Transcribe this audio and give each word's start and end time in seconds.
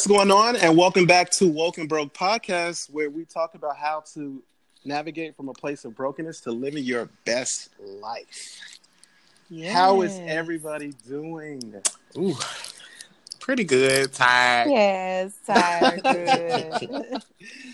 What's 0.00 0.08
going 0.08 0.30
on? 0.30 0.56
And 0.56 0.78
welcome 0.78 1.04
back 1.04 1.28
to 1.32 1.46
Woke 1.46 1.76
and 1.76 1.86
Broke 1.86 2.14
Podcast, 2.14 2.88
where 2.88 3.10
we 3.10 3.26
talk 3.26 3.54
about 3.54 3.76
how 3.76 4.02
to 4.14 4.42
navigate 4.82 5.36
from 5.36 5.50
a 5.50 5.52
place 5.52 5.84
of 5.84 5.94
brokenness 5.94 6.40
to 6.40 6.52
living 6.52 6.84
your 6.84 7.10
best 7.26 7.68
life. 7.78 8.78
Yes. 9.50 9.74
How 9.74 10.00
is 10.00 10.18
everybody 10.20 10.94
doing? 11.06 11.74
Ooh, 12.16 12.34
pretty 13.40 13.64
good. 13.64 14.10
Tired. 14.14 14.70
Yes, 14.70 15.34
tired. 15.46 16.02
Good. 16.02 17.22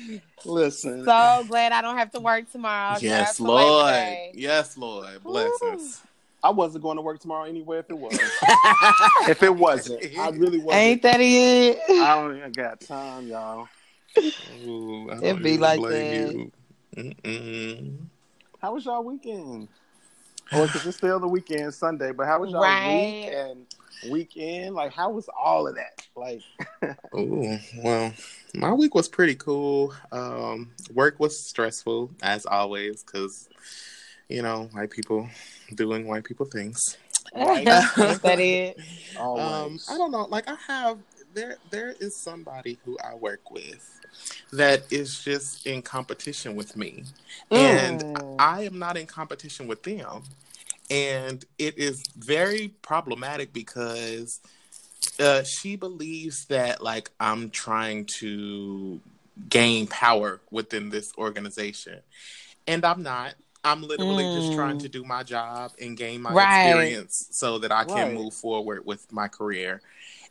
Listen. 0.44 1.04
so 1.04 1.44
glad 1.46 1.70
I 1.70 1.80
don't 1.80 1.96
have 1.96 2.10
to 2.10 2.18
work 2.18 2.50
tomorrow. 2.50 2.98
Yes, 3.00 3.28
that's 3.28 3.40
Lord. 3.40 4.04
Yes, 4.34 4.76
Lord. 4.76 5.22
Bless 5.22 5.52
Woo. 5.62 5.68
us. 5.74 6.02
I 6.42 6.50
wasn't 6.50 6.82
going 6.82 6.96
to 6.96 7.02
work 7.02 7.20
tomorrow 7.20 7.44
anyway 7.44 7.78
if 7.78 7.90
it 7.90 7.98
was. 7.98 8.12
if 9.28 9.42
it 9.42 9.54
wasn't, 9.54 10.04
I 10.18 10.28
really 10.30 10.58
wasn't. 10.58 10.82
Ain't 10.82 11.02
that 11.02 11.20
it? 11.20 11.78
I 11.90 12.14
don't 12.14 12.36
even 12.36 12.52
got 12.52 12.80
time, 12.80 13.26
y'all. 13.28 13.68
Ooh, 14.18 15.10
It 15.10 15.20
don't 15.20 15.42
be 15.42 15.58
like 15.58 15.80
blame 15.80 16.52
How 18.60 18.74
was 18.74 18.84
y'all 18.84 19.04
weekend? 19.04 19.68
Or 20.52 20.66
because 20.66 20.86
it's 20.86 20.96
still 20.96 21.18
the 21.18 21.26
weekend, 21.28 21.74
Sunday, 21.74 22.12
but 22.12 22.26
how 22.26 22.40
was 22.40 22.52
y'all 22.52 22.62
Right. 22.62 22.86
week 22.86 23.34
and 23.34 23.66
weekend? 24.08 24.74
Like, 24.74 24.92
how 24.92 25.10
was 25.10 25.28
all 25.28 25.66
of 25.66 25.74
that? 25.74 26.06
Like, 26.14 26.42
oh 27.12 27.58
well, 27.82 28.12
my 28.54 28.72
week 28.72 28.94
was 28.94 29.08
pretty 29.08 29.34
cool. 29.34 29.92
Um, 30.12 30.70
work 30.94 31.18
was 31.18 31.38
stressful 31.38 32.10
as 32.22 32.46
always 32.46 33.02
because 33.02 33.48
you 34.28 34.42
know 34.42 34.68
white 34.72 34.90
people 34.90 35.28
doing 35.74 36.06
white 36.06 36.24
people 36.24 36.46
things. 36.46 36.96
Right. 37.34 37.66
Ain't 37.66 38.22
that 38.22 38.40
it? 38.40 38.78
Um, 39.16 39.78
I 39.88 39.98
don't 39.98 40.10
know. 40.10 40.26
Like 40.28 40.48
I 40.48 40.56
have 40.66 40.98
there 41.34 41.56
there 41.70 41.94
is 42.00 42.16
somebody 42.16 42.78
who 42.84 42.96
I 43.04 43.14
work 43.14 43.50
with 43.50 44.00
that 44.52 44.90
is 44.90 45.22
just 45.22 45.66
in 45.66 45.82
competition 45.82 46.56
with 46.56 46.76
me. 46.76 47.04
And 47.50 48.00
Mm. 48.00 48.36
I 48.38 48.62
am 48.62 48.78
not 48.78 48.96
in 48.96 49.06
competition 49.06 49.66
with 49.66 49.82
them. 49.82 50.22
And 50.90 51.44
it 51.58 51.78
is 51.78 52.04
very 52.16 52.68
problematic 52.82 53.52
because 53.52 54.40
uh, 55.18 55.42
she 55.42 55.76
believes 55.76 56.46
that 56.46 56.82
like 56.82 57.10
I'm 57.18 57.50
trying 57.50 58.06
to 58.20 59.00
gain 59.48 59.86
power 59.86 60.40
within 60.50 60.90
this 60.90 61.12
organization. 61.18 62.00
And 62.66 62.84
I'm 62.84 63.02
not. 63.02 63.34
I'm 63.66 63.82
literally 63.82 64.28
just 64.28 64.52
Mm. 64.52 64.54
trying 64.54 64.78
to 64.78 64.88
do 64.88 65.04
my 65.04 65.24
job 65.24 65.72
and 65.80 65.96
gain 65.96 66.22
my 66.22 66.34
Right. 66.34 66.42
experience 66.42 67.28
so 67.32 67.58
that 67.58 67.72
I 67.72 67.84
can 67.84 68.08
Right. 68.08 68.14
move 68.14 68.34
forward 68.34 68.86
with 68.86 69.12
my 69.12 69.28
career. 69.28 69.82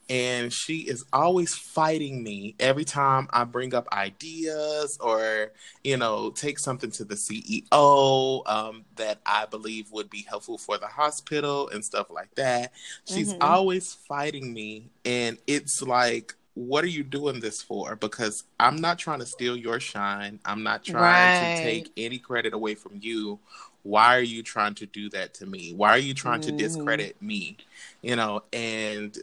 And 0.09 0.53
she 0.53 0.79
is 0.81 1.06
always 1.13 1.56
fighting 1.56 2.24
me 2.24 2.56
every 2.59 2.85
time 2.85 3.28
I 3.31 3.44
bring 3.45 3.74
up 3.74 3.88
ideas 3.91 4.97
or, 5.01 5.51
you 5.84 5.97
know, 5.97 6.31
take 6.31 6.59
something 6.59 6.91
to 6.91 7.06
the 7.06 7.18
CEO 7.18 8.44
um, 8.47 8.85
that 8.97 9.19
I 9.25 9.45
believe 9.47 9.91
would 9.91 10.09
be 10.09 10.25
helpful 10.29 10.57
for 10.59 10.78
the 10.78 10.88
hospital 10.88 11.69
and 11.69 11.84
stuff 11.84 12.12
like 12.12 12.35
that. 12.35 12.74
She's 13.06 13.35
Mhm. 13.35 13.40
always 13.41 13.94
fighting 13.94 14.53
me. 14.53 14.91
And 15.06 15.38
it's 15.47 15.81
like, 15.81 16.35
what 16.56 16.84
are 16.84 16.90
you 16.90 17.04
doing 17.04 17.42
this 17.42 17.62
for? 17.62 17.96
Because 17.96 18.46
I'm 18.60 18.78
not 18.78 19.00
trying 19.00 19.20
to 19.20 19.26
steal 19.28 19.58
your 19.58 19.80
shine. 19.80 20.40
I'm 20.46 20.64
not 20.64 20.84
trying 20.84 21.32
Right. 21.32 21.34
to 21.34 21.50
take 21.50 21.92
any 21.98 22.20
credit 22.20 22.54
away 22.54 22.76
from 22.76 23.00
you. 23.02 23.40
Why 23.84 24.18
are 24.18 24.22
you 24.22 24.44
trying 24.44 24.76
to 24.76 24.88
do 24.88 25.10
that 25.12 25.34
to 25.36 25.48
me? 25.48 25.74
Why 25.74 25.92
are 25.92 26.00
you 26.00 26.14
trying 26.14 26.40
Mhm. 26.40 26.42
to 26.42 26.52
discredit 26.52 27.22
me? 27.22 27.58
You 28.02 28.16
know, 28.18 28.44
and 28.54 29.18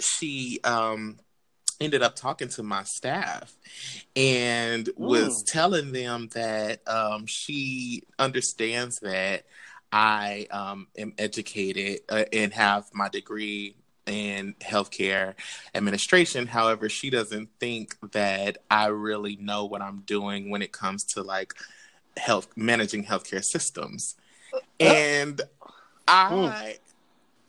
she 0.00 0.60
um 0.64 1.18
ended 1.80 2.02
up 2.02 2.16
talking 2.16 2.48
to 2.48 2.62
my 2.62 2.84
staff 2.84 3.56
and 4.16 4.88
was 4.96 5.42
Mm. 5.42 5.46
telling 5.46 5.92
them 5.92 6.28
that 6.34 6.80
um 6.88 7.26
she 7.26 8.04
understands 8.18 9.00
that 9.00 9.44
I 9.92 10.46
um 10.50 10.88
am 10.98 11.14
educated 11.18 12.00
uh, 12.08 12.24
and 12.32 12.52
have 12.52 12.86
my 12.92 13.08
degree 13.08 13.76
in 14.06 14.54
healthcare 14.60 15.34
administration. 15.74 16.46
However, 16.46 16.88
she 16.88 17.10
doesn't 17.10 17.48
think 17.58 17.96
that 18.12 18.58
I 18.70 18.86
really 18.86 19.36
know 19.36 19.64
what 19.64 19.82
I'm 19.82 20.02
doing 20.06 20.50
when 20.50 20.62
it 20.62 20.72
comes 20.72 21.04
to 21.14 21.22
like 21.22 21.54
health 22.16 22.48
managing 22.56 23.04
healthcare 23.04 23.44
systems. 23.44 24.16
Uh, 24.52 24.56
uh. 24.56 24.84
And 24.84 25.40
I 26.06 26.78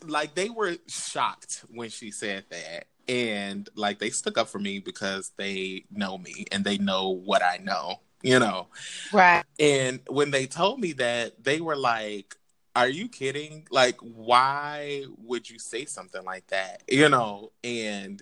mm. 0.01 0.09
like 0.09 0.35
they 0.35 0.49
were 0.49 0.75
shocked 0.87 1.63
when 1.73 1.89
she 1.89 2.11
said 2.11 2.45
that. 2.49 2.85
And 3.07 3.69
like 3.75 3.99
they 3.99 4.09
stuck 4.09 4.37
up 4.37 4.47
for 4.47 4.57
me 4.57 4.79
because 4.79 5.31
they 5.37 5.85
know 5.91 6.17
me 6.17 6.45
and 6.51 6.63
they 6.63 6.79
know 6.79 7.09
what 7.09 7.43
I 7.43 7.57
know, 7.57 7.99
you 8.23 8.39
know. 8.39 8.67
Right. 9.13 9.43
And 9.59 9.99
when 10.07 10.31
they 10.31 10.47
told 10.47 10.79
me 10.79 10.93
that, 10.93 11.43
they 11.43 11.61
were 11.61 11.75
like, 11.75 12.35
Are 12.75 12.89
you 12.89 13.07
kidding? 13.07 13.67
Like, 13.71 13.97
why 14.01 15.05
would 15.23 15.49
you 15.49 15.59
say 15.59 15.85
something 15.85 16.23
like 16.25 16.47
that? 16.47 16.83
You 16.89 17.09
know, 17.09 17.51
and 17.63 18.21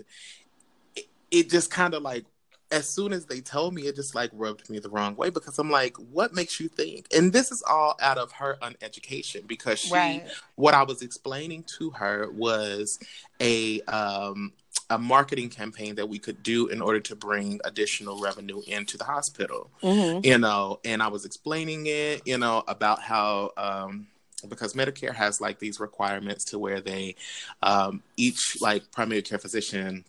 it, 0.95 1.05
it 1.31 1.49
just 1.49 1.71
kind 1.71 1.93
of 1.93 2.03
like, 2.03 2.25
as 2.71 2.87
soon 2.89 3.13
as 3.13 3.25
they 3.25 3.39
told 3.39 3.73
me, 3.75 3.83
it 3.83 3.95
just 3.95 4.15
like 4.15 4.31
rubbed 4.33 4.69
me 4.69 4.79
the 4.79 4.89
wrong 4.89 5.15
way 5.15 5.29
because 5.29 5.59
I'm 5.59 5.69
like, 5.69 5.95
what 5.97 6.33
makes 6.33 6.59
you 6.59 6.67
think? 6.67 7.07
And 7.15 7.31
this 7.31 7.51
is 7.51 7.63
all 7.67 7.95
out 8.01 8.17
of 8.17 8.31
her 8.33 8.57
uneducation 8.63 9.45
because 9.47 9.79
she, 9.79 9.93
Right. 9.93 10.23
what 10.55 10.73
I 10.73 10.83
was 10.83 11.01
explaining 11.03 11.65
to 11.77 11.91
her 11.91 12.31
was 12.31 12.97
a, 13.39 13.81
um, 13.81 14.53
a 14.89 14.97
marketing 14.97 15.49
campaign 15.49 15.95
that 15.95 16.09
we 16.09 16.17
could 16.17 16.41
do 16.41 16.67
in 16.67 16.81
order 16.81 16.99
to 16.99 17.15
bring 17.15 17.59
additional 17.63 18.19
revenue 18.19 18.61
into 18.67 18.97
the 18.97 19.03
hospital 19.03 19.69
Mm-hmm. 19.83 20.25
you 20.25 20.37
know, 20.37 20.79
and 20.85 21.03
I 21.03 21.09
was 21.09 21.25
explaining 21.25 21.85
it, 21.87 22.21
you 22.25 22.37
know, 22.37 22.63
about 22.67 23.01
how 23.01 23.51
um 23.57 24.07
because 24.47 24.73
Medicare 24.73 25.13
has 25.13 25.41
like 25.41 25.59
these 25.59 25.79
requirements 25.79 26.45
to 26.45 26.59
where 26.59 26.81
they 26.81 27.15
um 27.61 28.03
each 28.17 28.57
like 28.61 28.91
primary 28.91 29.21
care 29.21 29.39
physician 29.39 30.05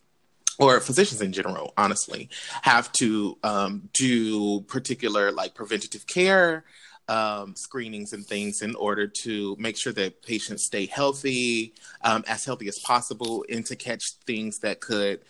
or 0.57 0.79
physicians 0.79 1.21
in 1.21 1.33
general, 1.33 1.73
honestly, 1.77 2.29
have 2.61 2.91
to 2.93 3.37
um 3.43 3.89
do 3.93 4.61
particular 4.61 5.31
like 5.31 5.53
preventative 5.53 6.07
care 6.07 6.63
um, 7.07 7.55
screenings 7.55 8.13
and 8.13 8.25
things 8.25 8.61
in 8.61 8.75
order 8.75 9.07
to 9.07 9.55
make 9.59 9.77
sure 9.77 9.93
that 9.93 10.21
patients 10.23 10.65
stay 10.65 10.85
healthy, 10.85 11.73
um, 12.01 12.23
as 12.27 12.45
healthy 12.45 12.67
as 12.67 12.79
possible, 12.79 13.45
and 13.49 13.65
to 13.67 13.75
catch 13.75 14.03
things 14.25 14.59
that 14.59 14.79
could 14.79 15.21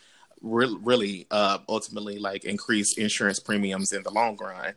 re- 0.41 0.77
really 0.81 1.27
uh, 1.31 1.59
ultimately 1.67 2.17
like 2.17 2.45
increase 2.45 2.97
insurance 2.97 3.39
premiums 3.39 3.91
in 3.91 4.03
the 4.03 4.11
long 4.11 4.37
run. 4.37 4.73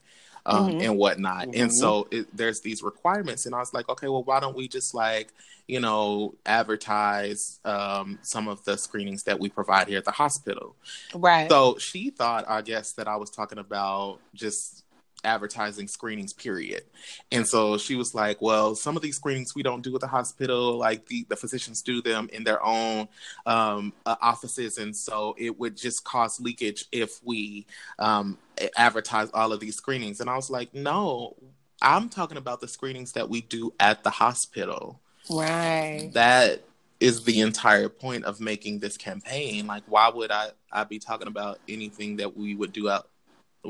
Um, 0.51 0.79
Mhm. 0.79 0.83
and 0.83 0.97
whatnot, 0.97 1.49
and 1.53 1.71
Mhm. 1.71 1.73
so 1.73 2.09
it, 2.11 2.35
there's 2.35 2.63
these 2.63 2.83
requirements, 2.83 3.45
and 3.45 3.55
I 3.55 3.59
was 3.59 3.75
like, 3.75 3.87
okay, 3.91 4.09
well, 4.09 4.25
why 4.25 4.41
don't 4.41 4.57
we 4.57 4.67
just 4.67 4.95
like, 4.95 5.35
you 5.67 5.79
know, 5.79 6.37
advertise 6.47 7.61
um, 7.67 8.19
some 8.23 8.49
of 8.49 8.65
the 8.65 8.79
screenings 8.79 9.25
that 9.25 9.39
we 9.39 9.51
provide 9.51 9.89
here 9.89 9.99
at 9.99 10.07
the 10.07 10.11
hospital? 10.13 10.75
Right. 11.15 11.51
So 11.51 11.77
she 11.79 12.11
thought, 12.11 12.47
I 12.49 12.63
guess, 12.63 12.93
that 12.95 13.09
I 13.09 13.17
was 13.17 13.31
talking 13.31 13.59
about 13.59 14.21
just 14.35 14.85
advertising 15.25 15.89
screenings, 15.89 16.33
period. 16.33 16.85
And 17.33 17.47
so 17.47 17.79
she 17.79 17.97
was 17.97 18.15
like, 18.15 18.41
Well, 18.41 18.75
some 18.75 18.97
of 18.97 19.03
these 19.03 19.17
screenings 19.17 19.55
we 19.55 19.63
don't 19.63 19.83
do 19.83 19.95
at 19.95 20.01
the 20.01 20.07
hospital, 20.07 20.77
like 20.77 21.07
the, 21.07 21.27
the 21.29 21.37
physicians 21.37 21.83
do 21.83 22.03
them 22.03 22.29
in 22.33 22.45
their 22.45 22.65
own 22.65 23.09
um, 23.47 23.93
uh, 24.07 24.17
offices. 24.21 24.79
And 24.79 24.97
so 24.97 25.35
it 25.39 25.59
would 25.59 25.77
just 25.77 26.05
cause 26.05 26.41
leakage 26.41 26.85
if 26.93 27.21
we 27.25 27.67
um, 27.99 28.39
advertise 28.77 29.31
all 29.35 29.53
of 29.53 29.61
these 29.61 29.77
screenings. 29.77 30.21
And 30.21 30.31
I 30.31 30.37
was 30.37 30.51
like, 30.51 30.75
No, 30.75 31.37
I'm 31.83 32.09
talking 32.09 32.39
about 32.39 32.61
the 32.61 32.69
screenings 32.69 33.13
that 33.13 33.29
we 33.29 33.43
do 33.43 33.73
at 33.79 34.05
the 34.05 34.11
hospital 34.11 35.01
right. 35.31 36.11
that 36.15 36.63
is 37.01 37.25
the 37.25 37.41
entire 37.41 37.89
point 37.89 38.25
of 38.25 38.41
making 38.41 38.81
this 38.81 38.97
campaign 38.97 39.67
like 39.67 39.85
why 39.87 40.09
would 40.09 40.31
i 40.31 40.49
i 40.73 40.83
be 40.85 40.99
talking 40.99 41.29
about 41.29 41.59
anything 41.69 42.17
that 42.17 42.37
we 42.37 42.55
would 42.55 42.73
do 42.73 42.89
out 42.89 43.09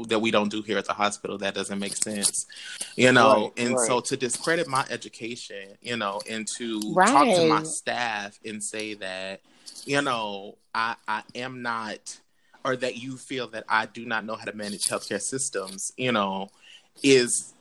that 0.07 0.19
we 0.21 0.31
don't 0.31 0.51
do 0.51 0.63
here 0.63 0.79
at 0.79 0.85
the 0.85 0.93
hospital 0.93 1.39
that 1.39 1.55
doesn't 1.55 1.79
make 1.79 1.97
sense 1.97 2.47
you 2.97 3.13
know? 3.13 3.53
Right, 3.57 3.67
and 3.67 3.81
so 3.81 4.01
to 4.01 4.17
discredit 4.17 4.69
my 4.69 4.85
education 4.91 5.69
you 5.81 5.97
know 5.97 6.21
and 6.29 6.47
to 6.57 6.81
talk 6.95 7.25
to 7.25 7.49
my 7.49 7.63
staff 7.63 8.39
and 8.45 8.63
say 8.63 8.95
that 8.95 9.41
you 9.85 10.03
know 10.03 10.57
i 10.75 10.95
i 11.07 11.23
am 11.35 11.63
not 11.63 12.19
or 12.65 12.77
that 12.77 12.97
you 12.97 13.17
feel 13.17 13.49
that 13.49 13.65
i 13.69 13.87
do 13.87 14.05
not 14.05 14.25
know 14.25 14.35
how 14.35 14.45
to 14.45 14.55
manage 14.55 14.85
healthcare 14.85 15.23
systems 15.23 15.93
you 15.97 16.13
know 16.13 16.49
is 17.03 17.55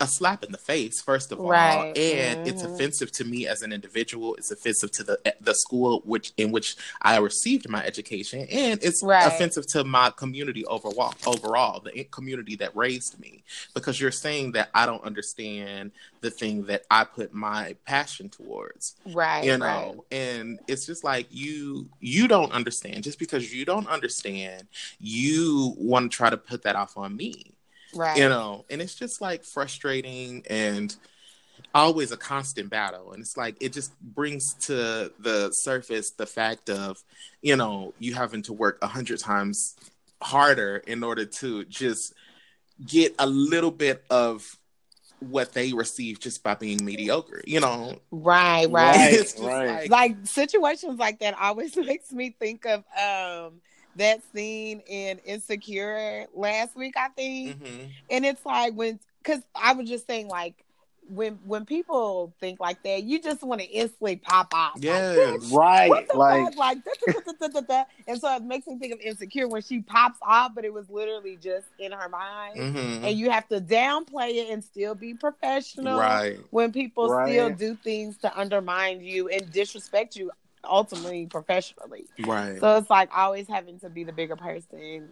a 0.00 0.06
slap 0.06 0.42
in 0.42 0.50
the 0.52 0.58
face, 0.58 1.00
first 1.00 1.30
of 1.30 1.38
all, 1.40 1.48
Right. 1.50 1.96
and 1.96 2.46
it's 2.48 2.62
Mhm. 2.62 2.74
offensive 2.74 3.12
to 3.12 3.24
me 3.24 3.46
as 3.46 3.62
an 3.62 3.72
individual. 3.72 4.34
It's 4.36 4.50
offensive 4.50 4.90
to 4.92 5.04
the 5.04 5.20
the 5.40 5.54
school 5.54 6.00
which 6.04 6.32
in 6.36 6.50
which 6.52 6.76
I 7.02 7.18
received 7.18 7.68
my 7.68 7.84
education, 7.84 8.46
and 8.50 8.82
it's 8.82 9.02
Right. 9.02 9.26
offensive 9.26 9.66
to 9.68 9.84
my 9.84 10.10
community 10.10 10.64
overall. 10.66 11.14
Overall, 11.26 11.80
the 11.80 12.04
community 12.04 12.56
that 12.56 12.74
raised 12.76 13.18
me, 13.20 13.44
because 13.74 14.00
you're 14.00 14.10
saying 14.10 14.52
that 14.52 14.70
I 14.74 14.86
don't 14.86 15.02
understand 15.04 15.92
the 16.20 16.30
thing 16.30 16.64
that 16.66 16.84
I 16.90 17.04
put 17.04 17.32
my 17.32 17.74
passion 17.84 18.28
towards 18.28 18.94
Right. 19.06 19.44
you 19.44 19.52
right. 19.52 19.58
know 19.58 20.04
and 20.10 20.58
it's 20.68 20.84
just 20.86 21.02
like 21.04 21.26
you 21.30 21.88
you 22.00 22.28
don't 22.28 22.52
understand 22.52 23.04
just 23.04 23.18
because 23.18 23.52
you 23.54 23.64
don't 23.64 23.86
understand 23.88 24.68
you 24.98 25.74
want 25.78 26.10
to 26.10 26.14
try 26.16 26.28
to 26.30 26.36
put 26.36 26.62
that 26.62 26.76
off 26.76 26.96
on 26.98 27.16
me 27.16 27.52
Right. 27.94 28.16
you 28.16 28.28
know 28.28 28.64
and 28.70 28.80
it's 28.80 28.94
just 28.94 29.20
like 29.20 29.44
frustrating 29.44 30.44
and 30.48 30.94
always 31.74 32.12
a 32.12 32.16
constant 32.16 32.70
battle 32.70 33.12
and 33.12 33.20
it's 33.20 33.36
like 33.36 33.56
it 33.60 33.72
just 33.72 33.98
brings 34.00 34.54
to 34.54 35.12
the 35.18 35.50
surface 35.52 36.10
the 36.12 36.26
fact 36.26 36.70
of 36.70 37.02
you 37.42 37.56
know 37.56 37.94
you 37.98 38.14
having 38.14 38.42
to 38.42 38.52
work 38.52 38.78
a 38.82 38.86
hundred 38.86 39.18
times 39.18 39.76
harder 40.22 40.78
in 40.86 41.02
order 41.02 41.24
to 41.24 41.64
just 41.66 42.14
get 42.84 43.14
a 43.18 43.26
little 43.26 43.70
bit 43.70 44.04
of 44.10 44.46
what 45.20 45.52
they 45.52 45.72
receive 45.72 46.18
just 46.18 46.42
by 46.42 46.54
being 46.54 46.84
mediocre 46.84 47.42
you 47.46 47.60
know 47.60 47.98
Right. 48.10 48.66
Right. 48.70 48.96
Right, 48.96 49.12
it's 49.12 49.32
just 49.34 49.44
like, 49.44 49.90
like 49.90 50.16
situations 50.24 50.98
like 50.98 51.20
that 51.20 51.38
always 51.38 51.76
makes 51.76 52.12
me 52.12 52.34
think 52.38 52.66
of 52.66 52.84
um 52.96 53.60
that 53.96 54.20
scene 54.32 54.80
in 54.86 55.18
Insecure 55.24 56.26
last 56.34 56.76
week, 56.76 56.94
I 56.96 57.08
think. 57.08 57.62
mhm. 57.62 57.88
And 58.10 58.26
it's 58.26 58.44
like 58.44 58.74
when 58.74 58.98
because 59.22 59.42
I 59.54 59.72
was 59.74 59.88
just 59.88 60.06
saying 60.06 60.28
like 60.28 60.54
when 61.08 61.34
when 61.44 61.66
people 61.66 62.32
think 62.38 62.60
like 62.60 62.82
that, 62.84 63.02
you 63.02 63.20
just 63.20 63.42
want 63.42 63.60
to 63.60 63.66
instantly 63.66 64.14
pop 64.16 64.54
off. 64.54 64.74
Like, 64.76 64.82
Yes. 64.84 65.50
Right. 65.52 66.06
Like? 66.14 66.56
Like, 66.56 66.78
da, 67.40 67.48
da, 67.48 67.60
da, 67.60 67.84
and 68.06 68.20
so 68.20 68.32
it 68.36 68.42
makes 68.44 68.66
me 68.68 68.78
think 68.78 68.92
of 68.92 69.00
Insecure 69.00 69.48
when 69.48 69.60
she 69.62 69.80
pops 69.80 70.18
off, 70.22 70.54
but 70.54 70.64
it 70.64 70.72
was 70.72 70.88
literally 70.88 71.36
just 71.36 71.66
in 71.80 71.90
her 71.90 72.08
mind. 72.08 72.58
Mhm. 72.58 73.02
And 73.08 73.18
you 73.18 73.28
have 73.30 73.48
to 73.48 73.60
downplay 73.60 74.34
it 74.36 74.50
and 74.50 74.62
still 74.62 74.94
be 74.94 75.14
professional 75.14 75.98
right 75.98 76.38
when 76.50 76.70
people 76.70 77.08
Right. 77.08 77.28
still 77.32 77.50
do 77.50 77.74
things 77.74 78.16
to 78.18 78.38
undermine 78.38 79.00
you 79.00 79.28
and 79.28 79.50
disrespect 79.50 80.14
you 80.14 80.30
ultimately 80.64 81.26
professionally. 81.26 82.06
right 82.20 82.58
So 82.60 82.76
it's 82.76 82.90
like 82.90 83.10
always 83.14 83.48
having 83.48 83.78
to 83.80 83.90
be 83.90 84.04
the 84.04 84.12
bigger 84.12 84.36
person, 84.36 85.08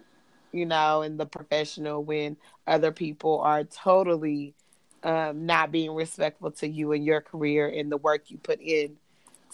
you 0.52 0.66
know, 0.66 1.02
and 1.02 1.18
the 1.18 1.26
professional 1.26 2.02
when 2.04 2.36
other 2.66 2.92
people 2.92 3.40
are 3.40 3.64
totally 3.64 4.54
um, 5.02 5.46
not 5.46 5.70
being 5.70 5.92
respectful 5.92 6.50
to 6.52 6.68
you 6.68 6.92
and 6.92 7.04
your 7.04 7.20
career 7.20 7.68
and 7.68 7.90
the 7.90 7.96
work 7.96 8.24
you 8.30 8.38
put 8.38 8.60
in 8.60 8.96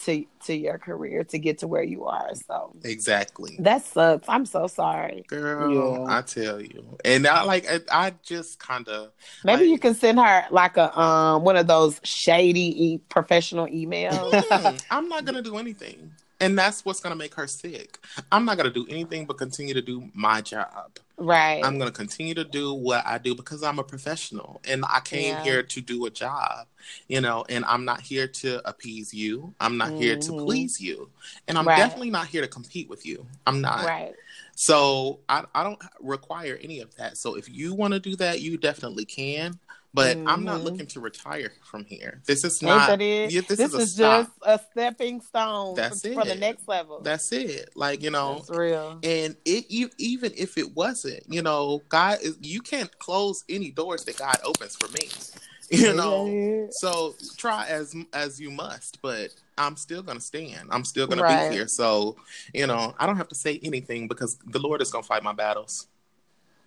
to 0.03 0.25
to 0.45 0.55
your 0.55 0.77
career 0.77 1.23
to 1.23 1.39
get 1.39 1.59
to 1.59 1.67
where 1.67 1.83
you 1.83 2.05
are. 2.05 2.29
So 2.47 2.75
exactly 2.83 3.55
that 3.59 3.83
sucks. 3.83 4.27
I'm 4.27 4.45
so 4.45 4.67
sorry. 4.67 5.23
girl 5.27 6.05
Yeah. 6.07 6.17
i 6.17 6.21
tell 6.21 6.61
you 6.61 6.97
and 7.05 7.25
i 7.27 7.43
like 7.43 7.65
i, 7.69 7.79
I 7.91 8.13
just 8.23 8.59
kind 8.59 8.87
of 8.89 9.11
Maybe 9.43 9.61
Like- 9.63 9.69
you 9.71 9.79
can 9.79 9.95
send 9.95 10.19
her 10.19 10.45
like 10.51 10.77
a 10.77 10.97
um 10.99 11.43
one 11.43 11.55
of 11.57 11.67
those 11.67 11.99
shady 12.03 12.85
e- 12.85 12.97
professional 13.09 13.67
emails. 13.67 14.31
i'm 14.91 15.07
not 15.09 15.25
gonna 15.25 15.41
do 15.41 15.57
anything 15.57 16.11
and 16.39 16.57
that's 16.57 16.83
what's 16.85 16.99
gonna 16.99 17.15
make 17.15 17.33
her 17.35 17.47
sick 17.47 17.99
i'm 18.31 18.45
not 18.45 18.57
gonna 18.57 18.69
do 18.69 18.85
anything 18.89 19.25
but 19.25 19.37
continue 19.37 19.73
to 19.73 19.81
do 19.81 20.09
my 20.13 20.41
job 20.41 20.97
right. 21.17 21.63
i'm 21.63 21.77
gonna 21.79 21.91
continue 21.91 22.33
to 22.33 22.43
do 22.43 22.73
what 22.73 23.05
i 23.05 23.17
do 23.17 23.33
because 23.35 23.63
i'm 23.63 23.79
a 23.79 23.83
professional 23.83 24.61
and 24.67 24.83
i 24.89 24.99
came 24.99 25.33
Yeah. 25.35 25.41
here 25.43 25.63
to 25.63 25.81
do 25.81 26.05
a 26.05 26.09
job 26.09 26.67
you 27.07 27.21
know 27.21 27.45
and 27.49 27.63
i'm 27.65 27.85
not 27.85 28.01
here 28.01 28.27
to 28.27 28.67
appease 28.67 29.13
you 29.13 29.53
i'm 29.59 29.77
not 29.77 29.93
here 29.93 30.15
to 30.17 30.31
Mhm. 30.31 30.45
please 30.45 30.79
you 30.81 31.09
and 31.47 31.57
i'm 31.57 31.65
Right. 31.65 31.77
definitely 31.77 32.11
not 32.11 32.27
here 32.27 32.41
to 32.41 32.47
compete 32.47 32.89
with 32.89 33.05
you 33.05 33.25
i'm 33.47 33.61
not 33.61 33.85
right. 33.85 34.13
So 34.57 35.19
I, 35.27 35.43
I 35.53 35.63
don't 35.63 35.81
require 35.99 36.57
any 36.61 36.79
of 36.79 36.95
that. 36.95 37.17
So 37.17 37.35
if 37.35 37.49
you 37.49 37.73
want 37.73 37.93
to 37.93 37.99
do 37.99 38.15
that, 38.15 38.39
you 38.41 38.57
definitely 38.57 39.03
can. 39.05 39.59
But 39.95 40.17
I'm 40.27 40.43
not 40.43 40.59
Mhm. 40.59 40.63
looking 40.65 40.87
to 40.87 40.99
retire 40.99 41.53
from 41.63 41.85
here. 41.85 42.21
This 42.27 42.43
is 42.43 42.61
not. 42.61 42.87
that 42.89 43.01
it? 43.01 43.31
yeah, 43.31 43.41
this 43.47 43.57
this, 43.57 43.69
is 43.69 43.73
a 43.75 43.81
is 43.81 43.93
stop. 43.95 44.27
just 44.27 44.31
a 44.43 44.59
stepping 44.71 45.21
stone 45.21 45.75
That's 45.75 46.01
for, 46.01 46.13
for 46.13 46.25
the 46.25 46.35
next 46.35 46.67
level. 46.67 46.99
That's 47.01 47.31
it. 47.31 47.69
Like 47.75 48.03
you 48.03 48.11
know, 48.11 48.35
That's 48.35 48.49
real. 48.49 48.99
and 49.03 49.37
it 49.45 49.65
e- 49.69 49.87
even 49.97 50.33
if 50.35 50.57
it 50.57 50.75
wasn't, 50.75 51.23
you 51.27 51.41
know, 51.41 51.81
God 51.87 52.19
is. 52.21 52.37
You 52.41 52.59
can't 52.59 52.91
close 52.99 53.45
any 53.47 53.71
doors 53.71 54.03
that 54.03 54.17
God 54.17 54.37
opens 54.43 54.75
for 54.75 54.91
me. 54.91 55.09
You 55.71 55.93
know. 55.95 56.27
Yeah. 56.27 56.67
So 56.69 57.15
try 57.37 57.65
as 57.67 57.95
as 58.13 58.39
you 58.39 58.51
must, 58.51 59.01
but 59.01 59.31
I'm 59.57 59.75
still 59.77 60.03
gonna 60.03 60.21
stand. 60.21 60.69
I'm 60.69 60.85
still 60.85 61.07
gonna 61.07 61.23
Right. 61.23 61.49
be 61.49 61.55
here. 61.55 61.67
So 61.67 62.17
you 62.53 62.67
know, 62.67 62.93
I 62.99 63.07
don't 63.07 63.17
have 63.17 63.29
to 63.29 63.35
say 63.35 63.59
anything 63.63 64.07
because 64.07 64.37
the 64.45 64.59
Lord 64.59 64.81
is 64.83 64.91
gonna 64.91 65.03
fight 65.03 65.23
my 65.23 65.33
battles. 65.33 65.87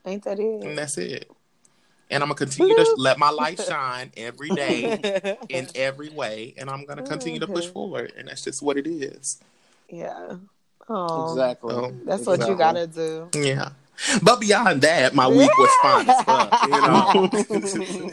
Ain't 0.04 0.24
that 0.24 0.40
it? 0.40 0.64
And 0.64 0.76
that's 0.76 0.98
it. 0.98 1.30
And 2.10 2.22
I'm 2.22 2.28
gonna 2.28 2.36
continue 2.38 2.74
to 2.74 2.94
let 2.96 3.18
my 3.18 3.30
light 3.30 3.60
shine 3.68 4.10
every 4.16 4.48
day 4.48 5.36
in 5.50 5.68
every 5.74 6.08
way, 6.08 6.54
and 6.56 6.70
I'm 6.70 6.84
gonna 6.86 7.02
continue 7.02 7.38
to 7.40 7.46
push 7.46 7.66
Mhm. 7.66 7.72
forward, 7.72 8.12
and 8.16 8.28
that's 8.28 8.42
just 8.42 8.62
what 8.62 8.76
it 8.78 8.86
is. 8.86 9.38
yeah. 9.90 10.36
Oh, 10.90 11.32
exactly. 11.32 11.74
Oh. 11.74 11.92
That's 12.06 12.24
what 12.24 12.40
you 12.48 12.54
gotta 12.56 12.86
do. 12.86 13.28
Yeah. 13.34 13.70
But 14.22 14.40
beyond 14.40 14.80
that, 14.82 15.14
my 15.14 15.28
week 15.28 15.50
was 15.58 15.70
fun 15.82 16.08
as 16.08 16.22
fuck. 16.24 16.62
You 16.62 16.68
know, 16.70 17.28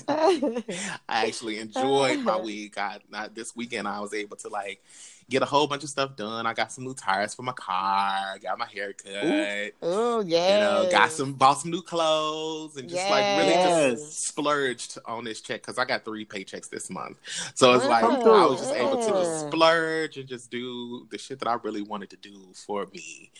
I 1.08 1.28
actually 1.28 1.60
enjoyed 1.60 2.20
my 2.20 2.38
week. 2.38 2.78
I, 2.78 2.98
I 3.14 3.28
this 3.30 3.56
weekend 3.56 3.88
I 3.88 4.00
was 4.02 4.14
able 4.14 4.36
to 4.38 4.50
like 4.50 4.84
get 5.30 5.42
a 5.42 5.46
whole 5.46 5.68
bunch 5.68 5.84
of 5.84 5.90
stuff 5.90 6.16
done. 6.16 6.46
I 6.46 6.54
got 6.54 6.72
some 6.72 6.84
new 6.84 6.94
tires 6.94 7.34
for 7.34 7.42
my 7.42 7.54
car. 7.54 8.38
Got 8.42 8.60
my 8.60 8.68
hair 8.68 8.94
cut. 8.94 9.74
oh 9.82 10.22
You 10.22 10.36
yeah. 10.36 10.60
know, 10.60 10.88
got 10.92 11.12
some 11.12 11.34
bought 11.34 11.60
some 11.60 11.72
new 11.72 11.82
clothes 11.82 12.78
and 12.78 12.88
just 12.90 13.10
like 13.10 13.38
really 13.38 13.54
just 13.54 14.28
splurged 14.28 14.98
on 15.06 15.24
this 15.24 15.42
check 15.42 15.62
because 15.62 15.78
I 15.78 15.86
got 15.86 16.06
three 16.06 16.26
paychecks 16.26 16.70
this 16.70 16.90
month. 16.90 17.18
So 17.56 17.74
it's 17.74 17.86
like 17.86 18.02
Come 18.02 18.14
I 18.22 18.46
was 18.46 18.60
just 18.60 18.74
able 18.74 19.02
to 19.02 19.10
just 19.10 19.48
splurge 19.48 20.18
and 20.18 20.28
just 20.28 20.52
do 20.52 21.08
the 21.10 21.18
shit 21.18 21.40
that 21.40 21.48
I 21.48 21.56
really 21.64 21.82
wanted 21.82 22.10
to 22.12 22.18
do 22.18 22.52
for 22.54 22.88
me. 22.94 23.32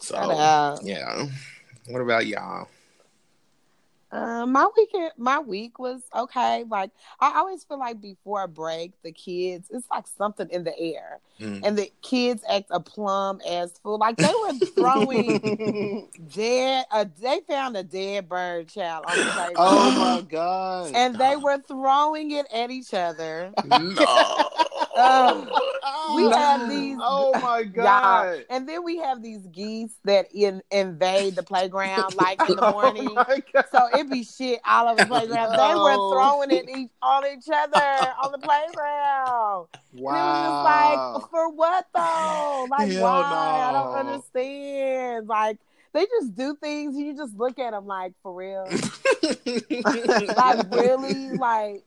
So 0.00 0.16
yeah. 0.82 1.26
What 1.88 2.00
about 2.00 2.26
y'all? 2.26 2.68
Um, 4.12 4.52
my 4.52 4.66
weekend, 4.76 5.10
my 5.16 5.40
week 5.40 5.78
was 5.78 6.00
okay. 6.14 6.64
Like 6.68 6.90
I 7.20 7.38
always 7.38 7.64
feel 7.64 7.78
like 7.78 8.00
before 8.00 8.42
a 8.44 8.48
break, 8.48 8.92
the 9.02 9.12
kids, 9.12 9.68
it's 9.70 9.86
like 9.90 10.06
something 10.06 10.48
in 10.50 10.64
the 10.64 10.78
air, 10.78 11.20
Mm. 11.40 11.60
and 11.64 11.76
the 11.76 11.92
kids 12.00 12.42
act 12.48 12.66
a 12.70 12.80
plum 12.80 13.40
as 13.46 13.76
fool. 13.82 13.98
Like 13.98 14.16
they 14.16 14.32
were 14.42 14.54
throwing 14.74 16.08
dead. 16.34 16.86
Uh, 16.90 17.04
they 17.20 17.40
found 17.46 17.76
a 17.76 17.82
dead 17.82 18.28
bird 18.28 18.68
child 18.68 19.04
on 19.06 19.18
the 19.18 19.26
playground. 19.26 19.56
oh 19.58 19.90
my 19.90 20.20
god. 20.28 20.92
And 20.94 21.18
they 21.18 21.36
were 21.36 21.58
throwing 21.68 22.30
it 22.30 22.46
at 22.52 22.70
each 22.70 22.94
other. 22.94 23.52
no. 23.64 24.48
Um, 24.96 25.50
we 26.14 26.22
No. 26.22 26.30
have 26.38 26.70
these. 26.70 26.96
Oh 27.02 27.38
my 27.38 27.62
god. 27.74 28.46
And 28.48 28.66
then 28.66 28.82
we 28.82 28.96
have 28.96 29.22
these 29.22 29.46
geese 29.48 29.92
that 30.04 30.26
in, 30.32 30.62
invade 30.70 31.36
the 31.36 31.42
playground 31.42 32.14
like 32.14 32.40
in 32.48 32.56
the 32.56 32.62
Oh 32.62 32.70
morning. 32.72 33.14
my 33.14 33.42
God. 33.52 33.64
So 33.70 33.88
it 33.92 34.08
be 34.08 34.24
shit 34.24 34.58
all 34.66 34.88
over 34.88 35.02
the 35.02 35.06
playground. 35.06 35.50
They 35.54 35.74
were 35.74 35.96
throwing 36.10 36.50
it 36.50 36.66
each, 36.70 36.90
on 37.02 37.24
each 37.26 37.44
other 37.52 38.12
on 38.22 38.32
the 38.32 38.38
playground. 38.38 39.66
And 39.92 40.16
it 40.16 40.22
was 40.22 40.64
Wow. 40.64 41.25
For 41.30 41.50
what 41.50 41.86
though? 41.94 42.66
Like, 42.70 42.90
Hell 42.90 43.02
why? 43.02 43.68
I 43.68 43.72
don't 43.72 43.94
understand. 43.94 45.28
Like, 45.28 45.58
they 45.92 46.04
just 46.06 46.34
do 46.34 46.56
things. 46.56 46.96
And 46.96 47.06
you 47.06 47.16
just 47.16 47.36
look 47.36 47.58
at 47.58 47.70
them 47.70 47.86
like, 47.86 48.12
for 48.22 48.34
real. 48.34 48.64
like, 50.36 50.70
really? 50.72 51.30
Like, 51.30 51.84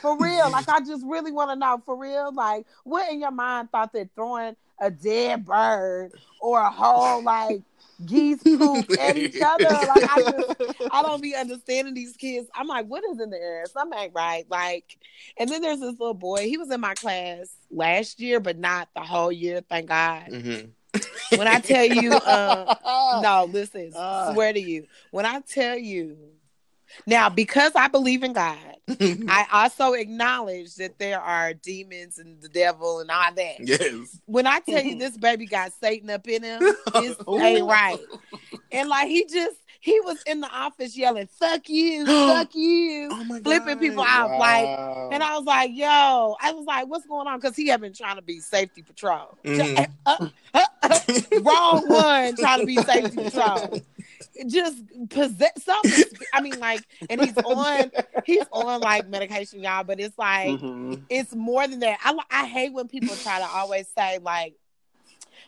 for 0.00 0.18
real? 0.18 0.50
Like, 0.50 0.68
I 0.68 0.80
just 0.80 1.04
really 1.06 1.32
want 1.32 1.50
to 1.50 1.56
know, 1.56 1.80
for 1.86 1.96
real? 1.96 2.32
Like, 2.32 2.66
what 2.84 3.10
in 3.10 3.20
your 3.20 3.30
mind 3.30 3.70
thought 3.70 3.92
that 3.92 4.08
throwing 4.14 4.56
a 4.80 4.90
dead 4.90 5.44
bird 5.44 6.12
or 6.40 6.60
a 6.60 6.70
whole 6.70 7.22
like 7.22 7.62
geese 8.04 8.42
poop 8.42 8.90
at 8.98 9.16
each 9.16 9.40
other? 9.40 9.68
Like, 9.68 10.04
I 10.10 10.22
just 10.30 10.80
I 10.92 11.02
don't 11.02 11.22
be 11.22 11.34
understanding 11.34 11.94
these 11.94 12.16
kids. 12.16 12.48
I'm 12.54 12.66
like, 12.66 12.86
what 12.86 13.02
is 13.10 13.20
in 13.20 13.30
the 13.30 13.36
air? 13.38 13.64
Something 13.66 13.98
ain't 13.98 14.14
right. 14.14 14.44
Like, 14.50 14.98
and 15.36 15.48
then 15.48 15.60
there's 15.62 15.80
this 15.80 15.98
little 15.98 16.14
boy. 16.14 16.44
He 16.48 16.56
was 16.58 16.70
in 16.70 16.80
my 16.80 16.94
class 16.94 17.48
last 17.70 18.20
year, 18.20 18.40
but 18.40 18.58
not 18.58 18.88
the 18.94 19.00
whole 19.02 19.32
year. 19.32 19.60
Thank 19.68 19.88
God. 19.88 20.26
Mhm. 20.30 20.70
When 21.36 21.46
I 21.46 21.60
tell 21.60 21.84
you, 21.84 22.12
uh, 22.12 22.74
no, 23.22 23.44
listen, 23.50 23.92
Ah. 23.94 24.32
swear 24.32 24.52
to 24.52 24.60
you. 24.60 24.86
When 25.10 25.26
I 25.26 25.40
tell 25.40 25.76
you, 25.76 26.16
now 27.06 27.28
because 27.28 27.72
I 27.74 27.88
believe 27.88 28.22
in 28.22 28.32
God, 28.32 28.67
I 29.28 29.46
also 29.52 29.92
acknowledge 29.92 30.74
that 30.76 30.98
there 30.98 31.20
are 31.20 31.52
demons 31.54 32.18
and 32.18 32.40
the 32.40 32.48
devil 32.48 33.00
and 33.00 33.10
all 33.10 33.32
that. 33.34 33.60
yes. 33.60 34.18
When 34.26 34.46
I 34.46 34.60
tell 34.60 34.82
you 34.82 34.94
this 34.98 35.16
baby 35.16 35.46
got 35.46 35.72
Satan 35.72 36.10
up 36.10 36.26
in 36.28 36.42
him, 36.42 36.60
it's 36.62 37.22
ain't 37.28 37.64
right. 37.66 37.98
And 38.72 38.88
like 38.88 39.08
he 39.08 39.24
just 39.26 39.56
he 39.80 40.00
was 40.00 40.20
in 40.26 40.40
the 40.40 40.48
office 40.48 40.96
yelling, 40.96 41.28
"Fuck 41.38 41.68
you, 41.68 42.04
fuck 42.04 42.48
you," 42.54 43.08
Oh 43.12 43.24
flipping 43.44 43.66
God. 43.74 43.80
people 43.80 44.02
out. 44.06 44.38
Like, 44.38 44.66
and 45.12 45.22
I 45.22 45.36
was 45.36 45.44
like, 45.44 45.70
"Yo," 45.72 46.36
I 46.40 46.52
was 46.52 46.66
like, 46.66 46.88
"What's 46.88 47.06
going 47.06 47.26
on?" 47.28 47.38
Because 47.38 47.54
he 47.56 47.68
had 47.68 47.80
been 47.80 47.92
trying 47.94 48.16
to 48.16 48.22
be 48.22 48.40
safety 48.40 48.82
patrol. 48.82 49.38
Mhm. 49.44 49.88
Uh, 50.04 50.28
uh, 50.54 50.60
uh, 50.82 50.98
wrong 51.42 51.88
one 51.88 52.36
trying 52.36 52.60
to 52.60 52.66
be 52.66 52.76
safety 52.76 53.16
patrol. 53.22 53.80
Just 54.46 54.82
possess 55.10 55.62
something. 55.64 56.04
I 56.32 56.40
mean, 56.40 56.58
like, 56.60 56.82
and 57.10 57.20
he's 57.20 57.36
on, 57.38 57.90
he's 58.24 58.44
on 58.52 58.80
like 58.80 59.08
medication, 59.08 59.62
y'all. 59.62 59.84
But 59.84 60.00
it's 60.00 60.16
like, 60.18 60.60
Mhm. 60.60 61.02
it's 61.08 61.34
more 61.34 61.66
than 61.66 61.80
that. 61.80 61.98
I 62.02 62.16
I 62.30 62.46
hate 62.46 62.72
when 62.72 62.88
people 62.88 63.16
try 63.16 63.38
to 63.40 63.46
always 63.46 63.88
say 63.96 64.18
like 64.18 64.54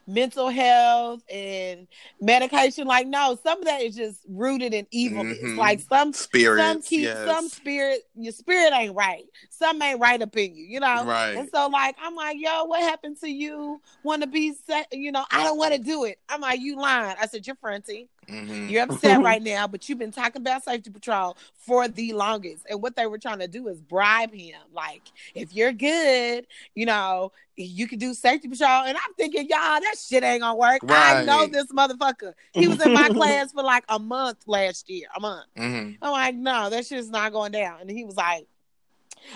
mental 0.07 0.49
health 0.49 1.23
and 1.31 1.87
medication. 2.21 2.87
Like, 2.87 3.07
no, 3.07 3.39
some 3.43 3.59
of 3.61 3.65
that 3.67 3.83
is 3.83 3.95
just 3.97 4.21
rooted 4.29 4.75
in 4.75 4.87
evilness. 4.91 5.39
Mhm. 5.39 5.57
Like 5.57 5.81
some 5.81 6.13
spirit, 6.13 6.61
some 6.61 6.83
keep 6.83 7.03
yes. 7.03 7.27
some 7.27 7.49
spirit 7.49 8.01
your 8.15 8.33
spirit 8.33 8.73
ain't 8.75 8.95
right. 8.95 9.25
Some 9.61 9.81
ain't 9.83 10.01
right 10.01 10.21
up 10.23 10.35
in 10.37 10.57
you, 10.57 10.65
you 10.65 10.81
know. 10.81 11.05
Right. 11.05 11.37
And 11.37 11.49
so 11.55 11.69
like 11.69 11.95
I'm 12.03 12.15
like, 12.15 12.39
yo, 12.41 12.65
what 12.65 12.81
happened 12.83 13.21
to 13.21 13.29
you? 13.29 13.81
Want 14.03 14.23
to 14.23 14.27
be 14.27 14.55
set? 14.67 14.87
You 14.91 15.13
know, 15.13 15.25
I 15.31 15.45
don't 15.45 15.59
want 15.59 15.75
to 15.75 15.79
do 15.79 16.05
it. 16.05 16.19
I'm 16.29 16.41
like, 16.41 16.61
you 16.61 16.77
lying. 16.77 17.17
I 17.21 17.27
said, 17.27 17.47
you're 17.47 17.57
fronting. 17.57 18.09
Mhm. 18.27 18.71
You're 18.71 18.85
upset 18.85 19.21
right 19.23 19.43
now, 19.43 19.67
but 19.67 19.87
you've 19.89 19.99
been 19.99 20.13
talking 20.13 20.41
about 20.41 20.65
safety 20.65 20.91
patrol 20.91 21.37
for 21.59 21.89
the 21.89 22.13
longest. 22.15 22.65
And 22.71 22.81
what 22.81 22.97
they 22.97 23.07
were 23.07 23.19
trying 23.19 23.41
to 23.41 23.49
do 23.49 23.69
is 23.69 23.81
bribe 23.81 24.33
him. 24.33 24.57
Like, 24.73 25.03
if 25.35 25.53
you're 25.55 25.73
good, 25.73 26.47
you 26.75 26.87
know, 26.87 27.33
you 27.57 27.87
can 27.87 27.99
do 27.99 28.15
safety 28.15 28.49
patrol. 28.49 28.85
And 28.85 28.97
I'm 28.97 29.15
thinking, 29.17 29.43
y'all, 29.49 29.81
that 29.81 29.97
shit 29.99 30.23
ain't 30.23 30.41
gonna 30.41 30.57
work. 30.57 30.81
I 30.89 31.25
know 31.25 31.47
this 31.53 31.67
motherfucker. 31.67 32.33
He 32.55 32.67
was 32.69 32.81
in 32.81 32.95
my 32.95 33.09
class 33.15 33.53
for 33.53 33.63
like 33.63 33.85
a 33.91 33.99
month 33.99 34.39
last 34.47 34.89
year. 34.89 35.09
A 35.17 35.21
month. 35.21 35.47
Mhm. 35.59 35.99
I'm 36.01 36.13
like, 36.13 36.35
no, 36.37 36.71
that 36.71 36.87
shit's 36.87 37.11
not 37.11 37.33
going 37.33 37.53
down. 37.53 37.81
And 37.83 37.91
he 37.91 38.05
was 38.05 38.17
like, 38.17 38.47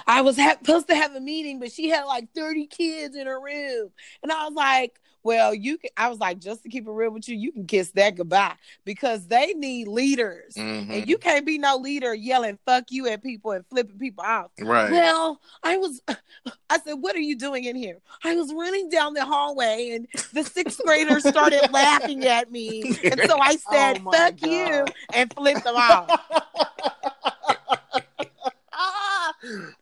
I 0.07 0.21
was 0.23 0.37
ha- 0.37 0.57
supposed 0.62 0.88
to 0.88 0.95
have 0.95 1.14
a 1.14 1.21
meeting, 1.21 1.61
but 1.61 1.73
she 1.73 1.88
had 1.88 2.05
like 2.05 2.29
30 2.35 2.67
kids 2.67 3.17
in 3.17 3.26
her 3.26 3.41
room. 3.41 3.91
And 4.23 4.33
I 4.33 4.45
was 4.45 4.55
like, 4.55 5.00
well, 5.23 5.55
you 5.55 5.79
can, 5.79 5.88
I 5.97 6.11
was 6.11 6.19
like, 6.19 6.38
just 6.38 6.62
to 6.64 6.69
keep 6.69 6.87
it 6.87 6.91
real 6.91 7.11
with 7.11 7.26
you, 7.31 7.35
you 7.37 7.50
can 7.50 7.67
kiss 7.67 7.91
that 7.93 8.14
goodbye 8.14 8.57
because 8.85 9.26
they 9.26 9.55
need 9.55 9.88
leaders. 9.88 10.53
Mhm. 10.55 10.91
And 10.91 11.09
you 11.09 11.17
can't 11.17 11.47
be 11.47 11.57
no 11.57 11.79
leader 11.79 12.12
yelling 12.14 12.59
fuck 12.67 12.85
you 12.91 13.09
at 13.09 13.23
people 13.23 13.53
and 13.53 13.64
flipping 13.71 13.99
people 13.99 14.23
off. 14.23 14.50
Right. 14.61 14.91
Well, 14.91 15.41
I 15.62 15.79
was, 15.79 16.03
I 16.69 16.79
said, 16.81 16.95
what 17.00 17.17
are 17.17 17.21
you 17.21 17.37
doing 17.38 17.64
in 17.64 17.75
here? 17.75 18.00
I 18.23 18.35
was 18.37 18.53
running 18.53 18.91
down 18.91 19.14
the 19.14 19.25
hallway 19.25 19.93
and 19.93 20.07
the 20.35 20.45
sixth 20.45 20.81
graders 20.85 21.26
started 21.26 21.71
laughing 21.73 22.26
at 22.26 22.53
me. 22.53 22.83
And 23.05 23.23
so 23.26 23.38
I 23.41 23.57
said, 23.73 24.03
Oh 24.05 24.12
fuck 24.12 24.37
God. 24.38 24.43
you, 24.50 24.85
and 25.14 25.33
flipped 25.33 25.64
them 25.64 25.76
off. 25.76 26.21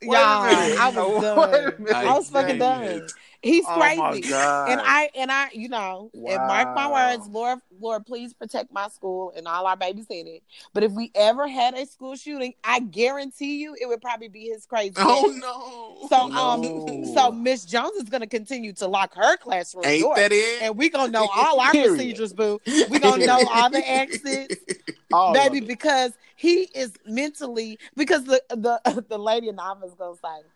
Y'all. 0.03 0.15
I 0.15 0.93
was 0.95 1.23
done. 1.23 1.87
I 1.95 2.15
was 2.15 2.31
fucking 2.31 2.59
done. 2.59 3.07
He's 3.43 3.65
Oh 3.67 3.75
crazy. 3.75 4.33
And 4.33 4.81
I 4.83 5.11
and 5.17 5.33
I, 5.33 5.49
you 5.53 5.69
know, 5.69 6.11
and 6.15 6.47
mark 6.47 6.69
my 6.75 6.91
words, 6.91 7.27
Lord, 7.29 7.59
Lord, 7.81 8.07
please 8.07 8.33
protect 8.33 8.73
my 8.73 8.89
school 8.89 9.33
and 9.37 9.49
all 9.49 9.67
our 9.67 9.77
babies 9.77 10.07
in 10.11 10.29
it. 10.29 10.43
But 10.73 10.85
if 10.85 10.93
we 10.93 11.11
ever 11.15 11.49
had 11.49 11.75
a 11.75 11.85
school 11.87 12.15
shooting, 12.15 12.55
I 12.63 12.81
guarantee 12.81 13.57
you 13.61 13.75
it 13.81 13.87
would 13.87 14.01
probably 14.01 14.29
be 14.29 14.45
his 14.47 14.65
crazy. 14.65 14.95
Oh 14.97 15.33
no. 15.37 16.09
So 16.09 16.29
No. 16.29 16.37
um 16.39 17.07
so 17.15 17.33
Miss 17.33 17.65
Jones 17.65 17.97
is 17.97 18.09
gonna 18.09 18.27
continue 18.29 18.73
to 18.75 18.87
lock 18.87 19.15
her 19.17 19.37
classroom 19.39 19.85
Ain't 19.87 20.03
door. 20.03 20.17
that 20.17 20.33
it? 20.33 20.63
and 20.63 20.77
we 20.77 20.89
gonna 20.89 21.11
know 21.11 21.29
all 21.35 21.61
our 21.61 21.73
procedures, 21.73 22.33
boo. 22.33 22.61
We 22.89 23.01
gonna 23.01 23.27
know 23.27 23.45
all 23.53 23.71
the 23.71 23.83
exits, 23.91 24.57
All 25.13 25.33
baby, 25.35 25.61
because 25.61 26.13
he 26.37 26.69
is 26.75 26.93
mentally 27.07 27.79
because 27.97 28.25
the 28.25 28.43
the 28.51 29.05
the 29.09 29.19
lady 29.19 29.49
in 29.49 29.57
the 29.57 29.63
office 29.63 29.93
gonna 29.99 30.17
say, 30.17 30.47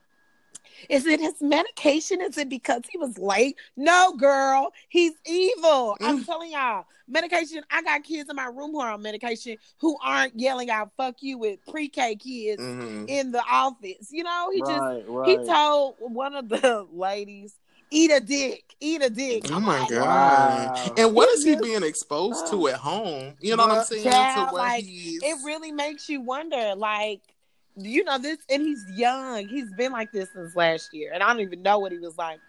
Is 0.89 1.07
it 1.07 1.21
his 1.21 1.41
medication? 1.41 2.21
Is 2.21 2.39
it 2.39 2.49
because 2.49 2.83
he 2.91 2.99
was 2.99 3.19
late? 3.19 3.57
No, 3.77 4.15
girl, 4.17 4.73
he's 4.89 5.13
evil. 5.27 5.97
I'm 6.03 6.25
telling 6.25 6.53
y'all, 6.53 6.85
medication. 7.09 7.63
I 7.71 7.83
got 7.83 8.05
kids 8.05 8.29
in 8.29 8.37
my 8.37 8.47
room 8.47 8.73
who 8.73 8.81
are 8.81 8.93
on 8.93 9.03
medication 9.03 9.57
who 9.79 9.97
aren't 10.03 10.39
yelling 10.39 10.71
out 10.71 10.93
"fuck 10.97 11.17
you" 11.21 11.39
with 11.39 11.59
pre-K 11.67 12.17
kids 12.17 12.63
Mhm. 12.63 13.05
in 13.09 13.33
the 13.33 13.43
office. 13.51 14.09
You 14.11 14.25
know, 14.25 14.51
he 14.53 14.61
just 14.61 14.73
right, 14.73 15.05
right. 15.09 15.41
he 15.41 15.47
told 15.47 15.97
one 15.99 16.35
of 16.35 16.49
the 16.49 16.87
ladies, 16.93 17.55
"Eat 17.91 18.11
a 18.11 18.21
dick, 18.21 18.65
eat 18.81 19.03
a 19.03 19.11
dick." 19.11 19.45
Oh 19.53 19.61
my 19.61 19.81
like, 19.81 19.91
god! 19.91 20.71
Wow. 20.71 20.95
And 20.97 21.15
what 21.15 21.29
is 21.31 21.45
he 21.45 21.53
It's 21.53 21.63
being 21.63 21.83
exposed 21.83 22.47
to 22.49 22.69
at 22.69 22.77
home? 22.77 23.35
You 23.41 23.57
know 23.57 23.67
what 23.67 23.79
I'm 23.79 23.85
saying? 23.85 24.05
child, 24.05 24.49
to 24.49 24.55
where 24.55 24.65
like, 24.65 24.85
he's 24.85 25.23
it 25.23 25.37
really 25.45 25.73
makes 25.73 26.09
you 26.09 26.21
wonder 26.21 26.75
like 26.75 27.21
you 27.77 28.05
know 28.05 28.19
this 28.19 28.39
and 28.51 28.63
he's 28.63 28.85
young 28.91 29.47
he's 29.47 29.73
been 29.73 29.93
like 29.93 30.11
this 30.13 30.31
since 30.33 30.55
last 30.57 30.93
year 30.95 31.11
and 31.13 31.23
i 31.23 31.29
don't 31.29 31.41
even 31.41 31.63
know 31.63 31.79
what 31.79 31.93
he 31.93 31.99
was 31.99 32.17
like 32.17 32.41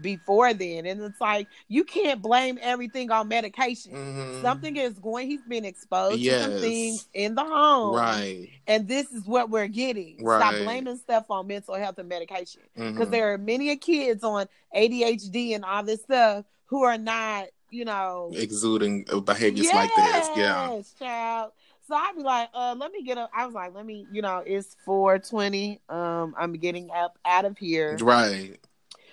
before 0.00 0.52
then 0.52 0.86
and 0.86 1.00
it's 1.02 1.20
like 1.20 1.48
you 1.68 1.84
can't 1.84 2.20
blame 2.20 2.58
everything 2.60 3.10
on 3.10 3.28
medication 3.28 3.92
Mhm. 3.92 4.40
something 4.42 4.76
is 4.76 4.98
going 4.98 5.28
he's 5.28 5.42
been 5.42 5.64
exposed 5.64 6.22
to 6.24 6.38
some 6.42 6.60
things 6.60 7.08
in 7.14 7.34
the 7.34 7.44
home 7.44 7.94
right 7.94 8.48
and 8.66 8.88
this 8.88 9.10
is 9.12 9.24
what 9.26 9.50
we're 9.50 9.68
getting 9.68 10.18
stop 10.18 10.54
blaming 10.64 10.96
stuff 10.98 11.26
on 11.30 11.46
mental 11.46 11.74
health 11.76 11.98
and 11.98 12.08
medication 12.08 12.62
because 12.74 13.08
Mhm. 13.08 13.12
there 13.12 13.32
are 13.32 13.38
many 13.38 13.74
kids 13.76 14.24
on 14.24 14.48
adhd 14.74 15.54
and 15.54 15.64
all 15.64 15.82
this 15.84 16.02
stuff 16.02 16.44
who 16.66 16.82
are 16.82 16.98
not 16.98 17.46
you 17.70 17.84
know 17.84 18.30
exuding 18.34 19.04
behaviors 19.24 19.72
like 19.72 19.90
this. 19.96 20.28
Yeah. 20.36 20.80
Child. 20.98 21.52
So 21.86 21.94
I'd 21.94 22.14
be 22.16 22.22
like, 22.22 22.48
uh, 22.54 22.74
let 22.78 22.92
me 22.92 23.02
get 23.02 23.18
up. 23.18 23.30
I 23.34 23.44
was 23.44 23.54
like, 23.54 23.74
let 23.74 23.84
me, 23.84 24.06
you 24.10 24.22
know, 24.22 24.42
it's 24.44 24.76
four 24.84 25.18
twenty. 25.18 25.80
Um, 25.88 26.34
I'm 26.38 26.54
getting 26.54 26.90
up 26.90 27.18
out 27.24 27.44
of 27.44 27.58
here. 27.58 27.98
Right. 28.00 28.58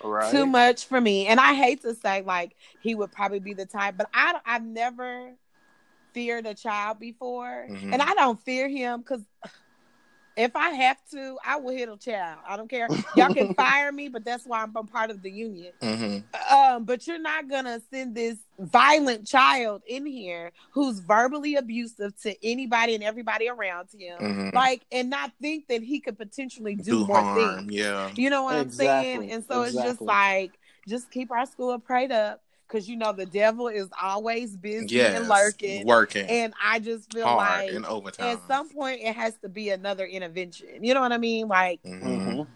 right. 0.02 0.30
Too 0.30 0.46
much 0.46 0.86
for 0.86 1.00
me. 1.00 1.26
And 1.26 1.38
I 1.38 1.54
hate 1.54 1.82
to 1.82 1.94
say 1.94 2.22
like 2.22 2.56
he 2.80 2.94
would 2.94 3.12
probably 3.12 3.40
be 3.40 3.54
the 3.54 3.66
type, 3.66 3.96
but 3.98 4.08
I 4.14 4.38
I've 4.46 4.64
never 4.64 5.32
feared 6.14 6.46
a 6.46 6.54
child 6.54 6.98
before. 6.98 7.66
Mhm. 7.70 7.92
And 7.92 8.02
I 8.02 8.14
don't 8.14 8.40
fear 8.40 8.68
him 8.68 9.00
because 9.00 9.22
if 10.36 10.54
I 10.56 10.70
have 10.70 10.96
to, 11.12 11.38
I 11.44 11.56
will 11.56 11.72
hit 11.72 11.88
a 11.88 11.96
child. 11.96 12.40
I 12.46 12.56
don't 12.56 12.68
care. 12.68 12.88
Y'all 13.16 13.34
can 13.34 13.54
fire 13.54 13.92
me, 13.92 14.08
but 14.08 14.24
that's 14.24 14.44
why 14.44 14.62
I'm 14.62 14.74
a 14.76 14.84
part 14.84 15.10
of 15.10 15.22
the 15.22 15.30
union. 15.30 15.72
hmm 15.82 16.18
Um, 16.54 16.84
but 16.84 17.06
you're 17.06 17.18
not 17.18 17.48
gonna 17.48 17.80
send 17.90 18.14
this 18.14 18.38
violent 18.58 19.26
child 19.26 19.82
in 19.86 20.06
here 20.06 20.52
who's 20.72 21.00
verbally 21.00 21.56
abusive 21.56 22.18
to 22.22 22.34
anybody 22.46 22.94
and 22.94 23.04
everybody 23.04 23.48
around 23.48 23.88
him, 23.98 24.18
hmm 24.18 24.48
like, 24.54 24.82
and 24.92 25.08
not 25.10 25.32
think 25.40 25.68
that 25.68 25.82
he 25.82 26.00
could 26.00 26.18
potentially 26.18 26.74
do, 26.74 27.00
Do 27.00 27.06
more 27.06 27.22
harm. 27.22 27.66
things. 27.66 27.72
Yeah. 27.72 28.10
You 28.14 28.30
know 28.30 28.42
what 28.44 28.56
I'm 28.56 28.70
saying? 28.70 29.30
And 29.30 29.44
so 29.44 29.62
it's 29.62 29.74
just 29.74 30.00
like, 30.02 30.58
just 30.88 31.10
keep 31.10 31.30
our 31.30 31.46
school 31.46 31.78
prayed 31.78 32.12
up 32.12 32.41
because 32.72 32.88
you 32.88 32.96
know 32.96 33.12
the 33.12 33.26
devil 33.26 33.68
is 33.68 33.88
always 34.00 34.56
busy 34.56 34.86
Yes. 34.86 35.20
and 35.20 35.28
lurking. 35.28 35.86
Working 35.86 36.26
And 36.26 36.54
I 36.62 36.78
just 36.78 37.12
feel 37.12 37.26
hard 37.26 37.66
like 37.66 37.72
in 37.74 37.84
overtime. 37.84 38.38
at 38.38 38.46
some 38.46 38.70
point 38.70 39.00
it 39.02 39.14
has 39.14 39.36
to 39.42 39.48
be 39.50 39.68
another 39.68 40.06
intervention. 40.06 40.82
You 40.82 40.94
know 40.94 41.02
what 41.02 41.12
I 41.12 41.18
mean? 41.18 41.48
Like, 41.48 41.82
Mhm. 41.82 42.46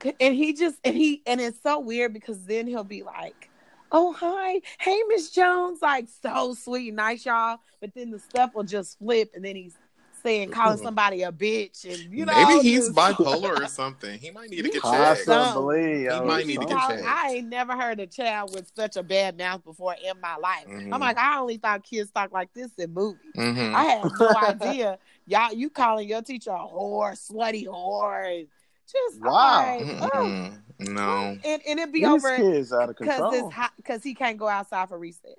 Mhm. 0.00 0.14
and 0.18 0.34
he 0.34 0.54
just 0.54 0.78
and 0.82 0.96
he 0.96 1.22
and 1.26 1.40
it's 1.42 1.60
so 1.62 1.78
weird 1.78 2.14
because 2.14 2.42
then 2.46 2.66
he'll 2.66 2.84
be 2.84 3.02
like 3.02 3.50
oh 3.92 4.12
hi 4.12 4.62
hey 4.78 4.98
miss 5.08 5.30
jones 5.30 5.82
like 5.82 6.08
so 6.22 6.54
sweet 6.54 6.88
and 6.88 6.96
nice 6.96 7.26
y'all 7.26 7.58
but 7.82 7.92
then 7.94 8.10
the 8.10 8.18
stuff 8.18 8.54
will 8.54 8.62
just 8.62 8.98
flip 8.98 9.30
and 9.34 9.44
then 9.44 9.56
he's 9.56 9.76
saying 10.22 10.50
calling 10.50 10.78
somebody 10.78 11.22
a 11.22 11.32
bitch 11.32 11.84
and 11.84 12.12
you 12.12 12.24
know 12.24 12.32
Maybe 12.48 12.68
he's 12.68 12.86
just- 12.88 12.94
bipolar 12.96 13.58
or 13.60 13.66
something. 13.66 14.18
He 14.18 14.30
might 14.30 14.50
need 14.50 14.62
to 14.64 14.70
get 14.70 14.82
might 14.84 15.14
checked. 15.14 15.26
Possibly. 15.26 15.98
He 16.00 16.08
or 16.08 16.24
might 16.24 16.46
need 16.46 16.60
to 16.60 16.66
get 16.66 16.78
checked. 16.88 17.02
I 17.04 17.32
ain't 17.36 17.48
never 17.48 17.76
heard 17.76 18.00
a 18.00 18.06
child 18.06 18.54
with 18.54 18.70
such 18.76 18.96
a 18.96 19.02
bad 19.02 19.36
mouth 19.38 19.64
before 19.64 19.94
in 20.02 20.20
my 20.20 20.36
life. 20.36 20.66
Mhm. 20.68 20.92
I'm 20.92 21.00
like, 21.00 21.18
I 21.18 21.38
only 21.38 21.56
thought 21.56 21.82
kids 21.82 22.10
talk 22.10 22.32
like 22.32 22.52
this 22.54 22.70
in 22.78 22.92
movies. 22.94 23.20
Mhm. 23.36 23.74
I 23.74 23.84
had 23.84 24.04
no 24.18 24.28
idea. 24.70 24.98
Y'all, 25.26 25.52
you 25.52 25.70
calling 25.70 26.08
your 26.08 26.22
teacher 26.22 26.50
a 26.50 26.54
whore, 26.54 27.12
slutty 27.12 27.66
whore. 27.66 28.46
Just 28.90 29.16
I'm 29.22 29.30
Wow. 29.30 29.78
like, 29.78 30.10
oh. 30.14 30.50
No. 30.80 31.38
and, 31.44 31.62
and 31.68 31.78
it'd 31.78 31.92
be 31.92 32.00
These 32.00 32.08
over 32.08 32.36
kids 32.36 32.72
out 32.72 32.88
of 32.88 32.96
because 32.98 33.16
control. 33.20 33.50
it's 33.50 33.70
because 33.76 34.02
he 34.02 34.14
can't 34.14 34.36
go 34.38 34.48
outside 34.48 34.88
for 34.88 34.98
recess 34.98 35.34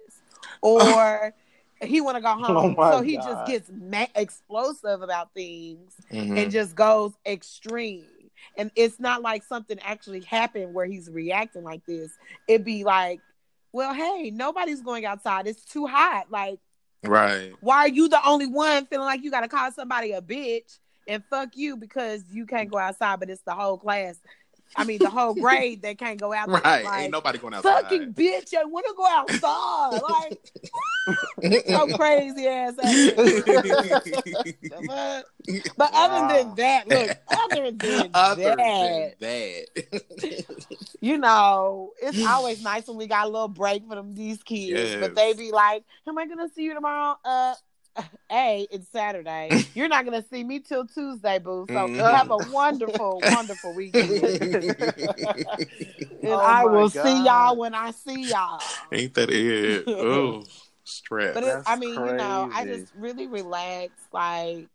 or 0.62 1.34
he 1.84 2.02
want 2.02 2.16
to 2.18 2.22
go 2.22 2.30
home 2.36 2.76
Oh 2.78 2.92
so 2.92 3.02
he 3.02 3.18
God. 3.18 3.24
just 3.26 3.46
gets 3.46 3.72
ma- 3.74 4.06
explosive 4.16 5.02
about 5.02 5.34
things 5.34 5.94
Mhm. 6.12 6.38
and 6.38 6.52
just 6.52 6.76
goes 6.76 7.14
extreme 7.26 8.06
and 8.58 8.72
it's 8.76 9.00
not 9.00 9.22
like 9.22 9.44
something 9.44 9.78
actually 9.82 10.22
happened 10.22 10.74
where 10.74 10.86
he's 10.86 11.10
reacting 11.10 11.64
like 11.64 11.86
this 11.86 12.12
it'd 12.48 12.66
be 12.66 12.84
like 12.84 13.20
well 13.72 13.94
hey 13.94 14.32
nobody's 14.32 14.82
going 14.82 15.06
outside 15.06 15.48
it's 15.48 15.64
too 15.66 15.88
hot 15.88 16.26
like 16.32 16.60
Right. 17.04 17.54
why 17.62 17.78
are 17.78 17.88
you 17.88 18.10
the 18.10 18.20
only 18.28 18.46
one 18.48 18.86
feeling 18.86 19.06
like 19.08 19.24
you 19.24 19.32
got 19.32 19.42
to 19.42 19.48
call 19.48 19.72
somebody 19.72 20.12
a 20.12 20.22
bitch 20.22 20.78
and 21.08 21.24
fuck 21.32 21.50
you 21.56 21.76
because 21.76 22.24
you 22.32 22.46
can't 22.46 22.70
go 22.70 22.78
outside 22.78 23.20
but 23.20 23.30
it's 23.30 23.42
the 23.42 23.56
whole 23.56 23.78
class 23.78 24.18
i 24.78 24.84
mean 24.84 25.00
the 25.00 25.10
whole 25.10 25.34
grade 25.34 25.82
they 25.82 25.96
can't 25.96 26.20
go 26.20 26.32
out 26.40 26.48
there. 26.48 26.62
Right. 26.62 26.86
Like, 26.86 27.02
Ain't 27.04 27.12
nobody 27.12 27.38
going 27.40 27.54
outside. 27.54 27.84
fucking 27.84 28.14
bitch, 28.14 28.54
I 28.56 28.64
want 28.66 28.86
to 28.88 28.94
go 28.96 29.06
outside. 29.08 30.02
like, 30.02 31.66
so 31.68 31.88
crazy 31.98 32.48
ass. 32.48 32.76
but 35.78 35.92
other 35.94 36.28
than 36.44 36.56
that, 36.56 36.88
look, 36.88 37.18
other 37.30 37.72
than 37.72 38.10
Other 38.14 38.56
that, 38.56 39.16
than 39.20 39.66
that. 40.20 40.86
you 41.02 41.18
know, 41.18 41.92
it's 42.02 42.24
always 42.26 42.62
nice 42.64 42.88
when 42.88 42.98
we 42.98 43.08
got 43.08 43.26
a 43.26 43.30
little 43.30 43.48
break 43.48 43.88
for 43.88 43.96
them 43.96 44.14
these 44.16 44.42
kids. 44.44 44.96
But 44.96 45.12
Yes. 45.12 45.16
they 45.16 45.34
be 45.34 45.52
like, 45.52 45.84
"Am 46.08 46.18
I 46.18 46.26
gonna 46.28 46.50
see 46.50 46.64
you 46.64 46.74
tomorrow?" 46.74 47.18
Uh, 47.26 47.56
hey, 48.30 48.68
it's 48.72 48.88
Saturday. 48.90 49.66
You're 49.74 49.88
not 49.88 50.06
gonna 50.06 50.24
see 50.24 50.44
me 50.44 50.60
till 50.60 50.86
Tuesday, 50.88 51.40
boo. 51.40 51.68
So 51.72 51.88
Mhm. 51.88 51.98
have 52.16 52.32
a 52.32 52.38
wonderful, 52.38 53.22
wonderful 53.22 53.74
weekend. 53.74 54.24
and 56.24 56.34
Oh 56.34 56.38
I 56.42 56.64
my 56.64 56.72
will 56.72 56.90
see 56.90 57.24
y'all 57.26 57.58
when 57.58 57.74
I 57.74 57.92
see 57.92 58.30
y'all. 58.30 58.62
Ain't 58.92 59.14
that 59.16 59.30
it? 59.30 59.88
Oh, 59.88 60.44
stress. 60.84 61.34
But 61.36 61.44
it, 61.44 61.56
I 61.66 61.76
mean, 61.76 61.94
you 61.96 62.14
know, 62.14 62.50
I 62.54 62.66
just 62.66 62.94
really 62.96 63.28
relaxed. 63.28 64.08
Like 64.14 64.68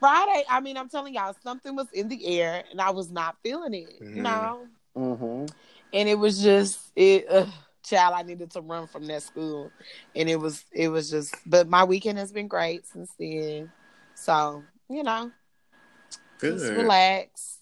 Friday, 0.00 0.44
I 0.48 0.60
mean, 0.60 0.76
I'm 0.76 0.88
telling 0.88 1.14
y'all, 1.14 1.34
something 1.42 1.74
was 1.74 1.90
in 1.92 2.08
the 2.08 2.40
air, 2.40 2.64
and 2.70 2.80
I 2.80 2.90
was 2.90 3.10
not 3.10 3.36
feeling 3.42 3.74
it. 3.74 4.02
Mhm. 4.02 4.16
You 4.16 4.22
know, 4.22 4.68
Mm-hmm. 4.96 5.46
and 5.92 6.08
it 6.08 6.18
was 6.18 6.42
just 6.42 6.78
it. 6.96 7.26
Ugh, 7.30 7.48
child, 7.82 8.14
I 8.16 8.22
needed 8.22 8.50
to 8.52 8.60
run 8.60 8.86
from 8.86 9.06
that 9.06 9.22
school, 9.22 9.70
and 10.14 10.28
it 10.28 10.36
was 10.36 10.64
it 10.72 10.88
was 10.88 11.10
just. 11.10 11.34
But 11.46 11.68
my 11.68 11.84
weekend 11.84 12.18
has 12.18 12.32
been 12.32 12.48
great 12.48 12.86
since 12.86 13.10
then. 13.18 13.70
So 14.14 14.64
you 14.88 15.02
know, 15.02 15.30
just 16.40 16.72
relax. 16.72 17.57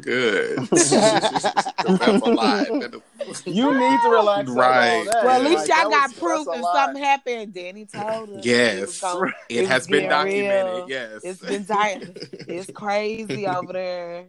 Good. 0.00 0.56
'Cause 0.70 0.90
that's 0.90 2.22
a 2.26 2.30
lot. 2.30 2.68
You 3.44 3.72
need 3.72 4.00
to 4.02 4.08
relax. 4.10 4.48
over 4.48 4.62
all 4.62 4.70
Right. 4.70 5.04
that. 5.06 5.24
Well, 5.24 5.28
at 5.36 5.42
Like, 5.42 5.50
least 5.50 5.68
y'all 5.68 5.90
got 5.90 6.10
was- 6.10 6.18
proof 6.18 6.46
that's 6.46 6.58
if 6.58 6.64
something 6.74 7.02
happened. 7.02 7.54
Danny 7.54 7.86
told 7.86 8.30
us. 8.38 8.44
Yes. 8.44 8.96
It 8.96 9.00
gonna- 9.02 9.32
It 9.48 9.68
has 9.68 9.86
been 9.86 10.08
documented. 10.08 10.74
real. 10.74 10.86
Yes. 10.88 11.20
It's 11.24 11.40
been 11.40 11.64
tired. 11.64 12.28
It's 12.48 12.70
crazy 12.74 13.46
over 13.46 13.72
there. 13.72 14.24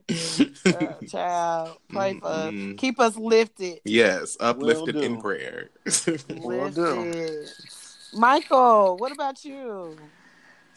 Uh, 0.65 1.05
child, 1.07 1.77
pray 1.89 2.19
for 2.19 2.27
us. 2.27 2.53
Keep 2.77 2.99
us 2.99 3.15
lifted. 3.17 3.79
Yes, 3.85 4.37
uplifted 4.39 4.95
Will 4.95 5.03
in 5.03 5.21
prayer. 5.21 5.69
Will 6.29 6.69
do. 6.69 6.81
Lifted. 7.01 7.49
Michael, 8.13 8.97
what 8.97 9.11
about 9.11 9.43
you? 9.45 9.97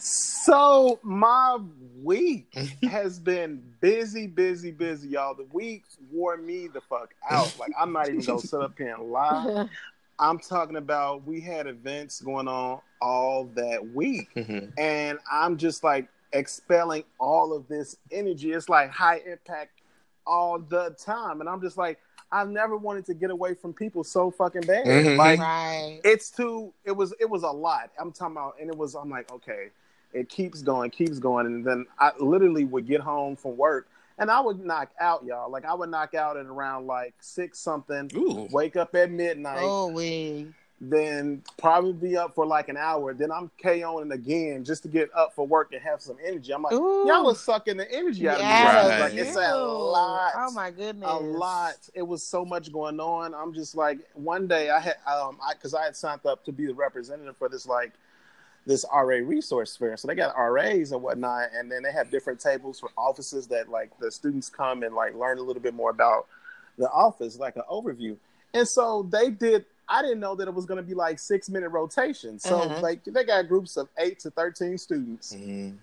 So 0.02 0.98
my 1.02 1.58
week 2.02 2.54
has 2.90 3.18
been 3.18 3.62
busy, 3.80 4.26
busy, 4.26 4.70
busy, 4.70 5.08
y'all. 5.08 5.34
The 5.34 5.46
week 5.52 5.84
wore 6.10 6.38
me 6.38 6.68
the 6.68 6.80
fuck 6.80 7.14
out. 7.30 7.54
Like 7.58 7.72
I'm 7.78 7.92
not 7.92 8.08
even 8.08 8.20
gonna 8.22 8.38
sit 8.40 8.60
up 8.60 8.78
here 8.78 8.94
and 8.94 9.10
lie. 9.12 9.68
I'm 10.18 10.38
talking 10.38 10.76
about 10.76 11.26
we 11.26 11.40
had 11.40 11.66
events 11.66 12.20
going 12.22 12.48
on 12.48 12.80
all 13.02 13.44
that 13.54 13.94
week, 13.94 14.28
Mhm. 14.34 14.72
and 14.78 15.18
I'm 15.30 15.56
just 15.58 15.84
like 15.84 16.08
expelling 16.32 17.04
all 17.18 17.52
of 17.52 17.68
this 17.68 17.96
energy. 18.10 18.52
It's 18.52 18.68
like 18.70 18.90
high 18.90 19.18
impact 19.26 19.82
all 20.26 20.58
the 20.58 20.96
time, 20.98 21.40
and 21.40 21.48
I'm 21.48 21.60
just 21.60 21.76
like 21.76 21.98
I've 22.32 22.48
never 22.48 22.76
wanted 22.76 23.04
to 23.06 23.14
get 23.14 23.30
away 23.30 23.54
from 23.54 23.72
people 23.74 24.04
so 24.04 24.30
fucking 24.30 24.62
bad. 24.62 24.86
Mhm. 24.86 25.16
Like 25.18 25.40
right. 25.40 26.00
it's 26.04 26.30
too 26.30 26.72
it 26.84 26.92
was 26.92 27.12
it 27.20 27.28
was 27.28 27.42
a 27.42 27.50
lot 27.50 27.90
i'm 27.98 28.12
talking 28.12 28.36
about 28.36 28.54
and 28.60 28.70
it 28.70 28.76
was 28.78 28.94
i'm 28.94 29.10
like 29.10 29.30
okay 29.32 29.68
it 30.12 30.28
keeps 30.28 30.62
going 30.62 30.90
keeps 30.90 31.18
going 31.18 31.46
and 31.46 31.64
then 31.64 31.86
i 31.98 32.10
literally 32.18 32.64
would 32.64 32.86
get 32.86 33.00
home 33.00 33.36
from 33.36 33.56
work 33.56 33.88
and 34.18 34.30
i 34.30 34.40
would 34.40 34.58
knock 34.64 34.90
out 35.00 35.24
y'all 35.24 35.50
like 35.50 35.64
i 35.64 35.72
would 35.74 35.90
knock 35.90 36.14
out 36.14 36.36
at 36.36 36.46
around 36.46 36.86
like 36.86 37.14
six 37.20 37.58
something 37.58 38.10
Ooh. 38.16 38.48
wake 38.50 38.76
up 38.76 38.94
at 38.94 39.10
midnight 39.10 39.58
Oh, 39.62 39.88
we. 39.88 40.46
then 40.80 41.42
probably 41.58 41.92
be 41.92 42.16
up 42.16 42.34
for 42.34 42.46
like 42.46 42.68
an 42.68 42.76
hour 42.76 43.12
then 43.14 43.30
i'm 43.30 43.50
KOing 43.62 44.12
again 44.12 44.64
just 44.64 44.82
to 44.82 44.88
get 44.88 45.10
up 45.14 45.34
for 45.34 45.46
work 45.46 45.72
and 45.72 45.82
have 45.82 46.00
some 46.00 46.16
energy 46.24 46.52
i'm 46.52 46.62
like 46.62 46.72
Ooh. 46.74 47.04
y'all 47.06 47.24
was 47.24 47.40
sucking 47.40 47.76
the 47.76 47.90
energy 47.92 48.26
out 48.28 48.40
of 48.40 48.46
me 48.46 48.52
Yes, 48.52 48.74
Right. 48.88 49.00
like 49.00 49.14
it's 49.14 49.36
a 49.36 49.54
lot 49.56 50.32
Oh 50.36 50.50
my 50.52 50.70
goodness. 50.70 51.08
a 51.08 51.18
lot. 51.18 51.76
It 51.94 52.02
was 52.02 52.22
so 52.22 52.44
much 52.44 52.72
going 52.72 53.00
on. 53.00 53.34
I'm 53.34 53.52
just 53.54 53.74
like 53.74 53.98
one 54.14 54.46
day 54.46 54.70
I 54.70 54.78
had 54.80 54.96
um 55.06 55.38
I 55.42 55.54
because 55.54 55.74
I 55.74 55.84
had 55.84 55.96
signed 55.96 56.24
up 56.26 56.44
to 56.44 56.52
be 56.52 56.66
the 56.66 56.74
representative 56.74 57.36
for 57.36 57.48
this 57.48 57.66
like 57.66 57.92
this 58.66 58.84
RA 58.92 59.16
resource 59.24 59.76
fair. 59.76 59.96
So 59.96 60.08
they 60.08 60.14
got 60.14 60.34
RAs 60.36 60.92
and 60.92 61.02
whatnot, 61.02 61.48
and 61.54 61.70
then 61.70 61.82
they 61.82 61.92
have 61.92 62.10
different 62.10 62.40
tables 62.40 62.78
for 62.80 62.90
offices 62.96 63.46
that 63.48 63.68
like 63.70 63.90
the 63.98 64.10
students 64.10 64.48
come 64.48 64.82
and 64.82 64.94
like 64.94 65.14
learn 65.14 65.38
a 65.38 65.42
little 65.42 65.62
bit 65.62 65.74
more 65.74 65.90
about 65.90 66.26
the 66.78 66.90
office, 66.90 67.38
like 67.38 67.56
an 67.56 67.62
overview. 67.70 68.16
And 68.54 68.66
so 68.66 69.02
they 69.10 69.30
did. 69.30 69.64
I 69.88 70.02
didn't 70.02 70.20
know 70.20 70.36
that 70.36 70.46
it 70.46 70.54
was 70.54 70.66
going 70.66 70.76
to 70.82 70.86
be 70.86 70.94
like 70.94 71.18
six 71.18 71.48
minute 71.50 71.70
rotations. 71.70 72.42
So 72.44 72.60
Uh-huh. 72.62 72.80
like 72.80 73.02
they 73.04 73.24
got 73.24 73.48
groups 73.48 73.76
of 73.76 73.88
eight 73.98 74.20
to 74.20 74.30
thirteen 74.30 74.78
students 74.78 75.34
Mhm. 75.34 75.78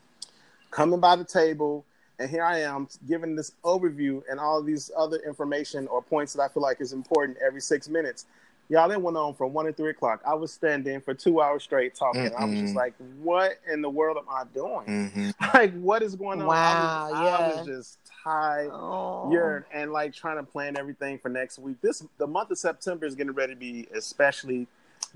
coming 0.71 0.99
by 0.99 1.15
the 1.15 1.25
table 1.25 1.83
and 2.19 2.29
here 2.29 2.43
I 2.43 2.59
am 2.61 2.87
giving 3.07 3.35
this 3.35 3.51
overview 3.63 4.23
and 4.29 4.39
all 4.39 4.63
these 4.63 4.89
other 4.97 5.17
information 5.17 5.87
or 5.87 6.01
points 6.01 6.33
that 6.33 6.41
I 6.41 6.47
feel 6.47 6.63
like 6.63 6.81
is 6.81 6.91
important 6.93 7.37
every 7.45 7.61
six 7.61 7.87
minutes. 7.87 8.25
Y'all, 8.69 8.91
it 8.91 9.01
went 9.01 9.15
on 9.15 9.33
from 9.33 9.53
one 9.53 9.65
to 9.65 9.71
three 9.71 9.91
o'clock. 9.91 10.21
I 10.27 10.33
was 10.33 10.51
standing 10.51 10.99
for 10.99 11.13
two 11.13 11.41
hours 11.41 11.63
straight 11.63 11.95
talking. 11.95 12.31
I 12.37 12.43
was 12.43 12.59
just 12.59 12.75
like, 12.75 12.93
"What 13.21 13.53
in 13.71 13.81
the 13.81 13.89
world 13.89 14.17
am 14.17 14.25
I 14.29 14.43
doing? 14.53 14.85
Mhm. 14.85 15.33
Like, 15.53 15.73
what 15.79 16.03
is 16.03 16.15
going 16.15 16.41
on?" 16.41 16.47
Wow, 16.47 17.07
I 17.07 17.09
was, 17.11 17.13
I 17.19 17.23
yeah. 17.25 17.57
was 17.57 17.65
just 17.65 17.99
tired 18.23 18.71
Oh. 18.73 19.63
and 19.73 19.93
like 19.93 20.13
trying 20.13 20.35
to 20.37 20.43
plan 20.43 20.77
everything 20.77 21.17
for 21.17 21.29
next 21.29 21.59
week. 21.59 21.77
This 21.81 22.03
the 22.17 22.27
month 22.27 22.51
of 22.51 22.57
September 22.57 23.05
is 23.05 23.15
getting 23.15 23.31
ready 23.33 23.53
to 23.53 23.59
be 23.59 23.87
especially 23.95 24.67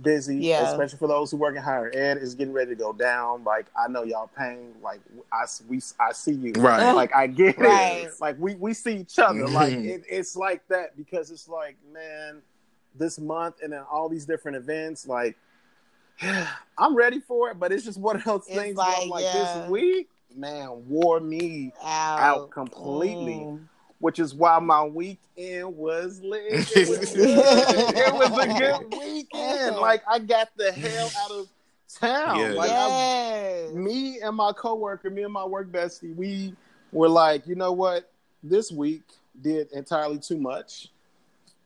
busy, 0.01 0.37
Yeah. 0.37 0.71
especially 0.71 0.97
for 0.99 1.09
those 1.09 1.29
who 1.31 1.37
work 1.37 1.57
in 1.57 1.61
higher 1.61 1.91
ed. 1.93 2.17
Is 2.19 2.33
getting 2.35 2.53
ready 2.53 2.69
to 2.71 2.75
go 2.75 2.93
down. 2.93 3.43
Like 3.43 3.65
I 3.77 3.89
know 3.89 4.03
y'all 4.03 4.29
paying. 4.37 4.73
Like 4.81 5.01
I 5.33 5.43
we 5.67 5.81
I 5.99 6.13
see 6.13 6.31
you. 6.31 6.53
Right. 6.53 6.93
Like 6.93 7.13
I 7.13 7.27
get 7.27 7.57
Right. 7.57 8.05
it. 8.05 8.13
Like 8.21 8.37
we 8.39 8.55
we 8.55 8.73
see 8.73 8.95
each 8.95 9.19
other. 9.19 9.45
Like 9.49 9.73
Mhm. 9.73 9.85
it, 9.89 10.03
it's 10.07 10.37
like 10.37 10.65
that 10.69 10.95
because 10.95 11.31
it's 11.31 11.49
like 11.49 11.75
man, 11.93 12.41
this 12.95 13.19
month 13.19 13.56
and 13.63 13.73
then 13.73 13.84
all 13.91 14.10
these 14.10 14.25
different 14.25 14.58
events. 14.58 15.08
Like 15.08 15.38
I'm 16.77 16.95
ready 16.95 17.19
for 17.19 17.49
it, 17.51 17.60
but 17.60 17.71
it's 17.71 17.84
just 17.86 17.99
one 17.99 18.17
of 18.17 18.23
those 18.23 18.43
It's 18.47 18.56
things. 18.56 18.77
where 18.77 18.88
I'm 18.88 19.10
like, 19.10 19.23
like 19.23 19.34
yeah. 19.34 19.60
this 19.62 19.69
week, 19.69 20.10
man, 20.36 20.88
wore 20.88 21.19
me 21.19 21.73
out, 21.84 22.19
out 22.19 22.51
completely. 22.51 23.36
Mm. 23.36 23.67
which 23.99 24.19
is 24.19 24.34
why 24.34 24.60
my 24.60 24.84
weekend 24.84 25.75
was 25.75 26.21
lit. 26.21 26.43
It 26.75 26.89
was, 26.89 27.13
it 27.15 28.13
was 28.13 28.45
a 28.45 28.47
good 28.60 28.99
weekend. 28.99 29.75
Like 29.77 30.04
I 30.08 30.19
got 30.19 30.49
the 30.58 30.71
hell 30.71 31.12
out 31.19 31.32
of 31.32 31.47
town. 31.99 32.39
Yeah. 32.39 32.49
Like 32.51 32.69
yes. 32.69 33.73
me 33.73 34.19
and 34.21 34.36
my 34.36 34.51
coworker, 34.54 35.10
me 35.10 35.23
and 35.23 35.34
my 35.34 35.45
work 35.45 35.71
bestie, 35.71 36.15
we 36.15 36.56
were 36.91 37.10
like, 37.10 37.47
you 37.47 37.56
know 37.56 37.71
what? 37.71 38.12
This 38.43 38.71
week 38.71 39.04
did 39.41 39.71
entirely 39.71 40.17
too 40.17 40.38
much, 40.38 40.89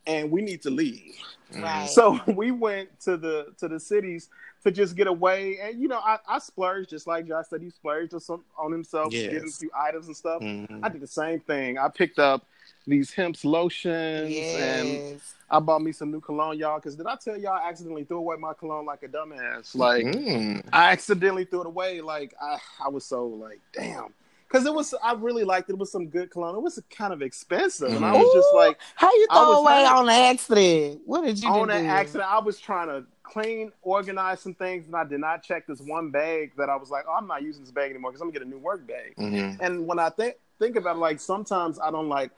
and 0.08 0.32
we 0.32 0.42
need 0.42 0.62
to 0.64 0.70
leave. 0.70 1.16
Right. 1.58 1.90
So 1.90 2.20
we 2.28 2.52
went 2.52 3.00
to 3.02 3.18
the 3.18 3.54
to 3.60 3.68
the 3.68 3.80
cities 3.80 4.30
to 4.64 4.72
just 4.72 4.96
get 4.96 5.08
away, 5.08 5.60
and 5.62 5.80
you 5.80 5.88
know, 5.88 6.00
I, 6.00 6.18
I 6.28 6.40
splurged 6.40 6.90
just 6.90 7.06
like 7.08 7.28
Josh 7.28 7.46
said. 7.50 7.62
He 7.62 7.70
splurged 7.70 8.14
on 8.14 8.20
some 8.20 8.44
on 8.58 8.72
himself, 8.72 9.14
Yes. 9.14 9.32
getting 9.32 9.50
a 9.50 9.52
few 9.52 9.72
items 9.76 10.08
and 10.08 10.16
stuff. 10.18 10.42
Mhm. 10.42 10.80
I 10.84 10.90
did 10.90 11.02
the 11.02 11.08
same 11.08 11.40
thing. 11.42 11.78
I 11.78 11.88
picked 11.90 12.20
up 12.20 12.46
these 12.88 13.12
hemp's 13.14 13.46
lotions 13.46 14.34
and. 14.36 15.22
I 15.48 15.60
bought 15.60 15.84
me 15.84 15.92
some 15.92 16.10
new 16.12 16.20
cologne, 16.20 16.58
y'all. 16.58 16.80
Because 16.80 16.96
did 16.96 17.06
I 17.06 17.16
tell 17.18 17.38
y'all 17.38 17.54
I 17.54 17.70
accidentally 17.70 18.04
threw 18.04 18.18
away 18.18 18.36
my 18.36 18.54
cologne 18.54 18.84
like 18.88 19.04
a 19.04 19.08
dumbass? 19.08 19.76
Like 19.76 20.04
Mm. 20.04 20.68
I 20.74 20.92
accidentally 20.92 21.46
threw 21.46 21.62
it 21.62 21.68
away. 21.68 22.02
Like 22.02 22.34
I, 22.42 22.58
I 22.84 22.90
was 22.90 23.06
so 23.06 23.28
like, 23.28 23.62
damn. 23.72 24.12
Because 24.56 24.68
it 24.68 24.74
was, 24.74 24.94
I 25.04 25.12
really 25.16 25.44
liked 25.44 25.70
it. 25.70 25.74
It 25.74 25.80
was 25.80 25.92
some 25.92 26.08
good 26.08 26.32
cologne. 26.32 26.56
It 26.56 26.62
was 26.62 26.82
kind 26.90 27.12
of 27.12 27.22
expensive, 27.22 27.94
and 27.94 28.06
I 28.06 28.14
was 28.14 28.34
just 28.34 28.54
like, 28.56 28.80
How 28.96 29.12
you 29.14 29.28
throw 29.30 29.52
away 29.52 29.84
hurt. 29.84 29.94
on 29.98 30.06
the 30.06 30.14
accident? 30.14 31.02
What 31.06 31.26
did 31.26 31.36
you 31.40 31.50
do? 31.50 31.54
on 31.54 31.68
do? 31.68 31.74
an 31.74 31.86
accident. 31.86 32.24
I 32.32 32.40
was 32.40 32.58
trying 32.58 32.88
to 32.88 33.04
clean, 33.22 33.74
organize 33.82 34.40
some 34.40 34.54
things, 34.54 34.88
and 34.88 34.96
I 34.96 35.04
did 35.04 35.20
not 35.20 35.44
check 35.44 35.68
this 35.68 35.82
one 35.82 36.10
bag 36.10 36.54
that 36.58 36.70
I 36.70 36.78
was 36.78 36.90
like, 36.90 37.04
oh, 37.06 37.16
I'm 37.16 37.28
not 37.28 37.44
using 37.44 37.64
this 37.64 37.72
bag 37.72 37.90
anymore 37.92 38.12
because 38.12 38.22
I'm 38.22 38.30
gonna 38.30 38.40
get 38.40 38.48
a 38.48 38.50
new 38.50 38.58
work 38.60 38.88
bag. 38.88 39.14
Mhm. 39.18 39.58
And 39.60 39.86
when 39.86 40.00
I 40.00 40.10
think 40.10 40.36
think 40.58 40.78
about 40.78 40.96
it, 40.96 41.00
like 41.00 41.20
sometimes 41.20 41.78
I 41.78 41.92
don't 41.92 42.08
like 42.08 42.32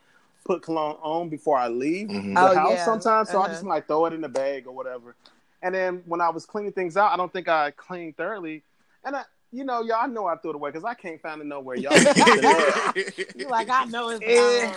put 0.43 0.63
cologne 0.63 0.97
on 1.03 1.29
before 1.29 1.59
I 1.59 1.67
leave 1.67 2.07
Mhm. 2.07 2.33
the 2.33 2.41
Oh, 2.51 2.55
house. 2.55 2.71
yeah. 2.71 2.83
Sometimes, 2.85 3.29
so 3.29 3.37
I 3.37 3.41
Uh-huh. 3.43 3.49
just 3.53 3.63
might 3.63 3.85
throw 3.85 4.07
it 4.07 4.13
in 4.13 4.21
the 4.21 4.29
bag 4.29 4.65
or 4.65 4.71
whatever. 4.73 5.15
And 5.61 5.75
then 5.75 6.01
when 6.07 6.19
I 6.21 6.29
was 6.29 6.47
cleaning 6.47 6.71
things 6.71 6.97
out, 6.97 7.11
I 7.11 7.15
don't 7.17 7.31
think 7.31 7.47
I 7.47 7.69
cleaned 7.71 8.17
thoroughly. 8.17 8.63
And 9.03 9.15
I, 9.17 9.23
you 9.51 9.63
know, 9.63 9.81
y'all 9.81 9.97
I 10.01 10.07
know 10.07 10.27
I 10.27 10.35
threw 10.37 10.51
it 10.51 10.55
away 10.55 10.71
because 10.71 10.83
I 10.85 10.93
can't 10.93 11.21
find 11.21 11.41
it 11.41 11.45
nowhere. 11.47 11.77
Y'all, 11.77 11.93
You 13.35 13.47
like 13.49 13.69
I 13.69 13.85
know 13.85 14.09
it's 14.09 14.21
Eh. 14.23 14.65
gone. 14.67 14.75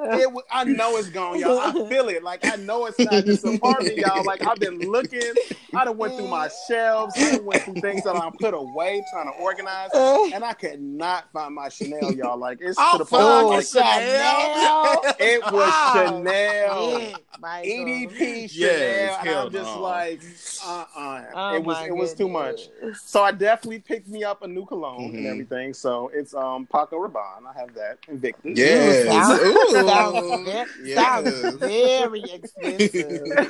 It 0.00 0.32
was, 0.32 0.44
I 0.50 0.64
know 0.64 0.96
it's 0.96 1.08
gone, 1.10 1.38
y'all. 1.40 1.58
I 1.58 1.72
feel 1.88 2.08
it. 2.08 2.22
Like 2.22 2.42
I 2.44 2.56
know 2.56 2.86
it's 2.86 2.98
not 3.00 3.24
this 3.24 3.44
apartment, 3.44 3.98
y'all. 3.98 4.24
Like 4.24 4.42
I've 4.46 4.58
been 4.58 4.90
looking. 4.90 5.34
I 5.74 5.84
done 5.84 5.98
went 5.98 6.16
through 6.16 6.28
my 6.28 6.48
shelves. 6.48 7.16
I 7.18 7.30
done 7.30 7.44
went 7.44 7.64
through 7.64 7.76
things 7.76 8.02
that 8.04 8.16
I 8.16 8.30
put 8.38 8.54
away, 8.54 9.02
trying 9.10 9.26
to 9.26 9.32
organize, 9.32 9.90
and 10.32 10.44
I 10.44 10.52
could 10.54 10.80
not 10.80 11.30
find 11.32 11.54
my 11.54 11.68
Chanel, 11.68 12.12
y'all. 12.14 12.38
Like 12.38 12.58
it's 12.60 12.78
Oh, 12.80 12.92
to 12.92 12.98
the 12.98 13.04
point. 13.04 13.22
where 13.24 13.56
like, 13.58 13.66
Chanel. 13.66 15.02
It 15.18 15.42
was 15.50 15.72
Oh, 15.74 15.92
Chanel. 15.94 17.00
shit, 17.00 17.24
Michael. 17.40 17.70
EDP 17.70 18.50
Chanel, 18.50 18.50
Yes, 18.50 19.18
and 19.20 19.28
I'm 19.30 19.52
just 19.52 19.74
no. 19.74 19.82
like, 19.82 20.20
uh, 20.64 20.84
uh 20.96 21.22
Oh, 21.34 21.54
it 21.56 21.64
was 21.64 21.76
my 21.76 21.86
it 21.86 21.96
was 21.96 22.14
too 22.14 22.28
much. 22.28 22.60
So 23.04 23.22
I 23.22 23.32
definitely 23.32 23.80
picked 23.80 24.08
me 24.08 24.24
up 24.24 24.42
a 24.42 24.48
new 24.48 24.64
cologne 24.64 25.14
and 25.14 25.26
Mhm. 25.26 25.30
everything. 25.30 25.74
So 25.74 26.10
it's 26.14 26.34
um 26.34 26.66
Paco 26.66 26.96
Rabanne. 26.96 27.46
I 27.46 27.58
have 27.58 27.74
that 27.74 27.98
Invictus. 28.08 28.58
Yes. 28.58 29.30
Ooh. 29.40 29.87
Sounds, 29.88 30.30
ve- 30.44 30.66
sounds 30.94 31.34
Yes. 31.34 31.54
very 31.54 32.30
expensive, 32.30 33.40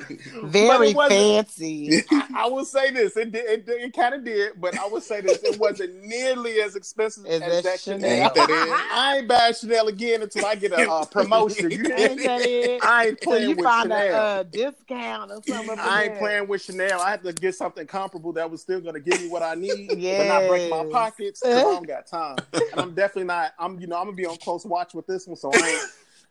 very 0.42 0.94
fancy. 0.94 2.04
I, 2.10 2.26
I 2.34 2.46
will 2.48 2.64
say 2.64 2.90
this. 2.90 3.16
It 3.16 3.32
did, 3.32 3.44
it, 3.46 3.64
it 3.68 3.92
kind 3.94 4.14
of 4.14 4.24
did, 4.24 4.52
but 4.60 4.76
I 4.78 4.86
will 4.86 5.00
say 5.00 5.20
this. 5.20 5.42
It 5.42 5.58
wasn't 5.58 6.02
nearly 6.04 6.60
as 6.60 6.76
expensive 6.76 7.26
Is 7.26 7.40
as 7.42 7.62
that 7.64 7.80
Chanel? 7.80 8.00
Chanel. 8.00 8.12
Ain't 8.12 8.34
that 8.34 8.50
it? 8.50 8.86
I 8.90 9.16
ain't 9.18 9.28
bad 9.28 9.56
Chanel 9.56 9.88
again 9.88 10.22
until 10.22 10.44
I 10.46 10.54
get 10.54 10.72
a 10.72 10.78
uh, 10.78 11.04
promotion. 11.10 11.70
You 11.72 11.92
Ain't 11.94 12.22
that 12.24 12.42
it? 12.42 12.82
I 12.82 13.06
ain't 13.08 13.20
playing 13.20 13.48
you 13.50 13.56
with 13.56 13.64
find 13.64 13.92
Chanel. 13.92 14.14
a 14.14 14.18
uh, 14.18 14.42
discount 14.44 15.30
or 15.30 15.42
something. 15.42 15.78
I 15.78 16.04
ain't 16.04 16.18
playing 16.18 16.48
with 16.48 16.62
Chanel. 16.62 17.00
I 17.00 17.10
had 17.10 17.22
to 17.24 17.32
get 17.32 17.54
something 17.54 17.86
comparable 17.86 18.32
that 18.34 18.50
was 18.50 18.62
still 18.62 18.80
going 18.80 18.94
to 18.94 19.00
give 19.00 19.20
me 19.20 19.28
what 19.28 19.42
I 19.42 19.54
need, 19.54 19.90
but 20.16 20.26
not 20.26 20.46
break 20.46 20.68
my 20.68 20.84
pockets 20.84 21.42
I 21.44 21.48
don't 21.60 21.86
got 21.86 22.06
time. 22.06 22.46
And 22.72 22.80
I'm 22.80 22.94
definitely 22.94 23.24
not. 23.24 23.52
I'm, 23.58 23.80
you 23.80 23.86
know, 23.86 23.96
I'm 23.96 24.04
gonna 24.06 24.16
be 24.16 24.26
on 24.26 24.36
close 24.38 24.64
watch 24.64 24.94
with 24.94 25.06
this 25.06 25.26
one, 25.26 25.36
so 25.36 25.54
I 25.54 25.70
ain't, 25.70 25.84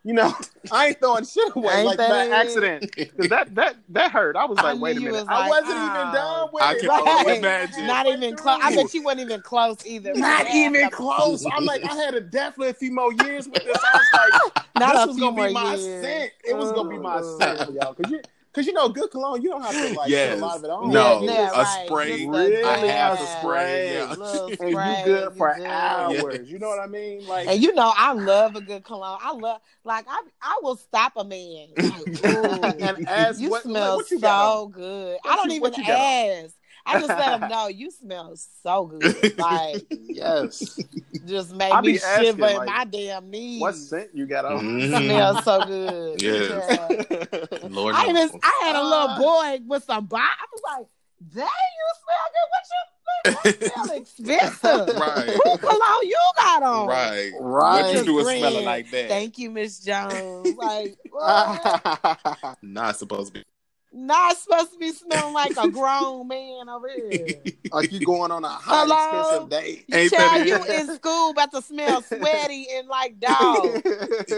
you 0.04 0.14
know, 0.14 0.32
I 0.72 0.88
ain't 0.88 1.00
throwing 1.00 1.24
shit 1.24 1.54
away 1.56 1.74
Ain't 1.74 1.86
like 1.86 1.98
that 1.98 2.08
by 2.08 2.36
accident 2.36 2.90
because 2.96 3.28
that 3.28 3.54
that 3.56 3.76
that 3.90 4.10
hurt. 4.10 4.36
I 4.36 4.44
was 4.44 4.58
I 4.58 4.72
like, 4.72 4.80
wait 4.80 4.96
a 4.96 5.00
minute, 5.00 5.12
was 5.12 5.24
I 5.28 5.40
like, 5.40 5.50
wasn't 5.50 5.78
oh. 5.78 5.86
even 5.86 6.14
done 6.14 6.48
with 6.52 6.62
I 6.62 6.72
it. 6.72 6.80
can 6.80 6.88
Like, 6.88 7.00
only 7.00 7.24
wasn't 7.24 7.38
imagine. 7.38 7.86
Not 7.86 8.06
even 8.06 8.36
close. 8.36 8.60
I 8.62 8.72
through. 8.72 8.82
bet 8.84 8.94
you 8.94 9.04
weren't 9.04 9.20
even 9.20 9.40
close 9.42 9.86
either. 9.86 10.14
Not 10.14 10.46
Half 10.46 10.54
even 10.54 10.90
close. 10.90 11.46
I'm 11.52 11.64
like, 11.64 11.84
I 11.84 11.94
had 11.94 12.14
a 12.14 12.20
definitely 12.20 12.70
a 12.70 12.74
few 12.74 12.92
more 12.92 13.12
years 13.12 13.46
with 13.48 13.64
this. 13.64 13.78
I 13.94 13.98
was 13.98 14.42
like, 14.56 14.66
Not 14.78 14.94
this 14.94 15.06
was 15.08 15.18
gonna 15.18 15.48
be 15.48 15.52
my 15.52 15.74
years. 15.74 16.02
scent. 16.04 16.32
It 16.44 16.56
was 16.56 16.72
gonna 16.72 16.90
be 16.90 16.98
my 16.98 17.20
scent, 17.38 17.72
y'all. 17.74 17.94
Cause 17.94 18.10
you, 18.10 18.20
cause 18.58 18.66
you 18.66 18.72
know, 18.72 18.88
good 18.88 19.10
cologne, 19.10 19.40
you 19.42 19.48
don't 19.50 19.62
have 19.62 19.72
to 19.72 19.88
like 19.94 20.10
Yes. 20.10 20.30
put 20.34 20.38
a 20.38 20.46
lot 20.46 20.56
of 20.58 20.64
it 20.64 20.70
on. 20.70 20.90
No, 20.90 21.20
You 21.22 21.30
Yeah, 21.30 21.50
a 21.54 21.62
right. 21.62 21.86
spray. 21.86 22.16
Just 22.18 22.28
Really? 22.28 22.62
I 22.64 22.76
have 22.86 23.14
a 23.14 23.16
dab. 23.24 23.38
spray. 23.40 23.94
Yeah. 23.94 24.14
Little 24.18 24.46
and 24.46 24.54
spray, 24.54 24.98
you 24.98 25.04
good 25.04 25.32
for 25.34 25.54
good. 25.54 25.66
hours. 25.66 26.50
You 26.50 26.58
know 26.58 26.68
what 26.68 26.80
I 26.80 26.86
mean? 26.86 27.26
Like, 27.26 27.48
And 27.48 27.62
you 27.62 27.74
know, 27.74 27.92
I 27.96 28.12
love 28.12 28.56
a 28.56 28.60
good 28.60 28.84
cologne. 28.84 29.18
I 29.22 29.32
love, 29.32 29.60
like, 29.84 30.06
I, 30.08 30.22
I 30.42 30.58
will 30.62 30.76
stop 30.76 31.12
a 31.16 31.24
man. 31.24 31.68
Like, 31.76 32.24
and 32.80 33.08
ask 33.08 33.40
you 33.40 33.50
what, 33.50 33.62
smell 33.62 33.96
what 33.96 34.10
you 34.10 34.18
so 34.18 34.66
got 34.66 34.72
good. 34.74 35.18
What 35.22 35.32
I 35.32 35.36
don't 35.36 35.50
you- 35.50 35.56
even 35.56 35.62
what 35.62 35.78
you 35.78 35.84
got 35.86 35.98
on? 36.00 36.44
ask. 36.44 36.54
I 36.88 36.98
just 36.98 37.08
let 37.08 37.40
them 37.40 37.50
know 37.50 37.68
you 37.68 37.90
smell 37.90 38.34
so 38.62 38.86
good. 38.86 39.38
Like, 39.38 39.86
Yes. 40.00 40.78
just 41.26 41.54
make 41.54 41.72
I 41.72 41.80
me 41.80 41.92
be 41.92 41.98
asking, 42.00 42.24
shiver 42.26 42.46
in 42.48 42.56
like, 42.56 42.66
my 42.68 42.84
damn 42.84 43.30
knees. 43.30 43.60
what 43.60 43.74
scent 43.74 44.10
you 44.14 44.26
got 44.26 44.44
on? 44.44 44.58
Mhm. 44.64 44.88
Smells 45.04 45.44
so 45.44 45.64
good. 45.66 46.22
Yes. 46.28 46.48
Yeah. 46.50 47.58
Lord 47.68 47.94
I 47.94 48.04
even. 48.08 48.30
I 48.42 48.60
had 48.64 48.76
a 48.76 48.82
little 48.82 49.08
Uh, 49.08 49.18
boy 49.18 49.58
with 49.66 49.84
some 49.84 50.06
bo- 50.06 50.16
I 50.16 50.34
was 50.52 50.62
like, 50.66 50.86
dang, 51.34 51.44
you 51.44 51.86
smell 52.02 52.28
good. 52.34 52.48
What 52.50 52.64
you 52.70 52.78
that 53.24 53.72
smell 53.74 53.96
expensive? 53.98 54.96
Right. 55.00 55.28
Who 55.44 55.58
cologne 55.58 56.02
you 56.04 56.18
got 56.36 56.62
on? 56.62 56.86
Right. 56.88 57.32
Right. 57.40 57.82
What 57.82 57.94
you 57.96 58.04
doing 58.04 58.24
Just 58.24 58.38
smelling 58.38 58.64
like 58.64 58.90
that? 58.90 59.08
Thank 59.08 59.38
you, 59.38 59.50
Miss 59.50 59.80
Jones. 59.80 60.54
Like, 60.56 60.96
what? 61.10 62.56
Not 62.62 62.96
supposed 62.96 63.34
to 63.34 63.40
be. 63.40 63.44
Not 63.92 64.36
supposed 64.36 64.72
to 64.72 64.78
be 64.78 64.92
smelling 64.92 65.32
like 65.32 65.56
a 65.56 65.68
grown 65.70 66.28
man 66.28 66.68
over 66.68 66.88
here. 66.88 67.28
like 67.72 67.92
you 67.92 68.04
going 68.04 68.30
on 68.30 68.44
a 68.44 68.48
hot, 68.48 68.86
Hello? 68.86 69.20
expensive 69.20 69.50
date. 69.50 69.84
You 69.88 69.96
Ain't 69.96 70.12
child, 70.12 70.46
you 70.46 70.74
in 70.74 70.94
school 70.94 71.30
about 71.30 71.52
to 71.52 71.62
smell 71.62 72.02
sweaty 72.02 72.66
and 72.74 72.88
like 72.88 73.18
dog 73.20 73.64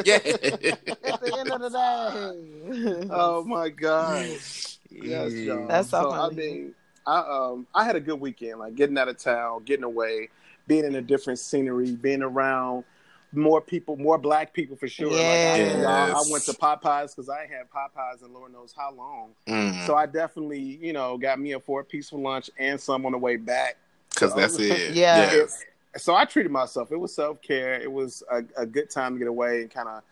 yeah. 0.04 0.16
at 0.16 1.20
the 1.20 1.36
end 1.38 1.50
of 1.50 1.60
the 1.60 1.70
day. 1.70 3.08
oh 3.10 3.44
my 3.44 3.68
gosh. 3.68 4.78
Yes, 4.90 5.32
y'all. 5.32 5.66
That's 5.66 5.90
so 5.90 6.02
so 6.02 6.10
I 6.12 6.30
mean, 6.30 6.74
I 7.06 7.18
um 7.18 7.66
I 7.74 7.84
had 7.84 7.96
a 7.96 8.00
good 8.00 8.20
weekend, 8.20 8.60
like 8.60 8.74
getting 8.74 8.98
out 8.98 9.08
of 9.08 9.18
town, 9.18 9.64
getting 9.64 9.84
away, 9.84 10.28
being 10.66 10.84
in 10.84 10.94
a 10.94 11.02
different 11.02 11.38
scenery, 11.38 11.92
being 11.92 12.22
around 12.22 12.84
more 13.32 13.60
people, 13.60 13.96
more 13.96 14.18
black 14.18 14.52
people 14.52 14.76
for 14.76 14.88
sure. 14.88 15.10
Like 15.10 15.20
I, 15.20 15.56
Yes. 15.58 15.82
y'all, 15.82 15.86
I 16.16 16.22
went 16.30 16.44
to 16.44 16.52
Popeyes 16.52 17.14
because 17.14 17.28
I 17.28 17.42
ain't 17.42 17.50
had 17.52 17.70
Popeyes 17.70 18.22
and 18.22 18.32
Lord 18.34 18.52
knows 18.52 18.74
how 18.76 18.92
long. 18.92 19.30
Mm. 19.46 19.86
So 19.86 19.94
I 19.94 20.06
definitely, 20.06 20.58
you 20.82 20.92
know, 20.92 21.16
got 21.16 21.38
me 21.38 21.52
a 21.52 21.60
four 21.60 21.84
piece 21.84 22.10
for 22.10 22.18
lunch 22.18 22.50
and 22.58 22.80
some 22.80 23.06
on 23.06 23.12
the 23.12 23.18
way 23.18 23.36
back. 23.36 23.76
Because 24.12 24.34
that's 24.34 24.58
it. 24.58 24.94
Yeah. 24.94 25.32
Yes. 25.32 25.64
So 25.96 26.14
I 26.14 26.24
treated 26.24 26.50
myself. 26.52 26.90
It 26.92 26.96
was 26.98 27.14
self 27.14 27.40
care. 27.42 27.74
It 27.80 27.90
was 27.90 28.22
a, 28.30 28.42
a 28.56 28.66
good 28.66 28.90
time 28.90 29.14
to 29.14 29.18
get 29.18 29.28
away 29.28 29.62
and 29.62 29.70
kind 29.70 29.88
of, 29.88 30.02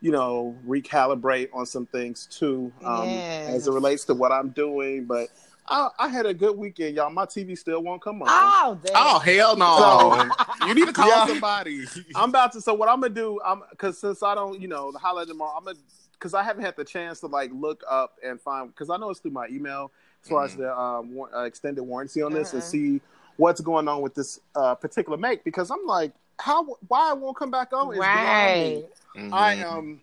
you 0.00 0.10
know, 0.10 0.56
recalibrate 0.66 1.48
on 1.52 1.66
some 1.66 1.86
things 1.86 2.26
too, 2.30 2.72
um, 2.82 3.08
Yes. 3.08 3.48
as 3.50 3.68
it 3.68 3.72
relates 3.72 4.04
to 4.06 4.14
what 4.14 4.32
I'm 4.32 4.50
doing. 4.50 5.04
But 5.04 5.28
I, 5.66 5.88
I 5.98 6.08
had 6.08 6.26
a 6.26 6.34
good 6.34 6.56
weekend, 6.56 6.96
y'all. 6.96 7.10
My 7.10 7.24
TV 7.24 7.56
still 7.56 7.82
won't 7.82 8.02
come 8.02 8.20
on. 8.22 8.28
Oh, 8.30 8.78
damn. 8.82 8.92
Oh 8.96 9.18
hell 9.18 9.56
no! 9.56 10.30
you 10.66 10.74
need 10.74 10.86
to 10.86 10.92
call 10.92 11.08
Yeah. 11.08 11.26
somebody. 11.26 11.86
I'm 12.14 12.28
about 12.30 12.52
to. 12.52 12.60
So 12.60 12.74
what 12.74 12.88
I'm 12.88 13.00
gonna 13.00 13.14
do? 13.14 13.40
I'm 13.44 13.62
because 13.70 13.98
since 13.98 14.22
I 14.22 14.34
don't, 14.34 14.60
you 14.60 14.68
know, 14.68 14.92
the 14.92 14.98
holiday 14.98 15.30
tomorrow. 15.30 15.54
I'm 15.56 15.64
gonna 15.64 15.78
because 16.12 16.34
I 16.34 16.42
haven't 16.42 16.64
had 16.64 16.76
the 16.76 16.84
chance 16.84 17.20
to 17.20 17.26
like 17.26 17.50
look 17.52 17.82
up 17.88 18.16
and 18.24 18.40
find 18.40 18.68
because 18.68 18.90
I 18.90 18.96
know 18.98 19.10
it's 19.10 19.20
through 19.20 19.30
my 19.32 19.46
email 19.48 19.90
as 20.22 20.28
far 20.28 20.44
as 20.44 20.54
Mhm. 20.54 20.58
the 20.58 20.78
um, 20.78 21.14
war- 21.14 21.34
uh, 21.34 21.44
extended 21.44 21.82
warranty 21.82 22.20
on 22.22 22.32
this 22.32 22.52
and 22.52 22.62
see 22.62 23.00
what's 23.36 23.60
going 23.60 23.88
on 23.88 24.00
with 24.02 24.14
this 24.14 24.40
uh, 24.54 24.74
particular 24.74 25.16
make 25.18 25.44
because 25.44 25.70
I'm 25.70 25.84
like, 25.86 26.12
how 26.38 26.64
why 26.88 27.12
it 27.12 27.18
won't 27.18 27.36
come 27.36 27.50
back 27.50 27.72
on? 27.72 27.92
is 27.92 27.98
beyond 27.98 28.04
me. 28.06 28.84
Right. 29.16 29.32
I 29.32 29.54
Mhm. 29.56 29.64
um, 29.72 30.00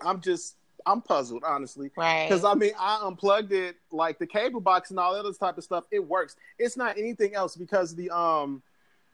I'm 0.00 0.20
just 0.20 0.56
I'm 0.86 1.00
puzzled 1.02 1.44
honestly. 1.44 1.90
Right. 1.96 2.28
Because 2.28 2.44
I 2.44 2.54
mean, 2.54 2.72
I 2.78 3.00
unplugged 3.02 3.52
it 3.52 3.76
like 3.90 4.18
the 4.18 4.26
cable 4.26 4.60
box 4.60 4.90
and 4.90 4.98
all 4.98 5.12
that 5.14 5.20
other 5.20 5.32
type 5.32 5.58
of 5.58 5.64
stuff. 5.64 5.84
It 5.90 6.06
works. 6.06 6.36
It's 6.58 6.76
not 6.76 6.98
anything 6.98 7.34
else 7.34 7.56
because 7.56 7.94
the 7.94 8.10
um 8.10 8.62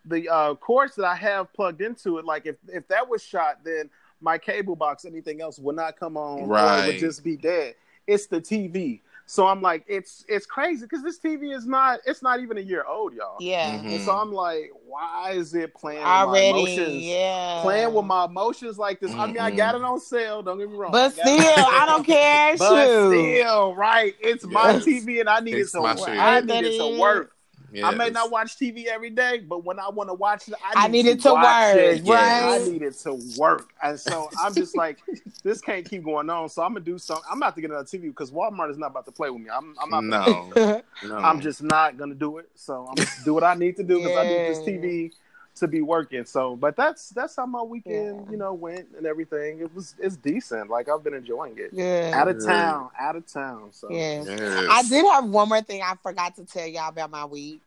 the 0.05 0.29
uh 0.29 0.55
cords 0.55 0.95
that 0.97 1.05
I 1.05 1.15
have 1.17 1.53
plugged 1.53 1.81
into 1.81 2.19
it, 2.19 2.25
like 2.25 2.47
if 2.47 2.57
if 2.69 2.87
that 2.89 3.09
was 3.09 3.23
shot, 3.23 3.65
then 3.65 3.91
my 4.21 4.39
cable 4.39 4.75
box, 4.77 5.05
anything 5.05 5.41
else 5.41 5.59
would 5.59 5.77
not 5.77 5.99
come 5.99 6.17
on. 6.17 6.41
Or 6.41 6.45
it 6.45 6.49
Right. 6.49 6.87
would 6.87 6.99
just 6.99 7.23
be 7.23 7.37
dead. 7.37 7.75
It's 8.07 8.27
the 8.27 8.41
TV. 8.41 9.01
So 9.31 9.47
I'm 9.47 9.61
like, 9.61 9.85
it's 9.87 10.25
it's 10.27 10.47
crazy 10.47 10.87
because 10.87 11.03
this 11.03 11.19
TV 11.21 11.55
is 11.55 11.67
not 11.67 12.01
it's 12.07 12.23
not 12.23 12.41
even 12.41 12.57
a 12.57 12.63
year 12.63 12.83
old, 12.89 13.13
y'all. 13.13 13.37
yeah. 13.41 13.79
Mhm. 13.79 13.93
And 13.97 14.01
so 14.03 14.13
I'm 14.17 14.33
like, 14.33 14.73
why 14.87 15.33
is 15.35 15.55
it 15.55 15.75
playing 15.75 15.99
with 16.01 16.07
my 16.07 16.39
emotions? 16.39 17.03
Yeah. 17.05 17.61
Playing 17.63 17.93
with 17.93 18.07
my 18.07 18.25
emotions 18.25 18.79
like 18.79 19.01
this. 19.01 19.13
I 19.13 19.27
mean, 19.27 19.37
I 19.39 19.51
got 19.51 19.75
it 19.75 19.83
on 19.83 20.01
sale. 20.01 20.43
Don't 20.43 20.57
get 20.59 20.71
me 20.71 20.77
wrong. 20.77 20.93
But 20.93 21.13
I 21.13 21.17
got 21.17 21.27
it 21.29 21.31
on 21.31 21.41
still. 21.43 21.67
I 21.67 21.87
don't 21.87 22.05
care. 22.05 22.57
But 22.57 22.87
Shoot. 22.87 23.11
still, 23.37 23.75
right? 23.75 24.15
It's 24.21 24.47
my 24.47 24.73
TV, 24.77 25.21
and 25.21 25.29
I 25.29 25.41
need 25.41 25.57
It's 25.57 25.75
it 25.75 25.79
to. 25.79 25.83
work. 25.83 25.99
I 26.09 26.41
need 26.41 26.65
it 26.65 26.79
to 26.79 26.85
it? 26.87 27.29
Work. 27.73 27.85
I 27.85 27.91
may 27.95 28.11
not 28.11 28.31
watch 28.31 28.57
TV 28.57 28.87
every 28.87 29.11
day, 29.11 29.39
but 29.39 29.65
when 29.65 29.79
I 29.79 29.89
want 29.89 30.11
to 30.11 30.15
watch 30.15 30.49
it, 30.49 30.55
I 30.65 30.85
I 30.85 30.89
need, 30.89 31.05
need 31.05 31.11
it 31.13 31.21
to 31.23 31.35
watch 31.35 31.77
work, 31.77 31.85
it. 31.85 32.05
right? 32.09 32.61
I 32.61 32.65
need 32.65 32.83
it 32.83 32.95
to 33.01 33.19
work, 33.37 33.73
and 33.83 33.99
so 33.99 34.31
I'm 34.41 34.55
just 34.55 34.77
like, 34.85 34.99
this 35.43 35.61
can't 35.61 35.89
keep 35.89 36.05
going 36.05 36.31
on. 36.31 36.49
So 36.49 36.63
I'm 36.63 36.73
gonna 36.73 36.85
do 36.85 36.99
something. 36.99 37.25
I'm 37.31 37.39
about 37.39 37.55
to 37.57 37.61
get 37.61 37.71
another 37.71 37.87
TV 37.87 38.03
because 38.03 38.31
Walmart 38.31 38.71
is 38.71 38.79
not 38.79 38.89
about 38.89 39.07
to 39.07 39.13
play 39.13 39.31
with 39.31 39.43
me. 39.43 39.51
I'm, 39.51 39.75
I'm 39.81 40.09
not. 40.09 40.55
no, 40.55 40.83
no. 41.05 41.17
I'm 41.17 41.41
just 41.41 41.63
not 41.63 41.97
gonna 41.97 42.15
do 42.15 42.39
it. 42.39 42.49
So 42.55 42.87
I'm 42.89 42.95
gonna 42.95 43.09
do 43.25 43.35
what 43.35 43.45
I 43.45 43.55
need 43.55 43.77
to 43.77 43.83
do 43.83 43.99
because 43.99 44.17
I 44.17 44.23
need 44.25 44.49
this 44.49 44.59
TV 44.59 45.13
to 45.61 45.69
be 45.69 45.81
working. 45.83 46.25
So, 46.25 46.57
but 46.57 46.77
that's 46.77 47.11
that's 47.11 47.37
how 47.37 47.47
my 47.47 47.63
weekend, 47.63 48.25
Yeah. 48.27 48.31
you 48.31 48.37
know, 48.37 48.53
went 48.53 48.89
and 48.97 49.07
everything. 49.07 49.61
It 49.61 49.75
was 49.75 49.95
it's 49.99 50.17
decent. 50.17 50.71
Like 50.71 50.89
I've 50.89 51.03
been 51.05 51.15
enjoying 51.15 51.59
it. 51.59 51.71
yeah. 51.73 52.13
Out 52.15 52.29
of 52.29 52.45
town, 52.45 52.91
out 52.99 53.17
of 53.17 53.27
town. 53.27 53.69
So 53.73 53.91
Yeah. 53.91 54.25
Yes. 54.25 54.67
I 54.71 54.83
did 54.89 55.05
have 55.07 55.25
one 55.27 55.49
more 55.49 55.63
thing 55.63 55.83
I 55.83 55.95
forgot 56.03 56.37
to 56.37 56.45
tell 56.45 56.67
y'all 56.67 56.89
about 56.89 57.11
my 57.11 57.25
week. 57.25 57.61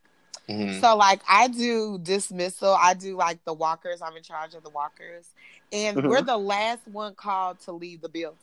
Mhm. 0.49 0.81
So 0.81 0.95
like 0.95 1.21
I 1.29 1.47
do 1.47 1.99
dismissal. 2.01 2.75
I 2.79 2.93
do 2.93 3.15
like 3.15 3.43
the 3.45 3.53
walkers. 3.53 4.01
I'm 4.01 4.15
in 4.17 4.23
charge 4.23 4.53
of 4.55 4.63
the 4.63 4.69
walkers. 4.71 5.29
And 5.71 5.97
Mhm. 5.97 6.09
we're 6.09 6.21
the 6.21 6.37
last 6.37 6.85
one 6.87 7.15
called 7.15 7.59
to 7.61 7.71
leave 7.71 8.01
the 8.01 8.09
building. 8.09 8.37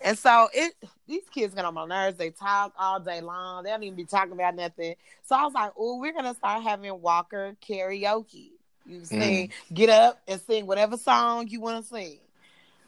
And 0.00 0.16
so 0.18 0.48
it 0.54 0.74
these 1.08 1.28
kids 1.30 1.54
get 1.54 1.64
on 1.64 1.74
my 1.74 1.86
nerves. 1.86 2.16
They 2.16 2.30
talk 2.30 2.72
all 2.78 3.00
day 3.00 3.20
long. 3.20 3.64
They 3.64 3.70
don't 3.70 3.82
even 3.82 3.96
be 3.96 4.04
talking 4.04 4.32
about 4.32 4.54
nothing. 4.54 4.94
So 5.24 5.34
I 5.34 5.44
was 5.44 5.52
like, 5.54 5.72
oh, 5.76 5.98
we're 5.98 6.12
gonna 6.12 6.34
start 6.34 6.62
having 6.62 7.00
walker 7.00 7.56
karaoke. 7.66 8.50
You 8.84 9.04
sing, 9.04 9.50
get 9.72 9.88
up 9.90 10.20
and 10.26 10.40
sing 10.40 10.66
whatever 10.66 10.96
song 10.96 11.48
you 11.48 11.60
want 11.60 11.82
to 11.84 11.88
sing. 11.94 12.18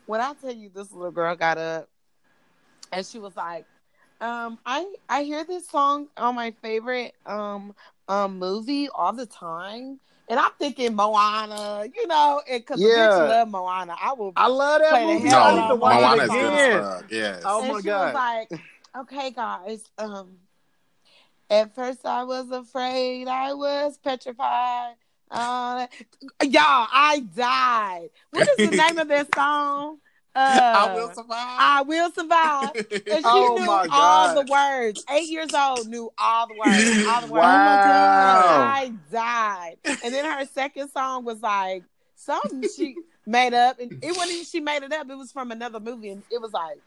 When 0.06 0.20
I 0.20 0.32
tell 0.34 0.52
you 0.52 0.68
this 0.68 0.92
little 0.92 1.12
girl 1.12 1.34
got 1.36 1.56
up 1.58 1.88
and 2.92 3.04
she 3.06 3.18
was 3.18 3.36
like, 3.36 3.64
Um, 4.20 4.58
I 4.66 4.86
I 5.08 5.22
hear 5.24 5.44
this 5.44 5.68
song 5.68 6.08
on 6.16 6.34
my 6.34 6.52
favorite 6.62 7.14
um 7.26 7.74
um 8.08 8.38
movie 8.38 8.88
all 8.88 9.12
the 9.12 9.26
time, 9.26 9.98
and 10.28 10.38
I'm 10.38 10.52
thinking 10.58 10.94
Moana. 10.94 11.84
You 11.94 12.06
know, 12.06 12.40
because 12.50 12.80
Yeah. 12.80 12.88
bitch 13.08 13.28
love 13.28 13.48
Moana. 13.48 13.96
I 14.00 14.12
will. 14.12 14.32
I 14.36 14.46
love 14.48 14.80
that 14.80 14.90
Play 14.90 15.14
movie. 15.16 15.28
hell 15.28 15.42
I 15.42 15.50
out 15.50 15.56
need 15.56 15.68
to 15.68 15.74
watch 15.76 16.00
Moana. 16.00 16.16
Moana's 16.16 16.24
it 16.24 16.32
good 16.32 16.52
again. 16.54 16.78
as 16.78 17.00
fuck. 17.02 17.12
Yes. 17.12 17.42
Oh 17.44 17.62
and 17.62 17.72
my 17.72 17.80
she 17.80 17.88
God. 17.88 18.04
was 18.06 18.14
like, 18.14 18.50
"Okay, 18.98 19.30
guys. 19.30 19.84
Um, 19.98 20.38
at 21.50 21.74
first 21.74 22.04
I 22.06 22.24
was 22.24 22.50
afraid. 22.50 23.28
I 23.28 23.52
was 23.54 23.98
petrified. 23.98 24.94
Uh, 25.34 25.86
y'all, 26.44 26.88
I 26.92 27.24
died. 27.34 28.08
What 28.30 28.48
is 28.48 28.70
the 28.70 28.76
name 28.76 28.98
of 28.98 29.08
that 29.08 29.34
song? 29.34 29.98
Uh, 30.36 30.40
I 30.90 30.94
will 30.94 31.08
survive. 31.14 31.28
I 31.30 31.82
will 31.82 32.10
survive. 32.10 32.70
And 32.74 32.86
she 33.06 33.22
Oh 33.24 33.56
knew 33.58 33.66
my 33.66 33.86
all 33.90 34.34
God. 34.34 34.36
the 34.46 34.50
words. 34.50 35.04
Eight 35.10 35.28
years 35.28 35.54
old, 35.54 35.86
knew 35.88 36.10
all 36.18 36.48
the 36.48 36.54
words. 36.54 37.06
All 37.08 37.20
the 37.20 37.26
words. 37.32 37.42
Wow. 37.44 38.72
I 38.74 38.92
died. 39.12 39.76
And 39.84 40.12
then 40.14 40.24
her 40.24 40.44
second 40.46 40.90
song 40.90 41.24
was 41.24 41.40
like 41.40 41.84
something 42.16 42.64
she 42.76 42.96
made 43.26 43.54
up, 43.54 43.78
and 43.78 43.92
it 44.02 44.10
wasn't 44.16 44.32
even 44.32 44.44
she 44.44 44.60
made 44.60 44.82
it 44.82 44.92
up. 44.92 45.08
It 45.08 45.16
was 45.16 45.30
from 45.30 45.52
another 45.52 45.78
movie, 45.80 46.10
and 46.10 46.22
it 46.30 46.40
was 46.40 46.52
like. 46.52 46.78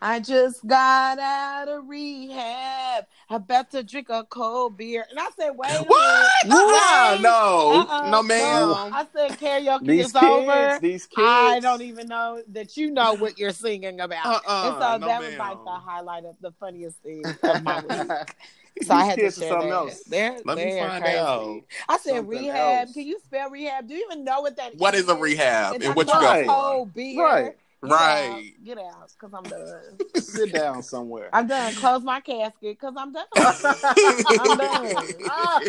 I 0.00 0.20
just 0.20 0.66
got 0.66 1.18
out 1.18 1.68
of 1.68 1.88
rehab. 1.88 3.06
About 3.30 3.70
to 3.72 3.82
drink 3.82 4.08
a 4.10 4.24
cold 4.24 4.76
beer, 4.76 5.04
and 5.10 5.18
I 5.18 5.28
said, 5.36 5.50
"Wait 5.56 5.70
a 5.70 5.82
what? 5.82 6.30
Uh-uh, 6.44 7.18
no, 7.20 7.86
Uh-uh, 7.88 8.10
no, 8.10 8.22
ma'am. 8.22 8.68
I 8.92 9.06
said 9.12 9.32
karaoke 9.32 9.86
These 9.86 10.06
is 10.06 10.12
kids, 10.12 10.22
over. 10.22 10.78
these 10.80 11.06
kids. 11.06 11.18
I 11.28 11.58
don't 11.60 11.82
even 11.82 12.06
know 12.08 12.42
that 12.52 12.76
you 12.76 12.90
know 12.90 13.14
what 13.14 13.38
you're 13.38 13.52
singing 13.52 14.00
about. 14.00 14.26
Uh-uh, 14.26 14.68
and 14.68 14.74
so 14.82 14.98
no, 14.98 15.06
that 15.06 15.20
was 15.20 15.38
like 15.38 15.64
the 15.64 15.70
highlight 15.70 16.24
of 16.24 16.36
the 16.40 16.52
funniest 16.52 16.98
thing 17.02 17.24
of 17.42 17.62
my 17.62 17.80
week. 17.80 18.10
So 18.82 18.92
I 18.92 19.04
had 19.04 19.16
to 19.18 19.22
share 19.22 19.32
something 19.32 19.68
that. 19.70 19.74
else. 19.74 20.02
They're, 20.02 20.38
Let 20.44 20.58
me 20.58 20.64
they're 20.64 20.86
find 20.86 21.02
crazy. 21.02 21.16
out. 21.18 21.62
I 21.88 21.96
said 21.96 22.16
Something 22.16 22.28
rehab. 22.28 22.88
else. 22.88 22.92
Can 22.92 23.06
you 23.06 23.18
spell 23.24 23.48
rehab? 23.48 23.88
Do 23.88 23.94
you 23.94 24.06
even 24.10 24.22
know 24.22 24.42
what 24.42 24.56
that 24.58 24.74
is? 24.74 24.78
What 24.80 24.94
is 24.94 25.08
a 25.08 25.14
rehab 25.16 25.76
It's 25.76 25.86
and 25.86 25.96
what 25.96 26.08
you 26.08 26.12
Right. 26.12 26.46
cold 26.46 26.92
beer. 26.92 27.24
Right. 27.24 27.56
Right. 27.82 28.52
Get 28.64 28.78
out, 28.78 29.12
cause 29.18 29.30
I'm 29.34 29.42
done. 29.44 29.98
Sit 30.16 30.52
down 30.52 30.82
somewhere. 30.82 31.28
I'm 31.32 31.46
done. 31.46 31.74
Close 31.74 32.02
my 32.02 32.20
casket, 32.20 32.78
cause 32.80 32.94
I'm 32.96 33.12
done. 33.12 33.26
I'm 33.36 34.58
done. 34.58 34.94
Ah. 35.28 35.60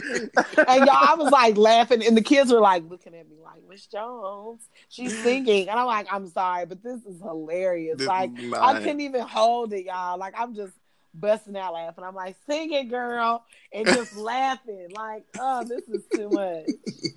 And 0.67 0.85
y'all, 0.85 0.89
I 0.89 1.15
was 1.17 1.31
like 1.31 1.57
laughing, 1.57 2.05
and 2.05 2.15
the 2.15 2.21
kids 2.21 2.51
were 2.51 2.61
like 2.61 2.89
looking 2.89 3.13
at 3.13 3.29
me 3.29 3.35
like, 3.43 3.61
Miss 3.69 3.85
Jones, 3.87 4.67
she's 4.89 5.17
singing. 5.21 5.69
And 5.69 5.79
I'm 5.79 5.85
like, 5.85 6.07
I'm 6.11 6.27
sorry, 6.27 6.65
but 6.65 6.81
this 6.81 7.03
is 7.05 7.21
hilarious. 7.21 7.97
This 7.97 8.07
like, 8.07 8.31
is 8.37 8.53
I 8.53 8.79
couldn't 8.79 9.01
even 9.01 9.21
hold 9.21 9.73
it, 9.73 9.85
y'all. 9.85 10.17
Like, 10.17 10.33
I'm 10.37 10.55
just 10.55 10.73
busting 11.13 11.57
out 11.57 11.73
laughing. 11.73 12.03
I'm 12.03 12.15
like, 12.15 12.35
sing 12.47 12.71
it, 12.73 12.85
girl, 12.85 13.45
and 13.73 13.85
just 13.85 14.15
laughing. 14.15 14.87
Like, 14.91 15.25
oh, 15.39 15.63
this 15.63 15.83
is 15.89 16.03
too 16.13 16.29
much. 16.29 16.65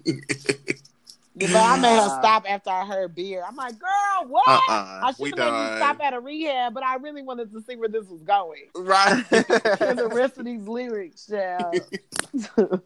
But 1.40 1.57
I 1.57 1.79
made 1.79 1.96
her 1.96 2.09
stop 2.09 2.44
after 2.48 2.70
I 2.70 2.85
heard 2.85 3.14
beer. 3.14 3.42
I'm 3.46 3.57
like, 3.57 3.79
girl, 3.79 4.29
what? 4.29 4.46
Uh-uh. 4.46 5.00
I 5.05 5.12
should 5.12 5.38
have 5.38 5.53
made 5.53 5.70
you 5.72 5.76
stop 5.79 6.00
at 6.00 6.12
a 6.12 6.20
rehab, 6.20 6.74
but 6.74 6.83
I 6.83 6.96
really 6.96 7.22
wanted 7.22 7.50
to 7.53 7.62
see 7.62 7.76
where 7.76 7.88
this 7.88 8.07
was 8.09 8.22
going. 8.22 8.66
Right. 8.76 9.24
And 9.81 9.98
the 9.98 10.11
rest 10.12 10.38
of 10.38 10.44
these 10.44 10.62
lyrics, 10.68 11.26
child. 11.26 11.81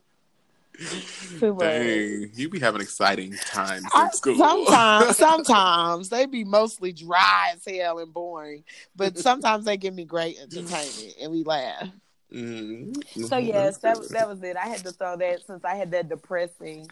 Too 1.38 1.54
much. 1.54 1.60
Dang, 1.60 2.30
you 2.34 2.48
be 2.48 2.58
having 2.58 2.80
exciting 2.80 3.34
times 3.46 3.84
I- 3.92 4.06
in 4.06 4.12
school. 4.12 4.36
sometimes, 4.36 5.16
sometimes 5.16 6.08
they 6.08 6.26
be 6.26 6.44
mostly 6.44 6.92
dry 6.92 7.52
as 7.54 7.64
hell 7.64 7.98
and 7.98 8.12
boring, 8.12 8.64
but 8.96 9.18
sometimes 9.18 9.64
they 9.64 9.76
give 9.76 9.94
me 9.94 10.04
great 10.04 10.36
entertainment 10.40 11.14
and 11.20 11.30
we 11.32 11.44
laugh. 11.44 11.88
Mm. 12.32 12.96
So 13.28 13.36
yes, 13.36 13.78
that 13.78 14.08
that 14.10 14.28
was 14.28 14.42
it. 14.42 14.56
I 14.56 14.66
had 14.66 14.78
to 14.84 14.90
throw 14.90 15.16
that 15.16 15.46
since 15.46 15.64
I 15.64 15.76
had 15.76 15.92
that 15.92 16.08
depressing 16.08 16.88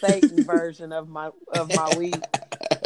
Satan 0.00 0.44
version 0.44 0.92
of 0.92 1.08
my 1.08 1.30
of 1.54 1.74
my 1.74 1.92
week. 1.96 2.14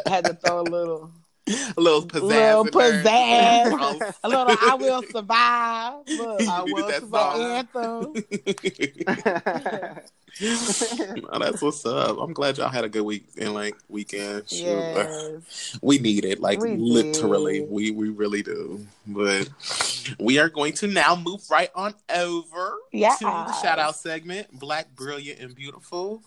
I 0.06 0.10
had 0.10 0.24
to 0.26 0.34
throw 0.34 0.60
a 0.60 0.62
little 0.62 1.10
a 1.48 1.80
little 1.80 2.02
pizzazz. 2.06 2.22
little 2.22 2.64
pizzazz, 2.66 4.14
a 4.24 4.28
little 4.28 4.46
I 4.60 4.74
will 4.78 5.02
survive. 5.02 5.94
Look, 6.08 6.40
I 6.48 6.62
will 6.62 6.86
that 6.88 7.10
the 7.10 8.12
song. 8.12 8.14
anthem. 8.14 10.02
oh, 10.42 11.38
that's 11.38 11.62
what's 11.62 11.86
up. 11.86 12.18
I'm 12.20 12.32
glad 12.34 12.58
y'all 12.58 12.68
had 12.68 12.84
a 12.84 12.88
good 12.88 13.04
week 13.04 13.24
and 13.38 13.54
like 13.54 13.74
weekend. 13.88 14.48
Shoot. 14.50 14.64
Yes. 14.66 15.78
We 15.82 15.98
need 15.98 16.24
it, 16.24 16.40
like 16.40 16.60
We 16.60 16.76
literally. 16.76 17.60
did. 17.60 17.70
We 17.70 17.90
we 17.92 18.08
really 18.10 18.42
do. 18.42 18.86
But 19.06 19.48
we 20.18 20.38
are 20.38 20.48
going 20.48 20.72
to 20.74 20.86
now 20.88 21.16
move 21.16 21.42
right 21.50 21.70
on 21.74 21.94
over 22.14 22.74
Yeah. 22.92 23.14
to 23.18 23.24
the 23.24 23.52
shout 23.62 23.78
out 23.78 23.96
segment, 23.96 24.48
Black, 24.58 24.94
Brilliant, 24.94 25.40
and 25.40 25.54
Beautiful. 25.54 26.22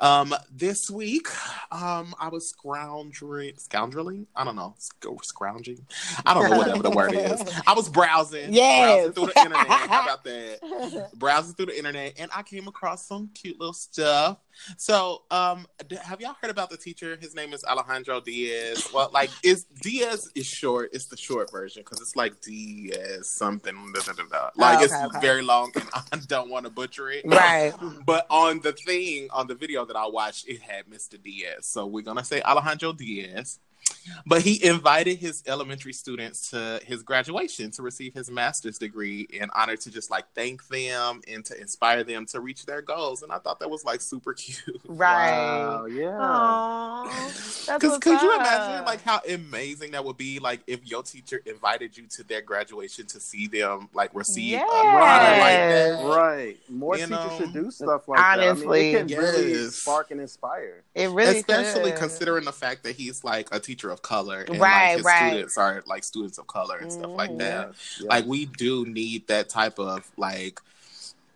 Um, 0.00 0.34
this 0.50 0.90
week, 0.90 1.28
um, 1.70 2.14
I 2.20 2.28
was 2.28 2.52
scoundrelling, 2.52 3.54
scoundreling. 3.66 4.26
I 4.34 4.44
don't 4.44 4.56
know, 4.56 4.63
sc- 4.78 5.06
scrounging. 5.22 5.86
I 6.24 6.34
don't 6.34 6.50
know 6.50 6.56
whatever 6.56 6.82
the 6.82 6.90
word 6.90 7.12
is. 7.14 7.42
I 7.66 7.74
was 7.74 7.88
browsing, 7.88 8.52
Yes. 8.52 8.88
browsing 8.88 9.12
through 9.12 9.26
the 9.34 9.40
internet. 9.40 9.66
How 9.66 10.02
about 10.04 10.24
that? 10.24 11.10
browsing 11.14 11.54
through 11.54 11.66
the 11.66 11.76
internet 11.78 12.14
and 12.18 12.30
I 12.34 12.42
came 12.42 12.66
across 12.68 13.06
some 13.06 13.30
cute 13.34 13.58
little 13.60 13.72
stuff. 13.74 14.38
So, 14.76 15.22
um, 15.32 15.66
have 16.02 16.20
y'all 16.20 16.36
heard 16.40 16.50
about 16.50 16.70
the 16.70 16.76
teacher? 16.76 17.18
His 17.20 17.34
name 17.34 17.52
is 17.52 17.64
Alejandro 17.64 18.20
Diaz. 18.20 18.88
Well, 18.94 19.10
like, 19.12 19.30
is 19.42 19.64
Diaz 19.82 20.30
is 20.36 20.46
short. 20.46 20.90
It's 20.92 21.06
the 21.06 21.16
short 21.16 21.50
version 21.50 21.82
because 21.82 22.00
it's 22.00 22.14
like 22.14 22.40
Diaz 22.40 23.28
something. 23.28 23.74
Da, 23.94 24.12
da, 24.12 24.22
da. 24.30 24.50
Like, 24.54 24.76
okay, 24.76 24.84
it's 24.84 24.94
okay. 24.94 25.20
very 25.20 25.42
long, 25.42 25.72
and 25.74 25.84
I 26.12 26.18
don't 26.28 26.50
want 26.50 26.66
to 26.66 26.70
butcher 26.70 27.10
it. 27.10 27.24
Right. 27.26 27.72
But 28.06 28.26
on 28.30 28.60
the 28.60 28.72
thing, 28.72 29.28
on 29.32 29.46
the 29.48 29.54
video 29.56 29.84
that 29.86 29.96
I 29.96 30.06
watched, 30.06 30.46
it 30.48 30.60
had 30.62 30.86
Mr. 30.86 31.20
Diaz. 31.20 31.66
So 31.66 31.86
we're 31.86 32.02
gonna 32.02 32.24
say 32.24 32.40
Alejandro 32.42 32.92
Diaz. 32.92 33.58
But 34.26 34.42
he 34.42 34.64
invited 34.64 35.18
his 35.18 35.42
elementary 35.46 35.92
students 35.92 36.50
to 36.50 36.80
his 36.84 37.02
graduation 37.02 37.70
to 37.72 37.82
receive 37.82 38.14
his 38.14 38.30
master's 38.30 38.78
degree 38.78 39.26
in 39.30 39.50
honor 39.54 39.76
to 39.76 39.90
just 39.90 40.10
like 40.10 40.24
thank 40.34 40.66
them 40.68 41.20
and 41.28 41.44
to 41.46 41.60
inspire 41.60 42.04
them 42.04 42.26
to 42.26 42.40
reach 42.40 42.66
their 42.66 42.82
goals. 42.82 43.22
And 43.22 43.32
I 43.32 43.38
thought 43.38 43.60
that 43.60 43.70
was 43.70 43.84
like 43.84 44.00
super 44.00 44.32
cute. 44.34 44.80
Right. 44.86 45.30
Wow, 45.30 45.86
yeah. 45.86 47.04
Because 47.66 47.82
what's 47.92 47.98
could 47.98 48.20
you 48.22 48.34
imagine 48.34 48.84
like 48.84 49.02
how 49.02 49.20
amazing 49.28 49.92
that 49.92 50.04
would 50.04 50.16
be 50.16 50.38
like 50.38 50.60
if 50.66 50.86
your 50.86 51.02
teacher 51.02 51.40
invited 51.46 51.96
you 51.96 52.06
to 52.08 52.22
their 52.24 52.40
graduation 52.42 53.06
to 53.06 53.20
see 53.20 53.46
them 53.46 53.88
like 53.94 54.10
receive 54.14 54.44
Yes. 54.52 54.70
a 54.70 54.74
honor 54.74 55.40
like 55.40 55.40
that? 55.40 56.04
Right. 56.16 56.56
More 56.68 56.96
You 56.96 57.06
teachers 57.06 57.10
know? 57.30 57.36
should 57.38 57.52
do 57.52 57.70
stuff 57.70 58.08
like 58.08 58.18
that. 58.18 58.38
Honestly. 58.40 58.96
I 58.96 59.02
mean, 59.02 59.10
it 59.10 59.14
can 59.14 59.18
really 59.18 59.68
spark 59.68 60.10
and 60.10 60.20
inspire. 60.20 60.82
It 60.94 61.10
really 61.10 61.38
especially 61.38 61.90
could. 61.92 62.00
considering 62.00 62.44
the 62.44 62.52
fact 62.52 62.82
that 62.84 62.96
he's 62.96 63.24
like 63.24 63.48
a 63.52 63.58
teacher 63.60 63.90
of 63.94 64.02
color 64.02 64.48
and 64.52 64.60
Right, 64.60 64.70
like 64.70 64.92
his 64.92 65.06
right. 65.06 65.10
students 65.10 65.58
are 65.58 65.84
like 65.86 66.04
students 66.04 66.38
of 66.38 66.48
color 66.48 66.78
and 66.78 66.92
stuff 66.92 67.12
like 67.18 67.30
Mhm. 67.30 67.38
that 67.38 67.70
Yes, 67.70 67.96
yes. 67.98 68.10
like 68.10 68.26
we 68.26 68.46
do 68.46 68.86
need 68.86 69.28
that 69.28 69.48
type 69.48 69.78
of 69.80 70.10
like 70.18 70.60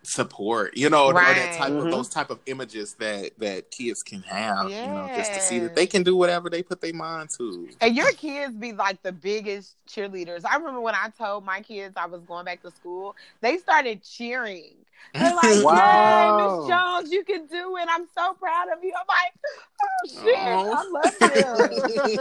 support 0.04 0.76
you 0.76 0.90
know 0.90 1.12
or 1.12 1.34
that 1.34 1.52
type 1.52 1.78
of 1.78 1.90
Mhm. 1.90 1.90
those 1.90 2.08
type 2.08 2.30
of 2.30 2.40
images 2.46 2.94
that 2.96 3.32
that 3.38 3.70
kids 3.70 4.02
can 4.02 4.22
have 4.22 4.72
you 4.82 4.92
know 4.92 5.08
just 5.14 5.34
to 5.34 5.40
see 5.40 5.60
that 5.60 5.74
they 5.74 5.86
can 5.86 6.02
do 6.02 6.16
whatever 6.16 6.50
they 6.50 6.62
put 6.62 6.80
their 6.80 6.94
mind 6.94 7.30
to 7.30 7.68
And 7.80 7.96
your 7.96 8.10
kids 8.12 8.56
be 8.56 8.72
like 8.72 9.02
the 9.02 9.12
biggest 9.12 9.76
cheerleaders. 9.88 10.44
I 10.44 10.56
remember 10.56 10.80
when 10.80 10.94
I 10.96 11.10
told 11.16 11.44
my 11.44 11.60
kids 11.60 11.94
I 11.96 12.06
was 12.06 12.22
going 12.22 12.44
back 12.44 12.62
to 12.62 12.70
school, 12.72 13.14
they 13.40 13.58
started 13.58 14.02
cheering. 14.02 14.84
They're 15.14 15.34
like, 15.34 15.62
Wow. 15.64 16.38
"Yay, 16.38 16.46
Miss 16.46 16.68
Jones, 16.68 17.12
you 17.12 17.24
can 17.24 17.46
do 17.46 17.76
it! 17.76 17.88
I'm 17.90 18.06
so 18.16 18.34
proud 18.34 18.68
of 18.76 18.82
you." 18.82 18.92
I'm 18.98 19.06
like, 19.08 19.32
"Oh 19.82 20.08
shit, 20.08 20.36
Aw. 20.36 20.76
I 20.76 20.84
love 20.90 21.14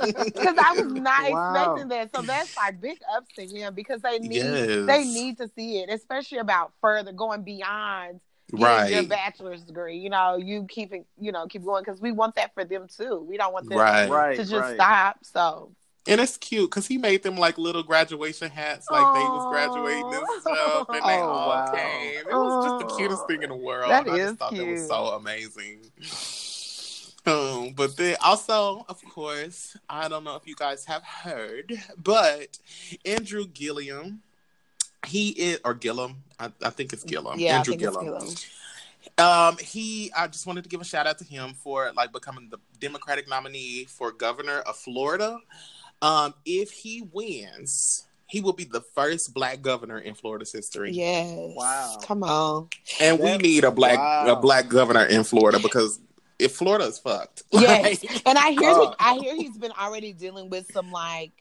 you," 0.10 0.24
because 0.26 0.58
I 0.58 0.74
was 0.74 0.88
not 0.94 1.32
Wow. 1.32 1.54
expecting 1.54 1.88
that. 1.90 2.12
So 2.16 2.22
that's 2.22 2.56
like 2.58 2.80
big 2.82 2.98
ups 3.16 3.30
to 3.36 3.46
him 3.46 3.74
because 3.74 4.02
they 4.02 4.20
need 4.20 4.36
Yes. 4.36 4.86
they 4.88 5.04
need 5.04 5.38
to 5.38 5.50
see 5.56 5.80
it, 5.80 5.90
especially 5.90 6.40
about 6.40 6.72
further 6.82 7.12
going 7.12 7.44
beyond 7.44 8.20
getting 8.56 8.94
your 8.94 9.04
bachelor's 9.04 9.63
degree. 9.63 9.98
You 9.98 10.10
know, 10.10 10.38
you 10.38 10.66
keeping 10.70 11.06
you 11.20 11.32
know 11.32 11.48
keep 11.48 11.63
going 11.63 11.84
because 11.84 12.00
we 12.00 12.12
want 12.12 12.36
that 12.36 12.54
for 12.54 12.63
them 12.63 12.88
too. 12.88 13.26
We 13.28 13.38
don't 13.38 13.54
want 13.54 13.70
them 13.70 13.78
right 13.80 14.10
right, 14.10 14.36
to 14.38 14.44
just 14.44 14.54
right. 14.54 14.76
stop. 14.76 15.18
So 15.24 15.72
and 16.08 16.22
it's 16.22 16.38
cute 16.38 16.70
because 16.70 16.88
he 16.88 16.98
made 16.98 17.24
them 17.24 17.36
like 17.38 17.58
little 17.58 17.84
graduation 17.84 18.50
hats 18.50 18.89
like 18.89 19.06
they 19.13 19.24
was 19.30 19.46
graduating 19.50 20.04
and 20.13 20.41
stuff 20.41 20.88
and 20.89 20.98
they 20.98 21.17
Oh, 21.22 21.28
all 21.30 21.50
wow. 21.50 21.72
came 21.74 22.20
it 22.20 22.26
was 22.34 22.65
just 22.65 22.80
the 22.80 22.96
cutest 22.98 23.28
thing 23.28 23.43
in 23.43 23.50
the 23.50 23.56
world 23.56 23.91
That 23.91 24.08
and 24.08 24.12
i 24.12 24.15
is 24.17 24.30
just 24.32 24.39
thought 24.39 24.56
that 24.56 24.65
was 24.65 24.88
so 24.88 25.08
amazing 25.08 25.91
um, 27.26 27.74
but 27.76 27.98
then 27.98 28.15
also, 28.24 28.86
of 28.88 29.04
course, 29.04 29.76
I 29.89 30.08
don't 30.08 30.24
know 30.24 30.36
if 30.38 30.48
you 30.48 30.56
guys 30.56 30.86
have 30.86 31.04
heard, 31.04 31.74
but 32.02 32.58
Andrew 33.06 33.46
Gilliam, 33.46 34.22
he 35.06 35.30
is 35.32 35.60
or 35.65 35.74
Gillum, 35.74 36.24
I, 36.39 36.52
I 36.63 36.70
think 36.70 36.93
it's 36.93 37.04
Gillum. 37.04 37.38
yeah, 37.38 37.58
Andrew 37.58 37.74
I 37.74 37.78
think 37.78 37.88
it's 37.89 37.98
Gillum. 37.98 38.20
Gillum. 38.20 38.36
Um, 39.17 39.58
he, 39.58 40.10
I 40.15 40.28
just 40.28 40.48
wanted 40.48 40.63
to 40.63 40.70
give 40.70 40.80
a 40.80 40.86
shout 40.86 41.06
out 41.06 41.17
to 41.17 41.26
him 41.26 41.54
for 41.54 41.91
like 41.98 42.13
becoming 42.13 42.48
the 42.50 42.60
Democratic 42.80 43.28
nominee 43.28 43.86
for 43.89 44.12
governor 44.13 44.60
of 44.60 44.78
Florida. 44.78 45.38
Um, 46.02 46.34
if 46.46 46.72
he 46.72 47.02
wins, 47.12 48.08
he 48.28 48.42
will 48.42 48.54
be 48.54 48.66
the 48.66 48.82
first 48.94 49.34
black 49.34 49.62
governor 49.62 50.00
in 50.00 50.14
Florida's 50.14 50.52
history. 50.52 50.92
Yes. 50.92 51.54
Wow. 51.56 51.98
Come 52.04 52.24
on. 52.24 52.70
And 53.00 53.20
we 53.20 53.38
need 53.38 53.64
a 53.64 53.72
black 53.72 53.98
wow. 53.98 54.28
a 54.28 54.36
black 54.36 54.68
governor 54.68 55.06
in 55.06 55.24
Florida 55.24 55.60
because 55.60 56.00
if 56.38 56.54
Florida's 56.56 57.00
fucked. 57.00 57.44
Yes. 57.52 58.04
like, 58.04 58.22
And 58.28 58.38
I 58.38 58.52
hear 58.52 58.70
Oh. 58.70 58.94
I 59.00 59.16
hear 59.16 59.36
he's 59.36 59.58
been 59.58 59.72
already 59.72 60.14
dealing 60.14 60.50
with 60.50 60.72
some 60.72 60.92
like 60.92 61.32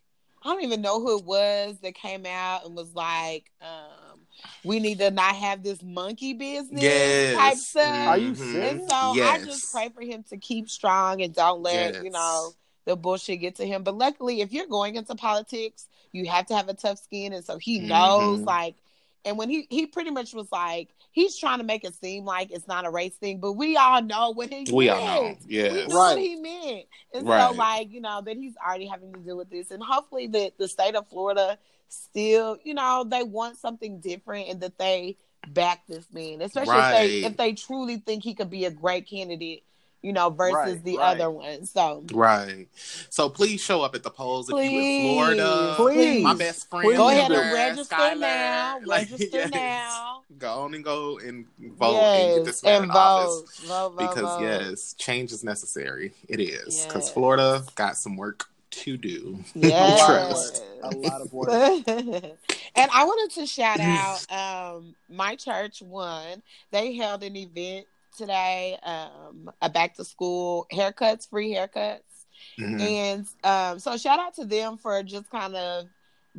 I 0.43 0.51
don't 0.51 0.63
even 0.63 0.81
know 0.81 1.01
who 1.01 1.19
it 1.19 1.25
was 1.25 1.77
that 1.83 1.95
came 1.97 2.25
out 2.25 2.65
and 2.65 2.77
was 2.77 2.95
like, 2.95 3.51
um, 3.61 4.21
we 4.63 4.79
need 4.79 4.99
to 4.99 5.11
not 5.11 5.35
have 5.35 5.65
this 5.65 5.83
monkey 5.83 6.35
business 6.35 6.81
yes. 6.81 7.37
type 7.37 7.57
stuff. 7.57 8.09
Are 8.09 8.19
you 8.19 8.35
serious? 8.35 8.73
And 8.73 8.89
so 8.89 8.97
I 8.97 9.43
just 9.45 9.73
pray 9.73 9.89
for 9.89 10.03
him 10.03 10.25
to 10.31 10.37
keep 10.37 10.71
strong 10.71 11.21
and 11.23 11.35
don't 11.35 11.63
let, 11.63 11.95
Yes. 11.95 12.05
you 12.05 12.11
know, 12.11 12.53
the 12.87 12.97
bullshit 12.97 13.41
get 13.41 13.57
to 13.57 13.67
him. 13.67 13.83
But 13.83 13.97
luckily, 13.99 14.41
if 14.41 14.53
you're 14.53 14.67
going 14.67 14.97
into 14.97 15.15
politics, 15.15 15.89
you 16.13 16.27
have 16.27 16.47
to 16.47 16.57
have 16.57 16.69
a 16.69 16.75
tough 16.75 16.99
skin. 16.99 17.33
And 17.33 17.45
so 17.45 17.59
he 17.59 17.81
knows, 17.81 18.41
Mhm. 18.41 18.47
like, 18.47 18.77
and 19.25 19.37
when 19.37 19.51
he, 19.51 19.67
he 19.71 19.87
pretty 19.87 20.11
much 20.11 20.33
was 20.33 20.51
like, 20.53 20.89
he's 21.11 21.37
trying 21.37 21.59
to 21.59 21.65
make 21.65 21.85
it 21.85 21.95
seem 21.97 22.25
like 22.25 22.53
it's 22.53 22.69
not 22.69 22.87
a 22.87 22.91
race 22.91 23.17
thing, 23.17 23.41
but 23.41 23.53
we 23.55 23.77
all 23.77 24.01
know 24.01 24.31
what 24.31 24.51
he 24.51 24.65
We 24.73 24.87
meant. 24.87 25.01
all 25.01 25.23
know. 25.33 25.37
We 25.51 25.59
know 25.59 25.75
Right. 25.75 25.89
what 25.89 26.19
he 26.19 26.37
meant. 26.37 26.87
And 27.13 27.27
Right. 27.27 27.49
so, 27.51 27.55
like, 27.57 27.91
you 27.91 28.01
know, 28.01 28.23
that 28.23 28.37
he's 28.37 28.55
already 28.65 28.87
having 28.87 29.13
to 29.13 29.19
deal 29.19 29.37
with 29.37 29.51
this. 29.51 29.73
And 29.73 29.83
hopefully, 29.83 30.29
the, 30.29 30.53
the 30.57 30.69
state 30.69 30.95
of 30.95 31.09
Florida 31.09 31.59
still, 31.89 32.57
you 32.63 32.75
know, 32.75 33.05
they 33.05 33.25
want 33.25 33.59
something 33.59 33.99
different 34.01 34.49
and 34.49 34.61
that 34.61 34.79
they 34.79 35.17
back 35.49 35.87
this 35.89 36.07
man, 36.13 36.41
especially 36.43 36.73
if 36.75 36.91
they 36.91 37.27
if 37.27 37.37
they 37.37 37.53
truly 37.53 37.99
think 37.99 38.23
he 38.25 38.35
could 38.35 38.51
be 38.51 38.65
a 38.65 38.71
great 38.71 39.09
candidate, 39.09 39.65
you 40.07 40.13
know, 40.13 40.31
versus 40.31 40.75
Right, 40.75 40.85
the 40.85 40.97
right. 40.99 41.17
other 41.21 41.31
one. 41.31 41.67
So 41.67 42.05
Right. 42.13 42.69
So 43.11 43.29
please 43.29 43.61
show 43.61 43.83
up 43.83 43.95
at 43.97 44.03
the 44.05 44.11
polls 44.11 44.49
if 44.49 44.53
you're 44.55 44.63
in 44.63 45.03
Florida. 45.15 45.75
Please. 45.77 46.23
My 46.23 46.35
best 46.35 46.71
friend. 46.71 46.85
Please 46.85 46.97
go 46.97 47.09
ahead 47.09 47.29
do. 47.29 47.35
and 47.35 47.53
register 47.53 47.95
Skylar. 47.97 48.21
now. 48.21 48.79
Like, 48.85 49.11
Register 49.11 49.39
yes. 49.39 49.51
now. 49.53 50.23
Go 50.39 50.53
on 50.61 50.75
and 50.75 50.85
go 50.85 51.19
and 51.19 51.47
vote 51.77 51.97
and 51.97 52.29
get 52.29 52.37
yes, 52.37 52.47
this 52.47 52.63
man 52.63 52.75
and 52.75 52.85
in 52.85 52.91
vote. 52.93 52.97
office. 52.99 53.59
Vote, 53.61 53.89
vote, 53.91 53.99
Because 53.99 54.23
vote. 54.39 54.43
yes, 54.43 54.95
change 54.95 55.33
is 55.33 55.43
necessary. 55.43 56.13
It 56.29 56.39
is 56.41 56.85
because 56.87 57.05
Yes. 57.07 57.11
Florida 57.13 57.65
got 57.75 57.97
some 57.97 58.17
work 58.17 58.45
to 58.71 58.97
do. 58.97 59.39
Yes. 59.55 60.63
A 60.83 60.91
lot 60.97 61.21
of 61.21 61.33
work. 61.33 61.49
and 61.89 62.91
I 62.95 63.05
wanted 63.05 63.35
to 63.41 63.47
shout 63.47 63.81
out 63.81 64.31
um, 64.31 64.95
my 65.09 65.35
church. 65.37 65.81
One, 65.83 66.43
they 66.71 66.95
held 66.95 67.23
an 67.25 67.35
event 67.37 67.87
today, 68.17 68.79
um, 68.83 69.51
a 69.63 69.71
back 69.71 69.95
to 69.97 70.05
school 70.05 70.67
haircuts, 70.73 71.29
free 71.29 71.53
haircuts, 71.55 72.27
Mhm. 72.59 72.79
and 72.79 73.27
um, 73.45 73.79
so 73.79 73.97
shout 73.97 74.19
out 74.21 74.35
to 74.35 74.45
them 74.45 74.77
for 74.79 75.03
just 75.03 75.31
kind 75.31 75.55
of 75.57 75.87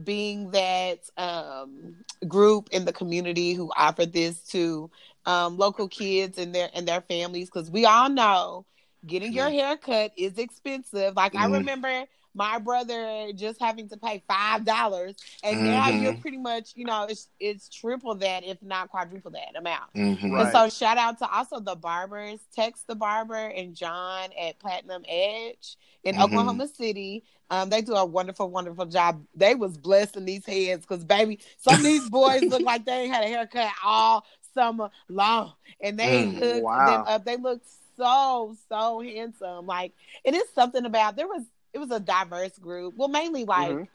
being 0.03 0.51
that 0.51 0.99
um, 1.17 1.95
group 2.27 2.69
in 2.71 2.85
the 2.85 2.93
community 2.93 3.53
who 3.53 3.71
offered 3.77 4.13
this 4.13 4.41
to 4.47 4.89
um, 5.25 5.57
local 5.57 5.87
kids 5.87 6.37
and 6.37 6.53
their 6.53 6.69
and 6.73 6.87
their 6.87 7.01
families 7.01 7.49
because 7.49 7.69
we 7.71 7.85
all 7.85 8.09
know 8.09 8.65
getting 9.05 9.33
your 9.33 9.49
hair 9.49 9.77
cut 9.77 10.11
is 10.17 10.37
expensive. 10.37 11.15
Like 11.15 11.35
I 11.35 11.45
Mhm. 11.45 11.51
remember 11.51 12.05
my 12.37 12.59
brother 12.59 13.31
just 13.35 13.59
having 13.59 13.89
to 13.89 13.97
pay 13.97 14.23
five 14.27 14.63
dollars, 14.63 15.15
and 15.43 15.63
now 15.63 15.89
Mhm. 15.89 16.01
you're 16.01 16.13
pretty 16.13 16.37
much 16.37 16.73
you 16.75 16.85
know 16.85 17.05
it's 17.09 17.29
it's 17.39 17.69
triple 17.69 18.15
that 18.15 18.43
if 18.45 18.61
not 18.61 18.89
quadruple 18.89 19.31
that 19.31 19.57
amount. 19.57 19.91
Mhm. 19.95 20.31
Right. 20.31 20.41
And 20.43 20.51
so 20.51 20.69
shout 20.69 20.97
out 20.97 21.17
to 21.19 21.29
also 21.29 21.59
the 21.59 21.75
barbers, 21.75 22.39
Text 22.55 22.87
the 22.87 22.95
barber 22.95 23.35
and 23.35 23.75
John 23.75 24.29
at 24.39 24.59
Platinum 24.59 25.03
Edge 25.07 25.77
in 26.03 26.15
Mhm. 26.15 26.21
Oklahoma 26.23 26.67
City. 26.67 27.23
Um, 27.49 27.69
they 27.69 27.81
do 27.81 27.93
a 27.95 28.05
wonderful, 28.05 28.49
wonderful 28.49 28.85
job. 28.85 29.25
They 29.35 29.55
was 29.55 29.77
blessing 29.77 30.25
these 30.25 30.45
heads 30.45 30.85
because 30.85 31.03
baby, 31.03 31.39
some 31.57 31.79
of 31.79 31.83
these 31.85 32.07
boys 32.09 32.45
look 32.47 32.63
like 32.63 32.85
they 32.85 33.03
ain't 33.03 33.13
had 33.13 33.23
a 33.23 33.27
haircut 33.27 33.71
all 33.83 34.25
summer 34.53 34.89
long, 35.09 35.53
and 35.81 35.97
they 35.99 36.27
Mm, 36.27 36.37
hooked 36.39 36.63
wow. 36.63 36.85
them 36.85 37.03
up. 37.07 37.25
They 37.25 37.37
look 37.37 37.61
so 37.95 38.55
so 38.69 38.99
handsome. 39.01 39.65
Like 39.65 39.93
it 40.23 40.35
is 40.35 40.43
something 40.53 40.85
about 40.85 41.15
there 41.15 41.27
was 41.27 41.43
it 41.73 41.79
was 41.79 41.91
a 41.91 41.99
diverse 41.99 42.57
group. 42.57 42.95
Well, 42.97 43.09
mainly 43.09 43.45
like 43.45 43.79
Mhm. 43.79 43.87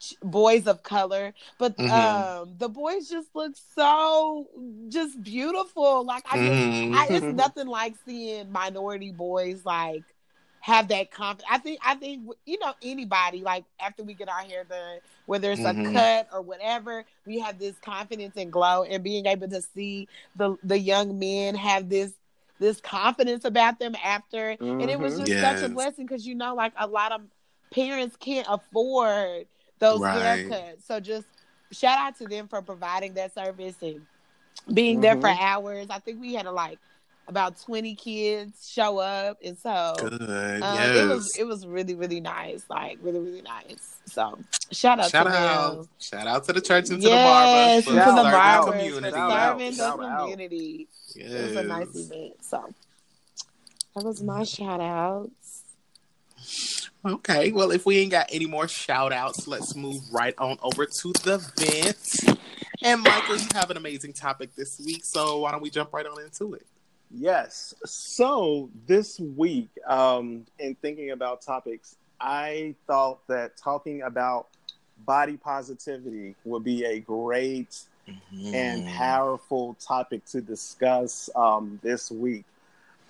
ch- 0.00 0.14
boys 0.22 0.66
of 0.66 0.82
color, 0.82 1.34
but 1.58 1.76
Mhm. 1.78 2.28
um 2.30 2.54
the 2.58 2.68
boys 2.68 3.08
just 3.08 3.34
look 3.34 3.54
so 3.74 4.46
just 4.88 5.22
beautiful. 5.22 6.04
Like 6.04 6.24
I 6.30 6.38
just 6.38 6.60
Mhm. 6.60 6.92
I, 6.92 7.08
it's 7.12 7.30
nothing 7.30 7.66
like 7.66 7.94
seeing 8.04 8.50
minority 8.52 9.12
boys 9.12 9.64
like 9.64 10.04
have 10.60 10.88
that 10.88 11.10
confidence. 11.10 11.48
I 11.50 11.58
think 11.58 11.80
I 11.84 11.94
think 11.94 12.28
you 12.46 12.58
know 12.58 12.72
anybody 12.82 13.42
like 13.42 13.64
after 13.80 14.02
we 14.04 14.14
get 14.14 14.28
our 14.28 14.40
hair 14.42 14.64
done, 14.64 14.98
whether 15.26 15.50
it's 15.52 15.64
a 15.64 15.74
Mhm. 15.74 15.82
cut 15.82 16.28
or 16.32 16.42
whatever, 16.42 17.04
we 17.26 17.38
have 17.40 17.58
this 17.58 17.78
confidence 17.78 18.36
and 18.36 18.52
glow, 18.52 18.84
and 18.84 19.02
being 19.02 19.26
able 19.26 19.48
to 19.48 19.62
see 19.62 20.08
the 20.34 20.56
the 20.62 20.78
young 20.78 21.18
men 21.18 21.54
have 21.54 21.88
this 21.88 22.12
this 22.62 22.80
confidence 22.80 23.44
about 23.44 23.78
them 23.78 23.94
after, 24.02 24.50
and 24.50 24.90
it 24.90 24.98
was 24.98 25.18
Mhm. 25.18 25.26
just 25.26 25.40
such 25.40 25.62
a 25.62 25.68
blessing 25.68 26.06
because 26.06 26.26
you 26.26 26.34
know 26.34 26.54
like 26.54 26.72
a 26.78 26.86
lot 26.86 27.12
of 27.12 27.20
parents 27.70 28.16
can't 28.16 28.46
afford 28.48 29.46
those 29.78 30.00
Right. 30.00 30.46
haircuts, 30.48 30.86
so 30.86 31.00
just 31.00 31.26
shout 31.72 31.98
out 31.98 32.16
to 32.18 32.26
them 32.26 32.48
for 32.48 32.62
providing 32.62 33.14
that 33.14 33.34
service 33.34 33.76
and 33.82 34.06
being 34.72 35.00
there 35.00 35.16
for 35.16 35.28
Mhm. 35.28 35.40
hours. 35.40 35.86
I 35.90 35.98
think 35.98 36.20
we 36.20 36.34
had 36.34 36.46
a, 36.46 36.52
like 36.52 36.78
about 37.28 37.60
twenty 37.60 37.94
kids 37.94 38.68
show 38.70 38.98
up, 38.98 39.38
and 39.44 39.56
so 39.56 39.94
Good. 39.98 40.22
um, 40.22 40.28
yes. 40.60 40.96
it 40.96 41.08
was 41.08 41.36
it 41.38 41.46
was 41.46 41.66
really 41.66 41.94
really 41.94 42.20
nice, 42.20 42.64
like 42.68 42.98
really 43.02 43.20
really 43.20 43.42
nice. 43.42 43.96
So 44.06 44.38
shout 44.72 44.98
out 45.00 45.10
Shout 45.10 45.26
to 45.26 45.32
out. 45.32 45.76
them. 45.76 45.88
Shout 45.98 46.26
out 46.26 46.44
to 46.44 46.52
the 46.52 46.60
church 46.60 46.90
and 46.90 47.00
to 47.00 47.08
Yes, 47.08 47.84
the 47.84 47.90
to 47.90 47.96
barbers. 47.96 48.06
for 48.14 48.14
Shout 48.14 48.16
the 48.16 48.20
out. 48.20 48.24
serving 48.24 48.32
barbers 48.32 48.66
for 48.66 48.72
community. 48.72 49.16
Shout 49.16 49.30
out. 49.30 49.52
serving 49.52 49.70
the 49.70 49.76
Shout 49.76 50.00
out. 50.02 50.20
community. 50.20 50.88
Yes. 51.14 51.30
It 51.30 51.42
was 51.48 51.56
a 51.56 51.62
nice 51.64 51.96
event. 51.96 52.32
So 52.44 52.74
that 53.94 54.04
was 54.04 54.22
my 54.22 54.44
shout 54.44 54.80
outs. 54.80 55.62
Okay, 57.04 57.50
well, 57.52 57.70
if 57.72 57.84
we 57.84 57.98
ain't 57.98 58.10
got 58.12 58.28
any 58.32 58.46
more 58.46 58.68
shout 58.68 59.12
outs, 59.12 59.46
let's 59.48 59.74
move 59.74 60.00
right 60.12 60.34
on 60.38 60.56
over 60.62 60.86
to 60.86 61.12
the 61.24 61.38
vent. 61.58 62.38
And 62.82 63.00
Michael, 63.02 63.36
you 63.36 63.46
have 63.54 63.70
an 63.70 63.76
amazing 63.76 64.12
topic 64.12 64.54
this 64.56 64.80
week, 64.84 65.04
so 65.04 65.38
why 65.40 65.52
don't 65.52 65.62
we 65.62 65.70
jump 65.70 65.92
right 65.92 66.06
on 66.06 66.20
into 66.20 66.54
it? 66.54 66.66
Yes. 67.14 67.74
So 67.84 68.70
this 68.86 69.20
week, 69.20 69.68
um, 69.86 70.46
in 70.58 70.74
thinking 70.76 71.10
about 71.10 71.42
topics, 71.42 71.96
I 72.20 72.74
thought 72.86 73.26
that 73.28 73.56
talking 73.56 74.02
about 74.02 74.48
body 75.04 75.36
positivity 75.36 76.34
would 76.44 76.64
be 76.64 76.84
a 76.84 77.00
great 77.00 77.82
and 78.54 78.86
powerful 78.86 79.74
topic 79.74 80.24
to 80.26 80.40
discuss 80.40 81.28
um, 81.36 81.78
this 81.82 82.10
week. 82.10 82.44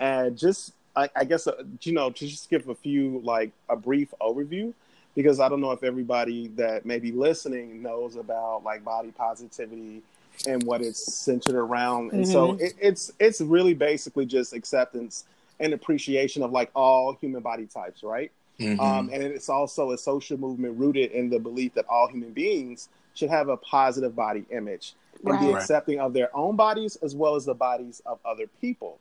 And 0.00 0.36
just, 0.36 0.72
I, 0.96 1.08
I 1.14 1.24
guess, 1.24 1.46
uh, 1.46 1.62
you 1.82 1.92
know, 1.92 2.10
to 2.10 2.26
just 2.26 2.50
give 2.50 2.68
a 2.68 2.74
few, 2.74 3.20
like 3.24 3.52
a 3.68 3.76
brief 3.76 4.12
overview, 4.20 4.72
because 5.14 5.40
I 5.40 5.48
don't 5.48 5.60
know 5.60 5.72
if 5.72 5.84
everybody 5.84 6.48
that 6.56 6.86
may 6.86 6.98
be 6.98 7.12
listening 7.12 7.82
knows 7.82 8.16
about 8.16 8.64
like 8.64 8.84
body 8.84 9.10
positivity 9.10 10.02
and 10.46 10.62
what 10.64 10.80
it's 10.80 11.12
centered 11.12 11.54
around. 11.54 12.12
And 12.12 12.26
so 12.26 12.54
it, 12.54 12.74
it's 12.80 13.12
it's 13.18 13.40
really 13.40 13.74
basically 13.74 14.26
just 14.26 14.52
acceptance 14.52 15.24
and 15.60 15.72
appreciation 15.72 16.42
of 16.42 16.50
like 16.50 16.70
all 16.74 17.14
human 17.14 17.42
body 17.42 17.66
types, 17.66 18.02
right? 18.02 18.30
Mhm. 18.58 18.80
Um, 18.80 19.10
and 19.12 19.22
it's 19.22 19.48
also 19.48 19.92
a 19.92 19.98
social 19.98 20.38
movement 20.38 20.78
rooted 20.78 21.12
in 21.12 21.30
the 21.30 21.38
belief 21.38 21.74
that 21.74 21.86
all 21.88 22.08
human 22.08 22.32
beings 22.32 22.88
should 23.14 23.30
have 23.30 23.48
a 23.48 23.56
positive 23.56 24.14
body 24.16 24.44
image 24.50 24.94
and 25.24 25.24
be 25.24 25.30
Right. 25.30 25.52
Right. 25.54 25.60
accepting 25.62 26.00
of 26.00 26.12
their 26.12 26.34
own 26.36 26.56
bodies 26.56 26.96
as 26.96 27.14
well 27.14 27.36
as 27.36 27.44
the 27.44 27.54
bodies 27.54 28.02
of 28.06 28.18
other 28.24 28.46
people. 28.60 28.98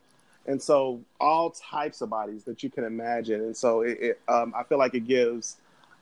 And 0.47 0.61
so, 0.61 0.99
all 1.19 1.51
types 1.51 2.01
of 2.01 2.09
bodies 2.09 2.43
that 2.45 2.63
you 2.63 2.69
can 2.69 2.83
imagine. 2.83 3.41
And 3.41 3.55
so, 3.55 3.81
it, 3.81 3.97
it, 4.01 4.21
um, 4.27 4.53
I 4.55 4.63
feel 4.63 4.79
like 4.79 4.95
it 4.95 5.07
gives, 5.07 5.57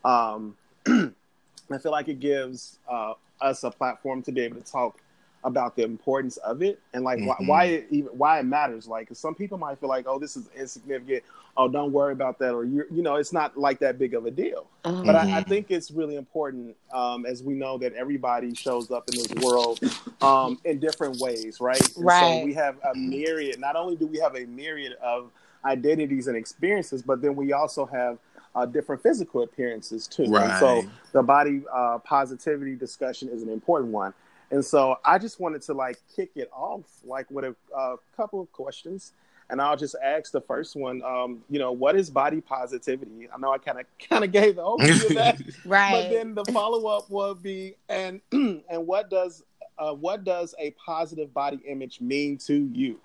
um, 0.05 0.55
I 0.87 1.77
feel 1.81 1.91
like 1.91 2.07
it 2.07 2.19
gives 2.19 2.79
uh, 2.89 3.13
us 3.41 3.63
a 3.63 3.71
platform 3.71 4.21
to 4.23 4.31
be 4.31 4.41
able 4.41 4.61
to 4.61 4.71
talk 4.71 4.97
about 5.43 5.75
the 5.75 5.83
importance 5.83 6.37
of 6.37 6.61
it 6.61 6.79
and 6.93 7.03
like 7.03 7.19
why, 7.19 7.35
Mhm. 7.39 7.47
why 7.47 7.63
it 7.65 7.87
even 7.89 8.09
why 8.17 8.39
it 8.39 8.43
matters. 8.43 8.87
Like 8.87 9.09
some 9.13 9.35
people 9.35 9.57
might 9.57 9.79
feel 9.79 9.89
like, 9.89 10.05
oh, 10.07 10.19
this 10.19 10.35
is 10.35 10.49
insignificant. 10.55 11.23
Oh, 11.57 11.67
don't 11.67 11.91
worry 11.91 12.13
about 12.13 12.39
that, 12.39 12.53
or 12.53 12.63
you 12.65 12.85
you 12.91 13.01
know, 13.01 13.15
it's 13.15 13.33
not 13.33 13.57
like 13.57 13.79
that 13.79 13.97
big 13.97 14.13
of 14.13 14.25
a 14.25 14.31
deal. 14.31 14.67
Um, 14.85 15.01
But 15.03 15.15
I, 15.15 15.37
I 15.37 15.41
Mhm. 15.41 15.47
think 15.47 15.71
it's 15.71 15.91
really 15.91 16.15
important, 16.15 16.75
um, 16.93 17.25
as 17.25 17.41
we 17.43 17.53
know 17.53 17.77
that 17.77 17.93
everybody 17.93 18.53
shows 18.53 18.91
up 18.91 19.07
in 19.09 19.15
this 19.17 19.29
world 19.41 19.79
um, 20.21 20.59
in 20.65 20.79
different 20.79 21.17
ways, 21.19 21.61
right? 21.61 21.81
And 21.95 22.05
Right. 22.05 22.19
So 22.19 22.45
we 22.45 22.53
have 22.55 22.75
a 22.83 22.93
myriad. 22.95 23.59
Not 23.59 23.75
only 23.77 23.95
do 23.95 24.05
we 24.07 24.17
have 24.19 24.35
a 24.35 24.45
myriad 24.45 24.93
of 25.01 25.31
identities 25.63 26.27
and 26.27 26.35
experiences, 26.35 27.01
but 27.01 27.21
then 27.21 27.35
we 27.35 27.53
also 27.53 27.85
have 27.85 28.17
uh, 28.55 28.65
different 28.65 29.01
physical 29.01 29.43
appearances 29.43 30.07
too. 30.07 30.35
And 30.35 30.53
so 30.55 30.85
the 31.13 31.23
body 31.23 31.63
uh, 31.73 31.99
positivity 31.99 32.75
discussion 32.75 33.29
is 33.29 33.41
an 33.43 33.49
important 33.49 33.91
one. 33.93 34.13
And 34.51 34.65
so 34.65 34.97
I 35.05 35.17
just 35.17 35.39
wanted 35.39 35.61
to 35.63 35.73
like 35.73 35.99
kick 36.15 36.31
it 36.35 36.49
off 36.51 36.85
like 37.03 37.29
with 37.29 37.45
a 37.45 37.55
uh, 37.75 37.97
couple 38.15 38.41
of 38.41 38.51
questions 38.51 39.13
and 39.49 39.61
I'll 39.61 39.77
just 39.77 39.95
ask 40.03 40.31
the 40.31 40.41
first 40.41 40.75
one. 40.75 41.01
Um, 41.03 41.43
you 41.49 41.59
know, 41.59 41.71
what 41.71 41.95
is 41.95 42.09
body 42.09 42.41
positivity? 42.41 43.27
I 43.33 43.37
know 43.37 43.51
I 43.51 43.57
kind 43.57 43.79
of 43.79 43.85
kind 44.09 44.23
of 44.23 44.31
gave 44.31 44.55
the 44.55 44.63
overview 44.63 45.09
of 45.09 45.15
that, 45.15 45.41
right? 45.65 45.91
But 45.91 46.09
then 46.09 46.35
the 46.35 46.45
follow 46.45 46.87
up 46.87 47.09
will 47.09 47.35
be, 47.35 47.75
and 47.87 48.21
and 48.31 48.63
what 48.69 49.09
does 49.09 49.43
uh, 49.77 49.93
what 49.93 50.23
does 50.23 50.53
a 50.59 50.71
positive 50.71 51.33
body 51.33 51.59
image 51.67 52.01
mean 52.01 52.37
to 52.37 52.69
you? 52.73 52.99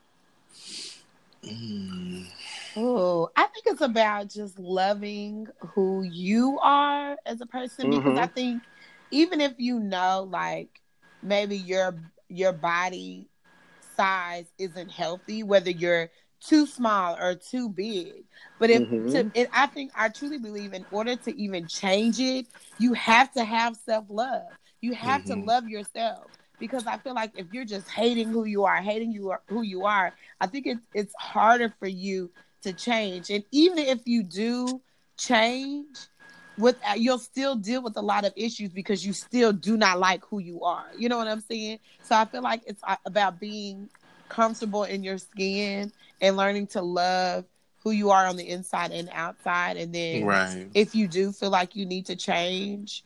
Mm. 1.42 2.26
Oh, 2.76 3.30
I 3.36 3.46
think 3.46 3.66
it's 3.66 3.80
about 3.80 4.28
just 4.28 4.58
loving 4.58 5.46
who 5.58 6.02
you 6.02 6.58
are 6.60 7.16
as 7.26 7.40
a 7.40 7.46
person 7.46 7.90
mm-hmm. 7.90 8.02
because 8.02 8.18
I 8.18 8.26
think 8.26 8.62
even 9.10 9.40
if 9.40 9.52
you 9.58 9.78
know 9.78 10.26
like 10.30 10.80
maybe 11.24 11.56
your 11.56 11.94
your 12.28 12.52
body 12.52 13.28
size 13.96 14.46
isn't 14.58 14.90
healthy, 14.90 15.42
whether 15.42 15.70
you're 15.70 16.10
too 16.40 16.66
small 16.66 17.16
or 17.16 17.34
too 17.34 17.68
big. 17.68 18.24
But 18.58 18.70
if 18.70 18.82
mm-hmm. 18.82 19.10
to, 19.10 19.30
it, 19.34 19.48
I 19.52 19.66
think 19.66 19.92
I 19.96 20.08
truly 20.08 20.38
believe 20.38 20.74
in 20.74 20.84
order 20.90 21.16
to 21.16 21.36
even 21.40 21.66
change 21.66 22.20
it, 22.20 22.46
you 22.78 22.92
have 22.92 23.32
to 23.34 23.44
have 23.44 23.76
self 23.76 24.04
love. 24.08 24.48
You 24.80 24.94
have 24.94 25.22
mm-hmm. 25.22 25.40
to 25.40 25.46
love 25.46 25.68
yourself 25.68 26.26
because 26.58 26.86
I 26.86 26.98
feel 26.98 27.14
like 27.14 27.32
if 27.36 27.46
you're 27.52 27.64
just 27.64 27.88
hating 27.88 28.28
who 28.28 28.44
you 28.44 28.64
are, 28.64 28.76
hating 28.76 29.12
you 29.12 29.30
are, 29.30 29.42
who 29.46 29.62
you 29.62 29.86
are, 29.86 30.12
I 30.40 30.46
think 30.46 30.66
it's 30.66 30.80
it's 30.92 31.14
harder 31.18 31.72
for 31.78 31.88
you 31.88 32.30
to 32.62 32.72
change. 32.72 33.30
And 33.30 33.44
even 33.50 33.78
if 33.78 34.00
you 34.06 34.22
do 34.22 34.80
change, 35.16 35.98
with 36.58 36.76
uh, 36.88 36.94
you'll 36.94 37.18
still 37.18 37.56
deal 37.56 37.82
with 37.82 37.96
a 37.96 38.02
lot 38.02 38.24
of 38.24 38.32
issues 38.36 38.70
because 38.70 39.04
you 39.04 39.12
still 39.12 39.52
do 39.52 39.76
not 39.76 39.98
like 39.98 40.24
who 40.24 40.38
you 40.38 40.62
are. 40.62 40.86
You 40.96 41.08
know 41.08 41.18
what 41.18 41.28
I'm 41.28 41.40
saying? 41.40 41.78
So 42.02 42.14
I 42.14 42.24
feel 42.24 42.42
like 42.42 42.62
it's 42.66 42.82
uh, 42.84 42.96
about 43.04 43.40
being 43.40 43.88
comfortable 44.28 44.84
in 44.84 45.02
your 45.02 45.18
skin 45.18 45.92
and 46.20 46.36
learning 46.36 46.68
to 46.68 46.82
love 46.82 47.44
who 47.82 47.90
you 47.90 48.10
are 48.10 48.26
on 48.26 48.36
the 48.36 48.48
inside 48.48 48.90
and 48.90 49.10
outside 49.12 49.76
and 49.76 49.94
then 49.94 50.24
right. 50.24 50.66
if 50.74 50.94
you 50.94 51.06
do 51.06 51.30
feel 51.30 51.50
like 51.50 51.76
you 51.76 51.84
need 51.84 52.06
to 52.06 52.16
change 52.16 53.04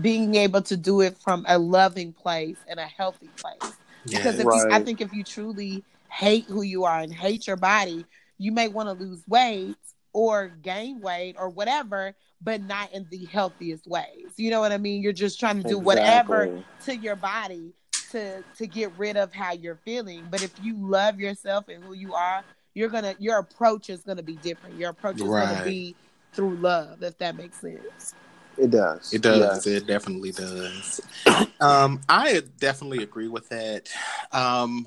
being 0.00 0.34
able 0.36 0.62
to 0.62 0.76
do 0.76 1.02
it 1.02 1.18
from 1.18 1.44
a 1.48 1.58
loving 1.58 2.12
place 2.12 2.56
and 2.66 2.80
a 2.80 2.86
healthy 2.86 3.28
place 3.36 3.74
yeah, 4.06 4.18
because 4.18 4.38
if 4.38 4.46
right. 4.46 4.56
you, 4.56 4.68
i 4.72 4.80
think 4.80 5.00
if 5.00 5.12
you 5.12 5.22
truly 5.22 5.84
hate 6.08 6.46
who 6.46 6.62
you 6.62 6.84
are 6.84 7.00
and 7.00 7.12
hate 7.12 7.46
your 7.46 7.56
body 7.56 8.06
you 8.38 8.50
may 8.50 8.68
want 8.68 8.88
to 8.88 9.04
lose 9.04 9.22
weight 9.28 9.76
or 10.12 10.48
gain 10.62 11.00
weight 11.00 11.36
or 11.38 11.50
whatever 11.50 12.14
but 12.42 12.62
not 12.62 12.92
in 12.92 13.06
the 13.10 13.24
healthiest 13.26 13.86
ways 13.86 14.32
you 14.36 14.50
know 14.50 14.60
what 14.60 14.72
i 14.72 14.78
mean 14.78 15.02
you're 15.02 15.12
just 15.12 15.38
trying 15.38 15.56
to 15.56 15.68
do 15.68 15.78
exactly. 15.78 15.84
whatever 15.84 16.64
to 16.84 16.96
your 16.96 17.16
body 17.16 17.72
to 18.10 18.42
to 18.56 18.66
get 18.66 18.92
rid 18.98 19.16
of 19.16 19.32
how 19.32 19.52
you're 19.52 19.80
feeling. 19.84 20.26
But 20.30 20.42
if 20.42 20.52
you 20.62 20.76
love 20.76 21.18
yourself 21.18 21.68
and 21.68 21.82
who 21.82 21.94
you 21.94 22.14
are, 22.14 22.44
you're 22.74 22.88
gonna 22.88 23.14
your 23.18 23.38
approach 23.38 23.90
is 23.90 24.02
gonna 24.02 24.22
be 24.22 24.36
different. 24.36 24.76
Your 24.76 24.90
approach 24.90 25.16
is 25.16 25.22
right. 25.22 25.48
gonna 25.48 25.64
be 25.64 25.94
through 26.32 26.56
love, 26.56 27.02
if 27.02 27.16
that 27.18 27.36
makes 27.36 27.60
sense. 27.60 28.14
It 28.58 28.70
does. 28.70 29.12
It 29.14 29.22
does. 29.22 29.66
It 29.66 29.86
definitely 29.86 30.32
does. 30.32 31.00
um, 31.60 32.00
I 32.08 32.42
definitely 32.58 33.02
agree 33.02 33.28
with 33.28 33.48
that. 33.48 33.88
Um, 34.32 34.86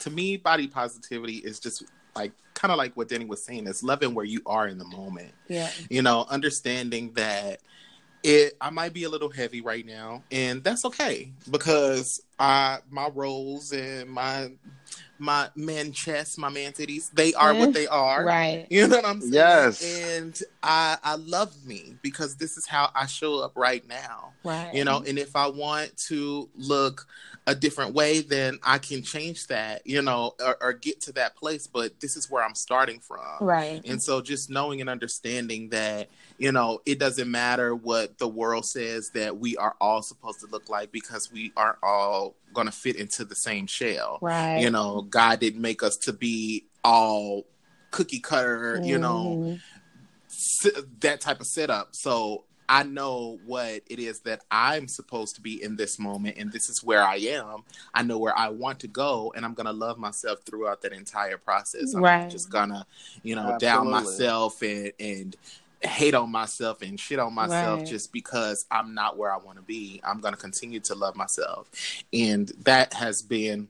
to 0.00 0.10
me, 0.10 0.36
body 0.36 0.66
positivity 0.66 1.36
is 1.36 1.60
just 1.60 1.84
like 2.16 2.32
kind 2.54 2.72
of 2.72 2.78
like 2.78 2.96
what 2.96 3.08
Danny 3.08 3.24
was 3.24 3.44
saying. 3.44 3.66
It's 3.66 3.82
loving 3.82 4.14
where 4.14 4.24
you 4.24 4.40
are 4.46 4.68
in 4.68 4.78
the 4.78 4.84
moment. 4.84 5.32
Yeah. 5.48 5.70
You 5.88 6.02
know, 6.02 6.26
understanding 6.28 7.12
that 7.14 7.60
it 8.22 8.56
I 8.60 8.70
might 8.70 8.92
be 8.92 9.04
a 9.04 9.08
little 9.08 9.30
heavy 9.30 9.60
right 9.60 9.84
now, 9.84 10.22
and 10.30 10.62
that's 10.62 10.84
okay 10.84 11.32
because 11.50 12.22
I 12.38 12.78
my 12.90 13.08
rolls 13.08 13.72
and 13.72 14.08
my 14.08 14.52
my 15.18 15.48
man 15.54 15.92
chest, 15.92 16.38
my 16.38 16.48
man 16.48 16.72
titties, 16.72 17.10
they 17.12 17.32
are 17.34 17.54
what 17.54 17.62
mm-hmm. 17.62 17.72
they 17.72 17.86
are. 17.86 18.24
Right. 18.24 18.66
You 18.70 18.88
know 18.88 18.96
what 18.96 19.06
I'm 19.06 19.20
saying? 19.20 19.32
Yes. 19.32 20.10
And 20.10 20.40
I 20.62 20.98
I 21.02 21.16
love 21.16 21.54
me 21.66 21.96
because 22.02 22.36
this 22.36 22.56
is 22.56 22.66
how 22.66 22.90
I 22.94 23.06
show 23.06 23.40
up 23.40 23.52
right 23.56 23.86
now. 23.88 24.32
Right. 24.44 24.74
You 24.74 24.84
know, 24.84 25.02
and 25.06 25.18
if 25.18 25.36
I 25.36 25.46
want 25.48 25.96
to 26.08 26.48
look 26.56 27.06
a 27.46 27.54
different 27.54 27.92
way, 27.92 28.20
then 28.20 28.58
I 28.62 28.78
can 28.78 29.02
change 29.02 29.48
that, 29.48 29.84
you 29.84 30.00
know, 30.00 30.34
or, 30.40 30.56
or, 30.60 30.72
get 30.72 31.00
to 31.02 31.12
that 31.14 31.34
place. 31.36 31.66
But 31.66 31.98
this 31.98 32.16
is 32.16 32.30
where 32.30 32.44
I'm 32.44 32.54
starting 32.54 33.00
from. 33.00 33.20
Right. 33.40 33.82
And 33.84 34.00
so 34.00 34.20
just 34.20 34.48
knowing 34.48 34.80
and 34.80 34.88
understanding 34.88 35.70
that, 35.70 36.08
you 36.38 36.52
know, 36.52 36.80
it 36.86 37.00
doesn't 37.00 37.28
matter 37.28 37.74
what 37.74 38.18
the 38.18 38.28
world 38.28 38.64
says 38.64 39.10
that 39.14 39.38
we 39.38 39.56
are 39.56 39.74
all 39.80 40.02
supposed 40.02 40.40
to 40.40 40.46
look 40.46 40.68
like 40.68 40.92
because 40.92 41.32
we 41.32 41.52
aren't 41.56 41.78
all 41.82 42.36
going 42.54 42.66
to 42.66 42.72
fit 42.72 42.94
into 42.94 43.24
the 43.24 43.34
same 43.34 43.66
shell. 43.66 44.18
Right. 44.20 44.60
You 44.60 44.70
know, 44.70 45.02
God 45.02 45.40
didn't 45.40 45.60
make 45.60 45.82
us 45.82 45.96
to 45.98 46.12
be 46.12 46.66
all 46.84 47.44
cookie 47.90 48.20
cutter, 48.20 48.78
mm. 48.78 48.86
you 48.86 48.98
know, 48.98 49.58
mm-hmm. 50.64 50.80
that 51.00 51.20
type 51.20 51.40
of 51.40 51.46
setup. 51.46 51.88
So 51.96 52.44
I 52.72 52.84
know 52.84 53.38
what 53.44 53.82
it 53.86 53.98
is 53.98 54.20
that 54.20 54.40
I'm 54.50 54.88
supposed 54.88 55.34
to 55.34 55.42
be 55.42 55.62
in 55.62 55.76
this 55.76 55.98
moment, 55.98 56.38
and 56.38 56.50
this 56.50 56.70
is 56.70 56.82
where 56.82 57.02
I 57.02 57.16
am. 57.16 57.64
I 57.92 58.02
know 58.02 58.16
where 58.16 58.36
I 58.36 58.48
want 58.48 58.80
to 58.80 58.88
go, 58.88 59.30
and 59.36 59.44
I'm 59.44 59.52
gonna 59.52 59.74
love 59.74 59.98
myself 59.98 60.40
throughout 60.46 60.80
that 60.80 60.94
entire 60.94 61.36
process. 61.36 61.92
I'm 61.92 62.02
right. 62.02 62.30
just 62.30 62.48
gonna, 62.48 62.86
you 63.22 63.36
know, 63.36 63.42
Absolutely. 63.42 63.66
down 63.66 63.90
myself 63.90 64.62
and 64.62 64.90
and 64.98 65.36
hate 65.82 66.14
on 66.14 66.32
myself 66.32 66.80
and 66.80 66.98
shit 66.98 67.18
on 67.18 67.34
myself 67.34 67.80
right. 67.80 67.86
just 67.86 68.10
because 68.10 68.64
I'm 68.70 68.94
not 68.94 69.18
where 69.18 69.30
I 69.30 69.36
want 69.36 69.58
to 69.58 69.62
be. 69.62 70.00
I'm 70.02 70.20
gonna 70.20 70.38
continue 70.38 70.80
to 70.80 70.94
love 70.94 71.14
myself, 71.14 71.68
and 72.10 72.48
that 72.60 72.94
has 72.94 73.20
been 73.20 73.68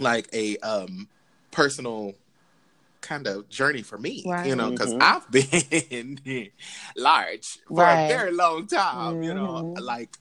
like 0.00 0.28
a 0.32 0.56
um 0.58 1.08
personal 1.52 2.14
kind 3.00 3.26
of 3.26 3.48
journey 3.48 3.82
for 3.82 3.98
me, 3.98 4.24
right. 4.26 4.46
you 4.46 4.56
know, 4.56 4.70
because 4.70 4.94
mm-hmm. 4.94 5.02
I've 5.02 5.30
been 6.30 6.50
large 6.96 7.58
for 7.66 7.82
right. 7.82 8.04
a 8.04 8.08
very 8.08 8.32
long 8.32 8.66
time, 8.66 9.14
mm-hmm. 9.14 9.22
you 9.22 9.34
know, 9.34 9.74
mm-hmm. 9.74 9.84
like 9.84 10.16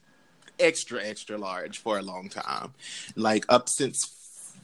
extra, 0.59 1.03
extra 1.03 1.37
large 1.37 1.79
for 1.79 1.97
a 1.97 2.01
long 2.01 2.29
time. 2.29 2.73
Like 3.15 3.45
up 3.49 3.69
since 3.69 4.05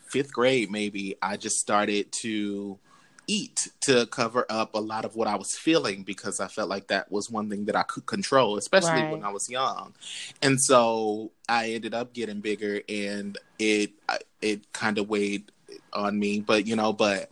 fifth 0.07 0.33
grade, 0.33 0.71
maybe, 0.71 1.15
I 1.21 1.37
just 1.37 1.57
started 1.57 2.11
to 2.21 2.79
eat 3.27 3.69
to 3.81 4.05
cover 4.07 4.45
up 4.49 4.75
a 4.75 4.79
lot 4.79 5.05
of 5.05 5.15
what 5.15 5.27
I 5.27 5.35
was 5.35 5.55
feeling 5.55 6.03
because 6.03 6.39
I 6.39 6.47
felt 6.47 6.69
like 6.69 6.87
that 6.87 7.11
was 7.11 7.29
one 7.29 7.49
thing 7.49 7.65
that 7.65 7.75
I 7.75 7.83
could 7.83 8.05
control, 8.05 8.57
especially 8.57 9.01
right. 9.01 9.11
when 9.11 9.23
I 9.23 9.29
was 9.29 9.49
young. 9.49 9.93
And 10.41 10.59
so 10.61 11.31
I 11.47 11.71
ended 11.71 11.93
up 11.93 12.13
getting 12.13 12.41
bigger 12.41 12.81
and 12.89 13.37
it 13.59 13.91
it 14.41 14.71
kind 14.73 14.97
of 14.97 15.09
weighed 15.09 15.51
on 15.93 16.19
me, 16.19 16.41
but 16.41 16.67
you 16.67 16.75
know, 16.75 16.93
but 16.93 17.29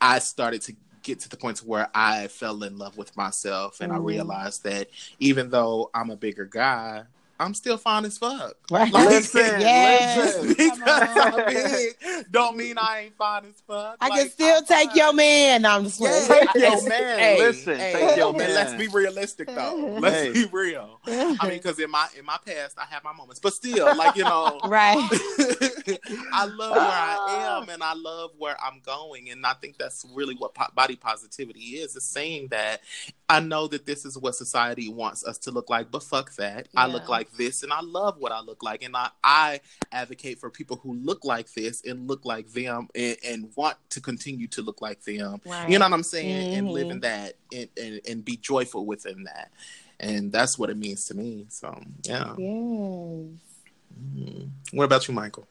I 0.00 0.18
started 0.18 0.62
to 0.62 0.74
get 1.02 1.20
to 1.20 1.28
the 1.28 1.36
point 1.36 1.58
where 1.58 1.88
I 1.94 2.28
fell 2.28 2.62
in 2.64 2.76
love 2.76 2.96
with 2.96 3.16
myself 3.16 3.80
and 3.80 3.92
mm. 3.92 3.96
I 3.96 3.98
realized 3.98 4.64
that 4.64 4.88
even 5.18 5.50
though 5.50 5.90
I'm 5.94 6.10
a 6.10 6.16
bigger 6.16 6.44
guy, 6.44 7.04
I'm 7.40 7.54
still 7.54 7.76
fine 7.76 8.04
as 8.04 8.18
fuck. 8.18 8.56
Right. 8.70 8.92
Like, 8.92 9.08
listen, 9.08 9.60
yes. 9.60 10.16
listen. 10.16 10.48
because 10.48 11.08
I'm 11.16 11.46
big, 11.46 12.26
don't 12.32 12.56
mean 12.56 12.76
I 12.78 13.02
ain't 13.04 13.16
fine 13.16 13.44
as 13.46 13.62
fuck. 13.66 13.96
I 14.00 14.08
like, 14.08 14.20
can 14.20 14.30
still 14.30 14.56
I'm 14.58 14.64
take 14.64 14.88
fine. 14.88 14.96
your 14.96 15.12
man. 15.12 15.62
No, 15.62 15.70
I'm 15.70 15.84
just 15.84 16.00
yeah, 16.00 16.26
take 16.26 16.54
your 16.54 16.88
man. 16.88 17.18
Hey, 17.18 17.38
listen, 17.38 17.78
hey, 17.78 17.92
take 17.92 18.16
your 18.16 18.32
man. 18.32 18.54
Let's 18.54 18.74
be 18.74 18.88
realistic 18.88 19.48
though. 19.48 19.96
Let's 20.00 20.16
hey. 20.16 20.32
be 20.32 20.46
real. 20.50 21.00
I 21.06 21.36
mean, 21.42 21.50
because 21.58 21.78
in 21.78 21.90
my 21.90 22.08
in 22.18 22.24
my 22.24 22.38
past, 22.44 22.76
I 22.76 22.86
have 22.86 23.04
my 23.04 23.12
moments, 23.12 23.40
but 23.40 23.54
still, 23.54 23.96
like 23.96 24.16
you 24.16 24.24
know, 24.24 24.60
right. 24.64 24.96
I 26.32 26.44
love 26.44 26.72
where 26.72 26.80
I 26.80 27.56
am, 27.58 27.66
ah. 27.68 27.72
and 27.72 27.82
I 27.82 27.94
love 27.94 28.32
where 28.36 28.56
I'm 28.60 28.80
going, 28.84 29.30
and 29.30 29.46
I 29.46 29.54
think 29.54 29.78
that's 29.78 30.04
really 30.12 30.34
what 30.34 30.54
po- 30.54 30.72
body 30.74 30.96
positivity 30.96 31.60
is. 31.60 31.94
Is 31.94 32.04
saying 32.04 32.48
that 32.48 32.80
I 33.28 33.40
know 33.40 33.68
that 33.68 33.86
this 33.86 34.04
is 34.04 34.18
what 34.18 34.34
society 34.34 34.88
wants 34.88 35.24
us 35.24 35.38
to 35.38 35.50
look 35.50 35.70
like, 35.70 35.90
but 35.90 36.02
fuck 36.02 36.34
that. 36.36 36.68
Yeah. 36.72 36.80
I 36.80 36.86
look 36.86 37.08
like 37.08 37.27
this 37.36 37.62
and 37.62 37.72
I 37.72 37.80
love 37.80 38.18
what 38.18 38.32
I 38.32 38.40
look 38.40 38.62
like. 38.62 38.82
And 38.82 38.96
I, 38.96 39.10
I 39.22 39.60
advocate 39.92 40.38
for 40.38 40.50
people 40.50 40.76
who 40.76 40.94
look 40.94 41.24
like 41.24 41.52
this 41.52 41.82
and 41.84 42.08
look 42.08 42.24
like 42.24 42.48
them 42.48 42.88
and, 42.94 43.16
and 43.24 43.50
want 43.56 43.76
to 43.90 44.00
continue 44.00 44.46
to 44.48 44.62
look 44.62 44.80
like 44.80 45.02
them. 45.02 45.40
Right. 45.44 45.68
You 45.68 45.78
know 45.78 45.86
what 45.86 45.92
I'm 45.92 46.02
saying? 46.02 46.50
Mm-hmm. 46.50 46.58
And 46.58 46.70
live 46.70 46.90
in 46.90 46.92
mm-hmm. 46.92 47.00
that 47.00 47.34
and, 47.52 47.68
and, 47.76 48.00
and, 48.08 48.24
be 48.24 48.36
joyful 48.36 48.86
within 48.86 49.24
that. 49.24 49.50
And 50.00 50.30
that's 50.30 50.58
what 50.58 50.70
it 50.70 50.76
means 50.76 51.06
to 51.06 51.14
me. 51.14 51.46
So, 51.48 51.78
yeah. 52.04 52.34
Yes. 52.36 52.38
Mm-hmm. 52.38 54.44
What 54.72 54.84
about 54.84 55.08
you, 55.08 55.14
Michael? 55.14 55.46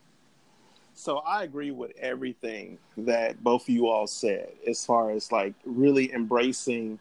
So 0.94 1.20
I 1.20 1.44
agree 1.44 1.70
with 1.70 1.92
everything 2.00 2.80
that 2.98 3.44
both 3.44 3.64
of 3.64 3.70
you 3.70 3.88
all 3.88 4.08
said 4.08 4.50
as 4.68 4.84
far 4.84 5.12
as 5.12 5.32
like 5.32 5.54
really 5.64 6.12
embracing 6.12 6.98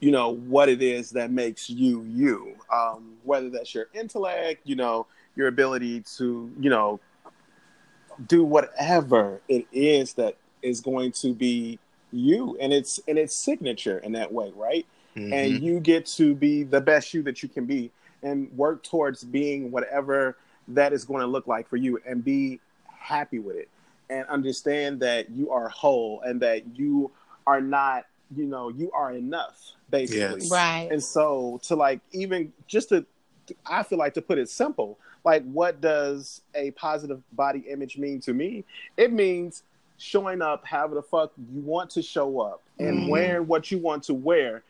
you 0.00 0.10
know 0.10 0.30
what 0.30 0.68
it 0.68 0.82
is 0.82 1.10
that 1.10 1.30
makes 1.30 1.70
you 1.70 2.02
you. 2.04 2.56
Um, 2.72 3.14
whether 3.24 3.50
that's 3.50 3.74
your 3.74 3.86
intellect 3.94 4.62
you 4.64 4.76
know 4.76 5.06
your 5.36 5.48
ability 5.48 6.00
to 6.16 6.50
you 6.58 6.70
know 6.70 7.00
do 8.26 8.44
whatever 8.44 9.40
it 9.48 9.66
is 9.72 10.14
that 10.14 10.36
is 10.62 10.80
going 10.80 11.12
to 11.12 11.32
be 11.32 11.78
you. 12.12 12.56
And 12.60 12.72
it's 12.72 13.00
and 13.08 13.18
its 13.18 13.34
signature 13.34 13.98
in 13.98 14.12
that 14.12 14.32
way 14.32 14.52
right? 14.56 14.86
Mm-hmm. 15.16 15.32
and 15.32 15.60
you 15.60 15.80
get 15.80 16.06
to 16.06 16.36
be 16.36 16.62
the 16.62 16.80
best 16.80 17.12
you 17.12 17.20
that 17.24 17.42
you 17.42 17.48
can 17.48 17.66
be 17.66 17.90
and 18.22 18.48
work 18.56 18.84
towards 18.84 19.24
being 19.24 19.72
whatever 19.72 20.36
that 20.68 20.92
is 20.92 21.04
going 21.04 21.20
to 21.20 21.26
look 21.26 21.48
like 21.48 21.68
for 21.68 21.76
you 21.76 22.00
and 22.06 22.24
be 22.24 22.60
happy 22.86 23.40
with 23.40 23.56
it 23.56 23.68
and 24.08 24.26
understand 24.28 25.00
that 25.00 25.30
you 25.30 25.50
are 25.50 25.68
whole 25.68 26.20
and 26.22 26.40
that 26.42 26.62
you 26.78 27.10
are 27.46 27.60
not, 27.60 28.06
you 28.34 28.44
know, 28.46 28.68
you 28.68 28.90
are 28.92 29.12
enough, 29.12 29.58
basically. 29.90 30.40
Yes. 30.42 30.50
Right. 30.50 30.88
And 30.90 31.02
so 31.02 31.60
to 31.64 31.76
like 31.76 32.00
even 32.12 32.52
just 32.66 32.90
to 32.90 33.04
I 33.66 33.82
feel 33.82 33.98
like 33.98 34.14
to 34.14 34.22
put 34.22 34.38
it 34.38 34.48
simple, 34.48 34.98
like 35.24 35.42
what 35.44 35.80
does 35.80 36.42
a 36.54 36.70
positive 36.72 37.20
body 37.32 37.64
image 37.68 37.98
mean 37.98 38.20
to 38.20 38.32
me? 38.32 38.64
It 38.96 39.12
means 39.12 39.64
showing 39.96 40.40
up 40.40 40.64
however 40.64 40.94
the 40.94 41.02
fuck 41.02 41.32
you 41.52 41.60
want 41.60 41.90
to 41.90 42.02
show 42.02 42.40
up 42.40 42.62
and 42.78 43.00
Mhm. 43.00 43.08
wearing 43.08 43.46
what 43.46 43.70
you 43.70 43.78
want 43.78 44.04
to 44.04 44.14
wear 44.14 44.62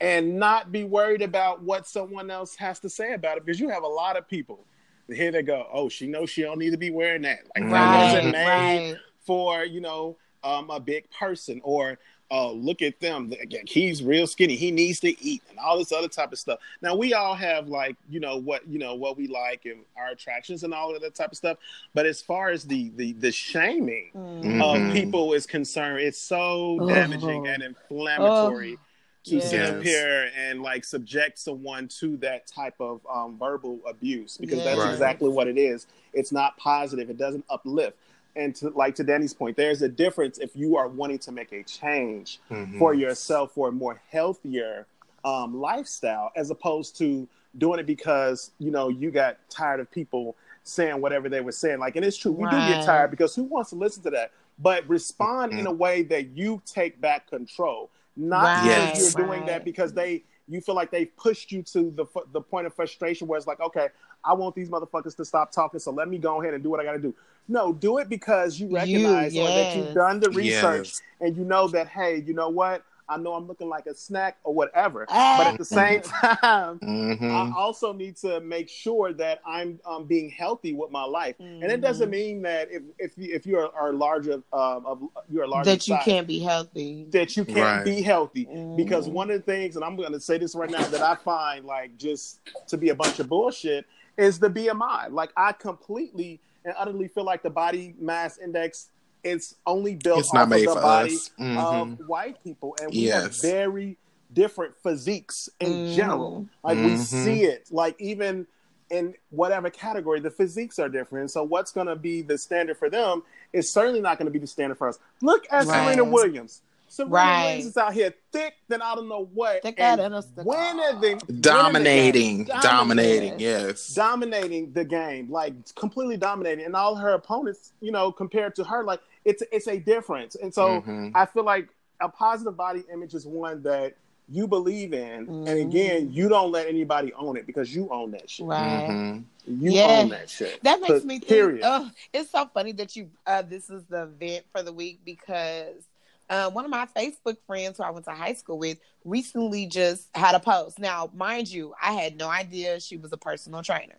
and 0.00 0.38
not 0.38 0.70
be 0.70 0.84
worried 0.84 1.22
about 1.22 1.62
what 1.62 1.86
someone 1.86 2.30
else 2.30 2.54
has 2.56 2.78
to 2.80 2.88
say 2.88 3.14
about 3.14 3.36
it 3.38 3.44
because 3.44 3.58
you 3.58 3.68
have 3.68 3.82
a 3.82 3.88
lot 3.88 4.16
of 4.16 4.28
people 4.28 4.64
here 5.08 5.32
they 5.32 5.42
go 5.42 5.66
oh 5.72 5.88
she 5.88 6.06
knows 6.06 6.30
she 6.30 6.42
don't 6.42 6.58
need 6.58 6.70
to 6.70 6.76
be 6.76 6.90
wearing 6.90 7.22
that 7.22 7.40
like 7.56 7.64
that 7.64 7.72
Right, 7.72 8.04
wasn't 8.04 8.32
made 8.32 8.46
right. 8.92 8.96
for 9.26 9.64
you 9.64 9.80
know 9.80 10.16
um, 10.44 10.70
a 10.70 10.78
big 10.78 11.10
person 11.10 11.60
or 11.64 11.98
uh, 12.32 12.50
look 12.50 12.80
at 12.80 12.98
them 12.98 13.30
he's 13.66 14.02
real 14.02 14.26
skinny 14.26 14.56
he 14.56 14.70
needs 14.70 14.98
to 15.00 15.22
eat 15.22 15.42
and 15.50 15.58
all 15.58 15.76
this 15.76 15.92
other 15.92 16.08
type 16.08 16.32
of 16.32 16.38
stuff 16.38 16.58
now 16.80 16.96
we 16.96 17.12
all 17.12 17.34
have 17.34 17.68
like 17.68 17.94
you 18.08 18.18
know 18.20 18.38
what 18.38 18.66
you 18.66 18.78
know 18.78 18.94
what 18.94 19.18
we 19.18 19.28
like 19.28 19.66
and 19.66 19.80
our 19.98 20.08
attractions 20.08 20.64
and 20.64 20.72
all 20.72 20.94
of 20.96 21.02
that 21.02 21.14
type 21.14 21.30
of 21.30 21.36
stuff 21.36 21.58
but 21.92 22.06
as 22.06 22.22
far 22.22 22.48
as 22.48 22.64
the 22.64 22.90
the 22.96 23.12
the 23.12 23.30
shaming 23.30 24.10
Mm. 24.14 24.60
of 24.60 24.76
Mhm. 24.80 24.92
people 24.92 25.34
is 25.34 25.46
concerned 25.46 26.00
it's 26.00 26.18
so 26.18 26.78
Oh. 26.80 26.86
damaging 26.88 27.46
and 27.46 27.62
inflammatory 27.62 28.78
to 29.24 29.36
Yes. 29.36 29.50
sit 29.50 29.60
up 29.62 29.82
here 29.84 30.30
and 30.36 30.62
like 30.62 30.84
subject 30.84 31.38
someone 31.38 31.86
to 32.00 32.16
that 32.16 32.46
type 32.48 32.74
of 32.80 33.00
um, 33.08 33.38
verbal 33.38 33.78
abuse 33.86 34.36
because 34.38 34.64
that's 34.64 34.78
Right. 34.78 34.90
exactly 34.92 35.28
what 35.28 35.46
it 35.46 35.56
is. 35.56 35.86
It's 36.12 36.32
not 36.32 36.56
positive. 36.56 37.08
It 37.08 37.18
doesn't 37.18 37.44
uplift. 37.48 37.96
And 38.34 38.54
to 38.56 38.70
like 38.70 38.94
to 38.96 39.04
Danny's 39.04 39.34
point, 39.34 39.56
there's 39.56 39.82
a 39.82 39.88
difference 39.88 40.38
if 40.38 40.56
you 40.56 40.76
are 40.76 40.88
wanting 40.88 41.18
to 41.20 41.32
make 41.32 41.52
a 41.52 41.62
change 41.62 42.40
Mhm. 42.50 42.78
for 42.78 42.94
yourself 42.94 43.52
for 43.52 43.68
a 43.68 43.72
more 43.72 44.00
healthier 44.10 44.86
um, 45.24 45.60
lifestyle, 45.60 46.32
as 46.34 46.50
opposed 46.50 46.96
to 46.98 47.28
doing 47.58 47.78
it 47.78 47.86
because 47.86 48.50
you 48.58 48.70
know 48.72 48.88
you 48.88 49.10
got 49.10 49.36
tired 49.48 49.78
of 49.78 49.88
people 49.90 50.34
saying 50.64 51.00
whatever 51.00 51.28
they 51.28 51.40
were 51.40 51.52
saying. 51.52 51.78
Like, 51.78 51.94
and 51.96 52.04
it's 52.04 52.16
true, 52.16 52.32
we 52.32 52.48
do 52.48 52.66
get 52.66 52.80
tired 52.82 53.10
because 53.10 53.34
who 53.34 53.44
wants 53.44 53.70
to 53.70 53.76
listen 53.76 54.02
to 54.04 54.10
that? 54.10 54.32
But 54.58 54.88
respond 54.88 55.52
in 55.52 55.66
Mhm. 55.66 55.68
a 55.68 55.72
way 55.72 56.02
that 56.04 56.36
you 56.36 56.60
take 56.66 57.00
back 57.00 57.28
control, 57.28 57.90
not 58.16 58.56
Right, 58.56 58.64
because 58.64 58.98
you're 58.98 59.26
doing 59.26 59.44
that 59.46 59.64
because 59.64 59.92
they 59.92 60.24
you 60.52 60.60
feel 60.60 60.74
like 60.74 60.90
they've 60.90 61.14
pushed 61.16 61.52
you 61.52 61.62
to 61.64 61.90
the 61.90 62.06
the 62.32 62.40
point 62.40 62.66
of 62.66 62.74
frustration 62.74 63.26
where 63.26 63.38
it's 63.38 63.46
like, 63.46 63.60
okay, 63.60 63.88
I 64.24 64.34
want 64.34 64.54
these 64.54 64.68
motherfuckers 64.68 65.16
to 65.16 65.24
stop 65.24 65.52
talking, 65.52 65.80
so 65.80 65.90
let 65.90 66.08
me 66.08 66.18
go 66.18 66.40
ahead 66.42 66.54
and 66.54 66.62
do 66.62 66.70
what 66.70 66.80
I 66.80 66.84
got 66.84 66.92
to 66.92 66.98
do. 66.98 67.14
No, 67.48 67.72
do 67.72 67.98
it 67.98 68.08
because 68.08 68.60
you 68.60 68.68
You, 68.68 68.76
recognize 68.76 69.36
or 69.36 69.48
that 69.50 69.74
you've 69.74 69.94
done 69.94 70.20
the 70.20 70.30
research 70.30 70.86
Yes. 70.88 71.02
and 71.20 71.36
you 71.36 71.44
know 71.44 71.68
that 71.68 71.88
hey, 71.88 72.22
you 72.26 72.34
know 72.34 72.48
what? 72.48 72.84
I 73.12 73.18
know 73.18 73.34
I'm 73.34 73.46
looking 73.46 73.68
like 73.68 73.86
a 73.86 73.94
snack 73.94 74.38
or 74.42 74.54
whatever, 74.54 75.04
but 75.08 75.46
at 75.46 75.58
the 75.58 75.64
same 75.64 76.00
time, 76.02 76.78
Mhm. 76.80 77.30
I 77.30 77.52
also 77.54 77.92
need 77.92 78.16
to 78.18 78.40
make 78.40 78.68
sure 78.68 79.12
that 79.14 79.40
I'm 79.46 79.78
um, 79.84 80.06
being 80.06 80.30
healthy 80.30 80.72
with 80.72 80.90
my 80.90 81.04
life. 81.04 81.36
And 81.38 81.64
it 81.64 81.80
doesn't 81.80 82.08
Mhm. 82.08 82.12
mean 82.12 82.42
that 82.42 82.68
if 82.70 82.82
if 82.98 83.18
you, 83.18 83.34
if 83.34 83.46
you 83.46 83.58
are, 83.58 83.70
are 83.74 83.92
larger 83.92 84.42
um, 84.52 84.86
of 84.86 85.02
you're 85.30 85.44
a 85.44 85.46
larger 85.46 85.70
that 85.70 85.86
you 85.86 85.94
size, 85.94 86.04
can't 86.04 86.26
be 86.26 86.38
healthy. 86.38 87.04
that 87.10 87.36
you 87.36 87.44
can't 87.44 87.58
Right. 87.58 87.84
be 87.84 88.00
healthy 88.02 88.48
because 88.76 89.08
Mhm. 89.08 89.12
one 89.12 89.30
of 89.30 89.36
the 89.44 89.52
things, 89.52 89.76
and 89.76 89.84
I'm 89.84 89.96
going 89.96 90.12
to 90.12 90.20
say 90.20 90.38
this 90.38 90.54
right 90.54 90.70
now, 90.70 90.86
that 90.86 91.02
I 91.02 91.14
find 91.16 91.66
like 91.66 91.96
just 91.98 92.40
to 92.68 92.78
be 92.78 92.88
a 92.88 92.94
bunch 92.94 93.18
of 93.20 93.28
bullshit 93.28 93.84
is 94.16 94.38
the 94.38 94.48
BMI. 94.48 95.08
Like 95.10 95.32
I 95.36 95.52
completely 95.52 96.40
and 96.64 96.74
utterly 96.78 97.08
feel 97.08 97.24
like 97.24 97.42
the 97.42 97.50
body 97.50 97.94
mass 97.98 98.38
index 98.38 98.88
is 99.24 99.54
only 99.66 99.94
built 99.94 100.20
It's 100.20 100.28
off 100.28 100.34
not 100.34 100.42
of 100.44 100.48
made 100.50 100.68
the 100.68 100.74
for 100.74 100.80
body 100.80 101.14
us. 101.14 101.30
Mhm. 101.38 101.56
of 102.00 102.08
white 102.08 102.42
people, 102.42 102.76
and 102.80 102.90
we 102.92 103.04
have 103.04 103.34
very 103.40 103.96
different 104.32 104.74
physiques 104.82 105.48
in 105.60 105.70
Mhm. 105.72 105.94
general. 105.94 106.46
Like 106.64 106.78
we 106.78 106.92
Mhm. 106.92 106.98
see 106.98 107.44
it, 107.44 107.68
like 107.70 108.00
even 108.00 108.46
in 108.90 109.14
whatever 109.30 109.70
category, 109.70 110.20
the 110.20 110.30
physiques 110.30 110.78
are 110.78 110.88
different. 110.88 111.30
So 111.30 111.42
what's 111.42 111.70
going 111.72 111.86
to 111.86 111.96
be 111.96 112.20
the 112.22 112.36
standard 112.36 112.76
for 112.76 112.90
them 112.90 113.22
is 113.52 113.70
certainly 113.72 114.00
not 114.00 114.18
going 114.18 114.26
to 114.26 114.30
be 114.32 114.38
the 114.38 114.46
standard 114.46 114.76
for 114.76 114.88
us. 114.88 114.98
Look 115.22 115.46
at 115.50 115.66
Right. 115.66 115.84
Serena 115.86 116.04
Williams. 116.04 116.60
Serena 116.88 117.10
Right. 117.14 117.44
Williams 117.46 117.66
is 117.66 117.76
out 117.78 117.94
here 117.94 118.12
thick 118.32 118.54
than 118.68 118.82
I 118.82 118.94
don't 118.94 119.08
know 119.08 119.24
what, 119.32 119.62
Thick 119.62 119.76
and 119.78 119.98
than 119.98 120.12
a 120.12 120.20
stick. 120.20 120.44
winning 120.44 121.00
the 121.00 121.18
winning 121.26 121.40
dominating, 121.40 122.44
the 122.44 122.58
dominating, 122.62 123.40
yes. 123.40 123.94
dominating 123.94 124.72
the 124.74 124.84
game, 124.84 125.30
like 125.30 125.54
completely 125.74 126.18
dominating, 126.18 126.66
and 126.66 126.76
all 126.76 126.94
her 126.96 127.14
opponents, 127.14 127.72
you 127.80 127.92
know, 127.92 128.12
compared 128.12 128.54
to 128.56 128.64
her, 128.64 128.84
like 128.84 129.00
it's 129.24 129.42
it's 129.52 129.68
a 129.68 129.78
difference. 129.78 130.34
And 130.34 130.52
so 130.52 130.80
Mhm. 130.82 131.12
I 131.14 131.26
feel 131.26 131.44
like 131.44 131.68
a 132.00 132.08
positive 132.08 132.56
body 132.56 132.84
image 132.92 133.14
is 133.14 133.26
one 133.26 133.62
that 133.62 133.94
you 134.28 134.46
believe 134.46 134.92
in, 134.94 135.28
and 135.28 135.46
Mhm. 135.46 135.60
again, 135.68 136.12
you 136.12 136.28
don't 136.28 136.50
let 136.52 136.66
anybody 136.68 137.12
own 137.14 137.36
it 137.36 137.46
because 137.46 137.74
you 137.74 137.88
own 137.90 138.12
that 138.12 138.30
shit. 138.30 138.46
Right. 138.46 138.88
Mhm. 138.88 139.24
You 139.46 139.72
Yeah. 139.72 140.00
own 140.00 140.08
that 140.10 140.30
shit. 140.30 140.62
That 140.62 140.80
makes 140.80 141.04
me 141.04 141.18
think. 141.18 141.28
Period. 141.28 141.60
Oh, 141.64 141.90
it's 142.12 142.30
so 142.30 142.46
funny 142.54 142.72
that 142.72 142.94
you. 142.96 143.10
Uh, 143.26 143.42
this 143.42 143.68
is 143.68 143.82
the 143.86 144.02
event 144.04 144.44
for 144.52 144.62
the 144.62 144.72
week 144.72 145.00
because 145.04 145.84
uh, 146.30 146.48
one 146.50 146.64
of 146.64 146.70
my 146.70 146.86
Facebook 146.96 147.36
friends 147.46 147.76
who 147.76 147.82
I 147.84 147.90
went 147.90 148.06
to 148.06 148.12
high 148.12 148.32
school 148.32 148.56
with 148.56 148.78
recently 149.04 149.66
just 149.66 150.08
had 150.14 150.34
a 150.34 150.40
post. 150.40 150.78
Now, 150.78 151.10
mind 151.12 151.48
you, 151.48 151.74
I 151.82 151.92
had 151.92 152.16
no 152.16 152.28
idea 152.28 152.80
she 152.80 152.96
was 152.96 153.12
a 153.12 153.18
personal 153.18 153.62
trainer. 153.62 153.98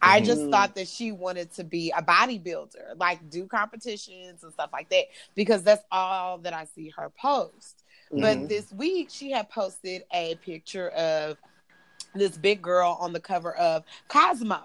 I 0.00 0.20
just 0.20 0.42
Mhm. 0.42 0.50
thought 0.50 0.74
that 0.74 0.88
she 0.88 1.12
wanted 1.12 1.52
to 1.54 1.64
be 1.64 1.90
a 1.96 2.02
bodybuilder, 2.02 2.98
like 2.98 3.30
do 3.30 3.46
competitions 3.46 4.42
and 4.42 4.52
stuff 4.52 4.70
like 4.72 4.88
that, 4.90 5.04
because 5.34 5.62
that's 5.62 5.84
all 5.90 6.38
that 6.38 6.52
I 6.52 6.64
see 6.64 6.90
her 6.96 7.10
post. 7.10 7.84
But 8.12 8.36
Mhm. 8.38 8.48
this 8.48 8.72
week, 8.72 9.08
she 9.10 9.30
had 9.30 9.48
posted 9.50 10.04
a 10.12 10.34
picture 10.36 10.88
of 10.90 11.38
this 12.14 12.36
big 12.36 12.60
girl 12.62 12.96
on 13.00 13.12
the 13.12 13.20
cover 13.20 13.54
of 13.56 13.84
Cosmo. 14.08 14.60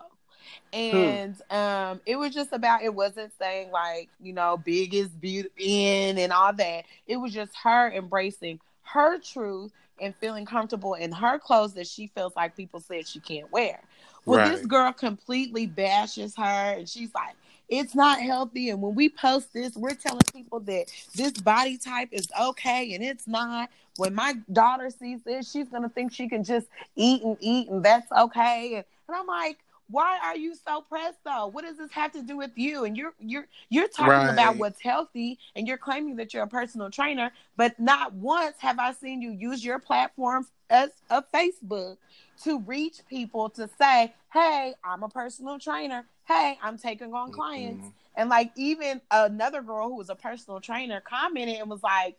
And 0.74 1.36
um, 1.50 2.02
it 2.06 2.18
was 2.18 2.34
just 2.34 2.52
about, 2.54 2.82
it 2.82 2.94
wasn't 2.94 3.32
saying 3.40 3.72
like, 3.72 4.10
you 4.20 4.34
know, 4.34 4.58
big 4.58 4.94
is 4.94 5.10
beauty 5.10 5.50
in 5.58 6.18
and 6.18 6.32
all 6.32 6.54
that. 6.54 6.86
It 7.08 7.18
was 7.18 7.34
just 7.34 7.54
her 7.64 7.92
embracing 7.92 8.60
her 8.84 9.20
truth 9.20 9.72
and 10.00 10.16
feeling 10.16 10.46
comfortable 10.46 10.94
in 10.94 11.12
her 11.12 11.40
clothes 11.40 11.74
that 11.74 11.88
she 11.88 12.08
feels 12.08 12.36
like 12.36 12.56
people 12.56 12.80
said 12.80 13.08
she 13.08 13.20
can't 13.20 13.52
wear. 13.52 13.80
Well, 14.28 14.40
this 14.40 14.66
girl 14.66 14.94
completely 14.94 15.68
bashes 15.68 16.36
her 16.38 16.44
and 16.78 16.90
she's 16.90 17.14
like, 17.16 17.36
it's 17.70 17.96
not 17.96 18.22
healthy. 18.22 18.70
And 18.70 18.82
when 18.82 18.96
we 18.96 19.10
post 19.10 19.54
this, 19.54 19.76
we're 19.76 19.96
telling 19.96 20.22
people 20.34 20.62
that 20.62 20.86
this 21.16 21.34
body 21.34 21.78
type 21.78 22.10
is 22.14 22.28
okay 22.40 22.94
and 22.96 23.04
it's 23.04 23.28
not. 23.28 23.70
When 23.98 24.16
my 24.16 24.36
daughter 24.54 24.90
sees 24.92 25.22
this, 25.24 25.52
she's 25.52 25.70
gonna 25.70 25.90
think 25.90 26.14
she 26.14 26.30
can 26.30 26.44
just 26.44 26.68
eat 26.96 27.24
and 27.24 27.38
eat 27.42 27.70
and 27.70 27.84
that's 27.84 28.12
okay. 28.12 28.76
And, 28.76 28.86
and 29.10 29.18
I'm 29.18 29.28
like, 29.28 29.60
why 29.90 30.20
are 30.24 30.38
you 30.38 30.56
so 30.56 30.82
pressed 30.82 31.20
though? 31.26 31.48
What 31.48 31.66
does 31.66 31.78
this 31.78 31.92
have 31.94 32.14
to 32.14 32.24
do 32.24 32.38
with 32.38 32.52
you? 32.56 32.86
And 32.86 32.98
you're 32.98 33.14
you're 33.20 33.48
you're 33.70 33.88
talking 33.90 34.28
Right. 34.28 34.30
about 34.30 34.58
what's 34.58 34.82
healthy 34.82 35.40
and 35.56 35.68
you're 35.68 35.78
claiming 35.78 36.18
that 36.18 36.34
you're 36.34 36.44
a 36.44 36.48
personal 36.48 36.92
trainer, 36.92 37.32
but 37.58 37.80
not 37.80 38.14
once 38.14 38.56
have 38.60 38.80
I 38.80 38.94
seen 38.94 39.22
you 39.22 39.32
use 39.32 39.64
your 39.64 39.80
platform 39.80 40.48
as 40.70 40.92
a 41.10 41.24
Facebook 41.24 41.98
to 42.44 42.60
reach 42.60 43.06
people 43.08 43.50
to 43.52 43.70
say, 43.80 44.14
Hey, 44.32 44.74
I'm 44.84 45.04
a 45.04 45.10
personal 45.10 45.60
trainer. 45.60 46.06
Hey, 46.26 46.58
I'm 46.62 46.78
taking 46.78 47.14
on 47.14 47.32
clients. 47.32 47.86
Mhm. 47.86 47.94
And 48.16 48.30
like 48.30 48.52
even 48.56 49.02
another 49.12 49.62
girl 49.62 49.90
who 49.90 49.96
was 49.96 50.10
a 50.10 50.16
personal 50.16 50.60
trainer 50.60 51.02
commented 51.02 51.60
and 51.60 51.70
was 51.70 51.84
like, 51.84 52.18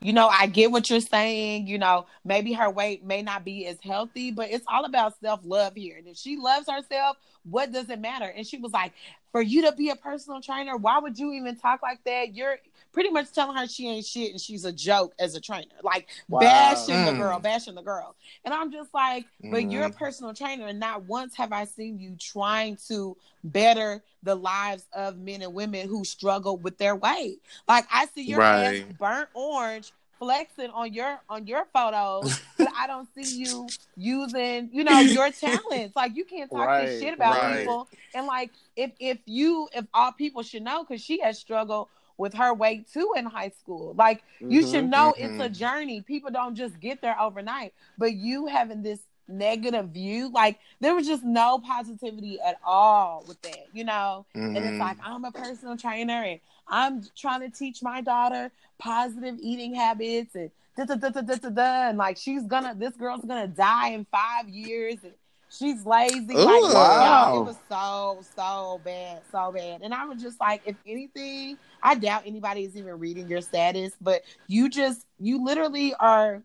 you 0.00 0.12
know, 0.12 0.28
I 0.28 0.46
get 0.46 0.70
what 0.70 0.90
you're 0.90 1.00
saying. 1.00 1.66
You 1.66 1.78
know, 1.78 2.06
maybe 2.24 2.52
her 2.52 2.70
weight 2.70 3.04
may 3.04 3.22
not 3.22 3.44
be 3.44 3.66
as 3.66 3.78
healthy, 3.82 4.30
but 4.30 4.50
it's 4.50 4.64
all 4.68 4.84
about 4.84 5.18
self 5.20 5.40
love 5.44 5.74
here. 5.74 5.96
And 5.96 6.06
if 6.06 6.16
she 6.16 6.36
loves 6.36 6.68
herself, 6.68 7.16
what 7.44 7.72
does 7.72 7.88
it 7.90 8.00
matter? 8.00 8.26
And 8.26 8.46
she 8.46 8.58
was 8.58 8.72
like, 8.72 8.92
for 9.32 9.40
you 9.40 9.62
to 9.62 9.72
be 9.72 9.90
a 9.90 9.96
personal 9.96 10.40
trainer, 10.40 10.76
why 10.76 10.98
would 10.98 11.18
you 11.18 11.32
even 11.32 11.56
talk 11.56 11.82
like 11.82 12.02
that? 12.04 12.34
You're 12.34 12.58
pretty 12.96 13.10
much 13.10 13.30
telling 13.30 13.54
her 13.54 13.66
she 13.66 13.86
ain't 13.90 14.06
shit 14.06 14.30
and 14.30 14.40
she's 14.40 14.64
a 14.64 14.72
joke 14.72 15.12
as 15.18 15.34
a 15.34 15.40
trainer, 15.40 15.74
like 15.82 16.08
Wow. 16.30 16.40
bashing 16.40 17.04
the 17.04 17.12
Mm. 17.12 17.18
girl, 17.18 17.38
bashing 17.40 17.74
the 17.74 17.82
girl. 17.82 18.16
And 18.42 18.54
I'm 18.54 18.72
just 18.72 18.94
like, 18.94 19.26
but 19.50 19.70
you're 19.70 19.84
a 19.84 19.90
Mhm. 19.90 19.96
personal 19.98 20.32
trainer, 20.32 20.66
and 20.66 20.80
not 20.80 21.02
once 21.02 21.36
have 21.36 21.52
I 21.52 21.66
seen 21.66 21.98
you 21.98 22.16
trying 22.18 22.78
to 22.88 23.14
better 23.44 24.02
the 24.22 24.34
lives 24.34 24.86
of 24.94 25.18
men 25.18 25.42
and 25.42 25.52
women 25.52 25.86
who 25.88 26.06
struggle 26.06 26.56
with 26.56 26.78
their 26.78 26.96
weight. 26.96 27.42
Like 27.68 27.84
I 27.92 28.06
see 28.06 28.22
your 28.22 28.40
ass 28.40 28.80
burnt 28.98 29.28
orange 29.34 29.92
flexing 30.18 30.70
on 30.70 30.94
your 30.94 31.20
on 31.28 31.46
your 31.46 31.66
photos, 31.74 32.32
but 32.56 32.70
I 32.74 32.86
don't 32.86 33.06
see 33.14 33.24
you 33.24 33.74
using, 33.94 34.70
you 34.72 34.84
know, 34.84 35.00
your 35.00 35.30
talents. 35.30 35.94
Like 35.94 36.16
you 36.16 36.24
can't 36.24 36.50
talk 36.50 36.66
Right, 36.68 36.86
this 36.86 36.98
shit 36.98 37.12
about 37.12 37.42
right. 37.42 37.58
people. 37.58 37.88
And 38.14 38.26
like 38.26 38.52
if 38.74 38.92
if 38.98 39.18
you 39.26 39.68
if 39.74 39.84
all 39.92 40.12
people 40.12 40.42
should 40.42 40.62
know 40.62 40.82
because 40.82 41.02
she 41.02 41.20
has 41.20 41.38
struggled 41.38 41.88
with 42.18 42.34
her 42.34 42.54
weight 42.54 42.90
too 42.90 43.12
in 43.16 43.26
high 43.26 43.50
school. 43.50 43.94
Like 43.94 44.22
you 44.40 44.62
Mhm. 44.62 44.70
should 44.70 44.90
know 44.90 45.14
it's 45.16 45.34
Mhm. 45.34 45.44
a 45.44 45.48
journey. 45.48 46.00
People 46.00 46.30
don't 46.30 46.54
just 46.54 46.80
get 46.80 47.00
there 47.00 47.20
overnight. 47.20 47.74
But 47.98 48.14
you 48.14 48.46
having 48.46 48.82
this 48.82 49.00
negative 49.28 49.88
view. 49.88 50.28
Like 50.28 50.58
there 50.80 50.94
was 50.94 51.06
just 51.06 51.24
no 51.24 51.58
positivity 51.58 52.40
at 52.40 52.58
all 52.64 53.24
with 53.26 53.40
that, 53.42 53.66
you 53.72 53.84
know. 53.84 54.24
Mm-hmm. 54.34 54.56
And 54.56 54.64
it's 54.66 54.78
like 54.78 54.98
mm-hmm. 54.98 55.14
I'm 55.14 55.24
a 55.24 55.32
personal 55.32 55.76
trainer 55.76 56.22
and 56.22 56.40
I'm 56.68 57.04
trying 57.16 57.40
to 57.40 57.50
teach 57.50 57.82
my 57.82 58.00
daughter 58.00 58.50
positive 58.78 59.36
eating 59.40 59.74
habits 59.74 60.34
and 60.34 60.50
da 60.76 60.84
da 60.84 60.94
da 60.96 61.08
da 61.08 61.20
da 61.22 61.34
da, 61.36 61.48
da 61.48 61.88
and 61.88 61.98
like 61.98 62.18
she's 62.18 62.42
gonna 62.42 62.74
this 62.74 62.94
girl's 62.96 63.24
gonna 63.24 63.48
die 63.48 63.88
in 63.88 64.04
five 64.10 64.48
years 64.48 64.98
and 65.02 65.14
she's 65.50 65.84
lazy. 65.84 66.34
Ooh, 66.34 66.44
like 66.44 66.74
wow. 66.74 67.40
it 67.40 67.44
was 67.44 67.56
so 67.68 68.18
so 68.34 68.80
bad, 68.84 69.22
so 69.30 69.52
bad. 69.52 69.82
And 69.82 69.94
I 69.94 70.04
was 70.04 70.22
just 70.22 70.40
like, 70.40 70.62
if 70.66 70.76
anything, 70.86 71.58
I 71.82 71.94
doubt 71.94 72.22
anybody 72.26 72.64
is 72.64 72.76
even 72.76 72.98
reading 72.98 73.28
your 73.28 73.40
status, 73.40 73.92
but 74.00 74.22
you 74.46 74.68
just 74.68 75.06
you 75.18 75.44
literally 75.44 75.94
are 75.94 76.42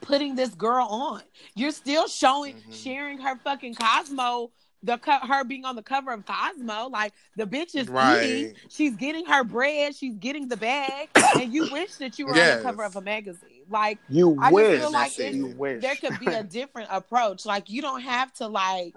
putting 0.00 0.34
this 0.34 0.54
girl 0.54 0.86
on. 0.86 1.22
You're 1.54 1.70
still 1.70 2.08
showing, 2.08 2.56
mm-hmm. 2.56 2.72
sharing 2.72 3.18
her 3.18 3.36
fucking 3.36 3.74
Cosmo, 3.74 4.50
the 4.82 4.98
co- 4.98 5.26
her 5.26 5.44
being 5.44 5.64
on 5.64 5.76
the 5.76 5.82
cover 5.82 6.12
of 6.12 6.24
Cosmo. 6.26 6.88
Like 6.88 7.12
the 7.36 7.46
bitch 7.46 7.74
is 7.74 7.88
right. 7.88 8.22
eating, 8.22 8.54
she's 8.68 8.94
getting 8.96 9.26
her 9.26 9.44
bread, 9.44 9.94
she's 9.94 10.16
getting 10.16 10.48
the 10.48 10.56
bag, 10.56 11.08
and 11.38 11.52
you 11.52 11.68
wish 11.72 11.96
that 11.96 12.18
you 12.18 12.26
were 12.26 12.36
yes. 12.36 12.52
on 12.52 12.58
the 12.58 12.62
cover 12.64 12.84
of 12.84 12.96
a 12.96 13.00
magazine. 13.00 13.55
Like 13.68 13.98
you 14.08 14.36
I 14.40 14.52
wish, 14.52 14.80
feel 14.80 14.92
like 14.92 15.18
it, 15.18 15.34
you 15.34 15.46
wish. 15.46 15.82
there 15.82 15.96
could 15.96 16.18
be 16.20 16.26
a 16.26 16.42
different 16.58 16.88
approach. 16.90 17.46
Like 17.46 17.70
you 17.70 17.82
don't 17.82 18.02
have 18.02 18.32
to 18.34 18.46
like. 18.46 18.94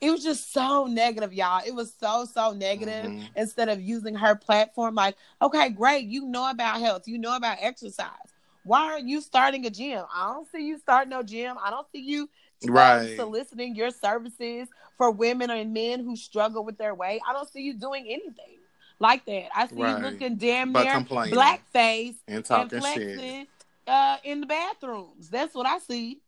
It 0.00 0.10
was 0.10 0.24
just 0.24 0.52
so 0.52 0.86
negative, 0.86 1.32
y'all. 1.32 1.62
It 1.64 1.74
was 1.74 1.94
so 1.98 2.24
so 2.24 2.52
negative. 2.52 3.06
Mm-hmm. 3.06 3.26
Instead 3.36 3.68
of 3.68 3.80
using 3.80 4.16
her 4.16 4.34
platform, 4.34 4.96
like, 4.96 5.16
okay, 5.40 5.70
great, 5.70 6.06
you 6.06 6.26
know 6.26 6.50
about 6.50 6.80
health, 6.80 7.06
you 7.06 7.18
know 7.18 7.36
about 7.36 7.58
exercise 7.60 8.32
why 8.64 8.92
aren't 8.92 9.08
you 9.08 9.20
starting 9.20 9.66
a 9.66 9.70
gym? 9.70 10.04
I 10.14 10.32
don't 10.32 10.48
see 10.50 10.66
you 10.66 10.78
starting 10.78 11.10
no 11.10 11.22
gym. 11.22 11.56
I 11.62 11.70
don't 11.70 11.86
see 11.90 12.00
you 12.00 12.28
um, 12.64 12.74
right. 12.74 13.16
soliciting 13.16 13.74
your 13.74 13.90
services 13.90 14.68
for 14.96 15.10
women 15.10 15.50
and 15.50 15.72
men 15.72 16.04
who 16.04 16.16
struggle 16.16 16.64
with 16.64 16.78
their 16.78 16.94
weight. 16.94 17.20
I 17.28 17.32
don't 17.32 17.50
see 17.50 17.62
you 17.62 17.74
doing 17.74 18.06
anything 18.06 18.58
like 18.98 19.24
that. 19.26 19.48
I 19.54 19.66
see 19.66 19.76
right. 19.76 19.98
you 19.98 20.10
looking 20.10 20.36
damn 20.36 20.72
near 20.72 21.00
blackface 21.00 22.14
and 22.28 22.44
talking 22.44 22.84
and 22.84 22.94
shit. 22.94 23.48
Uh, 23.92 24.16
in 24.24 24.40
the 24.40 24.46
bathrooms. 24.46 25.28
That's 25.28 25.54
what 25.54 25.66
I 25.66 25.78
see. 25.78 26.22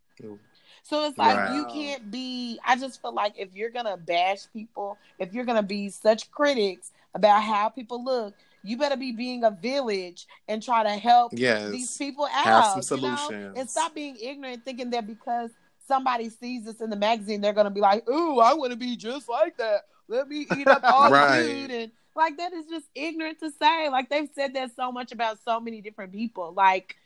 So 0.82 1.06
it's 1.06 1.16
like 1.16 1.54
you 1.54 1.64
can't 1.72 2.10
be. 2.10 2.58
I 2.62 2.76
just 2.76 3.00
feel 3.00 3.14
like 3.14 3.32
if 3.38 3.54
you're 3.54 3.70
gonna 3.70 3.96
bash 3.96 4.40
people, 4.52 4.98
if 5.18 5.32
you're 5.32 5.46
gonna 5.46 5.62
be 5.62 5.88
such 5.88 6.30
critics 6.30 6.92
about 7.14 7.42
how 7.42 7.70
people 7.70 8.04
look, 8.04 8.34
you 8.62 8.76
better 8.76 8.98
be 8.98 9.12
being 9.12 9.44
a 9.44 9.50
village 9.50 10.26
and 10.46 10.62
try 10.62 10.82
to 10.82 10.90
help 10.90 11.32
yes. 11.34 11.70
these 11.70 11.96
people 11.96 12.26
out. 12.26 12.44
Have 12.44 12.64
some 12.64 12.82
solutions. 12.82 13.30
You 13.30 13.36
know? 13.38 13.52
And 13.56 13.70
stop 13.70 13.94
being 13.94 14.16
ignorant, 14.20 14.62
thinking 14.66 14.90
that 14.90 15.06
because 15.06 15.48
somebody 15.88 16.28
sees 16.28 16.66
this 16.66 16.82
in 16.82 16.90
the 16.90 16.96
magazine, 16.96 17.40
they're 17.40 17.54
gonna 17.54 17.70
be 17.70 17.80
like, 17.80 18.06
"Ooh, 18.10 18.40
I 18.40 18.52
want 18.52 18.72
to 18.72 18.76
be 18.76 18.94
just 18.94 19.26
like 19.26 19.56
that. 19.56 19.86
Let 20.08 20.28
me 20.28 20.46
eat 20.54 20.68
up 20.68 20.84
all 20.84 21.10
right. 21.10 21.40
the 21.40 21.48
food." 21.48 21.70
And 21.70 21.92
like 22.14 22.36
that 22.36 22.52
is 22.52 22.66
just 22.66 22.84
ignorant 22.94 23.40
to 23.40 23.50
say. 23.50 23.88
Like 23.88 24.10
they've 24.10 24.28
said 24.34 24.52
that 24.52 24.76
so 24.76 24.92
much 24.92 25.12
about 25.12 25.38
so 25.46 25.60
many 25.60 25.80
different 25.80 26.12
people. 26.12 26.52
Like 26.52 26.96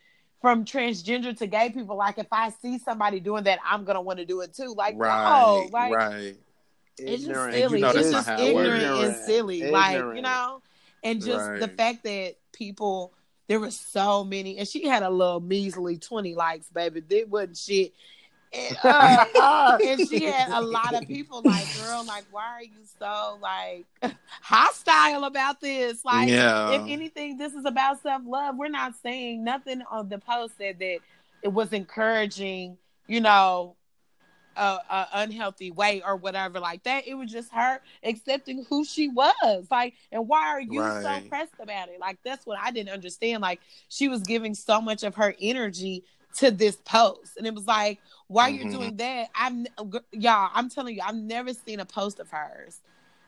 from 0.41 0.65
transgender 0.65 1.37
to 1.39 1.47
gay 1.47 1.71
people. 1.71 1.97
Like 1.97 2.19
if 2.19 2.29
I 2.33 2.51
see 2.51 2.79
somebody 2.79 3.21
doing 3.21 3.45
that, 3.45 3.59
I'm 3.65 3.85
gonna 3.85 4.03
want 4.03 4.19
to 4.19 4.25
do 4.25 4.41
it 4.41 4.55
too. 4.55 4.75
Like 4.77 4.95
right, 4.97 5.41
no, 5.41 5.69
like 5.73 5.95
right. 5.95 6.37
It's 7.01 7.25
ignorant. 7.25 7.53
just 7.53 7.59
silly. 7.59 7.79
You 7.79 7.85
know, 7.85 7.91
it's 7.91 8.11
just 8.11 8.29
ignorant 8.29 8.83
and 8.83 9.17
silly. 9.17 9.63
Ignorant. 9.63 9.73
Like 9.73 10.17
you 10.17 10.23
know 10.23 10.63
and 11.03 11.25
just 11.25 11.49
right. 11.49 11.61
the 11.61 11.69
fact 11.69 12.05
that 12.05 12.35
people 12.53 13.13
there 13.47 13.61
were 13.61 13.71
so 13.71 14.25
many, 14.25 14.59
and 14.59 14.69
she 14.69 14.87
had 14.87 15.03
a 15.03 15.09
little 15.09 15.41
measly 15.41 15.97
twenty 15.97 16.35
likes, 16.35 16.69
baby. 16.69 17.03
It 17.09 17.31
wasn't 17.31 17.57
shit. 17.57 17.93
And, 18.53 18.79
uh, 18.85 19.79
and 19.85 20.09
she 20.09 20.25
had 20.25 20.51
a 20.51 20.61
lot 20.61 20.95
of 20.95 21.07
people 21.07 21.43
like, 21.45 21.67
girl, 21.81 22.05
like, 22.07 22.25
why 22.31 22.47
are 22.47 22.63
you 22.63 22.85
so 22.99 23.39
like 23.41 23.87
hostile 24.43 25.25
about 25.25 25.61
this? 25.61 26.05
Like, 26.05 26.29
yeah. 26.29 26.71
if 26.73 26.83
anything, 26.83 27.39
this 27.39 27.55
is 27.55 27.65
about 27.65 28.03
self 28.03 28.23
love. 28.27 28.57
We're 28.57 28.69
not 28.69 28.95
saying 29.03 29.45
nothing 29.45 29.83
on 29.91 30.09
the 30.09 30.19
post 30.19 30.57
said 30.59 30.79
that 30.79 30.99
it 31.43 31.53
was 31.53 31.73
encouraging, 31.73 32.79
you 33.07 33.21
know, 33.21 33.77
a, 34.59 34.79
a, 34.91 35.09
unhealthy 35.15 35.71
way 35.71 36.03
or 36.05 36.17
whatever 36.17 36.59
like 36.61 36.83
that. 36.83 37.07
It 37.07 37.15
was 37.15 37.31
just 37.31 37.53
her 37.53 37.81
accepting 38.03 38.67
who 38.69 38.85
she 38.85 39.09
was. 39.09 39.67
Like, 39.71 39.95
and 40.11 40.29
why 40.29 40.49
are 40.49 40.61
you 40.61 40.81
right. 40.81 41.23
so 41.23 41.29
pressed 41.29 41.55
about 41.61 41.89
it? 41.89 42.01
Like, 42.01 42.19
that's 42.25 42.45
what 42.45 42.59
I 42.61 42.71
didn't 42.71 42.93
understand. 42.93 43.41
Like, 43.41 43.61
she 43.89 44.09
was 44.09 44.23
giving 44.23 44.55
so 44.55 44.81
much 44.81 45.05
of 45.05 45.15
her 45.15 45.35
energy 45.41 46.05
to 46.39 46.51
this 46.51 46.77
post, 46.85 47.37
and 47.37 47.47
it 47.47 47.55
was 47.55 47.67
like, 47.67 47.99
why 48.29 48.53
mm-hmm. 48.53 48.63
you're 48.63 48.79
doing 48.79 48.97
that? 48.97 49.29
I'm 49.35 49.67
y'all. 50.13 50.51
I'm 50.55 50.71
telling 50.71 50.95
you, 50.95 51.03
I've 51.05 51.17
never 51.17 51.53
seen 51.53 51.81
a 51.81 51.85
post 51.85 52.21
of 52.21 52.31
hers 52.31 52.81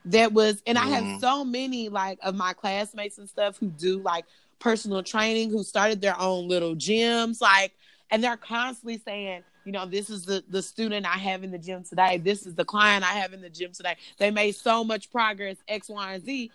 that 0.07 0.33
was, 0.33 0.63
and 0.67 0.79
mm-hmm. 0.79 0.89
I 0.89 0.91
have 0.95 1.05
mm-hmm. 1.05 1.19
so 1.19 1.45
many 1.45 1.89
like 1.89 2.19
of 2.23 2.35
my 2.35 2.53
classmates 2.53 3.19
and 3.19 3.29
stuff 3.29 3.59
who 3.59 3.69
do 3.69 3.99
like 3.99 4.27
personal 4.59 5.03
training, 5.03 5.51
who 5.51 5.65
started 5.65 6.01
their 6.01 6.19
own 6.21 6.49
little 6.49 6.77
gyms, 6.77 7.41
like, 7.41 7.73
and 8.11 8.23
they're 8.23 8.37
constantly 8.37 8.99
saying 8.99 9.43
you 9.65 9.73
know, 9.73 9.87
this 9.87 10.09
is 10.11 10.25
the, 10.25 10.43
the 10.49 10.63
student 10.63 11.07
I 11.07 11.19
have 11.19 11.45
in 11.45 11.51
the 11.51 11.59
gym 11.59 11.85
today. 11.85 12.19
This 12.19 12.47
is 12.47 12.55
the 12.55 12.65
client 12.65 13.05
I 13.05 13.19
have 13.19 13.33
in 13.33 13.41
the 13.41 13.51
gym 13.51 13.73
today. 13.73 13.97
They 14.19 14.31
made 14.31 14.53
so 14.53 14.83
much 14.83 15.11
progress, 15.13 15.57
X, 15.69 15.89
Y, 15.89 16.15
and 16.15 16.25
Z. 16.25 16.51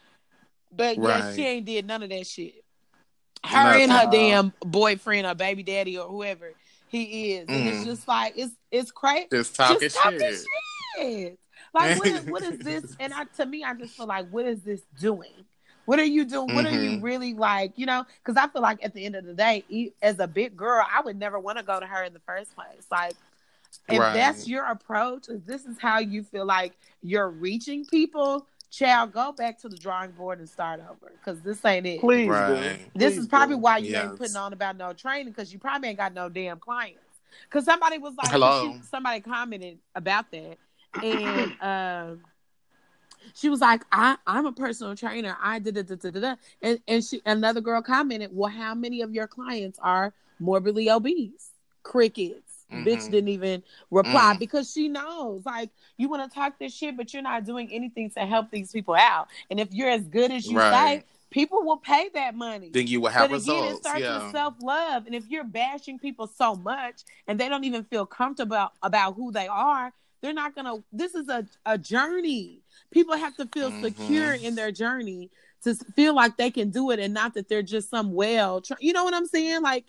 But 0.75 0.97
right. 0.97 1.19
yeah, 1.19 1.33
she 1.33 1.45
ain't 1.45 1.65
did 1.65 1.85
none 1.85 2.03
of 2.03 2.09
that 2.09 2.25
shit. 2.25 2.63
Her 3.45 3.79
and 3.79 3.91
her 3.91 4.09
damn 4.11 4.53
boyfriend 4.61 5.27
or 5.27 5.35
baby 5.35 5.61
daddy 5.61 5.99
or 5.99 6.07
whoever 6.07 6.51
he 6.95 7.33
is. 7.33 7.47
Mm. 7.47 7.53
And 7.53 7.67
it's 7.67 7.77
mm. 7.79 7.85
just 7.85 8.07
like 8.07 8.33
it's 8.35 8.53
it's 8.71 8.91
crazy. 8.91 9.27
Just 9.31 9.55
talking, 9.55 9.79
just 9.79 9.97
talking 9.97 10.19
shit. 10.19 10.45
shit. 10.97 11.39
Like 11.73 11.99
what 11.99 12.07
is, 12.07 12.25
what 12.25 12.43
is 12.43 12.59
this? 12.59 12.95
And 12.99 13.13
I, 13.13 13.25
to 13.37 13.45
me, 13.45 13.63
I 13.63 13.73
just 13.73 13.95
feel 13.95 14.07
like 14.07 14.29
what 14.29 14.45
is 14.45 14.61
this 14.61 14.81
doing? 14.99 15.45
What 15.85 15.99
are 15.99 16.05
you 16.05 16.25
doing? 16.25 16.47
Mm-hmm. 16.47 16.55
What 16.55 16.65
are 16.65 16.71
you 16.71 16.91
mm-hmm. 16.91 17.05
really 17.05 17.33
like? 17.33 17.73
You 17.75 17.85
know, 17.85 18.05
because 18.23 18.41
I 18.41 18.47
feel 18.47 18.61
like 18.61 18.83
at 18.83 18.93
the 18.93 19.05
end 19.05 19.15
of 19.15 19.25
the 19.25 19.33
day, 19.33 19.91
as 20.01 20.19
a 20.19 20.27
big 20.27 20.55
girl, 20.55 20.85
I 20.89 21.01
would 21.01 21.17
never 21.17 21.39
want 21.39 21.57
to 21.57 21.63
go 21.63 21.79
to 21.79 21.85
her 21.85 22.03
in 22.03 22.13
the 22.13 22.21
first 22.21 22.55
place. 22.55 22.87
Like, 22.91 23.13
if 23.89 23.99
right. 23.99 24.13
that's 24.13 24.47
your 24.47 24.65
approach, 24.65 25.27
if 25.29 25.45
this 25.45 25.65
is 25.65 25.77
how 25.79 25.99
you 25.99 26.23
feel 26.23 26.45
like 26.45 26.73
you're 27.03 27.29
reaching 27.29 27.85
people, 27.85 28.47
child, 28.75 29.13
go 29.13 29.31
back 29.31 29.57
to 29.59 29.69
the 29.69 29.77
drawing 29.77 30.11
board 30.11 30.39
and 30.39 30.49
start 30.49 30.81
over 30.81 31.11
because 31.13 31.41
this 31.41 31.63
ain't 31.65 31.85
it. 31.85 31.99
Please, 31.99 32.27
right. 32.27 32.79
This 32.93 33.13
Please 33.13 33.23
is 33.23 33.27
probably 33.27 33.55
do. 33.55 33.61
why 33.61 33.77
you 33.77 33.91
yes. 33.91 34.05
ain't 34.05 34.17
putting 34.17 34.35
on 34.35 34.53
about 34.53 34.77
no 34.77 34.93
training 34.93 35.31
because 35.31 35.53
you 35.53 35.59
probably 35.59 35.89
ain't 35.89 35.97
got 35.97 36.13
no 36.13 36.29
damn 36.29 36.59
clients. 36.59 36.99
Because 37.49 37.65
somebody 37.65 37.97
was 37.97 38.13
like, 38.15 38.31
Hello. 38.31 38.75
somebody 38.89 39.19
commented 39.21 39.77
about 39.93 40.31
that, 40.31 40.57
and 41.03 41.53
um, 41.61 42.21
she 43.33 43.49
was 43.49 43.61
like, 43.61 43.83
I, 43.91 44.17
I'm 44.27 44.45
a 44.45 44.51
personal 44.51 44.95
trainer. 44.95 45.35
I 45.41 45.59
did 45.59 45.77
it. 45.77 46.37
And, 46.61 46.79
and 46.87 47.03
she 47.03 47.21
another 47.25 47.61
girl 47.61 47.81
commented, 47.81 48.29
Well, 48.33 48.51
how 48.51 48.75
many 48.75 49.01
of 49.01 49.13
your 49.13 49.27
clients 49.27 49.79
are 49.81 50.13
morbidly 50.39 50.89
obese? 50.89 51.51
Crickets. 51.83 52.54
Mm-hmm. 52.75 52.87
Bitch 52.87 53.09
didn't 53.09 53.29
even 53.29 53.63
reply 53.91 54.33
mm. 54.35 54.39
because 54.39 54.71
she 54.71 54.87
knows, 54.87 55.45
like, 55.45 55.69
you 55.97 56.09
want 56.09 56.29
to 56.29 56.33
talk 56.33 56.59
this 56.59 56.73
shit, 56.73 56.97
but 56.97 57.13
you're 57.13 57.23
not 57.23 57.45
doing 57.45 57.69
anything 57.71 58.09
to 58.11 58.21
help 58.21 58.51
these 58.51 58.71
people 58.71 58.95
out. 58.95 59.27
And 59.49 59.59
if 59.59 59.73
you're 59.73 59.89
as 59.89 60.03
good 60.07 60.31
as 60.31 60.47
you 60.47 60.57
right. 60.57 60.99
say, 60.99 61.05
people 61.31 61.63
will 61.63 61.77
pay 61.77 62.09
that 62.13 62.35
money. 62.35 62.69
Then 62.73 62.87
you 62.87 63.01
will 63.01 63.09
have 63.09 63.29
but 63.29 63.35
results. 63.35 63.61
Again, 63.61 63.73
it 63.73 63.77
starts 63.77 64.01
yeah. 64.01 64.23
with 64.23 64.31
self 64.31 64.53
love, 64.61 65.05
and 65.05 65.15
if 65.15 65.27
you're 65.29 65.43
bashing 65.43 65.99
people 65.99 66.27
so 66.27 66.55
much 66.55 67.03
and 67.27 67.39
they 67.39 67.49
don't 67.49 67.63
even 67.63 67.83
feel 67.85 68.05
comfortable 68.05 68.71
about 68.81 69.15
who 69.15 69.31
they 69.31 69.47
are, 69.47 69.91
they're 70.21 70.33
not 70.33 70.55
gonna. 70.55 70.83
This 70.91 71.15
is 71.15 71.29
a 71.29 71.45
a 71.65 71.77
journey 71.77 72.61
people 72.91 73.15
have 73.15 73.35
to 73.37 73.45
feel 73.47 73.71
mm-hmm. 73.71 73.83
secure 73.83 74.33
in 74.33 74.55
their 74.55 74.71
journey 74.71 75.29
to 75.63 75.75
feel 75.95 76.15
like 76.15 76.37
they 76.37 76.51
can 76.51 76.69
do 76.69 76.91
it 76.91 76.99
and 76.99 77.13
not 77.13 77.33
that 77.33 77.49
they're 77.49 77.61
just 77.61 77.89
some 77.89 78.13
well 78.13 78.61
you 78.79 78.93
know 78.93 79.03
what 79.03 79.13
i'm 79.13 79.25
saying 79.25 79.61
like 79.61 79.85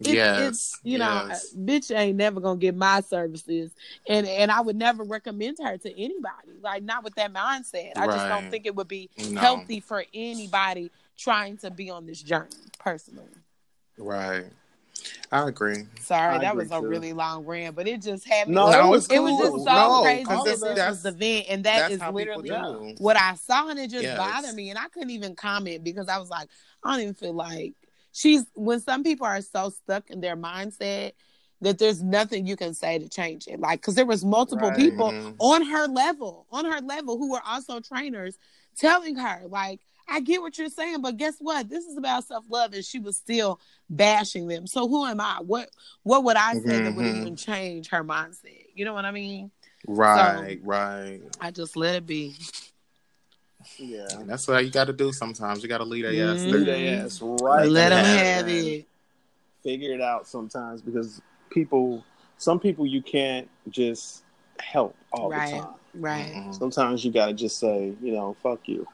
it, 0.00 0.14
yes, 0.14 0.48
it's 0.48 0.80
you 0.84 1.02
uh, 1.02 1.26
yes. 1.28 1.54
know 1.54 1.64
bitch 1.64 1.96
ain't 1.96 2.16
never 2.16 2.40
gonna 2.40 2.58
get 2.58 2.76
my 2.76 3.00
services 3.00 3.72
and 4.08 4.26
and 4.26 4.50
i 4.50 4.60
would 4.60 4.76
never 4.76 5.02
recommend 5.02 5.56
her 5.60 5.76
to 5.76 5.90
anybody 5.90 6.52
like 6.62 6.82
not 6.82 7.02
with 7.02 7.14
that 7.16 7.32
mindset 7.32 7.92
i 7.96 8.06
right. 8.06 8.14
just 8.14 8.28
don't 8.28 8.50
think 8.50 8.64
it 8.64 8.74
would 8.74 8.88
be 8.88 9.10
no. 9.30 9.40
healthy 9.40 9.80
for 9.80 10.04
anybody 10.14 10.90
trying 11.16 11.56
to 11.56 11.70
be 11.70 11.90
on 11.90 12.06
this 12.06 12.22
journey 12.22 12.48
personally 12.78 13.26
right 13.98 14.46
I 15.30 15.48
agree. 15.48 15.84
Sorry, 16.00 16.34
I 16.34 16.38
that 16.38 16.52
agree 16.52 16.64
was 16.64 16.72
a 16.72 16.80
too. 16.80 16.86
really 16.86 17.12
long 17.12 17.44
rant, 17.44 17.76
but 17.76 17.86
it 17.86 18.02
just 18.02 18.26
happened. 18.26 18.54
No, 18.54 18.68
it 18.70 18.88
was, 18.88 19.06
cool. 19.06 19.16
it 19.16 19.20
was 19.20 19.38
just 19.38 19.64
so 19.64 19.72
no, 19.72 20.02
crazy 20.02 20.24
that 20.24 20.44
this 20.44 20.60
was 20.60 21.02
the 21.02 21.08
event, 21.10 21.46
and 21.48 21.64
that 21.64 21.90
is 21.90 22.00
literally 22.00 22.96
what 22.98 23.16
I 23.16 23.34
saw, 23.34 23.68
and 23.68 23.78
it 23.78 23.90
just 23.90 24.02
yes. 24.02 24.18
bothered 24.18 24.54
me, 24.54 24.70
and 24.70 24.78
I 24.78 24.88
couldn't 24.88 25.10
even 25.10 25.34
comment 25.34 25.84
because 25.84 26.08
I 26.08 26.18
was 26.18 26.30
like, 26.30 26.48
I 26.82 26.92
don't 26.92 27.00
even 27.02 27.14
feel 27.14 27.34
like 27.34 27.74
she's. 28.18 28.44
When 28.54 28.80
some 28.80 29.02
people 29.02 29.26
are 29.26 29.40
so 29.40 29.70
stuck 29.70 30.10
in 30.10 30.20
their 30.20 30.36
mindset 30.36 31.12
that 31.60 31.78
there's 31.78 32.02
nothing 32.02 32.46
you 32.46 32.56
can 32.56 32.74
say 32.74 32.98
to 32.98 33.08
change 33.08 33.46
it, 33.46 33.60
like 33.60 33.80
because 33.80 33.94
there 33.94 34.06
was 34.06 34.24
multiple 34.24 34.68
right. 34.68 34.78
people 34.78 35.10
mm-hmm. 35.10 35.32
on 35.40 35.64
her 35.66 35.86
level, 35.86 36.46
on 36.50 36.64
her 36.64 36.80
level, 36.80 37.18
who 37.18 37.30
were 37.30 37.42
also 37.46 37.80
trainers, 37.80 38.38
telling 38.76 39.16
her 39.16 39.42
like 39.48 39.80
I 40.08 40.20
get 40.20 40.40
what 40.40 40.56
you're 40.56 40.70
saying, 40.70 41.02
but 41.02 41.16
guess 41.16 41.34
what? 41.38 41.68
This 41.68 41.84
is 41.84 41.96
about 41.96 42.24
self 42.24 42.44
love, 42.48 42.72
and 42.72 42.84
she 42.84 42.98
was 42.98 43.16
still 43.16 43.60
bashing 43.90 44.48
them. 44.48 44.66
So 44.66 44.88
who 44.88 45.04
am 45.04 45.20
I? 45.20 45.38
What 45.44 45.70
what 46.02 46.24
would 46.24 46.36
I 46.36 46.54
say 46.54 46.60
mm-hmm. 46.60 46.84
that 46.84 46.94
would 46.94 47.04
mm-hmm. 47.04 47.20
even 47.20 47.36
change 47.36 47.88
her 47.90 48.02
mindset? 48.02 48.66
You 48.74 48.84
know 48.84 48.94
what 48.94 49.04
I 49.04 49.10
mean? 49.10 49.50
Right, 49.86 50.58
so, 50.60 50.66
right. 50.66 51.20
I 51.40 51.50
just 51.50 51.76
let 51.76 51.94
it 51.96 52.06
be. 52.06 52.34
Yeah, 53.76 54.06
and 54.12 54.28
that's 54.28 54.48
what 54.48 54.64
you 54.64 54.70
got 54.70 54.86
to 54.86 54.92
do. 54.92 55.12
Sometimes 55.12 55.62
you 55.62 55.68
got 55.68 55.78
to 55.78 55.84
lead 55.84 56.04
their 56.04 56.12
mm-hmm. 56.12 56.46
ass, 56.46 56.52
lead 56.52 56.66
their 56.66 57.04
ass 57.04 57.20
right. 57.22 57.68
Let 57.68 57.90
them 57.90 58.04
have 58.04 58.48
it. 58.48 58.86
Figure 59.62 59.92
it 59.92 60.00
out 60.00 60.26
sometimes 60.26 60.80
because 60.82 61.20
people, 61.50 62.04
some 62.38 62.58
people 62.58 62.86
you 62.86 63.02
can't 63.02 63.48
just 63.68 64.24
help 64.60 64.96
all 65.12 65.30
right, 65.30 65.50
the 65.50 65.60
time. 65.60 65.74
Right. 65.94 66.32
Mm-hmm. 66.32 66.52
Sometimes 66.52 67.04
you 67.04 67.12
got 67.12 67.26
to 67.26 67.32
just 67.32 67.58
say, 67.58 67.92
you 68.02 68.12
know, 68.12 68.36
fuck 68.42 68.60
you. 68.66 68.86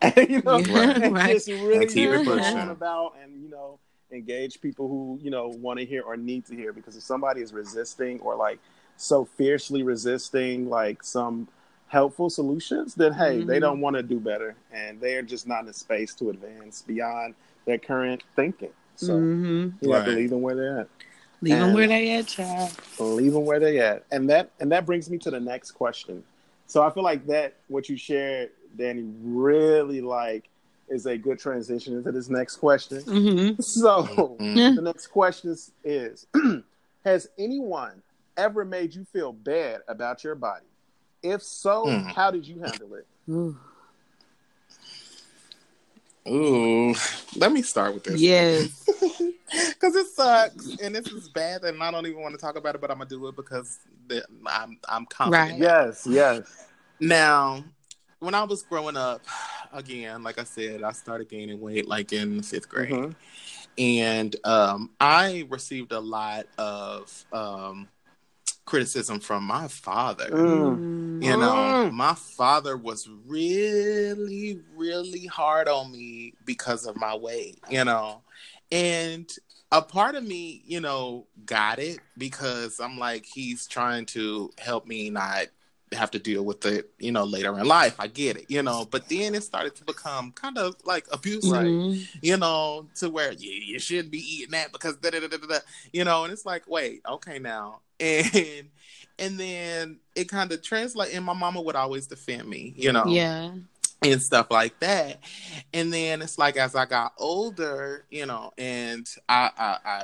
you 0.16 0.42
know, 0.42 0.58
yeah, 0.58 0.90
and 0.90 1.14
right. 1.14 1.34
just 1.34 1.48
really 1.48 1.78
and 1.78 1.88
keep 1.88 2.08
it 2.08 2.24
pushing 2.24 2.70
about 2.70 3.14
and 3.20 3.42
you 3.42 3.50
know 3.50 3.80
engage 4.12 4.60
people 4.60 4.86
who 4.86 5.18
you 5.20 5.30
know 5.30 5.48
want 5.48 5.78
to 5.78 5.84
hear 5.84 6.02
or 6.02 6.16
need 6.16 6.46
to 6.46 6.54
hear 6.54 6.72
because 6.72 6.96
if 6.96 7.02
somebody 7.02 7.40
is 7.40 7.52
resisting 7.52 8.20
or 8.20 8.36
like 8.36 8.60
so 8.96 9.24
fiercely 9.24 9.82
resisting 9.82 10.68
like 10.68 11.02
some 11.02 11.48
helpful 11.88 12.30
solutions, 12.30 12.94
then 12.94 13.12
hey, 13.12 13.38
mm-hmm. 13.38 13.48
they 13.48 13.58
don't 13.58 13.80
want 13.80 13.96
to 13.96 14.02
do 14.02 14.20
better 14.20 14.54
and 14.72 15.00
they're 15.00 15.22
just 15.22 15.46
not 15.46 15.64
in 15.64 15.68
a 15.68 15.72
space 15.72 16.14
to 16.14 16.30
advance 16.30 16.82
beyond 16.82 17.34
their 17.64 17.78
current 17.78 18.22
thinking. 18.36 18.70
So 18.96 19.14
mm-hmm. 19.14 19.68
you 19.80 19.92
right. 19.92 19.98
have 19.98 20.06
to 20.06 20.12
leave 20.12 20.30
them 20.30 20.42
where 20.42 20.54
they're 20.54 20.80
at. 20.80 20.88
Leave 21.40 21.54
and 21.54 21.62
them 21.62 21.72
where 21.74 21.86
they 21.86 22.12
at, 22.12 22.26
child. 22.26 22.72
Leave 22.98 23.32
them 23.32 23.44
where 23.44 23.60
they 23.60 23.78
at, 23.78 24.04
and 24.10 24.28
that 24.28 24.50
and 24.58 24.72
that 24.72 24.84
brings 24.84 25.08
me 25.08 25.18
to 25.18 25.30
the 25.30 25.38
next 25.38 25.70
question. 25.70 26.24
So 26.66 26.82
I 26.82 26.90
feel 26.90 27.04
like 27.04 27.26
that 27.28 27.54
what 27.68 27.88
you 27.88 27.96
shared, 27.96 28.50
Danny, 28.76 29.04
really 29.22 30.00
like 30.00 30.48
is 30.88 31.06
a 31.06 31.16
good 31.16 31.38
transition 31.38 31.96
into 31.96 32.10
this 32.10 32.28
next 32.28 32.56
question. 32.56 32.98
Mm-hmm. 33.02 33.62
So 33.62 34.02
mm-hmm. 34.02 34.74
the 34.74 34.82
next 34.82 35.08
question 35.08 35.56
is: 35.84 36.26
Has 37.04 37.28
anyone 37.38 38.02
ever 38.36 38.64
made 38.64 38.94
you 38.94 39.04
feel 39.12 39.32
bad 39.32 39.82
about 39.86 40.24
your 40.24 40.34
body? 40.34 40.66
If 41.22 41.42
so, 41.42 41.86
mm. 41.86 42.06
how 42.06 42.30
did 42.30 42.46
you 42.46 42.60
handle 42.60 42.94
it? 42.94 43.06
Ooh, 46.28 46.94
let 47.36 47.52
me 47.52 47.62
start 47.62 47.94
with 47.94 48.04
this. 48.04 48.20
Yes. 48.20 48.88
Because 49.50 49.96
it 49.96 50.06
sucks, 50.08 50.76
and 50.82 50.94
this 50.94 51.06
is 51.06 51.30
bad, 51.30 51.64
and 51.64 51.82
I 51.82 51.90
don't 51.90 52.06
even 52.06 52.20
want 52.20 52.34
to 52.34 52.38
talk 52.38 52.56
about 52.56 52.74
it, 52.74 52.82
but 52.82 52.90
I'm 52.90 52.98
gonna 52.98 53.08
do 53.08 53.28
it 53.28 53.36
because 53.36 53.78
the, 54.06 54.22
I'm 54.46 54.78
I'm 54.86 55.06
confident. 55.06 55.52
Right. 55.52 55.58
Yes. 55.58 56.06
Yes. 56.06 56.66
Now, 57.00 57.64
when 58.18 58.34
I 58.34 58.44
was 58.44 58.62
growing 58.62 58.98
up, 58.98 59.22
again, 59.72 60.22
like 60.22 60.38
I 60.38 60.44
said, 60.44 60.82
I 60.82 60.92
started 60.92 61.30
gaining 61.30 61.60
weight 61.60 61.88
like 61.88 62.12
in 62.12 62.42
fifth 62.42 62.68
grade, 62.68 62.90
mm-hmm. 62.90 63.12
and 63.78 64.36
um, 64.44 64.90
I 65.00 65.46
received 65.48 65.92
a 65.92 66.00
lot 66.00 66.46
of 66.58 67.24
um, 67.32 67.88
criticism 68.68 69.18
from 69.18 69.44
my 69.44 69.66
father. 69.66 70.28
Mm. 70.28 71.24
You 71.24 71.36
know, 71.38 71.88
mm. 71.88 71.92
my 71.92 72.14
father 72.14 72.76
was 72.76 73.08
really, 73.26 74.60
really 74.76 75.24
hard 75.24 75.68
on 75.68 75.90
me 75.90 76.34
because 76.44 76.86
of 76.86 76.94
my 76.94 77.16
weight, 77.16 77.58
you 77.70 77.82
know. 77.84 78.20
And 78.70 79.26
a 79.72 79.80
part 79.80 80.16
of 80.16 80.24
me, 80.24 80.62
you 80.66 80.80
know, 80.80 81.26
got 81.46 81.78
it 81.78 82.00
because 82.18 82.78
I'm 82.78 82.98
like, 82.98 83.24
he's 83.24 83.66
trying 83.66 84.04
to 84.06 84.50
help 84.58 84.86
me 84.86 85.08
not 85.08 85.46
have 85.92 86.10
to 86.10 86.18
deal 86.18 86.44
with 86.44 86.64
it, 86.66 86.90
you 86.98 87.12
know, 87.12 87.24
later 87.24 87.58
in 87.58 87.66
life. 87.66 87.96
I 87.98 88.06
get 88.06 88.36
it, 88.36 88.46
you 88.48 88.62
know, 88.62 88.86
but 88.90 89.08
then 89.08 89.34
it 89.34 89.42
started 89.42 89.74
to 89.76 89.84
become 89.84 90.32
kind 90.32 90.58
of 90.58 90.76
like 90.84 91.06
abusive, 91.12 91.52
mm-hmm. 91.52 92.18
you 92.22 92.36
know, 92.36 92.86
to 92.96 93.08
where 93.10 93.32
you, 93.32 93.50
you 93.50 93.78
shouldn't 93.78 94.10
be 94.10 94.18
eating 94.18 94.52
that 94.52 94.72
because 94.72 94.96
da, 94.96 95.10
da, 95.10 95.20
da, 95.20 95.28
da, 95.28 95.36
da, 95.36 95.58
you 95.92 96.04
know, 96.04 96.24
and 96.24 96.32
it's 96.32 96.46
like, 96.46 96.68
wait, 96.68 97.02
okay, 97.08 97.38
now, 97.38 97.80
and 98.00 98.68
and 99.18 99.38
then 99.38 99.98
it 100.14 100.28
kind 100.28 100.52
of 100.52 100.62
translate, 100.62 101.14
and 101.14 101.24
my 101.24 101.32
mama 101.32 101.60
would 101.60 101.76
always 101.76 102.06
defend 102.06 102.48
me, 102.48 102.74
you 102.76 102.92
know, 102.92 103.04
yeah, 103.06 103.50
and 104.02 104.22
stuff 104.22 104.50
like 104.50 104.78
that, 104.80 105.18
and 105.72 105.92
then 105.92 106.22
it's 106.22 106.38
like 106.38 106.56
as 106.56 106.74
I 106.74 106.86
got 106.86 107.14
older, 107.18 108.04
you 108.10 108.26
know, 108.26 108.52
and 108.56 109.08
I 109.28 109.50
I, 109.56 109.78
I 109.84 110.02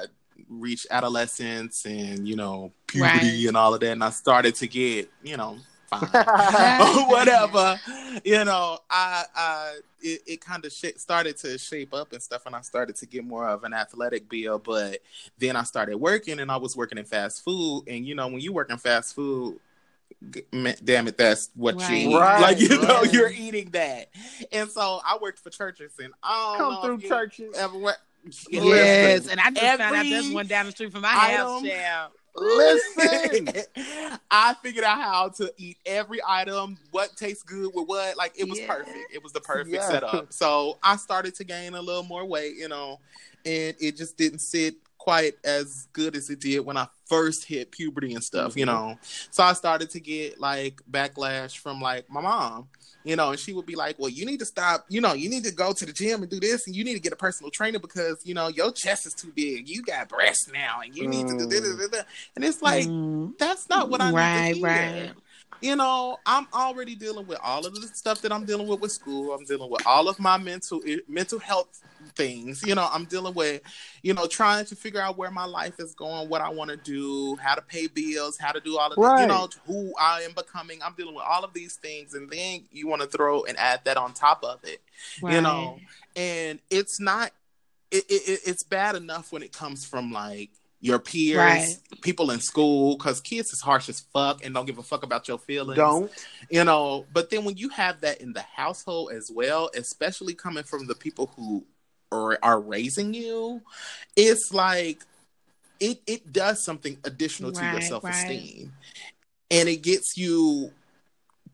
reached 0.49 0.87
adolescence 0.91 1.87
and 1.87 2.27
you 2.27 2.37
know 2.37 2.73
puberty 2.87 3.17
right. 3.17 3.49
and 3.49 3.57
all 3.57 3.75
of 3.75 3.81
that, 3.81 3.93
and 3.93 4.05
I 4.05 4.11
started 4.11 4.55
to 4.57 4.67
get 4.67 5.11
you 5.23 5.37
know 5.37 5.59
or 6.03 7.07
whatever. 7.11 7.81
You 8.25 8.45
know, 8.45 8.79
I, 8.91 9.25
I 9.35 9.79
it, 10.01 10.23
it 10.27 10.41
kind 10.41 10.65
of 10.65 10.73
sh- 10.73 10.97
started 10.97 11.37
to 11.39 11.59
shape 11.59 11.95
up 11.95 12.13
and 12.13 12.23
stuff, 12.23 12.47
and 12.47 12.55
I 12.55 12.61
started 12.61 12.97
to 12.97 13.07
get 13.07 13.25
more 13.25 13.49
of 13.49 13.65
an 13.65 13.73
athletic 13.73 14.29
build. 14.29 14.65
But 14.65 14.99
then 15.39 15.57
I 15.57 15.63
started 15.63 15.97
working, 15.97 16.41
and 16.41 16.51
I 16.51 16.57
was 16.57 16.77
working 16.77 16.99
in 16.99 17.05
fast 17.05 17.45
food, 17.45 17.85
and 17.87 18.07
you 18.07 18.15
know, 18.15 18.29
when 18.29 18.41
you 18.41 18.53
work 18.53 18.71
in 18.71 18.79
fast 18.79 19.15
food, 19.15 19.59
damn 20.85 21.09
it, 21.09 21.17
that's 21.17 21.51
what 21.55 21.77
right. 21.77 21.91
you 21.91 22.11
eat. 22.11 22.15
Right, 22.15 22.41
like 22.41 22.61
you 22.61 22.69
right. 22.69 22.89
know, 22.89 23.03
you're 23.03 23.31
eating 23.31 23.71
that. 23.71 24.11
And 24.53 24.71
so 24.71 25.01
I 25.05 25.19
worked 25.21 25.39
for 25.39 25.51
Church's, 25.51 25.93
and 26.03 26.13
I 26.23 26.55
come 26.59 26.83
through 26.83 27.09
Church's. 27.09 27.57
Ever 27.57 27.95
Yes, 28.49 29.29
and 29.29 29.39
I 29.39 29.51
just 29.51 29.63
Every 29.63 29.85
found 29.85 29.97
out 29.97 30.03
this 30.05 30.33
one 30.33 30.47
down 30.47 30.67
the 30.67 30.73
street 30.73 30.93
from 30.93 31.03
my 31.03 31.09
house. 31.09 31.63
Yeah. 31.63 32.07
Listen, 32.37 33.49
I 34.31 34.55
figured 34.63 34.85
out 34.85 35.01
how 35.01 35.29
to 35.37 35.53
eat 35.57 35.77
every 35.87 36.21
item, 36.27 36.77
what 36.91 37.17
tastes 37.17 37.43
good 37.43 37.71
with 37.75 37.87
what. 37.87 38.17
Like 38.17 38.33
it 38.37 38.49
was 38.49 38.59
yeah. 38.59 38.67
perfect. 38.67 38.99
It 39.13 39.23
was 39.23 39.33
the 39.33 39.41
perfect 39.41 39.75
yeah. 39.75 39.89
setup. 39.89 40.33
So 40.33 40.79
I 40.83 40.97
started 40.97 41.35
to 41.37 41.45
gain 41.45 41.75
a 41.75 41.81
little 41.81 42.03
more 42.03 42.25
weight, 42.25 42.57
you 42.57 42.69
know, 42.69 42.99
and 43.47 43.77
it 43.79 43.97
just 43.97 44.17
didn't 44.17 44.41
sit 44.41 44.75
quite 45.05 45.35
as 45.45 45.87
good 45.93 46.17
as 46.17 46.31
it 46.31 46.41
did 46.41 46.61
when 46.61 46.79
I 46.79 46.87
first 47.05 47.45
hit 47.45 47.71
puberty 47.71 48.15
and 48.15 48.25
stuff, 48.25 48.53
mm-hmm. 48.53 48.61
you 48.61 48.65
know. 48.65 48.99
So 49.31 49.43
I 49.43 49.53
started 49.53 49.91
to 49.91 50.01
get 50.01 50.41
like 50.41 50.81
backlash 50.91 51.59
from 51.59 51.79
like 51.79 52.09
my 52.09 52.23
mom 52.23 52.69
you 53.05 53.17
know, 53.17 53.31
and 53.31 53.39
she 53.39 53.53
would 53.53 53.67
be 53.67 53.77
like, 53.77 53.99
"Well, 53.99 54.09
you 54.09 54.25
need 54.25 54.39
to 54.39 54.47
stop. 54.47 54.87
You 54.89 55.03
know, 55.03 55.13
you 55.13 55.29
need 55.29 55.45
to 55.45 55.53
go 55.53 55.75
to 55.75 55.85
the 55.85 55.93
gym 55.93 56.23
and 56.23 56.31
do 56.31 56.41
this, 56.41 56.67
and 56.67 56.75
you 56.75 56.85
need 56.85 56.95
to 56.95 57.01
get 57.01 57.13
a 57.13 57.17
personal 57.17 57.51
trainer 57.51 57.79
because 57.79 58.23
you 58.25 58.33
know 58.33 58.49
your 58.49 58.73
chest 58.73 59.07
is 59.07 59.13
too 59.13 59.31
big. 59.37 59.69
You 59.69 59.83
got 59.83 60.09
breasts 60.09 60.51
now, 60.51 60.81
and 60.83 60.97
you 60.97 61.07
need 61.07 61.29
to 61.29 61.37
do 61.37 61.47
this." 61.47 62.05
And 62.35 62.45
it's 62.45 62.63
like 62.63 62.87
mm. 62.87 63.37
that's 63.37 63.69
not 63.69 63.91
what 63.91 64.01
I 64.01 64.11
right, 64.11 64.55
need 64.55 64.55
to 64.55 64.59
hear. 64.59 64.67
Right 64.67 65.13
you 65.61 65.77
know, 65.77 66.19
I'm 66.27 66.47
already 66.53 66.95
dealing 66.95 67.27
with 67.27 67.39
all 67.43 67.67
of 67.67 67.75
the 67.75 67.87
stuff 67.89 68.21
that 68.23 68.33
I'm 68.33 68.45
dealing 68.45 68.67
with 68.67 68.81
with 68.81 68.93
school. 68.93 69.33
I'm 69.33 69.45
dealing 69.45 69.71
with 69.71 69.87
all 69.87 70.09
of 70.09 70.19
my 70.19 70.37
mental 70.37 70.83
mental 71.09 71.39
health 71.39 71.81
things. 72.15 72.63
You 72.67 72.75
know, 72.75 72.89
I'm 72.93 73.05
dealing 73.05 73.35
with, 73.35 73.63
you 74.03 74.15
know, 74.15 74.27
trying 74.27 74.67
to 74.67 74.77
figure 74.77 75.01
out 75.01 75.17
where 75.17 75.31
my 75.31 75.45
life 75.45 75.79
is 75.79 75.95
going, 75.95 76.29
what 76.29 76.41
I 76.41 76.51
want 76.51 76.71
to 76.71 76.77
do, 76.77 77.37
how 77.37 77.55
to 77.55 77.63
pay 77.63 77.87
bills, 77.87 78.39
how 78.39 78.53
to 78.53 78.61
do 78.61 78.79
all 78.79 78.93
of 78.93 78.99
right. 78.99 79.23
you 79.23 79.27
know, 79.27 79.49
who 79.67 79.93
I 79.99 80.23
am 80.23 80.33
becoming. 80.33 80.81
I'm 80.83 80.95
dealing 80.95 81.15
with 81.15 81.25
all 81.25 81.45
of 81.45 81.53
these 81.55 81.77
things, 81.77 82.15
and 82.15 82.31
then 82.31 82.65
you 82.71 82.87
want 82.87 83.03
to 83.03 83.09
throw 83.09 83.45
and 83.45 83.57
add 83.59 83.81
that 83.85 83.97
on 83.97 84.13
top 84.13 84.45
of 84.45 84.61
it, 84.65 84.81
right. 85.23 85.35
you 85.35 85.41
know, 85.41 85.79
and 86.17 86.61
it's 86.71 87.01
not. 87.01 87.31
It, 87.91 88.05
it, 88.09 88.41
it's 88.45 88.65
bad 88.65 88.97
enough 88.97 89.31
when 89.31 89.45
it 89.45 89.53
comes 89.53 89.85
from 89.85 90.11
like 90.11 90.51
your 90.85 90.99
peers, 90.99 91.39
right. 91.39 91.79
people 92.03 92.31
in 92.31 92.39
school, 92.39 92.99
because 92.99 93.19
kids 93.19 93.51
is 93.55 93.63
harsh 93.63 93.89
as 93.89 94.01
fuck 94.01 94.45
and 94.45 94.55
don't 94.55 94.67
give 94.67 94.77
a 94.77 94.83
fuck 94.83 95.03
about 95.03 95.27
your 95.27 95.39
feelings. 95.39 95.79
Don't. 95.79 96.13
You 96.51 96.63
know, 96.63 97.07
but 97.11 97.31
then 97.31 97.47
when 97.47 97.57
you 97.57 97.71
have 97.71 98.03
that 98.03 98.21
in 98.21 98.35
the 98.35 98.43
household 98.43 99.13
as 99.13 99.31
well, 99.35 99.71
especially 99.75 100.35
coming 100.35 100.63
from 100.63 100.87
the 100.87 100.95
people 100.95 101.33
who 101.37 101.65
are, 102.13 102.39
are 102.43 102.61
raising 102.61 103.15
you, 103.15 103.63
it's 104.15 104.53
like 104.53 105.01
it, 105.81 106.03
it 106.07 106.31
does 106.35 106.63
something 106.63 106.99
additional 107.05 107.51
to 107.53 107.63
right, 107.63 107.73
your 107.73 107.81
self 107.81 108.05
esteem. 108.05 108.65
Right. 108.65 109.59
And 109.59 109.71
it 109.71 109.83
gets 109.83 110.19
you 110.19 110.71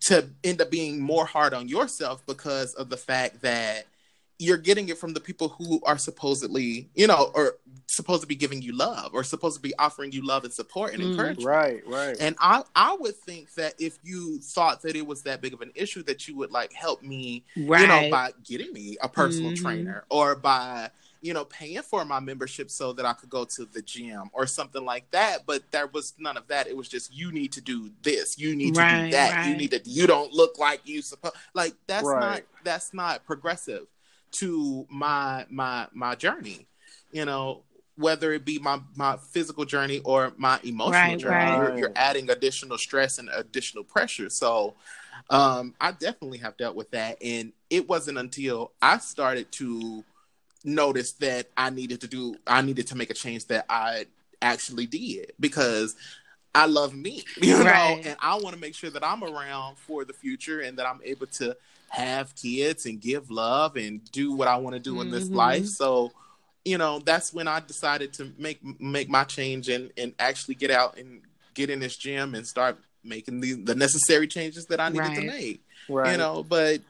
to 0.06 0.28
end 0.42 0.60
up 0.60 0.72
being 0.72 1.00
more 1.00 1.24
hard 1.24 1.54
on 1.54 1.68
yourself 1.68 2.20
because 2.26 2.74
of 2.74 2.88
the 2.88 2.96
fact 2.96 3.42
that 3.42 3.86
you're 4.40 4.56
getting 4.56 4.88
it 4.88 4.96
from 4.96 5.12
the 5.12 5.20
people 5.20 5.50
who 5.50 5.82
are 5.84 5.98
supposedly, 5.98 6.88
you 6.94 7.06
know, 7.06 7.30
or 7.34 7.58
supposed 7.86 8.22
to 8.22 8.26
be 8.26 8.34
giving 8.34 8.62
you 8.62 8.74
love 8.74 9.10
or 9.12 9.22
supposed 9.22 9.56
to 9.56 9.62
be 9.62 9.74
offering 9.78 10.12
you 10.12 10.26
love 10.26 10.44
and 10.44 10.52
support 10.52 10.94
and 10.94 11.02
mm, 11.02 11.10
encouragement. 11.10 11.46
Right, 11.46 11.86
right. 11.86 12.16
And 12.18 12.36
I 12.40 12.62
I 12.74 12.96
would 12.98 13.16
think 13.16 13.52
that 13.54 13.74
if 13.78 13.98
you 14.02 14.38
thought 14.40 14.80
that 14.82 14.96
it 14.96 15.06
was 15.06 15.22
that 15.24 15.42
big 15.42 15.52
of 15.52 15.60
an 15.60 15.72
issue 15.74 16.02
that 16.04 16.26
you 16.26 16.36
would 16.36 16.50
like 16.50 16.72
help 16.72 17.02
me, 17.02 17.44
right. 17.54 17.82
you 17.82 17.86
know, 17.86 18.10
by 18.10 18.30
getting 18.42 18.72
me 18.72 18.96
a 19.02 19.10
personal 19.10 19.52
mm-hmm. 19.52 19.62
trainer 19.62 20.04
or 20.08 20.34
by 20.34 20.90
you 21.22 21.34
know, 21.34 21.44
paying 21.44 21.82
for 21.82 22.02
my 22.06 22.18
membership 22.18 22.70
so 22.70 22.94
that 22.94 23.04
I 23.04 23.12
could 23.12 23.28
go 23.28 23.44
to 23.44 23.66
the 23.66 23.82
gym 23.82 24.30
or 24.32 24.46
something 24.46 24.82
like 24.82 25.10
that. 25.10 25.44
But 25.44 25.70
there 25.70 25.86
was 25.86 26.14
none 26.18 26.38
of 26.38 26.48
that. 26.48 26.66
It 26.66 26.74
was 26.74 26.88
just 26.88 27.14
you 27.14 27.30
need 27.30 27.52
to 27.52 27.60
do 27.60 27.90
this, 28.00 28.38
you 28.38 28.56
need 28.56 28.74
to 28.74 28.80
do 28.80 29.10
that, 29.10 29.34
right. 29.34 29.48
you 29.48 29.56
need 29.56 29.72
to. 29.72 29.82
You 29.84 30.06
don't 30.06 30.32
look 30.32 30.58
like 30.58 30.80
you 30.84 31.02
supposed. 31.02 31.36
Like 31.52 31.74
that's 31.86 32.06
right. 32.06 32.20
not 32.20 32.42
that's 32.64 32.94
not 32.94 33.26
progressive 33.26 33.86
to 34.32 34.86
my 34.90 35.44
my 35.48 35.86
my 35.92 36.14
journey 36.14 36.66
you 37.12 37.24
know 37.24 37.62
whether 37.96 38.32
it 38.32 38.44
be 38.44 38.58
my 38.58 38.80
my 38.96 39.16
physical 39.16 39.64
journey 39.64 40.00
or 40.04 40.32
my 40.36 40.58
emotional 40.62 40.92
right, 40.92 41.18
journey 41.18 41.34
right. 41.34 41.56
You're, 41.56 41.78
you're, 41.78 41.92
adding 41.96 42.30
additional 42.30 42.78
stress 42.78 43.18
and 43.18 43.28
additional 43.34 43.84
pressure 43.84 44.30
so 44.30 44.74
um, 45.30 45.74
I 45.80 45.92
definitely 45.92 46.38
have 46.38 46.56
dealt 46.56 46.74
with 46.74 46.90
that, 46.90 47.18
and 47.22 47.52
it 47.70 47.88
wasn't 47.88 48.18
until 48.18 48.72
I 48.82 48.98
started 48.98 49.50
to 49.52 50.04
notice 50.64 51.12
that 51.12 51.48
I 51.56 51.70
needed 51.70 52.00
to 52.02 52.08
do, 52.08 52.36
I 52.46 52.62
needed 52.62 52.88
to 52.88 52.96
make 52.96 53.10
a 53.10 53.14
change 53.14 53.46
that 53.46 53.64
I 53.68 54.06
actually 54.42 54.86
did 54.86 55.32
because 55.38 55.94
I 56.52 56.66
love 56.66 56.94
me, 56.94 57.24
you 57.40 57.58
know, 57.58 57.64
right. 57.64 58.02
and 58.04 58.16
I 58.20 58.34
want 58.34 58.54
to 58.54 58.60
make 58.60 58.74
sure 58.74 58.90
that 58.90 59.04
I'm 59.04 59.22
around 59.22 59.78
for 59.78 60.04
the 60.04 60.12
future 60.12 60.60
and 60.60 60.76
that 60.78 60.86
I'm 60.86 61.00
able 61.04 61.26
to 61.26 61.56
have 61.90 62.34
kids 62.36 62.86
and 62.86 63.00
give 63.00 63.30
love 63.30 63.76
and 63.76 64.00
do 64.12 64.32
what 64.32 64.48
I 64.48 64.56
want 64.56 64.74
to 64.74 64.80
do 64.80 64.92
mm-hmm. 64.92 65.02
in 65.02 65.10
this 65.10 65.28
life. 65.28 65.62
Mm-hmm. 65.62 65.66
So, 65.66 66.12
you 66.64 66.78
know, 66.78 67.00
that's 67.00 67.32
when 67.32 67.48
I 67.48 67.60
decided 67.60 68.12
to 68.14 68.32
make 68.38 68.60
make 68.80 69.08
my 69.08 69.24
change 69.24 69.68
and 69.68 69.90
and 69.96 70.14
actually 70.18 70.54
get 70.54 70.70
out 70.70 70.98
and 70.98 71.20
get 71.54 71.68
in 71.68 71.80
this 71.80 71.96
gym 71.96 72.34
and 72.34 72.46
start 72.46 72.78
making 73.02 73.40
the, 73.40 73.54
the 73.54 73.74
necessary 73.74 74.28
changes 74.28 74.66
that 74.66 74.78
I 74.78 74.88
needed 74.88 75.00
right. 75.00 75.16
to 75.16 75.26
make. 75.26 75.64
Right. 75.88 76.12
You 76.12 76.18
know, 76.18 76.44
but 76.44 76.80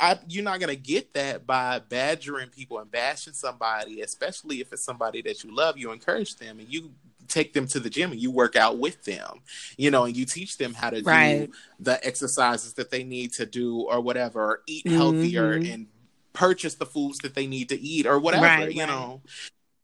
I, 0.00 0.18
you're 0.28 0.44
not 0.44 0.58
gonna 0.58 0.74
get 0.74 1.14
that 1.14 1.46
by 1.46 1.78
badgering 1.78 2.48
people 2.48 2.80
and 2.80 2.90
bashing 2.90 3.34
somebody, 3.34 4.00
especially 4.00 4.60
if 4.60 4.72
it's 4.72 4.84
somebody 4.84 5.22
that 5.22 5.44
you 5.44 5.54
love. 5.54 5.78
You 5.78 5.92
encourage 5.92 6.34
them 6.36 6.58
and 6.58 6.68
you 6.68 6.90
take 7.30 7.52
them 7.52 7.66
to 7.68 7.80
the 7.80 7.90
gym 7.90 8.12
and 8.12 8.20
you 8.20 8.30
work 8.30 8.56
out 8.56 8.78
with 8.78 9.02
them, 9.04 9.40
you 9.76 9.90
know, 9.90 10.04
and 10.04 10.16
you 10.16 10.24
teach 10.24 10.58
them 10.58 10.74
how 10.74 10.90
to 10.90 11.02
right. 11.02 11.46
do 11.46 11.52
the 11.78 12.04
exercises 12.06 12.74
that 12.74 12.90
they 12.90 13.04
need 13.04 13.32
to 13.34 13.46
do 13.46 13.82
or 13.82 14.00
whatever, 14.00 14.40
or 14.40 14.62
eat 14.66 14.86
healthier 14.86 15.58
mm-hmm. 15.58 15.72
and 15.72 15.86
purchase 16.32 16.74
the 16.74 16.86
foods 16.86 17.18
that 17.18 17.34
they 17.34 17.46
need 17.46 17.68
to 17.68 17.80
eat 17.80 18.06
or 18.06 18.18
whatever, 18.18 18.44
right, 18.44 18.72
you 18.72 18.80
right. 18.80 18.88
know. 18.88 19.20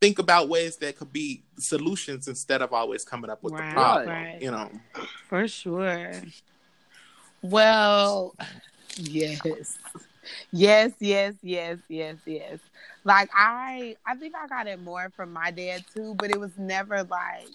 Think 0.00 0.18
about 0.18 0.50
ways 0.50 0.76
that 0.78 0.98
could 0.98 1.12
be 1.12 1.42
solutions 1.58 2.28
instead 2.28 2.60
of 2.60 2.74
always 2.74 3.02
coming 3.02 3.30
up 3.30 3.42
with 3.42 3.56
the 3.56 3.62
problem, 3.72 4.42
you 4.42 4.50
know. 4.50 4.70
For 5.28 5.48
sure. 5.48 6.12
Well, 7.40 8.34
yes. 8.96 9.78
Yes, 10.52 10.92
yes, 10.98 11.34
yes, 11.42 11.78
yes, 11.88 12.16
yes. 12.24 12.58
Like 13.06 13.30
I 13.32 13.94
I 14.04 14.16
think 14.16 14.34
I 14.34 14.48
got 14.48 14.66
it 14.66 14.82
more 14.82 15.10
from 15.14 15.32
my 15.32 15.52
dad 15.52 15.84
too, 15.94 16.16
but 16.18 16.30
it 16.32 16.40
was 16.40 16.50
never 16.58 17.04
like 17.04 17.46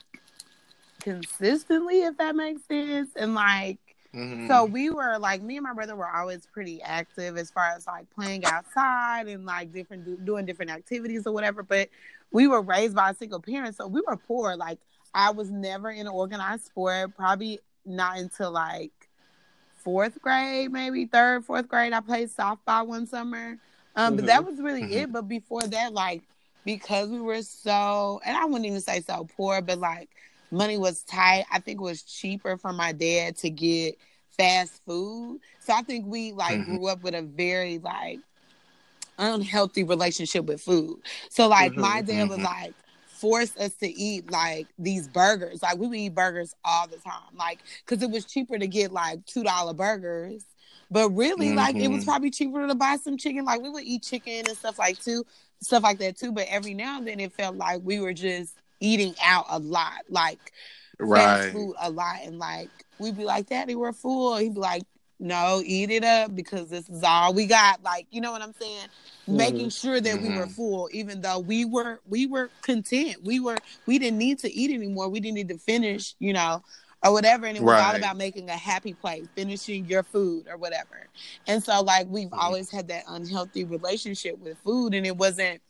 consistently 1.01 2.03
if 2.03 2.17
that 2.17 2.37
makes 2.37 2.63
sense. 2.69 3.09
And 3.17 3.35
like 3.35 3.77
mm-hmm. 4.15 4.47
so 4.47 4.63
we 4.63 4.89
were 4.89 5.17
like 5.19 5.41
me 5.41 5.57
and 5.57 5.65
my 5.65 5.73
brother 5.73 5.97
were 5.97 6.09
always 6.09 6.47
pretty 6.53 6.81
active 6.81 7.37
as 7.37 7.51
far 7.51 7.65
as 7.75 7.85
like 7.85 8.09
playing 8.11 8.45
outside 8.45 9.27
and 9.27 9.45
like 9.45 9.73
different 9.73 10.05
do, 10.05 10.15
doing 10.15 10.45
different 10.45 10.71
activities 10.71 11.27
or 11.27 11.33
whatever, 11.33 11.63
but 11.63 11.89
we 12.31 12.47
were 12.47 12.61
raised 12.61 12.95
by 12.95 13.09
a 13.09 13.13
single 13.13 13.41
parent, 13.41 13.75
so 13.75 13.87
we 13.87 14.01
were 14.07 14.15
poor. 14.15 14.55
Like 14.55 14.79
I 15.13 15.31
was 15.31 15.51
never 15.51 15.91
in 15.91 16.07
an 16.07 16.13
organized 16.13 16.63
sport, 16.63 17.13
probably 17.17 17.59
not 17.85 18.19
until 18.19 18.51
like 18.51 18.93
fourth 19.83 20.21
grade, 20.21 20.71
maybe 20.71 21.07
third, 21.07 21.43
fourth 21.43 21.67
grade. 21.67 21.91
I 21.91 21.99
played 21.99 22.29
softball 22.29 22.87
one 22.87 23.05
summer. 23.05 23.57
Um, 23.95 24.07
mm-hmm. 24.07 24.15
but 24.17 24.25
that 24.27 24.45
was 24.45 24.59
really 24.59 24.83
mm-hmm. 24.83 24.93
it. 24.93 25.11
But 25.11 25.27
before 25.27 25.63
that, 25.63 25.93
like 25.93 26.23
because 26.65 27.09
we 27.09 27.19
were 27.19 27.41
so, 27.41 28.21
and 28.25 28.37
I 28.37 28.45
wouldn't 28.45 28.65
even 28.65 28.81
say 28.81 29.01
so 29.01 29.27
poor, 29.35 29.61
but 29.61 29.79
like 29.79 30.09
money 30.51 30.77
was 30.77 31.03
tight. 31.03 31.45
I 31.51 31.59
think 31.59 31.79
it 31.79 31.83
was 31.83 32.03
cheaper 32.03 32.57
for 32.57 32.73
my 32.73 32.91
dad 32.91 33.37
to 33.37 33.49
get 33.49 33.97
fast 34.37 34.81
food. 34.85 35.39
So 35.59 35.73
I 35.73 35.81
think 35.81 36.05
we 36.07 36.33
like 36.33 36.59
mm-hmm. 36.59 36.77
grew 36.77 36.87
up 36.87 37.03
with 37.03 37.15
a 37.15 37.21
very 37.21 37.79
like 37.79 38.19
unhealthy 39.17 39.83
relationship 39.83 40.45
with 40.45 40.61
food. 40.61 40.99
So 41.29 41.47
like 41.47 41.71
mm-hmm, 41.71 41.81
my 41.81 42.01
dad 42.01 42.29
was 42.29 42.37
mm-hmm. 42.37 42.45
like 42.45 42.73
forced 43.07 43.57
us 43.59 43.73
to 43.75 43.87
eat 43.87 44.31
like 44.31 44.67
these 44.79 45.07
burgers. 45.07 45.61
Like 45.61 45.77
we 45.77 45.87
would 45.87 45.97
eat 45.97 46.15
burgers 46.15 46.55
all 46.65 46.87
the 46.87 46.97
time. 46.97 47.35
Like 47.35 47.59
cuz 47.85 48.01
it 48.01 48.09
was 48.09 48.25
cheaper 48.25 48.57
to 48.57 48.67
get 48.67 48.91
like 48.91 49.25
$2 49.25 49.75
burgers 49.75 50.43
but 50.91 51.09
really, 51.11 51.47
mm-hmm. 51.47 51.57
like 51.57 51.75
it 51.77 51.87
was 51.87 52.01
mm-hmm. 52.01 52.09
probably 52.09 52.31
cheaper 52.31 52.67
to 52.67 52.75
buy 52.75 52.97
some 53.01 53.17
chicken. 53.17 53.45
Like 53.45 53.61
we 53.61 53.69
would 53.69 53.85
eat 53.85 54.03
chicken 54.03 54.43
and 54.47 54.57
stuff 54.57 54.77
like 54.77 55.01
too, 55.01 55.23
stuff 55.61 55.83
like 55.83 55.99
that 55.99 56.17
too. 56.17 56.33
But 56.33 56.47
every 56.49 56.73
now 56.73 56.97
and 56.97 57.07
then 57.07 57.21
it 57.21 57.31
felt 57.31 57.55
like 57.55 57.81
we 57.81 58.01
were 58.01 58.13
just 58.13 58.55
eating 58.81 59.15
out 59.23 59.45
a 59.49 59.57
lot, 59.57 60.01
like 60.09 60.51
right. 60.99 61.21
fast 61.21 61.53
food 61.53 61.75
a 61.81 61.89
lot. 61.89 62.17
And 62.25 62.37
like 62.37 62.69
we'd 62.99 63.17
be 63.17 63.23
like, 63.23 63.47
Daddy, 63.47 63.75
we're 63.75 63.93
full. 63.93 64.35
He'd 64.35 64.53
be 64.53 64.59
like, 64.59 64.83
No, 65.17 65.61
eat 65.65 65.91
it 65.91 66.03
up 66.03 66.35
because 66.35 66.69
this 66.69 66.89
is 66.89 67.03
all 67.03 67.33
we 67.33 67.45
got. 67.45 67.81
Like, 67.83 68.07
you 68.11 68.19
know 68.19 68.33
what 68.33 68.41
I'm 68.41 68.53
saying? 68.59 68.87
Mm-hmm. 69.21 69.37
Making 69.37 69.69
sure 69.69 70.01
that 70.01 70.15
mm-hmm. 70.15 70.27
we 70.27 70.35
were 70.35 70.43
mm-hmm. 70.43 70.51
full, 70.51 70.89
even 70.91 71.21
though 71.21 71.39
we 71.39 71.63
were 71.63 72.01
we 72.05 72.25
were 72.25 72.49
content. 72.63 73.23
We 73.23 73.39
were 73.39 73.57
we 73.85 73.97
didn't 73.97 74.17
need 74.17 74.39
to 74.39 74.51
eat 74.51 74.71
anymore. 74.71 75.07
We 75.07 75.21
didn't 75.21 75.35
need 75.35 75.49
to 75.49 75.57
finish, 75.57 76.15
you 76.19 76.33
know, 76.33 76.63
or 77.03 77.11
whatever. 77.11 77.45
And 77.45 77.57
it 77.57 77.63
was 77.63 77.73
right. 77.73 77.89
all 77.89 77.95
about 77.95 78.17
making 78.17 78.49
a 78.49 78.57
happy 78.57 78.93
place, 78.93 79.27
finishing 79.35 79.85
your 79.85 80.03
food 80.03 80.47
or 80.49 80.57
whatever. 80.57 81.07
And 81.47 81.63
so, 81.63 81.81
like, 81.81 82.07
we've 82.09 82.27
mm-hmm. 82.27 82.39
always 82.39 82.69
had 82.69 82.87
that 82.89 83.03
unhealthy 83.07 83.63
relationship 83.63 84.39
with 84.39 84.57
food. 84.59 84.93
And 84.93 85.05
it 85.05 85.17
wasn't, 85.17 85.61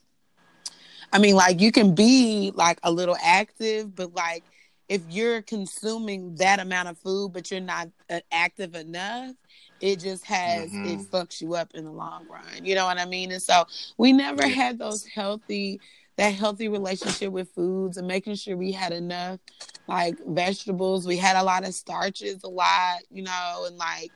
I 1.13 1.19
mean, 1.19 1.35
like, 1.35 1.59
you 1.59 1.71
can 1.71 1.95
be 1.95 2.51
like 2.55 2.79
a 2.83 2.91
little 2.91 3.17
active, 3.21 3.95
but 3.95 4.13
like, 4.13 4.43
if 4.89 5.01
you're 5.09 5.41
consuming 5.41 6.35
that 6.35 6.59
amount 6.59 6.89
of 6.89 6.97
food, 6.97 7.31
but 7.31 7.49
you're 7.49 7.61
not 7.61 7.87
uh, 8.09 8.19
active 8.29 8.75
enough, 8.75 9.33
it 9.79 9.99
just 9.99 10.25
has 10.25 10.69
mm-hmm. 10.69 10.85
it 10.85 10.99
fucks 11.09 11.41
you 11.41 11.55
up 11.55 11.71
in 11.73 11.85
the 11.85 11.91
long 11.91 12.27
run. 12.29 12.65
You 12.65 12.75
know 12.75 12.85
what 12.85 12.99
I 12.99 13.05
mean? 13.05 13.31
And 13.31 13.41
so 13.41 13.65
we 13.97 14.11
never 14.11 14.45
had 14.45 14.77
those 14.77 15.05
healthy 15.05 15.79
that 16.17 16.33
healthy 16.33 16.67
relationship 16.67 17.31
with 17.31 17.49
foods 17.53 17.97
and 17.97 18.07
making 18.07 18.35
sure 18.35 18.57
we 18.57 18.71
had 18.71 18.91
enough 18.93 19.39
like 19.87 20.15
vegetables. 20.27 21.07
We 21.07 21.17
had 21.17 21.35
a 21.35 21.43
lot 21.43 21.65
of 21.65 21.73
starches, 21.73 22.43
a 22.43 22.49
lot, 22.49 22.99
you 23.09 23.23
know, 23.23 23.65
and 23.67 23.77
like, 23.77 24.11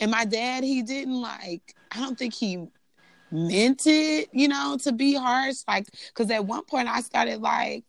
and 0.00 0.10
my 0.10 0.24
dad, 0.24 0.64
he 0.64 0.82
didn't 0.82 1.20
like, 1.20 1.74
I 1.90 2.00
don't 2.00 2.18
think 2.18 2.34
he 2.34 2.66
meant 3.30 3.86
it, 3.86 4.28
you 4.32 4.48
know, 4.48 4.78
to 4.82 4.92
be 4.92 5.14
harsh. 5.14 5.58
Like, 5.66 5.86
because 6.08 6.30
at 6.30 6.44
one 6.44 6.64
point 6.64 6.88
I 6.88 7.00
started 7.00 7.40
like, 7.40 7.84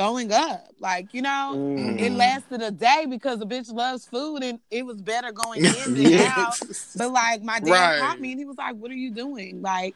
throwing 0.00 0.32
up. 0.32 0.66
Like, 0.78 1.12
you 1.12 1.20
know, 1.20 1.52
mm. 1.54 2.00
it 2.00 2.12
lasted 2.12 2.62
a 2.62 2.70
day 2.70 3.04
because 3.08 3.38
the 3.38 3.46
bitch 3.46 3.70
loves 3.70 4.06
food 4.06 4.42
and 4.42 4.58
it 4.70 4.86
was 4.86 5.02
better 5.02 5.30
going 5.30 5.62
in 5.64 5.94
than 5.94 5.96
yes. 5.96 6.38
out. 6.38 6.58
But 6.96 7.12
like 7.12 7.42
my 7.42 7.60
dad 7.60 7.70
right. 7.70 8.00
caught 8.00 8.18
me 8.18 8.32
and 8.32 8.40
he 8.40 8.46
was 8.46 8.56
like, 8.56 8.76
What 8.76 8.90
are 8.90 8.94
you 8.94 9.10
doing? 9.10 9.60
Like, 9.60 9.94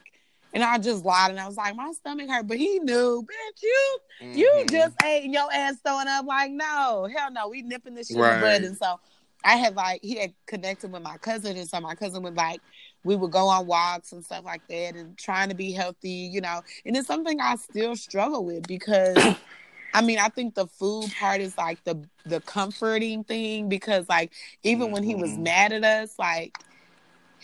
and 0.54 0.62
I 0.62 0.78
just 0.78 1.04
lied 1.04 1.32
and 1.32 1.40
I 1.40 1.46
was 1.46 1.56
like, 1.56 1.74
my 1.74 1.92
stomach 1.92 2.30
hurt. 2.30 2.46
But 2.46 2.58
he 2.58 2.78
knew, 2.78 3.26
bitch, 3.26 3.62
you 3.62 3.98
mm-hmm. 4.22 4.38
you 4.38 4.64
just 4.70 4.96
ate 5.04 5.24
and 5.24 5.32
your 5.32 5.52
ass 5.52 5.76
throwing 5.84 6.08
up. 6.08 6.24
Like, 6.24 6.52
no, 6.52 7.08
hell 7.14 7.30
no, 7.32 7.48
we 7.48 7.62
nipping 7.62 7.94
this 7.94 8.08
shit 8.08 8.16
right. 8.16 8.34
in 8.34 8.40
the 8.40 8.46
bud. 8.46 8.62
And 8.62 8.76
so 8.76 9.00
I 9.44 9.56
had 9.56 9.74
like 9.74 10.00
he 10.02 10.16
had 10.16 10.32
connected 10.46 10.92
with 10.92 11.02
my 11.02 11.18
cousin, 11.18 11.56
and 11.56 11.68
so 11.68 11.80
my 11.80 11.96
cousin 11.96 12.22
would 12.22 12.36
like 12.36 12.60
we 13.02 13.16
would 13.16 13.32
go 13.32 13.48
on 13.48 13.66
walks 13.66 14.12
and 14.12 14.24
stuff 14.24 14.44
like 14.44 14.66
that 14.68 14.94
and 14.94 15.18
trying 15.18 15.50
to 15.50 15.54
be 15.54 15.72
healthy, 15.72 16.08
you 16.08 16.40
know. 16.40 16.62
And 16.86 16.96
it's 16.96 17.08
something 17.08 17.40
I 17.40 17.56
still 17.56 17.96
struggle 17.96 18.44
with 18.44 18.66
because 18.66 19.18
I 19.94 20.02
mean, 20.02 20.18
I 20.18 20.28
think 20.28 20.54
the 20.54 20.66
food 20.66 21.12
part 21.18 21.40
is 21.40 21.58
like 21.58 21.82
the 21.84 22.02
the 22.24 22.40
comforting 22.40 23.24
thing 23.24 23.68
because 23.68 24.08
like 24.08 24.32
even 24.62 24.86
mm-hmm. 24.86 24.94
when 24.94 25.02
he 25.02 25.16
was 25.16 25.32
mm-hmm. 25.32 25.42
mad 25.42 25.72
at 25.72 25.84
us, 25.84 26.18
like 26.18 26.56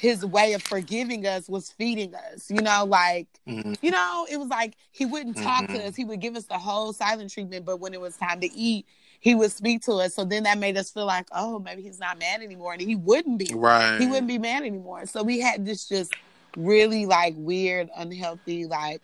his 0.01 0.25
way 0.25 0.55
of 0.55 0.63
forgiving 0.63 1.27
us 1.27 1.47
was 1.47 1.71
feeding 1.73 2.15
us. 2.15 2.51
You 2.51 2.63
know, 2.63 2.87
like 2.87 3.29
mm-hmm. 3.47 3.75
you 3.83 3.91
know, 3.91 4.27
it 4.31 4.39
was 4.39 4.49
like 4.49 4.75
he 4.93 5.05
wouldn't 5.05 5.37
talk 5.37 5.65
mm-hmm. 5.65 5.75
to 5.75 5.87
us. 5.87 5.95
He 5.95 6.07
would 6.07 6.21
give 6.21 6.37
us 6.37 6.47
the 6.47 6.57
whole 6.57 6.95
silent 6.95 7.31
treatment, 7.31 7.67
but 7.67 7.81
when 7.81 7.93
it 7.93 8.01
was 8.01 8.17
time 8.17 8.41
to 8.41 8.51
eat, 8.51 8.87
he 9.21 9.35
would 9.35 9.53
speak 9.53 9.83
to 9.83 9.93
us. 9.93 10.15
So 10.15 10.25
then 10.25 10.45
that 10.45 10.57
made 10.57 10.79
us 10.79 10.91
feel 10.91 11.05
like, 11.05 11.27
oh, 11.33 11.59
maybe 11.59 11.83
he's 11.83 12.01
not 12.01 12.19
mad 12.19 12.41
anymore, 12.41 12.73
and 12.73 12.81
he 12.81 12.97
wouldn't 12.97 13.39
be. 13.39 13.51
Right. 13.55 14.01
He 14.01 14.07
wouldn't 14.07 14.27
be 14.27 14.39
mad 14.39 14.63
anymore. 14.63 15.05
So 15.05 15.23
we 15.23 15.39
had 15.39 15.67
this 15.67 15.87
just 15.87 16.15
really 16.57 17.05
like 17.05 17.35
weird, 17.37 17.91
unhealthy, 17.95 18.65
like, 18.65 19.03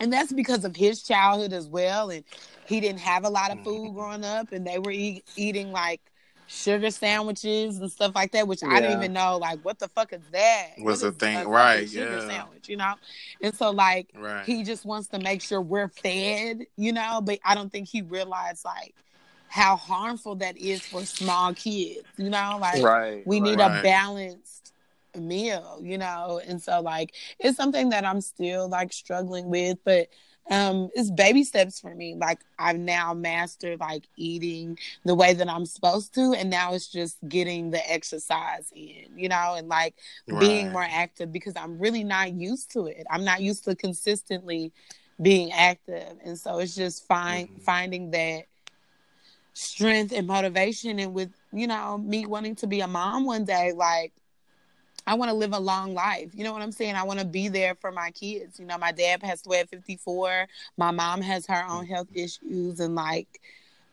and 0.00 0.12
that's 0.12 0.34
because 0.34 0.66
of 0.66 0.76
his 0.76 1.02
childhood 1.02 1.54
as 1.54 1.66
well. 1.66 2.10
And 2.10 2.24
he 2.66 2.78
didn't 2.78 3.00
have 3.00 3.24
a 3.24 3.30
lot 3.30 3.50
of 3.50 3.64
food 3.64 3.86
mm-hmm. 3.86 3.94
growing 3.94 4.24
up, 4.24 4.52
and 4.52 4.66
they 4.66 4.78
were 4.78 4.90
eat, 4.90 5.24
eating 5.34 5.72
like 5.72 6.02
sugar 6.46 6.90
sandwiches 6.90 7.78
and 7.78 7.90
stuff 7.90 8.14
like 8.14 8.32
that, 8.32 8.46
which 8.46 8.62
yeah. 8.62 8.68
I 8.68 8.80
didn't 8.80 8.98
even 8.98 9.12
know. 9.12 9.38
Like, 9.38 9.64
what 9.64 9.78
the 9.78 9.88
fuck 9.88 10.12
is 10.12 10.22
that? 10.32 10.72
Was 10.78 11.02
a 11.02 11.12
thing, 11.12 11.48
right? 11.48 11.88
Sugar 11.88 12.18
yeah. 12.18 12.28
sandwich, 12.28 12.68
you 12.68 12.76
know. 12.76 12.94
And 13.40 13.54
so, 13.54 13.70
like, 13.70 14.10
right. 14.14 14.44
he 14.44 14.62
just 14.62 14.84
wants 14.84 15.08
to 15.08 15.18
make 15.18 15.42
sure 15.42 15.60
we're 15.60 15.88
fed, 15.88 16.66
you 16.76 16.92
know. 16.92 17.20
But 17.22 17.38
I 17.44 17.54
don't 17.54 17.70
think 17.70 17.88
he 17.88 18.02
realized 18.02 18.64
like 18.64 18.94
how 19.48 19.76
harmful 19.76 20.36
that 20.36 20.56
is 20.56 20.80
for 20.80 21.04
small 21.04 21.54
kids, 21.54 22.06
you 22.16 22.30
know. 22.30 22.58
Like, 22.60 22.82
right. 22.82 23.26
we 23.26 23.40
need 23.40 23.58
right. 23.58 23.80
a 23.80 23.82
balanced 23.82 24.72
meal, 25.16 25.80
you 25.82 25.98
know. 25.98 26.40
And 26.46 26.60
so, 26.60 26.80
like, 26.80 27.14
it's 27.38 27.56
something 27.56 27.90
that 27.90 28.04
I'm 28.04 28.20
still 28.20 28.68
like 28.68 28.92
struggling 28.92 29.48
with, 29.48 29.78
but 29.84 30.08
um 30.50 30.90
it's 30.94 31.10
baby 31.10 31.42
steps 31.42 31.80
for 31.80 31.94
me 31.94 32.14
like 32.14 32.40
i've 32.58 32.78
now 32.78 33.14
mastered 33.14 33.80
like 33.80 34.04
eating 34.16 34.78
the 35.04 35.14
way 35.14 35.32
that 35.32 35.48
i'm 35.48 35.64
supposed 35.64 36.12
to 36.12 36.34
and 36.34 36.50
now 36.50 36.74
it's 36.74 36.88
just 36.88 37.16
getting 37.28 37.70
the 37.70 37.90
exercise 37.90 38.70
in 38.74 39.06
you 39.16 39.28
know 39.28 39.54
and 39.56 39.68
like 39.68 39.94
right. 40.28 40.40
being 40.40 40.70
more 40.70 40.86
active 40.88 41.32
because 41.32 41.54
i'm 41.56 41.78
really 41.78 42.04
not 42.04 42.32
used 42.34 42.70
to 42.70 42.86
it 42.86 43.06
i'm 43.10 43.24
not 43.24 43.40
used 43.40 43.64
to 43.64 43.74
consistently 43.74 44.70
being 45.22 45.50
active 45.52 46.16
and 46.24 46.38
so 46.38 46.58
it's 46.58 46.74
just 46.74 47.06
find 47.06 47.48
mm-hmm. 47.48 47.60
finding 47.60 48.10
that 48.10 48.44
strength 49.54 50.12
and 50.12 50.26
motivation 50.26 50.98
and 50.98 51.14
with 51.14 51.30
you 51.52 51.66
know 51.66 51.96
me 51.96 52.26
wanting 52.26 52.54
to 52.56 52.66
be 52.66 52.80
a 52.80 52.88
mom 52.88 53.24
one 53.24 53.44
day 53.44 53.72
like 53.72 54.12
I 55.06 55.14
want 55.14 55.30
to 55.30 55.36
live 55.36 55.52
a 55.52 55.58
long 55.58 55.94
life. 55.94 56.30
You 56.34 56.44
know 56.44 56.52
what 56.52 56.62
I'm 56.62 56.72
saying? 56.72 56.96
I 56.96 57.02
want 57.02 57.20
to 57.20 57.26
be 57.26 57.48
there 57.48 57.74
for 57.74 57.92
my 57.92 58.10
kids. 58.10 58.58
You 58.58 58.66
know, 58.66 58.78
my 58.78 58.92
dad 58.92 59.20
passed 59.20 59.46
away 59.46 59.60
at 59.60 59.68
54. 59.68 60.46
My 60.76 60.90
mom 60.90 61.20
has 61.20 61.46
her 61.46 61.64
own 61.68 61.86
mm. 61.86 61.88
health 61.88 62.08
issues 62.14 62.80
and 62.80 62.94
like 62.94 63.40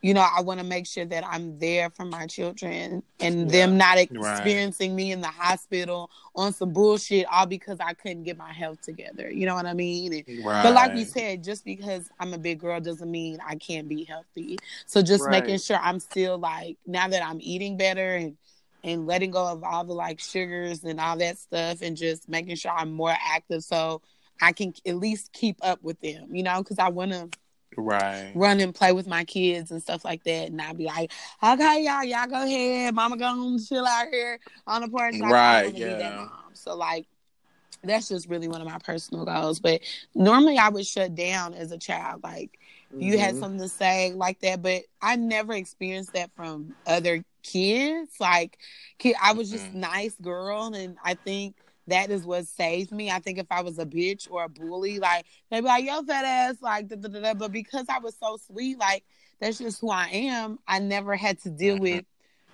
you 0.02 0.16
know, 0.16 0.26
I 0.36 0.42
want 0.42 0.60
to 0.60 0.66
make 0.66 0.88
sure 0.88 1.06
that 1.06 1.24
I'm 1.26 1.60
there 1.60 1.90
for 1.90 2.06
my 2.06 2.26
children 2.26 3.04
and 3.20 3.42
yeah, 3.42 3.68
them 3.68 3.78
not 3.78 4.00
experiencing 4.00 4.92
right. 4.92 4.96
me 4.96 5.12
in 5.12 5.22
the 5.22 5.28
hospital 5.28 6.10
on 6.36 6.54
some 6.54 6.74
bullshit 6.74 7.28
all 7.32 7.46
because 7.46 7.80
I 7.80 7.94
couldn't 7.94 8.24
get 8.24 8.38
my 8.38 8.52
health 8.52 8.82
together. 8.82 9.30
You 9.32 9.46
know 9.46 9.54
what 9.54 9.68
I 9.68 9.74
mean? 9.74 10.14
And, 10.14 10.46
right. 10.46 10.64
But 10.64 10.74
like 10.74 10.96
we 10.96 11.04
said, 11.04 11.44
just 11.44 11.64
because 11.64 12.10
I'm 12.20 12.34
a 12.34 12.38
big 12.40 12.60
girl 12.60 12.80
doesn't 12.80 13.10
mean 13.10 13.38
I 13.48 13.56
can't 13.56 13.88
be 13.88 14.04
healthy. 14.04 14.58
So 14.88 15.04
just 15.04 15.24
right. 15.24 15.44
making 15.44 15.60
sure 15.60 15.78
I'm 15.78 16.00
still 16.00 16.40
like 16.40 16.78
now 16.88 17.08
that 17.08 17.24
I'm 17.24 17.38
eating 17.40 17.78
better 17.78 18.16
and 18.16 18.36
and 18.84 19.08
letting 19.08 19.32
go 19.32 19.46
of 19.48 19.64
all 19.64 19.84
the 19.84 19.94
like 19.94 20.20
sugars 20.20 20.84
and 20.84 21.00
all 21.00 21.18
that 21.18 21.38
stuff 21.38 21.82
and 21.82 21.96
just 21.98 22.30
making 22.30 22.56
sure 22.56 22.72
I'm 22.72 22.92
more 22.92 23.16
active 23.34 23.64
so 23.64 24.02
I 24.42 24.52
can 24.52 24.74
at 24.86 24.96
least 24.96 25.34
keep 25.34 25.58
up 25.62 25.84
with 25.84 26.00
them, 26.02 26.36
you 26.36 26.44
know, 26.44 26.60
because 26.60 26.80
I 26.80 26.90
want 26.90 27.12
to 27.12 27.30
right. 27.78 28.32
run 28.34 28.60
and 28.60 28.74
play 28.74 28.92
with 28.92 29.08
my 29.08 29.24
kids 29.24 29.72
and 29.72 29.82
stuff 29.82 30.04
like 30.04 30.24
that. 30.24 30.50
And 30.50 30.62
i'll 30.62 30.74
be 30.74 30.86
like 30.86 31.12
okay 31.44 31.84
y'all 31.84 32.04
y'all 32.04 32.28
go 32.28 32.44
ahead. 32.44 32.94
Mama 32.96 33.18
gonna 33.18 33.60
chill 33.60 33.86
out 33.86 34.08
here 34.10 34.40
on 34.66 34.82
the 34.82 34.88
porch. 34.88 35.16
Like, 35.18 35.32
right 35.32 35.76
yeah. 35.76 36.28
so 36.54 36.76
like 36.76 37.08
that's 37.84 38.10
just 38.10 38.30
really 38.30 38.48
one 38.48 38.62
of 38.62 38.68
my 38.68 38.78
personal 38.80 39.26
goals. 39.26 39.60
But 39.60 39.82
normally 40.16 40.58
i 40.58 40.70
would 40.70 40.86
shut 40.86 41.16
down 41.16 41.54
as 41.54 41.72
a 41.72 41.78
child 41.78 42.22
like 42.24 42.60
mm-hmm. 42.92 43.02
you 43.02 43.18
had 43.18 43.32
mm-hmm. 43.32 43.40
something 43.42 43.60
to 43.60 43.70
say 43.70 44.14
like 44.14 44.40
that 44.42 44.62
but 44.62 44.82
i 45.02 45.16
never 45.16 45.54
experienced 45.54 46.14
that 46.14 46.30
from 46.36 46.76
other 46.86 47.24
kids 47.44 48.12
like 48.20 48.58
kid, 48.98 49.16
i 49.22 49.34
was 49.34 49.50
just 49.50 49.66
mm-hmm. 49.66 49.82
nice 49.82 50.16
girl 50.22 50.74
and 50.74 50.98
i 51.04 51.14
think 51.14 51.56
that 51.88 52.10
is 52.10 52.26
what 52.26 52.48
saved 52.48 52.92
me. 52.92 53.12
I 53.12 53.20
think 53.20 53.38
if 53.38 53.48
I 53.52 53.62
was 53.62 53.80
a 53.80 53.86
bitch 53.86 54.28
or 54.30 54.44
a 54.44 54.50
bully, 54.50 55.00
like 55.00 55.26
they'd 55.50 55.62
be 55.62 55.68
like, 55.68 55.86
"Yo, 55.86 56.04
fat 56.04 56.26
ass," 56.26 56.56
like, 56.62 56.88
da, 56.88 56.96
da, 56.96 57.08
da, 57.08 57.34
but 57.34 57.52
because 57.52 57.86
I 57.90 58.00
was 58.00 58.16
so 58.18 58.38
sweet, 58.38 58.80
like 58.80 59.04
that's 59.40 59.58
just 59.58 59.82
who 59.82 59.90
I 59.90 60.08
am. 60.08 60.60
I 60.68 60.80
never 60.80 61.16
had 61.16 61.40
to 61.42 61.50
deal 61.50 61.76
mm-hmm. 61.76 61.84
with 61.84 62.06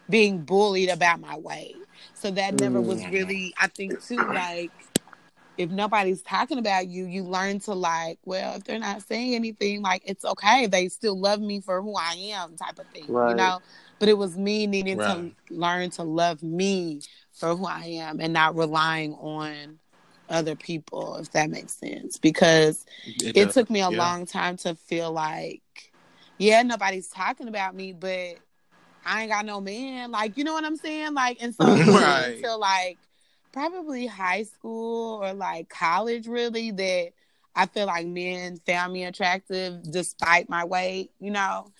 being 0.09 0.43
bullied 0.43 0.89
about 0.89 1.19
my 1.19 1.37
weight, 1.37 1.75
so 2.13 2.31
that 2.31 2.59
never 2.59 2.81
was 2.81 3.01
mm. 3.01 3.11
really. 3.11 3.53
I 3.59 3.67
think 3.67 4.01
too, 4.03 4.15
like 4.15 4.71
if 5.57 5.69
nobody's 5.71 6.21
talking 6.21 6.59
about 6.59 6.87
you, 6.87 7.05
you 7.05 7.23
learn 7.23 7.59
to 7.61 7.73
like, 7.73 8.19
well, 8.25 8.55
if 8.55 8.63
they're 8.63 8.79
not 8.79 9.01
saying 9.03 9.35
anything, 9.35 9.81
like 9.81 10.03
it's 10.05 10.23
okay. 10.23 10.67
They 10.67 10.87
still 10.87 11.19
love 11.19 11.41
me 11.41 11.59
for 11.61 11.81
who 11.81 11.95
I 11.95 12.13
am, 12.33 12.55
type 12.55 12.79
of 12.79 12.87
thing, 12.87 13.05
right. 13.07 13.29
you 13.29 13.35
know. 13.35 13.59
But 13.99 14.09
it 14.09 14.17
was 14.17 14.37
me 14.37 14.67
needing 14.67 14.97
right. 14.97 15.33
to 15.49 15.53
learn 15.53 15.89
to 15.91 16.03
love 16.03 16.43
me 16.43 17.01
for 17.33 17.55
who 17.55 17.65
I 17.65 17.85
am 17.85 18.19
and 18.19 18.33
not 18.33 18.55
relying 18.55 19.13
on 19.15 19.79
other 20.29 20.55
people, 20.55 21.15
if 21.17 21.31
that 21.31 21.49
makes 21.49 21.73
sense. 21.73 22.17
Because 22.17 22.85
it, 23.05 23.37
it 23.37 23.51
took 23.51 23.69
me 23.69 23.81
a 23.81 23.89
yeah. 23.89 23.97
long 23.97 24.25
time 24.25 24.57
to 24.57 24.75
feel 24.75 25.11
like, 25.11 25.61
yeah, 26.37 26.61
nobody's 26.63 27.07
talking 27.07 27.47
about 27.47 27.75
me, 27.75 27.93
but 27.93 28.37
I 29.05 29.21
ain't 29.21 29.31
got 29.31 29.45
no 29.45 29.61
man. 29.61 30.11
Like, 30.11 30.37
you 30.37 30.43
know 30.43 30.53
what 30.53 30.65
I'm 30.65 30.75
saying? 30.75 31.13
Like, 31.13 31.37
and 31.41 31.55
so 31.55 31.65
right. 31.65 32.33
until 32.35 32.59
like 32.59 32.97
probably 33.51 34.05
high 34.05 34.43
school 34.43 35.23
or 35.23 35.33
like 35.33 35.69
college, 35.69 36.27
really, 36.27 36.71
that 36.71 37.13
I 37.57 37.65
feel 37.65 37.87
like 37.87 38.05
men 38.05 38.59
found 38.65 38.93
me 38.93 39.05
attractive 39.05 39.81
despite 39.91 40.47
my 40.47 40.63
weight, 40.63 41.11
you 41.19 41.31
know? 41.31 41.71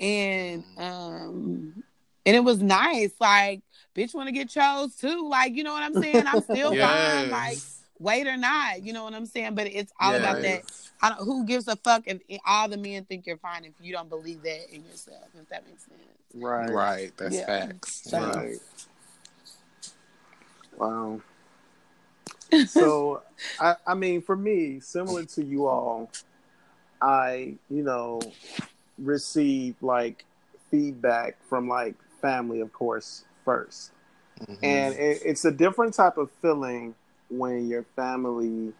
And 0.00 0.64
um 0.78 1.84
and 2.24 2.34
it 2.34 2.42
was 2.42 2.60
nice. 2.60 3.12
Like, 3.20 3.62
bitch 3.94 4.14
want 4.14 4.28
to 4.28 4.32
get 4.32 4.48
chose 4.48 4.96
too. 4.96 5.28
Like, 5.28 5.54
you 5.54 5.62
know 5.62 5.72
what 5.72 5.82
I'm 5.82 6.02
saying? 6.02 6.24
I'm 6.26 6.42
still 6.42 6.74
yes. 6.74 7.30
fine. 7.30 7.30
Like, 7.30 7.58
weight 7.98 8.26
or 8.26 8.36
not, 8.36 8.82
you 8.82 8.92
know 8.92 9.04
what 9.04 9.14
I'm 9.14 9.26
saying? 9.26 9.54
But 9.54 9.68
it's 9.68 9.92
all 10.00 10.12
yes. 10.12 10.20
about 10.20 10.42
that. 10.42 10.62
I 11.02 11.10
don't, 11.10 11.24
who 11.24 11.44
gives 11.44 11.68
a 11.68 11.76
fuck 11.76 12.02
if 12.06 12.20
all 12.46 12.68
the 12.68 12.78
men 12.78 13.04
think 13.04 13.26
you're 13.26 13.36
fine 13.36 13.64
if 13.64 13.74
you 13.80 13.92
don't 13.92 14.08
believe 14.08 14.42
that 14.42 14.74
in 14.74 14.84
yourself? 14.84 15.24
If 15.38 15.48
that 15.50 15.66
makes 15.66 15.84
sense. 15.84 16.00
Right. 16.34 16.70
Right. 16.70 17.12
That's 17.16 17.36
yeah. 17.36 17.46
facts. 17.46 18.02
So, 18.10 18.18
right. 18.18 18.56
Wow. 20.76 21.20
So, 22.66 23.22
I, 23.60 23.74
I 23.86 23.94
mean, 23.94 24.22
for 24.22 24.36
me, 24.36 24.80
similar 24.80 25.24
to 25.24 25.44
you 25.44 25.66
all, 25.66 26.10
I, 27.00 27.54
you 27.70 27.82
know, 27.82 28.20
received 28.98 29.82
like 29.82 30.24
feedback 30.70 31.36
from 31.48 31.68
like 31.68 31.94
family, 32.20 32.60
of 32.60 32.72
course, 32.72 33.24
1st 33.46 33.90
mm-hmm. 34.40 34.54
And 34.62 34.94
it, 34.94 35.22
it's 35.24 35.44
a 35.44 35.50
different 35.50 35.94
type 35.94 36.16
of 36.16 36.30
feeling 36.42 36.94
when 37.28 37.68
your 37.68 37.84
family 37.94 38.72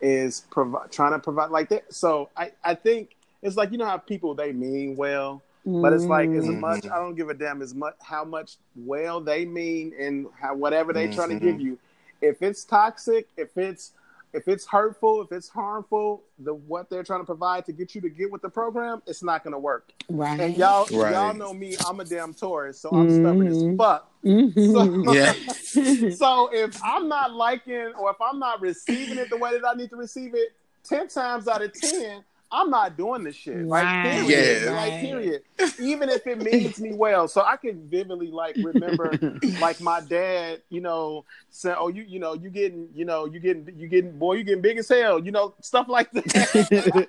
is 0.00 0.42
provi- 0.50 0.88
trying 0.90 1.12
to 1.12 1.18
provide 1.18 1.50
like 1.50 1.68
that. 1.68 1.92
So 1.92 2.30
I, 2.36 2.52
I 2.64 2.74
think 2.74 3.16
it's 3.42 3.56
like, 3.56 3.72
you 3.72 3.78
know 3.78 3.86
how 3.86 3.98
people, 3.98 4.34
they 4.34 4.52
mean 4.52 4.96
well, 4.96 5.42
but 5.64 5.92
it's 5.92 6.04
like 6.04 6.28
as 6.30 6.46
mm-hmm. 6.46 6.60
much, 6.60 6.86
I 6.86 6.96
don't 6.96 7.14
give 7.14 7.28
a 7.28 7.34
damn 7.34 7.62
as 7.62 7.72
much 7.74 7.94
how 8.00 8.24
much 8.24 8.56
well 8.74 9.20
they 9.20 9.44
mean 9.44 9.92
and 9.98 10.26
how 10.40 10.56
whatever 10.56 10.92
they 10.92 11.06
mm-hmm. 11.06 11.14
trying 11.14 11.28
to 11.28 11.38
give 11.38 11.60
you. 11.60 11.78
If 12.22 12.40
it's 12.40 12.64
toxic, 12.64 13.28
if 13.36 13.56
it's 13.58 13.92
if 14.32 14.48
it's 14.48 14.66
hurtful, 14.66 15.22
if 15.22 15.30
it's 15.30 15.48
harmful, 15.48 16.22
the 16.38 16.54
what 16.54 16.88
they're 16.88 17.02
trying 17.02 17.20
to 17.20 17.26
provide 17.26 17.66
to 17.66 17.72
get 17.72 17.94
you 17.94 18.00
to 18.00 18.08
get 18.08 18.30
with 18.30 18.40
the 18.40 18.48
program, 18.48 19.02
it's 19.06 19.22
not 19.22 19.44
going 19.44 19.52
to 19.52 19.58
work. 19.58 19.92
Right. 20.08 20.40
And 20.40 20.56
y'all, 20.56 20.86
right. 20.92 21.12
y'all 21.12 21.34
know 21.34 21.52
me. 21.52 21.76
I'm 21.86 22.00
a 22.00 22.04
damn 22.04 22.32
Taurus, 22.32 22.80
so 22.80 22.90
I'm 22.90 23.08
mm-hmm. 23.08 23.22
stubborn 23.22 23.46
as 23.48 23.76
fuck. 23.76 24.10
Mm-hmm. 24.24 24.72
So, 24.72 25.12
yeah. 25.12 26.10
so 26.14 26.48
if 26.52 26.82
I'm 26.82 27.08
not 27.08 27.32
liking 27.32 27.92
or 27.98 28.10
if 28.10 28.16
I'm 28.20 28.38
not 28.38 28.60
receiving 28.60 29.18
it 29.18 29.28
the 29.28 29.36
way 29.36 29.52
that 29.52 29.66
I 29.66 29.74
need 29.74 29.90
to 29.90 29.96
receive 29.96 30.34
it, 30.34 30.52
ten 30.82 31.08
times 31.08 31.46
out 31.46 31.62
of 31.62 31.72
ten, 31.74 32.24
I'm 32.52 32.68
not 32.68 32.98
doing 32.98 33.24
this 33.24 33.34
shit. 33.34 33.66
Right. 33.66 34.04
Like 34.04 34.26
period. 34.26 34.62
Yeah. 34.64 34.70
Like 34.72 35.00
period. 35.00 35.42
Even 35.80 36.10
if 36.10 36.26
it 36.26 36.38
means 36.42 36.78
me 36.78 36.92
well. 36.92 37.26
So 37.26 37.42
I 37.42 37.56
can 37.56 37.88
vividly 37.88 38.30
like 38.30 38.56
remember 38.56 39.18
like 39.60 39.80
my 39.80 40.00
dad, 40.00 40.60
you 40.68 40.82
know, 40.82 41.24
saying, 41.48 41.76
Oh, 41.78 41.88
you 41.88 42.04
you 42.06 42.18
know, 42.18 42.34
you 42.34 42.50
getting, 42.50 42.88
you 42.94 43.06
know, 43.06 43.24
you 43.24 43.40
getting 43.40 43.72
you 43.74 43.88
getting 43.88 44.18
boy, 44.18 44.34
you 44.34 44.44
getting 44.44 44.60
big 44.60 44.76
as 44.76 44.88
hell, 44.88 45.18
you 45.18 45.30
know, 45.32 45.54
stuff 45.62 45.88
like 45.88 46.10
that. 46.12 47.06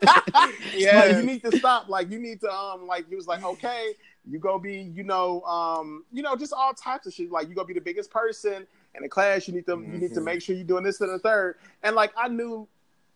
yeah. 0.74 0.94
Like, 1.04 1.18
you 1.18 1.24
need 1.24 1.44
to 1.44 1.58
stop. 1.58 1.90
Like 1.90 2.10
you 2.10 2.20
need 2.20 2.40
to 2.42 2.50
um 2.50 2.88
like 2.88 3.10
he 3.10 3.16
was 3.16 3.28
like, 3.28 3.44
Okay, 3.44 3.94
you 4.30 4.40
go 4.40 4.58
be, 4.58 4.92
you 4.94 5.04
know, 5.04 5.42
um, 5.42 6.06
you 6.12 6.22
know, 6.22 6.36
just 6.36 6.54
all 6.54 6.74
types 6.74 7.08
of 7.08 7.14
shit. 7.14 7.32
Like 7.32 7.50
you 7.50 7.56
go 7.56 7.66
be 7.66 7.74
the 7.74 7.82
biggest 7.82 8.10
person 8.10 8.66
in 8.96 9.04
the 9.04 9.10
class. 9.10 9.48
You 9.48 9.54
need 9.54 9.66
to 9.66 9.76
mm-hmm. 9.76 9.94
you 9.94 10.00
need 10.00 10.10
to 10.10 10.16
mm-hmm. 10.16 10.26
make 10.26 10.42
sure 10.42 10.56
you're 10.56 10.64
doing 10.64 10.84
this 10.84 11.02
and 11.02 11.14
the 11.14 11.20
third. 11.20 11.58
And 11.84 11.96
like 11.96 12.14
I 12.18 12.30
knew 12.30 12.68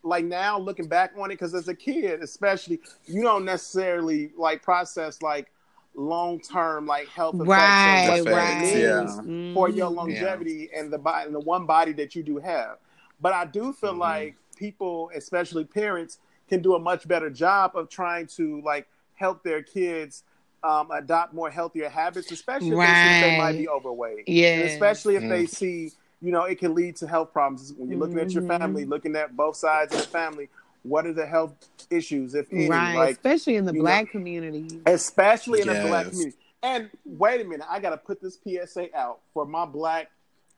like 0.08 0.26
now 0.26 0.58
looking 0.58 0.88
back 0.88 1.12
on 1.18 1.30
it 1.30 1.36
because 1.36 1.54
as 1.54 1.68
a 1.68 1.76
kid 1.76 2.22
especially 2.24 2.80
you 3.06 3.22
don't 3.22 3.46
necessarily 3.46 4.32
like 4.38 4.62
process 4.64 5.22
like 5.22 5.52
long 5.96 6.40
term 6.40 6.86
like 6.86 7.08
health 7.08 7.36
effects 7.36 7.48
right, 7.48 8.22
what 8.24 8.34
right. 8.34 8.64
it 8.64 8.80
yeah. 8.80 9.54
for 9.54 9.70
your 9.70 9.88
mm-hmm. 9.88 9.98
longevity 9.98 10.70
yeah. 10.72 10.80
and 10.80 10.94
the 10.94 10.98
body 10.98 11.26
and 11.26 11.36
the 11.36 11.40
one 11.40 11.66
body 11.66 11.92
that 11.92 12.16
you 12.16 12.24
do 12.24 12.38
have 12.38 12.78
but 13.20 13.34
i 13.34 13.46
do 13.46 13.74
feel 13.74 13.92
mm-hmm. 13.92 14.02
like 14.02 14.36
people 14.56 15.10
especially 15.16 15.64
parents 15.64 16.20
can 16.48 16.62
do 16.62 16.76
a 16.76 16.80
much 16.80 17.08
better 17.08 17.30
job 17.30 17.72
of 17.76 17.90
trying 17.90 18.28
to 18.28 18.62
like 18.62 18.88
help 19.16 19.44
their 19.44 19.62
kids 19.62 20.24
um, 20.64 20.90
adopt 20.92 21.34
more 21.34 21.50
healthier 21.50 21.90
habits 21.90 22.32
especially 22.32 22.72
right. 22.72 23.18
if 23.18 23.24
they, 23.24 23.30
they 23.32 23.38
might 23.38 23.58
be 23.58 23.68
overweight 23.68 24.28
yeah 24.28 24.50
and 24.50 24.70
especially 24.70 25.16
if 25.16 25.24
mm. 25.24 25.30
they 25.30 25.46
see 25.46 25.92
you 26.22 26.32
know, 26.32 26.44
it 26.44 26.60
can 26.60 26.74
lead 26.74 26.96
to 26.98 27.08
health 27.08 27.32
problems. 27.32 27.74
When 27.78 27.90
you're 27.90 28.00
looking 28.00 28.16
mm-hmm. 28.16 28.26
at 28.26 28.32
your 28.32 28.48
family, 28.48 28.84
mm-hmm. 28.84 28.92
looking 28.92 29.16
at 29.16 29.36
both 29.36 29.56
sides 29.56 29.94
of 29.94 30.02
the 30.02 30.08
family, 30.08 30.50
what 30.84 31.06
are 31.06 31.14
the 31.14 31.26
health 31.26 31.54
issues, 31.90 32.34
if 32.34 32.52
any? 32.52 32.70
Right, 32.70 32.96
like, 32.96 33.16
especially 33.16 33.56
in 33.56 33.66
the 33.66 33.74
black 33.74 34.06
know, 34.06 34.12
community. 34.12 34.82
Especially 34.86 35.62
in 35.62 35.68
yes. 35.68 35.84
the 35.84 35.90
black 35.90 36.10
community. 36.10 36.38
And 36.64 36.90
wait 37.06 37.42
a 37.42 37.44
minute, 37.44 37.68
I 37.70 37.80
got 37.80 37.92
to 37.92 37.98
put 37.98 38.22
this 38.22 38.40
PSA 38.44 38.96
out 38.98 39.20
for 39.34 39.46
my 39.46 39.66
black, 39.66 40.10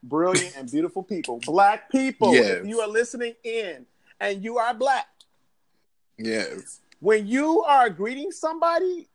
brilliant, 0.02 0.56
and 0.56 0.70
beautiful 0.70 1.02
people. 1.02 1.40
Black 1.44 1.90
people, 1.90 2.34
yes. 2.34 2.60
if 2.60 2.66
you 2.66 2.80
are 2.80 2.88
listening 2.88 3.34
in 3.44 3.86
and 4.18 4.42
you 4.42 4.58
are 4.58 4.72
black, 4.72 5.06
yes. 6.18 6.80
When 7.00 7.26
you 7.26 7.62
are 7.62 7.88
greeting 7.88 8.30
somebody, 8.30 9.08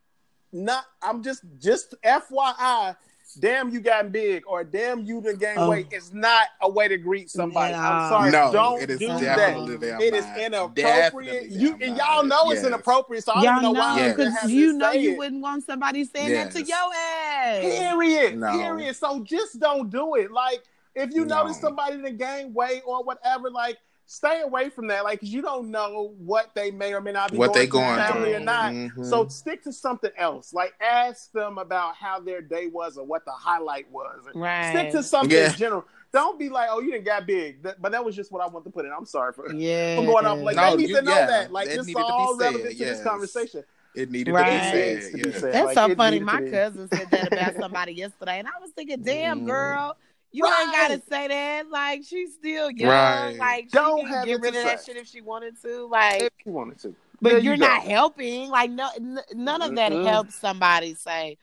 not 0.52 0.86
I'm 1.02 1.22
just 1.22 1.44
just 1.60 1.96
FYI, 2.04 2.96
damn 3.36 3.70
you 3.70 3.80
got 3.80 4.12
big 4.12 4.44
or 4.48 4.64
damn 4.64 5.04
you 5.04 5.22
done 5.22 5.36
gained 5.36 5.58
oh. 5.58 5.70
weight 5.70 5.88
is 5.92 6.14
not 6.14 6.48
a 6.62 6.70
way 6.70 6.88
to 6.88 6.98
greet 6.98 7.30
somebody. 7.30 7.74
Yeah. 7.74 7.90
I'm 7.90 8.10
sorry. 8.10 8.32
No, 8.32 8.52
don't 8.52 8.82
it 8.82 8.90
is 8.90 9.00
do 9.00 9.08
that. 9.08 10.02
It 10.02 10.14
is 10.14 10.26
inappropriate. 10.38 11.52
You 11.52 11.78
and 11.82 11.98
y'all 11.98 12.24
know 12.24 12.46
yes. 12.46 12.58
it's 12.58 12.68
inappropriate, 12.68 13.24
so 13.24 13.34
I 13.34 13.44
don't 13.44 13.62
know, 13.62 13.72
know 13.72 13.80
why 13.80 14.10
because 14.10 14.50
you 14.50 14.74
know 14.74 14.92
you 14.92 15.12
it. 15.12 15.18
wouldn't 15.18 15.42
want 15.42 15.64
somebody 15.66 16.06
saying 16.06 16.30
yes. 16.30 16.54
that 16.54 16.60
to 16.60 16.66
your 16.66 16.94
ass. 16.94 17.62
Period. 17.62 18.38
No. 18.38 18.52
Period. 18.52 18.96
So 18.96 19.24
just 19.24 19.60
don't 19.60 19.90
do 19.90 20.16
it. 20.16 20.32
Like 20.32 20.64
if 20.96 21.14
you 21.14 21.26
no. 21.26 21.44
notice 21.44 21.60
somebody 21.60 21.98
that 21.98 22.18
gained 22.18 22.56
weight 22.56 22.82
or 22.86 23.04
whatever, 23.04 23.50
like 23.50 23.78
stay 24.06 24.42
away 24.42 24.70
from 24.70 24.88
that. 24.88 25.04
Like, 25.04 25.20
'cause 25.20 25.30
you 25.30 25.42
don't 25.42 25.72
know 25.72 26.14
what 26.20 26.54
they 26.56 26.72
may 26.72 26.94
or 26.94 27.02
may 27.02 27.12
not 27.12 27.32
be 27.32 27.38
What 27.38 27.48
going 27.54 27.60
they 27.60 27.66
through 27.66 27.80
going 27.80 27.96
family 27.98 28.30
through. 28.32 28.36
or 28.36 28.40
not. 28.40 28.72
Mhm. 28.74 29.06
So 29.10 29.28
stick 29.28 29.64
to 29.64 29.74
something 29.74 30.12
else. 30.18 30.54
Like, 30.54 30.74
ask 30.80 31.32
them 31.32 31.58
about 31.58 31.96
how 31.96 32.20
their 32.20 32.42
day 32.42 32.68
was 32.68 32.98
or 32.98 33.06
what 33.06 33.26
the 33.26 33.32
highlight 33.32 33.90
was. 33.92 34.20
Right. 34.36 34.72
Stick 34.72 34.92
to 34.92 35.04
something 35.04 35.36
Yeah. 35.36 35.48
in 35.52 35.56
general. 35.56 35.86
Don't 36.14 36.38
be 36.40 36.50
like, 36.50 36.70
oh, 36.72 36.80
you 36.80 36.92
didn't 36.92 37.06
got 37.06 37.26
big. 37.28 37.62
That- 37.64 37.82
but 37.82 37.92
that 37.92 38.06
was 38.06 38.16
just 38.16 38.32
what 38.32 38.42
I 38.42 38.48
wanted 38.48 38.66
to 38.66 38.70
put 38.72 38.86
in. 38.86 38.92
I'm 38.96 39.06
sorry 39.06 39.34
for, 39.34 39.52
Yeah. 39.52 39.98
for 39.98 40.06
going 40.06 40.26
off. 40.26 40.40
Like, 40.40 40.56
No, 40.56 40.72
they 40.72 40.78
need 40.78 40.90
you- 40.90 40.96
to 40.98 41.02
know 41.02 41.12
yeah, 41.16 41.26
that. 41.26 41.52
Like, 41.52 41.68
it 41.68 41.72
it's 41.78 41.88
needed 41.88 42.00
to 42.00 42.06
be 42.06 42.12
all 42.12 42.38
said, 42.38 42.44
relevant 42.46 42.70
to 42.72 42.76
yes. 42.76 42.98
this 42.98 43.04
conversation. 43.04 43.64
it 43.96 44.12
needed 44.12 44.34
Right. 44.34 44.44
to 44.44 44.72
be 44.78 44.78
needs 44.94 45.06
said. 45.06 45.12
to 45.12 45.18
be 45.24 45.30
yeah. 45.30 45.40
said. 45.40 45.54
That's 45.54 45.66
Like, 45.68 45.76
so 45.90 45.96
funny. 45.96 46.20
My 46.20 46.42
cousin 46.42 46.90
said 46.94 47.08
that 47.12 47.32
about 47.34 47.56
somebody 47.60 47.94
yesterday, 47.94 48.40
and 48.40 48.48
I 48.48 48.52
was 48.62 48.72
thinking, 48.72 49.02
"Damn, 49.02 49.42
Mm. 49.42 49.46
girl, 49.48 49.98
you 50.36 50.46
ain't 50.46 50.72
gotta 50.72 51.02
say 51.10 51.28
that. 51.28 51.70
Like, 51.70 52.04
she's 52.04 52.34
still 52.34 52.70
young. 52.72 52.90
Right. 52.90 53.38
Like, 53.40 53.72
Don't 53.72 54.00
she 54.00 54.04
can 54.06 54.14
have 54.14 54.26
get 54.26 54.38
it 54.38 54.42
rid 54.42 54.56
of 54.56 54.64
that 54.64 54.84
shit 54.86 54.98
if 54.98 55.08
she 55.08 55.22
wanted 55.22 55.62
to. 55.62 55.88
Like, 55.88 56.22
If 56.22 56.30
she 56.44 56.50
wanted 56.50 56.80
to. 56.80 56.96
but 57.22 57.30
There 57.30 57.38
you 57.40 57.46
you're 57.50 57.58
go. 57.58 57.66
not 57.66 57.82
helping. 57.84 58.50
Like, 58.50 58.72
no, 58.72 58.90
n- 58.96 59.20
none 59.34 59.62
of 59.62 59.76
that 59.76 59.92
Mm-mm. 59.92 60.06
helps 60.06 60.36
somebody 60.36 60.94
say." 60.96 61.38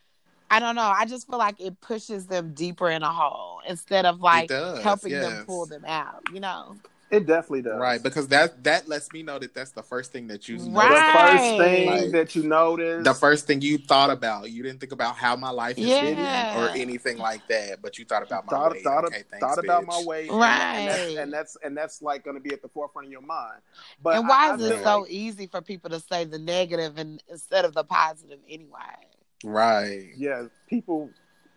I 0.50 0.60
don't 0.60 0.74
know. 0.76 0.82
I 0.82 1.06
just 1.06 1.26
feel 1.26 1.38
like 1.38 1.58
it 1.60 1.80
pushes 1.80 2.26
them 2.26 2.52
deeper 2.52 2.90
in 2.90 3.02
a 3.02 3.10
hole 3.10 3.60
instead 3.66 4.04
of 4.04 4.20
like 4.20 4.48
does, 4.50 4.82
helping 4.82 5.12
them 5.12 5.46
pull 5.46 5.64
them 5.64 5.82
out. 5.86 6.22
You 6.30 6.40
know, 6.40 6.76
It 7.12 7.26
definitely 7.26 7.60
does. 7.62 7.78
Right, 7.78 8.02
because 8.02 8.26
that 8.28 8.64
that 8.64 8.88
lets 8.88 9.12
me 9.12 9.22
know 9.22 9.38
that 9.38 9.54
that's 9.54 9.72
the 9.72 9.82
first 9.82 10.12
thing 10.12 10.28
that 10.28 10.48
you 10.48 10.56
The 10.58 10.64
noticed. 10.70 10.90
Right. 10.90 11.30
first 11.30 11.62
thing 11.62 11.86
Like, 11.90 12.10
that 12.12 12.34
you 12.34 12.42
notice. 12.44 13.04
the 13.04 13.12
first 13.12 13.46
thing 13.46 13.60
you 13.60 13.76
thought 13.76 14.08
about. 14.08 14.50
You 14.50 14.62
didn't 14.62 14.80
think 14.80 14.92
about 14.92 15.16
how 15.16 15.36
my 15.36 15.50
life 15.50 15.76
is 15.76 15.86
Yeah. 15.88 16.00
hidden 16.00 16.24
or 16.62 16.70
anything 16.70 17.18
like 17.18 17.46
that, 17.48 17.82
but 17.82 17.98
you 17.98 18.06
thought 18.06 18.22
about 18.22 18.46
my 18.46 18.50
thought, 18.50 18.72
weight. 18.72 18.82
thought, 18.82 19.04
okay, 19.04 19.24
thanks, 19.30 19.44
thought 19.46 19.62
about 19.62 19.84
my 19.84 20.02
weight, 20.06 20.30
Right. 20.30 20.78
And, 20.78 20.88
that's, 20.88 21.16
and 21.18 21.32
that's 21.32 21.56
and 21.64 21.76
that's 21.76 22.02
like 22.02 22.24
going 22.24 22.36
to 22.36 22.42
be 22.42 22.52
at 22.54 22.62
the 22.62 22.68
forefront 22.68 23.06
of 23.06 23.12
your 23.12 23.20
mind. 23.20 23.60
But 24.02 24.16
and 24.16 24.26
why 24.26 24.46
I- 24.46 24.50
I 24.52 24.54
is 24.54 24.60
feel 24.62 24.72
it 24.78 24.82
so 24.82 24.98
like- 25.00 25.10
easy 25.10 25.46
for 25.48 25.60
people 25.60 25.90
to 25.90 26.00
say 26.00 26.24
the 26.24 26.38
negative 26.38 26.96
and 26.96 27.22
instead 27.28 27.66
of 27.66 27.74
the 27.74 27.84
positive 27.84 28.38
anyway? 28.48 29.06
Right. 29.44 30.10
Yeah, 30.16 30.44
people. 30.66 31.10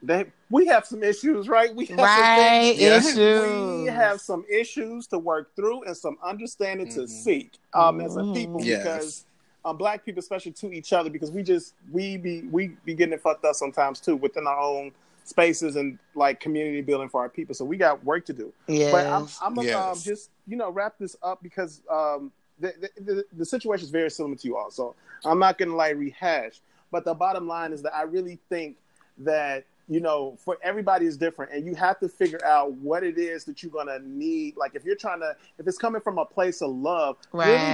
They 0.03 0.25
we 0.49 0.67
have 0.67 0.85
some 0.85 1.03
issues, 1.03 1.47
right? 1.49 1.73
We 1.73 1.85
have 1.87 1.97
some 1.97 2.03
Right, 2.05 2.75
things- 2.75 2.79
Yeah. 2.79 2.97
issues. 2.97 3.81
We 3.85 3.85
have 3.87 4.21
some 4.21 4.45
issues 4.49 5.07
to 5.07 5.17
work 5.19 5.55
through 5.55 5.83
and 5.83 5.95
some 5.97 6.17
understanding 6.23 6.87
to 6.89 7.01
Mhm. 7.01 7.09
seek 7.09 7.51
um, 7.73 7.99
as 8.01 8.15
a 8.15 8.21
Mhm. 8.21 8.33
people 8.33 8.61
Yes. 8.63 8.83
because 8.83 9.25
um, 9.63 9.77
black 9.77 10.05
people, 10.05 10.19
especially 10.19 10.51
to 10.51 10.71
each 10.71 10.93
other, 10.93 11.09
because 11.09 11.31
we 11.31 11.41
just 11.41 11.73
we 11.91 12.17
be 12.17 12.43
we 12.51 12.67
be 12.85 12.93
getting 12.93 13.13
it 13.13 13.21
fucked 13.21 13.43
up 13.45 13.55
sometimes 13.55 13.99
too 13.99 14.15
within 14.15 14.45
our 14.45 14.59
own 14.59 14.91
spaces 15.23 15.75
and 15.75 15.97
like 16.13 16.39
community 16.39 16.81
building 16.81 17.09
for 17.09 17.19
our 17.21 17.29
people. 17.29 17.55
So 17.55 17.65
we 17.65 17.75
got 17.77 18.03
work 18.03 18.25
to 18.25 18.33
do. 18.33 18.53
Yes. 18.67 18.91
But 18.91 19.07
I'm, 19.07 19.27
I'm 19.41 19.55
gonna 19.55 19.75
um, 19.91 19.97
just 19.97 20.29
you 20.45 20.55
know 20.55 20.69
wrap 20.69 20.99
this 20.99 21.15
up 21.23 21.41
because 21.41 21.81
um, 21.89 22.31
the, 22.59 22.73
the, 22.79 23.01
the 23.01 23.25
the 23.37 23.45
situation 23.45 23.85
is 23.85 23.89
very 23.91 24.11
similar 24.11 24.35
to 24.35 24.47
you 24.47 24.55
all. 24.55 24.69
So 24.69 24.93
I'm 25.23 25.39
not 25.39 25.57
gonna 25.57 25.75
like 25.75 25.95
rehash. 25.95 26.61
But 26.91 27.03
the 27.03 27.15
bottom 27.15 27.47
line 27.47 27.73
is 27.73 27.81
that 27.81 27.95
I 27.95 28.03
really 28.03 28.37
think 28.49 28.77
that 29.17 29.63
you 29.87 29.99
know 29.99 30.35
for 30.43 30.57
everybody 30.63 31.05
is 31.05 31.17
different, 31.17 31.51
and 31.51 31.65
you 31.65 31.75
have 31.75 31.99
to 31.99 32.09
figure 32.09 32.43
out 32.45 32.71
what 32.73 33.03
it 33.03 33.17
is 33.17 33.43
that 33.45 33.61
you're 33.61 33.71
gonna 33.71 33.99
need. 33.99 34.57
Like 34.57 34.75
if 34.75 34.83
you're 34.83 34.95
trying 34.95 35.19
to, 35.19 35.35
if 35.59 35.67
it's 35.67 35.77
coming 35.77 36.01
from 36.01 36.17
a 36.17 36.25
place 36.25 36.61
of 36.61 36.71
love, 36.71 37.17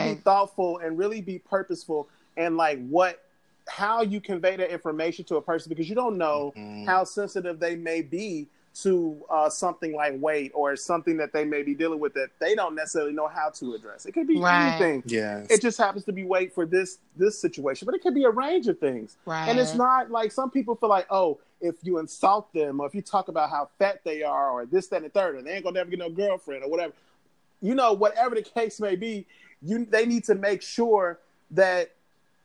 really 0.03 0.15
be 0.15 0.21
thoughtful 0.21 0.79
and 0.79 0.97
really 0.97 1.21
be 1.21 1.39
purposeful 1.39 2.09
and 2.37 2.57
like 2.57 2.85
what 2.87 3.23
how 3.67 4.01
you 4.01 4.19
convey 4.19 4.55
that 4.57 4.71
information 4.71 5.23
to 5.23 5.35
a 5.37 5.41
person 5.41 5.69
because 5.69 5.87
you 5.87 5.95
don't 5.95 6.17
know 6.17 6.51
Mhm. 6.57 6.85
how 6.85 7.03
sensitive 7.03 7.59
they 7.59 7.75
may 7.75 8.01
be 8.01 8.47
to 8.73 9.17
uh, 9.29 9.49
something 9.49 9.93
like 9.93 10.13
weight 10.21 10.51
or 10.55 10.75
something 10.77 11.17
that 11.17 11.33
they 11.33 11.43
may 11.43 11.61
be 11.61 11.73
dealing 11.75 11.99
with 11.99 12.13
that 12.13 12.29
they 12.39 12.55
don't 12.55 12.73
necessarily 12.73 13.11
know 13.11 13.27
how 13.27 13.49
to 13.49 13.73
address. 13.73 14.05
It 14.05 14.13
could 14.13 14.27
be 14.27 14.39
Right. 14.39 14.69
anything. 14.69 15.03
Yes. 15.05 15.47
It 15.49 15.61
just 15.61 15.77
happens 15.77 16.05
to 16.05 16.13
be 16.13 16.23
weight 16.23 16.53
for 16.53 16.65
this 16.65 16.99
this 17.17 17.37
situation, 17.37 17.85
but 17.85 17.93
it 17.95 18.01
could 18.01 18.13
be 18.15 18.23
a 18.23 18.29
range 18.29 18.67
of 18.69 18.79
things. 18.79 19.17
right. 19.25 19.49
And 19.49 19.59
it's 19.59 19.75
not 19.75 20.09
like 20.09 20.31
some 20.31 20.49
people 20.49 20.75
feel 20.75 20.87
like, 20.89 21.05
oh, 21.09 21.39
if 21.59 21.75
you 21.83 21.97
insult 21.99 22.51
them 22.53 22.79
or 22.79 22.87
if 22.87 22.95
you 22.95 23.01
talk 23.01 23.27
about 23.27 23.49
how 23.49 23.69
fat 23.77 24.01
they 24.05 24.23
are 24.23 24.49
or 24.51 24.65
this, 24.65 24.87
that, 24.87 24.97
and 24.97 25.05
the 25.05 25.09
third, 25.09 25.35
and 25.35 25.45
they 25.45 25.51
ain't 25.51 25.63
gonna 25.65 25.73
never 25.75 25.89
get 25.89 25.99
no 25.99 26.09
girlfriend 26.09 26.63
or 26.63 26.69
whatever. 26.69 26.93
You 27.61 27.75
know, 27.75 27.91
whatever 27.93 28.35
the 28.35 28.41
case 28.41 28.79
may 28.79 28.95
be, 28.95 29.27
you 29.61 29.85
they 29.85 30.05
need 30.05 30.23
to 30.25 30.35
make 30.35 30.61
sure 30.61 31.19
that 31.51 31.91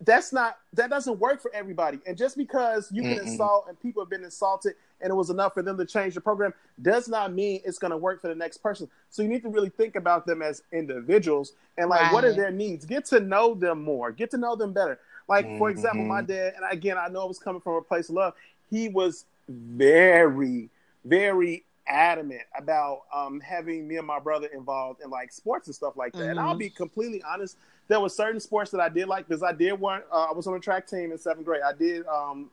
that's 0.03 0.33
not 0.33 0.59
that 0.75 0.91
doesn't 0.91 1.19
work 1.19 1.41
for 1.41 1.51
everybody. 1.55 1.99
And 2.07 2.19
just 2.19 2.37
because 2.37 2.91
you 2.93 3.03
can 3.03 3.19
insult 3.19 3.67
and 3.69 3.81
people 3.81 4.03
have 4.03 4.11
been 4.11 4.25
insulted 4.25 4.75
and 5.01 5.11
it 5.11 5.15
was 5.15 5.31
enough 5.31 5.55
for 5.55 5.63
them 5.63 5.79
to 5.79 5.87
change 5.87 6.15
the 6.15 6.21
program 6.21 6.53
does 6.83 7.09
not 7.09 7.33
mean 7.33 7.61
it's 7.65 7.79
going 7.79 7.93
to 7.93 7.97
work 7.97 8.21
for 8.21 8.29
the 8.29 8.35
next 8.35 8.59
person. 8.59 8.91
So 9.11 9.23
you 9.23 9.29
need 9.29 9.43
to 9.43 9.49
really 9.49 9.71
think 9.71 9.97
about 9.97 10.27
them 10.27 10.43
as 10.43 10.63
individuals 10.73 11.53
and 11.79 11.89
like 11.89 12.13
what 12.13 12.25
are 12.25 12.33
their 12.33 12.51
needs. 12.51 12.85
Get 12.85 13.07
to 13.07 13.21
know 13.21 13.55
them 13.55 13.83
more. 13.83 14.13
Get 14.13 14.31
to 14.33 14.37
know 14.37 14.55
them 14.55 14.73
better. 14.73 14.99
Like 15.29 15.57
for 15.59 15.71
example, 15.71 16.05
my 16.05 16.21
dad, 16.23 16.55
and 16.57 16.65
again, 16.71 16.99
I 16.99 17.09
know 17.09 17.25
it 17.25 17.29
was 17.29 17.39
coming 17.39 17.61
from 17.63 17.75
a 17.75 17.83
place 17.83 18.09
of 18.11 18.17
love. 18.17 18.35
He 18.71 18.89
was 18.89 19.25
very, 19.49 20.69
very 21.05 21.65
adamant 21.89 22.43
about 22.59 23.03
um, 23.15 23.41
having 23.41 23.87
me 23.87 23.97
and 23.97 24.07
my 24.07 24.19
brother 24.19 24.49
involved 24.49 25.01
in 25.03 25.09
like 25.11 25.33
sports 25.33 25.69
and 25.69 25.75
stuff 25.75 25.97
like 25.97 26.13
that. 26.15 26.31
And 26.31 26.41
I'll 26.41 26.55
Mhm. 26.55 26.59
be 26.59 26.71
completely 26.71 27.23
honest. 27.23 27.57
There 27.89 28.01
were 28.01 28.09
certain 28.09 28.41
sports 28.41 28.71
that 28.73 28.81
I 28.81 28.89
did 28.89 29.07
like 29.09 29.29
because 29.29 29.43
I 29.43 29.53
did 29.53 29.75
one. 29.75 30.03
Uh, 30.13 30.27
I 30.31 30.33
was 30.33 30.47
on 30.47 30.55
a 30.55 30.61
track 30.61 30.87
team 30.89 31.13
in 31.13 31.19
seventh 31.19 31.47
grade. 31.47 31.63
I 31.63 31.73
did. 31.73 32.07
Um, 32.07 32.51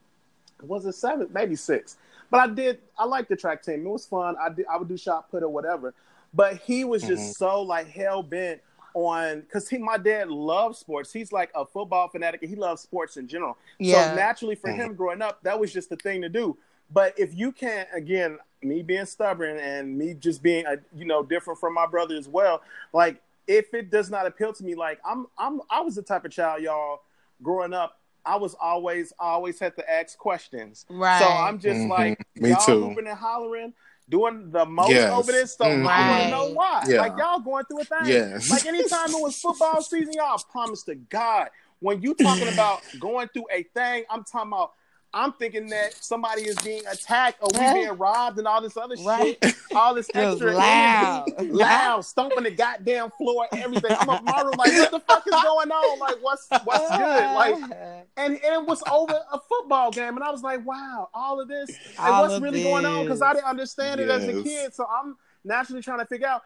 was 0.61 0.86
it 0.86 0.93
seventh? 0.93 1.31
Maybe 1.31 1.55
six. 1.55 1.97
But 2.29 2.39
I 2.39 2.47
did. 2.53 2.79
I 2.97 3.05
liked 3.05 3.29
the 3.29 3.36
track 3.36 3.63
team. 3.63 3.86
It 3.86 3.89
was 3.89 4.05
fun. 4.05 4.36
I 4.39 4.49
did. 4.49 4.65
I 4.67 4.77
would 4.77 4.88
do 4.88 4.97
shot 4.97 5.29
put 5.31 5.43
or 5.43 5.49
whatever. 5.49 5.93
But 6.34 6.57
he 6.57 6.84
was 6.84 7.03
just 7.03 7.21
Mhm. 7.21 7.36
so 7.36 7.61
like 7.61 7.88
hell 7.88 8.23
bent 8.23 8.61
on 8.95 9.41
because 9.41 9.67
he, 9.69 9.77
my 9.79 9.97
dad 9.97 10.29
loves 10.29 10.77
sports. 10.79 11.11
He's 11.11 11.31
like 11.31 11.51
a 11.55 11.65
football 11.65 12.07
fanatic, 12.09 12.41
and 12.41 12.49
he 12.49 12.55
loves 12.55 12.81
sports 12.81 13.17
in 13.17 13.27
general. 13.27 13.57
Yeah. 13.79 14.09
So 14.11 14.15
naturally, 14.15 14.55
for 14.55 14.69
him 14.69 14.93
growing 14.95 15.21
up, 15.21 15.41
that 15.43 15.59
was 15.59 15.73
just 15.73 15.89
the 15.89 15.95
thing 15.95 16.21
to 16.21 16.29
do. 16.29 16.57
But 16.91 17.17
if 17.17 17.36
you 17.36 17.51
can't, 17.51 17.88
again, 17.93 18.38
me 18.61 18.84
being 18.84 19.05
stubborn 19.05 19.57
and 19.57 19.97
me 19.97 20.13
just 20.13 20.43
being, 20.43 20.65
a, 20.67 20.77
you 20.95 21.05
know, 21.05 21.23
different 21.23 21.59
from 21.59 21.73
my 21.73 21.88
brother 21.88 22.15
as 22.15 22.27
well. 22.27 22.61
Like, 22.93 23.21
if 23.47 23.73
it 23.73 23.89
does 23.89 24.09
not 24.09 24.25
appeal 24.25 24.53
to 24.53 24.63
me, 24.63 24.75
like 24.75 24.99
I'm, 25.05 25.27
I'm, 25.37 25.61
I 25.69 25.81
was 25.81 25.95
the 25.95 26.01
type 26.01 26.25
of 26.25 26.31
child, 26.31 26.61
y'all, 26.61 27.01
growing 27.41 27.73
up. 27.73 27.99
I 28.25 28.37
was 28.37 28.55
always, 28.61 29.11
I 29.19 29.25
always 29.31 29.59
had 29.59 29.75
to 29.75 29.91
ask 29.91 30.17
questions. 30.17 30.85
right. 30.89 31.19
So 31.19 31.27
I'm 31.29 31.59
just 31.59 31.81
Mhm. 31.81 31.89
like, 31.89 32.25
Me 32.35 32.49
y'all 32.51 32.65
too. 32.65 32.79
hooping 32.89 33.07
and 33.07 33.17
hollering, 33.17 33.73
doing 34.07 34.49
the 34.51 34.65
most 34.65 34.91
Yes. 34.91 35.11
over 35.11 35.31
this. 35.31 35.57
So 35.57 35.65
Mhm. 35.65 35.85
I 35.85 36.07
want 36.07 36.09
Right. 36.09 36.23
to 36.23 36.29
know 36.29 36.45
why. 36.53 36.85
Yeah. 36.87 37.01
Like 37.01 37.17
y'all 37.17 37.39
going 37.39 37.65
through 37.65 37.81
a 37.81 37.85
thing. 37.85 38.07
Yes. 38.07 38.49
Like 38.49 38.65
anytime 38.65 39.13
it 39.13 39.19
was 39.19 39.39
football 39.41 39.81
season, 39.81 40.13
y'all 40.13 40.37
I 40.37 40.37
promise 40.49 40.83
to 40.83 40.95
God, 40.95 41.49
when 41.79 42.01
you 42.01 42.13
talking 42.13 42.47
about 42.47 42.83
going 42.97 43.27
through 43.33 43.47
a 43.51 43.63
thing, 43.63 44.05
I'm 44.09 44.23
talking 44.23 44.51
about. 44.53 44.71
I'm 45.14 45.34
thinking 45.34 45.70
that 45.70 45.93
somebody 46.03 46.41
is 46.43 46.57
being 46.64 46.82
attacked 46.91 47.38
or 47.41 47.49
we 47.53 47.74
being 47.74 47.97
robbed 47.97 48.39
and 48.39 48.47
all 48.47 48.61
this 48.61 48.76
other 48.78 48.95
Right. 48.99 49.38
shit, 49.43 49.55
all 49.76 49.93
this 49.93 50.09
It 50.14 50.18
was 50.18 50.34
extra 50.41 50.53
loud. 50.55 51.30
energy, 51.38 51.51
loud, 51.53 52.05
stomping 52.05 52.43
the 52.43 52.51
goddamn 52.51 53.11
floor, 53.11 53.47
everything. 53.53 53.91
I'm 53.99 54.09
up 54.09 54.20
in 54.22 54.26
my 54.26 54.41
room 54.41 54.57
like, 54.57 54.74
what 54.74 54.91
the 54.91 54.99
fuck 55.01 55.26
is 55.28 55.34
going 55.43 55.72
on? 55.72 55.99
Like, 55.99 56.16
what's 56.22 56.47
what's 56.64 56.89
good? 56.97 57.30
Like, 57.34 57.55
and, 58.16 58.34
and 58.36 58.39
it 58.43 58.66
was 58.66 58.84
over 58.91 59.14
a 59.32 59.39
football 59.49 59.91
game, 59.91 60.16
and 60.16 60.24
I 60.24 60.30
was 60.32 60.43
like, 60.43 60.66
wow, 60.66 61.09
all 61.14 61.39
of 61.39 61.47
this, 61.47 61.70
and 61.70 62.07
All 62.14 62.22
what's 62.22 62.36
of 62.36 62.41
really 62.43 62.61
going 62.61 62.86
on? 62.86 63.03
Because 63.05 63.22
I 63.22 63.34
didn't 63.34 63.45
understand 63.47 63.99
it 64.01 64.09
as 64.09 64.28
a 64.28 64.43
kid, 64.43 64.74
so 64.74 64.86
I'm 64.86 65.18
naturally 65.43 65.82
trying 65.82 65.99
to 65.99 66.05
figure 66.05 66.28
out. 66.28 66.41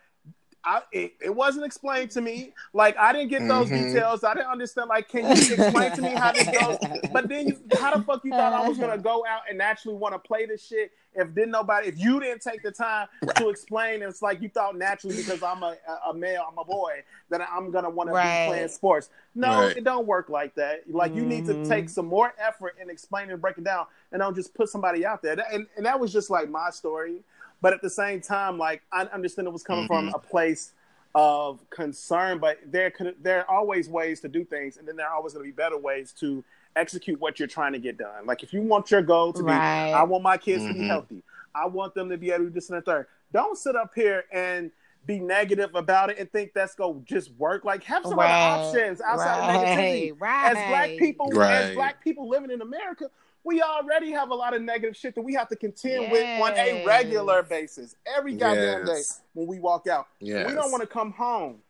I, 0.68 0.82
it, 0.92 1.14
it 1.22 1.34
wasn't 1.34 1.66
explained 1.66 2.12
to 2.12 2.22
me. 2.22 2.54
Like 2.74 2.98
I 2.98 3.14
didn't 3.14 3.30
get 3.30 3.48
those 3.48 3.70
Mhm. 3.70 3.88
details. 3.94 4.24
I 4.26 4.34
didn't 4.34 4.50
understand. 4.50 4.90
Like, 4.90 5.08
can 5.08 5.24
you 5.24 5.32
explain 5.54 5.92
to 5.94 6.02
me 6.02 6.10
how 6.10 6.34
this 6.34 6.46
goes? 6.50 6.78
But 7.14 7.30
then, 7.30 7.48
you, 7.48 7.58
how 7.80 7.96
the 7.96 8.04
fuck 8.04 8.26
you 8.26 8.32
thought 8.32 8.52
I 8.52 8.68
was 8.68 8.78
gonna 8.78 8.98
go 8.98 9.26
out 9.26 9.44
and 9.50 9.62
actually 9.62 9.96
want 9.96 10.14
to 10.14 10.20
play 10.20 10.46
this 10.46 10.66
shit 10.66 10.92
if 11.14 11.34
didn't 11.34 11.52
nobody, 11.52 11.88
if 11.88 11.98
you 11.98 12.20
didn't 12.20 12.42
take 12.42 12.64
the 12.64 12.72
time 12.72 13.08
to 13.38 13.48
explain? 13.50 14.02
It's 14.02 14.22
like 14.22 14.42
you 14.42 14.50
thought 14.50 14.76
naturally 14.78 15.16
because 15.16 15.42
I'm 15.42 15.64
a, 15.64 15.78
a 16.10 16.14
male, 16.14 16.44
I'm 16.52 16.58
a 16.58 16.66
boy, 16.66 17.02
that 17.30 17.42
I'm 17.50 17.72
gonna 17.72 17.90
want 17.90 18.10
Right. 18.10 18.46
to 18.46 18.52
be 18.52 18.56
playing 18.56 18.68
sports. 18.70 19.10
No, 19.36 19.68
Right. 19.68 19.78
it 19.78 19.86
don't 19.86 20.06
work 20.06 20.28
like 20.30 20.54
that. 20.56 20.84
Like 20.90 21.16
you 21.16 21.24
need 21.26 21.46
to 21.46 21.54
Mhm. 21.54 21.68
take 21.70 21.88
some 21.90 22.08
more 22.08 22.34
effort 22.38 22.76
in 22.82 22.90
explaining 22.90 23.32
and 23.32 23.42
breaking 23.42 23.64
down, 23.64 23.86
and 24.12 24.20
don't 24.20 24.36
just 24.36 24.54
put 24.54 24.68
somebody 24.68 25.06
out 25.06 25.22
there. 25.22 25.38
And 25.54 25.66
and 25.78 25.86
that 25.86 25.98
was 25.98 26.12
just 26.12 26.30
like 26.30 26.50
my 26.50 26.72
story. 26.72 27.24
But 27.62 27.74
at 27.74 27.82
the 27.82 27.90
same 27.90 28.22
time, 28.22 28.58
like 28.58 28.82
I 28.92 29.04
understand 29.04 29.48
it 29.48 29.52
was 29.52 29.64
coming 29.64 29.88
from 29.88 30.10
a 30.14 30.20
place 30.20 30.74
of 31.16 31.68
concern, 31.70 32.38
but 32.38 32.60
there 32.68 32.92
could 32.92 33.16
there 33.22 33.40
are 33.50 33.58
always 33.58 33.90
ways 33.90 34.20
to 34.22 34.28
do 34.28 34.44
things, 34.46 34.78
and 34.78 34.88
then 34.88 34.96
there 34.96 35.08
are 35.08 35.16
always 35.16 35.34
going 35.34 35.44
to 35.46 35.52
be 35.52 35.56
better 35.56 35.78
ways 35.78 36.14
to 36.20 36.44
execute 36.76 37.20
what 37.20 37.40
you're 37.40 37.48
trying 37.48 37.74
to 37.74 37.80
get 37.80 37.98
done. 37.98 38.26
Like 38.26 38.44
if 38.44 38.54
you 38.54 38.62
want 38.62 38.92
your 38.92 39.02
goal 39.02 39.34
to 39.34 39.42
Right. 39.44 39.90
be, 39.90 39.96
I 39.96 40.04
want 40.04 40.24
my 40.24 40.38
kids 40.38 40.66
to 40.68 40.74
be 40.74 40.82
Mhm. 40.82 40.88
healthy. 40.88 41.24
I 41.56 41.66
want 41.66 41.96
them 41.96 42.10
to 42.10 42.18
be 42.18 42.30
able 42.30 42.44
to 42.46 42.50
do 42.50 42.54
this 42.54 42.70
and 42.70 42.78
the 42.78 42.84
third. 42.84 43.08
Don't 43.34 43.58
sit 43.58 43.76
up 43.76 43.94
here 43.96 44.26
and 44.32 44.72
be 45.08 45.20
negative 45.20 45.74
about 45.74 46.12
it 46.12 46.20
and 46.20 46.32
think 46.32 46.54
that's 46.54 46.76
going 46.76 47.04
to 47.04 47.06
just 47.06 47.32
work. 47.32 47.66
Like 47.66 47.82
have 47.86 48.04
some 48.06 48.20
Right. 48.20 48.26
other 48.34 48.44
options 48.44 49.02
outside 49.02 49.40
of 49.40 49.46
negativity 49.46 50.14
Right. 50.20 50.52
as 50.52 50.64
black 50.68 50.90
people, 51.00 51.42
as 51.42 51.74
black 51.74 52.04
people 52.04 52.28
living 52.28 52.52
in 52.52 52.62
America, 52.62 53.10
we 53.48 53.62
already 53.62 54.12
have 54.12 54.30
a 54.30 54.36
lot 54.36 54.54
of 54.54 54.62
negative 54.62 54.96
shit 54.96 55.16
that 55.16 55.22
we 55.22 55.34
have 55.34 55.48
to 55.50 55.56
contend 55.56 56.12
with 56.12 56.24
on 56.42 56.54
a 56.54 56.84
regular 56.86 57.42
basis, 57.44 57.96
every 58.06 58.34
goddamn 58.36 58.86
Yes. 58.86 59.18
day 59.18 59.24
when 59.34 59.48
we 59.48 59.60
walk 59.60 59.88
out. 59.88 60.08
Yes. 60.20 60.48
We 60.48 60.54
don't 60.54 60.70
want 60.72 60.82
to 60.82 60.88
come 60.88 61.12
home 61.14 61.62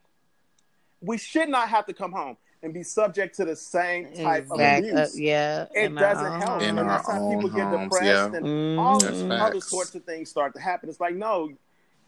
we 0.99 1.15
should 1.15 1.47
not 1.47 1.69
have 1.69 1.85
to 1.85 1.93
come 1.93 2.11
home 2.11 2.35
and 2.63 2.73
be 2.73 2.81
subject 2.81 3.35
to 3.35 3.45
the 3.45 3.55
same 3.55 4.05
type 4.15 4.45
Exact- 4.45 4.51
of 4.51 4.59
uh, 4.59 4.63
abuse. 5.01 5.19
yeah. 5.19 5.67
It 5.75 5.93
doesn't 5.93 6.41
help. 6.41 6.61
In 6.63 6.79
and 6.79 6.89
that's 6.89 7.07
how 7.07 7.29
people 7.29 7.51
own 7.51 7.55
get 7.55 7.83
depressed 7.83 8.03
yeah. 8.03 8.35
and 8.35 8.79
all 8.79 8.97
That's 8.99 9.13
these 9.21 9.29
other 9.31 9.61
sorts 9.61 9.93
of 9.93 10.03
things 10.05 10.31
start 10.31 10.55
to 10.55 10.59
happen. 10.59 10.89
It's 10.89 10.99
like, 10.99 11.13
no, 11.13 11.51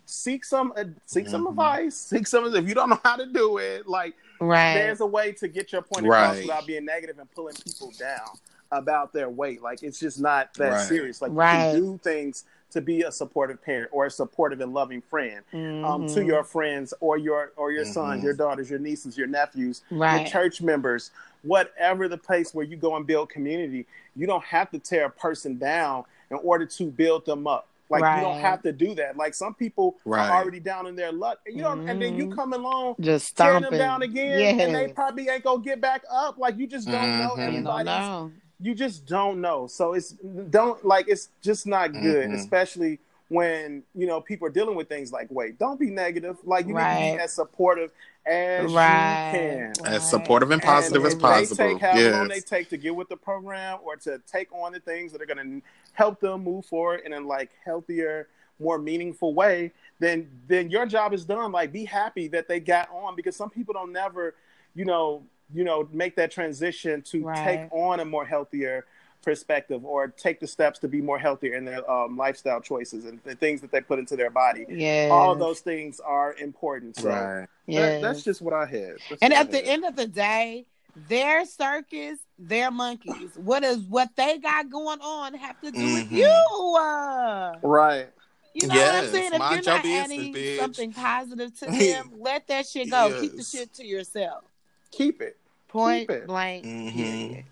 seek 0.07 0.43
some 0.43 0.73
uh, 0.75 0.85
seek 1.05 1.27
some 1.29 1.45
Mhm. 1.45 1.49
advice. 1.51 1.95
Seek 2.09 2.25
some 2.25 2.45
if 2.55 2.67
you 2.67 2.73
don't 2.73 2.89
know 2.89 2.99
how 3.03 3.15
to 3.15 3.27
do 3.27 3.59
it, 3.59 3.87
like 3.87 4.15
Right. 4.41 4.73
there's 4.73 5.01
a 5.01 5.05
way 5.05 5.33
to 5.33 5.47
get 5.47 5.71
your 5.71 5.83
point 5.83 6.07
across 6.07 6.37
Right. 6.37 6.43
without 6.47 6.65
being 6.65 6.83
negative 6.85 7.19
and 7.19 7.29
pulling 7.29 7.53
people 7.63 7.91
down 7.99 8.27
about 8.71 9.13
their 9.13 9.29
weight. 9.29 9.61
Like 9.61 9.83
it's 9.83 9.99
just 9.99 10.19
not 10.19 10.53
that 10.55 10.71
Right. 10.71 10.81
serious. 10.87 11.21
Like 11.21 11.31
Right. 11.33 11.73
you 11.73 11.81
can 11.81 11.81
do 11.93 11.99
things 12.03 12.43
to 12.71 12.81
be 12.81 13.01
a 13.01 13.11
supportive 13.11 13.59
parent 13.63 13.89
or 13.91 14.05
a 14.05 14.11
supportive 14.11 14.61
and 14.61 14.73
loving 14.73 15.01
friend 15.01 15.41
um, 15.83 16.05
to 16.05 16.19
Mhm. 16.19 16.27
your 16.27 16.43
friends 16.43 16.93
or 16.99 17.17
your 17.17 17.51
or 17.57 17.71
your 17.71 17.85
sons, 17.85 18.21
Mhm. 18.21 18.25
your 18.25 18.33
daughters, 18.33 18.69
your 18.69 18.77
nieces, 18.79 19.17
your 19.17 19.27
nephews, 19.27 19.81
your 19.89 19.99
church 20.27 20.61
members, 20.61 21.09
whatever 21.41 22.07
the 22.07 22.17
place 22.17 22.53
where 22.53 22.65
you 22.65 22.77
go 22.77 22.95
and 22.95 23.07
build 23.07 23.29
community. 23.29 23.87
You 24.15 24.27
don't 24.27 24.43
have 24.43 24.69
to 24.71 24.79
tear 24.79 25.05
a 25.05 25.09
person 25.09 25.57
down 25.57 26.03
in 26.29 26.37
order 26.37 26.65
to 26.65 26.91
build 26.91 27.25
them 27.25 27.47
up. 27.47 27.67
Like 27.91 28.01
you 28.17 28.21
don't 28.21 28.39
have 28.39 28.61
to 28.61 28.71
do 28.71 28.93
that. 28.95 29.17
Like 29.17 29.33
some 29.33 29.55
people 29.55 29.95
Right. 30.05 30.29
are 30.29 30.37
already 30.43 30.59
down 30.59 30.85
in 30.85 30.95
their 30.95 31.11
luck, 31.11 31.39
and 31.47 31.55
you 31.57 31.63
don't. 31.63 31.89
And 31.89 31.99
then 31.99 32.15
you 32.15 32.27
Mhm. 32.27 32.35
come 32.35 32.53
along 32.53 32.97
Just 32.99 33.35
tearing 33.35 33.63
them 33.63 33.75
down 33.79 34.03
again, 34.03 34.59
and 34.59 34.75
they 34.75 34.89
probably 34.89 35.27
ain't 35.27 35.43
gonna 35.43 35.63
get 35.63 35.81
back 35.81 36.03
up. 36.07 36.37
Like 36.37 36.55
you 36.59 36.67
just 36.67 36.85
don't 36.87 37.17
know. 37.17 37.31
You 37.31 37.37
don't 37.37 37.39
everybody's. 37.39 38.31
Know. 38.59 38.69
You 38.69 38.75
just 38.75 39.05
don't 39.05 39.41
know. 39.41 39.67
So 39.67 39.93
it's 39.93 40.11
don't 40.49 40.83
like 40.85 41.07
it's 41.07 41.29
just 41.41 41.65
not 41.67 41.93
good, 41.93 42.29
Mhm. 42.29 42.35
especially 42.35 42.99
when 43.29 43.83
you 43.93 44.07
know 44.07 44.19
people 44.21 44.47
are 44.47 44.51
dealing 44.51 44.75
with 44.75 44.89
things 44.89 45.11
like 45.11 45.29
weight. 45.31 45.57
Don't 45.59 45.79
be 45.79 45.89
negative. 45.89 46.37
Like 46.43 46.65
you 46.67 46.73
need 46.73 46.79
to 46.79 46.85
Right. 46.85 47.15
be 47.17 47.21
as 47.23 47.33
supportive 47.33 47.91
as 48.25 48.71
Right. 48.73 49.31
you 49.33 49.39
can. 49.39 49.73
Right. 49.83 49.93
As 49.93 50.09
supportive 50.09 50.51
and 50.51 50.61
And 50.61 50.67
positive 50.67 51.05
as 51.05 51.13
if 51.13 51.19
possible. 51.19 51.55
They 51.55 51.73
take 51.73 51.81
how 51.81 52.09
long 52.11 52.27
they 52.27 52.39
take 52.41 52.69
to 52.69 52.77
get 52.77 52.95
with 52.95 53.07
the 53.09 53.17
program 53.17 53.79
or 53.83 53.95
to 53.97 54.19
take 54.27 54.51
on 54.51 54.73
the 54.73 54.79
things 54.79 55.11
that 55.11 55.21
are 55.21 55.25
going 55.25 55.61
to 55.61 55.67
help 55.93 56.19
them 56.19 56.43
move 56.43 56.65
forward 56.65 57.01
in 57.05 57.13
a 57.13 57.19
like 57.19 57.51
healthier, 57.63 58.27
more 58.59 58.77
meaningful 58.77 59.33
way. 59.33 59.71
Then 59.99 60.29
then 60.47 60.69
your 60.69 60.85
job 60.85 61.13
is 61.13 61.23
done. 61.23 61.51
Like 61.51 61.71
be 61.71 61.85
happy 61.85 62.27
that 62.29 62.47
they 62.47 62.59
got 62.59 62.89
on 62.91 63.15
because 63.15 63.35
some 63.35 63.49
people 63.49 63.73
don't 63.73 63.91
never, 63.93 64.33
you 64.75 64.85
know, 64.85 65.23
you 65.53 65.63
know, 65.63 65.87
make 65.91 66.15
that 66.15 66.31
transition 66.31 67.01
to 67.03 67.23
Right. 67.23 67.43
take 67.43 67.71
on 67.73 67.99
a 67.99 68.05
more 68.05 68.25
healthier 68.25 68.85
perspective 69.21 69.83
or 69.83 70.07
take 70.07 70.39
the 70.39 70.47
steps 70.47 70.79
to 70.79 70.87
be 70.87 71.01
more 71.01 71.19
healthier 71.19 71.53
in 71.55 71.65
their 71.65 71.89
um, 71.91 72.15
lifestyle 72.15 72.61
choices 72.61 73.03
and 73.05 73.19
the 73.25 73.35
things 73.35 73.59
that 73.61 73.69
they 73.71 73.81
put 73.81 73.99
into 73.99 74.15
their 74.15 74.29
body. 74.29 74.65
Yes. 74.69 75.11
All 75.11 75.35
those 75.35 75.59
things 75.59 75.99
are 75.99 76.33
important. 76.35 76.95
So 76.95 77.09
Right. 77.09 77.41
that- 77.41 77.49
Yes. 77.65 78.01
that's 78.01 78.23
just 78.23 78.41
what 78.41 78.53
I 78.53 78.65
had. 78.65 78.95
That's 79.09 79.21
And 79.21 79.33
what 79.33 79.37
I 79.37 79.41
at 79.41 79.51
the 79.51 79.57
had. 79.57 79.65
end 79.67 79.85
of 79.85 79.95
the 79.97 80.07
day, 80.07 80.65
their 80.95 81.45
circus, 81.45 82.19
their 82.37 82.71
monkeys. 82.71 83.31
What 83.35 83.63
is 83.63 83.79
what 83.79 84.09
they 84.15 84.37
got 84.37 84.69
going 84.69 85.01
on 85.01 85.33
have 85.33 85.59
to 85.61 85.71
do 85.71 85.83
with 85.95 86.09
Mhm. 86.09 86.17
you? 86.17 86.77
Uh, 86.79 87.55
right. 87.61 88.07
you 88.53 88.67
know 88.67 88.73
what 88.75 88.83
I'm 88.95 89.03
Yes, 89.03 89.11
saying? 89.11 89.33
If 89.33 89.39
mind 89.39 89.65
you're 89.65 89.73
not 89.75 89.85
adding 89.85 90.33
bitch. 90.33 90.57
something 90.59 90.91
positive 90.93 91.57
to 91.59 91.65
them, 92.05 92.11
let 92.19 92.47
that 92.47 92.67
shit 92.67 92.89
go. 92.89 93.19
Keep 93.21 93.35
the 93.37 93.43
shit 93.43 93.73
to 93.75 93.85
yourself. 93.85 94.43
Keep 94.91 95.21
it. 95.21 95.37
Point 95.69 96.09
Keep 96.09 96.17
it. 96.17 96.27
blank. 96.27 96.65
Mhm. 96.65 96.93
period. 96.95 97.45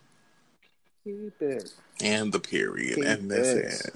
Keep 1.04 1.42
it. 1.42 1.74
And 2.02 2.34
the 2.34 2.40
period. 2.40 2.96
Keep 2.96 3.06
and 3.06 3.32
that's 3.32 3.50
it. 3.50 3.86
it. 3.88 3.96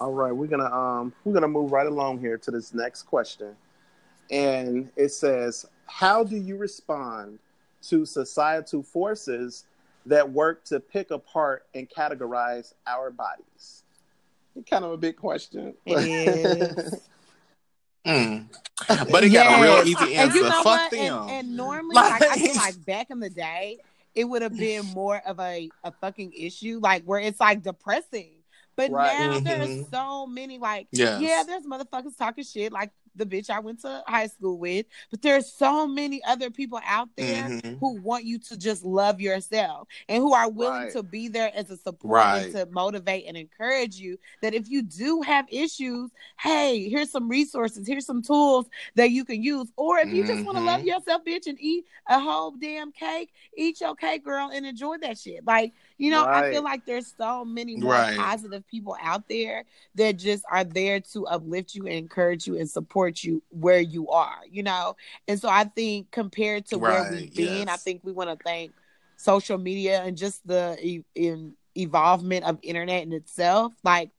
All 0.00 0.12
right, 0.12 0.32
we're 0.32 0.46
gonna 0.46 0.72
um 0.72 1.12
we're 1.24 1.34
gonna 1.34 1.48
move 1.48 1.70
right 1.70 1.86
along 1.86 2.20
here 2.20 2.38
to 2.38 2.50
this 2.50 2.72
next 2.72 3.02
question, 3.02 3.54
and 4.30 4.90
it 4.96 5.10
says, 5.10 5.66
"How 5.86 6.24
do 6.24 6.36
you 6.36 6.56
respond 6.56 7.38
to 7.88 8.06
societal 8.06 8.82
forces 8.82 9.64
that 10.06 10.28
work 10.30 10.64
to 10.64 10.80
pick 10.80 11.10
apart 11.10 11.66
and 11.74 11.88
categorize 11.90 12.72
our 12.86 13.10
bodies?" 13.10 13.82
Kind 14.68 14.84
of 14.84 14.92
a 14.92 14.96
big 14.96 15.16
question. 15.16 15.74
It 15.84 16.06
is. 16.08 17.00
Mm. 18.06 18.46
But 19.10 19.24
it 19.24 19.30
got 19.30 19.58
a 19.58 19.62
real 19.62 19.82
easy 19.86 20.14
And 20.14 20.28
answer. 20.30 20.36
you 20.38 20.42
know 20.44 20.50
Fuck 20.50 20.64
what? 20.64 20.90
them. 20.90 21.22
And, 21.22 21.30
and 21.30 21.56
normally, 21.56 21.94
like, 21.94 22.22
I 22.22 22.34
feel 22.36 22.46
Like- 22.48 22.56
like 22.76 22.84
back 22.86 23.10
in 23.10 23.20
the 23.20 23.30
day, 23.30 23.78
it 24.14 24.24
would 24.24 24.42
have 24.42 24.56
been 24.56 24.84
more 24.86 25.20
of 25.26 25.40
a, 25.40 25.70
a 25.82 25.92
fucking 26.00 26.32
issue, 26.36 26.80
like 26.82 27.04
where 27.04 27.20
it's 27.20 27.40
like 27.40 27.62
depressing. 27.62 28.30
But 28.76 28.90
Right. 28.90 29.18
now 29.18 29.38
there's 29.40 29.68
Mhm. 29.68 29.90
so 29.90 30.26
many, 30.26 30.58
like, 30.58 30.88
Yes. 30.92 31.20
yeah, 31.20 31.44
there's 31.46 31.64
motherfuckers 31.64 32.16
talking 32.18 32.44
shit, 32.44 32.72
like 32.72 32.90
the 33.16 33.26
bitch 33.26 33.50
I 33.50 33.60
went 33.60 33.80
to 33.82 34.02
high 34.06 34.26
school 34.26 34.58
with. 34.58 34.86
But 35.10 35.22
there's 35.22 35.52
so 35.52 35.86
many 35.86 36.22
other 36.24 36.50
people 36.50 36.80
out 36.84 37.08
there 37.16 37.48
Mhm. 37.48 37.78
who 37.80 38.00
want 38.00 38.24
you 38.24 38.38
to 38.40 38.56
just 38.56 38.84
love 38.84 39.20
yourself 39.20 39.88
and 40.08 40.22
who 40.22 40.32
are 40.34 40.50
willing 40.50 40.84
Right. 40.84 40.92
to 40.92 41.02
be 41.02 41.28
there 41.28 41.50
as 41.54 41.70
a 41.70 41.76
support 41.76 42.14
Right. 42.14 42.44
and 42.44 42.52
to 42.54 42.66
motivate 42.72 43.26
and 43.26 43.36
encourage 43.36 43.96
you 43.96 44.18
that 44.42 44.54
if 44.54 44.68
you 44.68 44.82
do 44.82 45.20
have 45.22 45.46
issues, 45.50 46.10
hey, 46.40 46.88
here's 46.88 47.10
some 47.10 47.28
resources, 47.28 47.86
here's 47.86 48.06
some 48.06 48.22
tools 48.22 48.66
that 48.94 49.10
you 49.10 49.24
can 49.24 49.42
use. 49.42 49.70
Or 49.76 49.98
if 49.98 50.12
you 50.12 50.26
just 50.26 50.44
want 50.44 50.56
to 50.58 50.64
love 50.64 50.82
yourself, 50.84 51.24
bitch, 51.24 51.46
and 51.46 51.60
eat 51.60 51.84
a 52.08 52.18
whole 52.18 52.52
damn 52.52 52.92
cake, 52.92 53.32
eat 53.56 53.80
your 53.80 53.94
cake, 53.94 54.24
girl, 54.24 54.50
and 54.52 54.64
enjoy 54.64 54.96
that 54.98 55.18
shit. 55.18 55.44
Like, 55.44 55.72
you 55.98 56.10
know, 56.10 56.24
I 56.26 56.50
feel 56.50 56.62
like 56.62 56.84
there's 56.86 57.14
so 57.16 57.44
many 57.44 57.76
more 57.76 57.92
Right. 57.92 58.16
positive 58.16 58.66
people 58.66 58.96
out 59.00 59.28
there 59.28 59.64
that 59.96 60.16
just 60.16 60.44
are 60.50 60.64
there 60.64 61.00
to 61.00 61.26
uplift 61.26 61.74
you 61.74 61.86
and 61.86 61.94
encourage 61.94 62.46
you 62.46 62.56
and 62.58 62.68
support 62.68 63.03
you 63.12 63.42
where 63.50 63.80
you 63.80 64.08
are, 64.08 64.38
you 64.50 64.62
know? 64.62 64.96
And 65.28 65.38
so 65.38 65.48
I 65.48 65.64
think 65.64 66.10
compared 66.10 66.66
to 66.66 66.78
where 66.78 67.02
we've 67.10 67.34
been, 67.34 67.68
I 67.68 67.76
think 67.76 68.00
we 68.02 68.12
want 68.12 68.30
to 68.30 68.36
thank 68.42 68.72
social 69.16 69.58
media 69.58 70.02
and 70.02 70.16
just 70.16 70.46
the 70.46 70.76
e- 70.80 71.04
in 71.14 71.54
evolvement 71.76 72.44
of 72.44 72.58
internet 72.62 73.02
in 73.02 73.12
itself, 73.12 73.72
like 73.82 74.10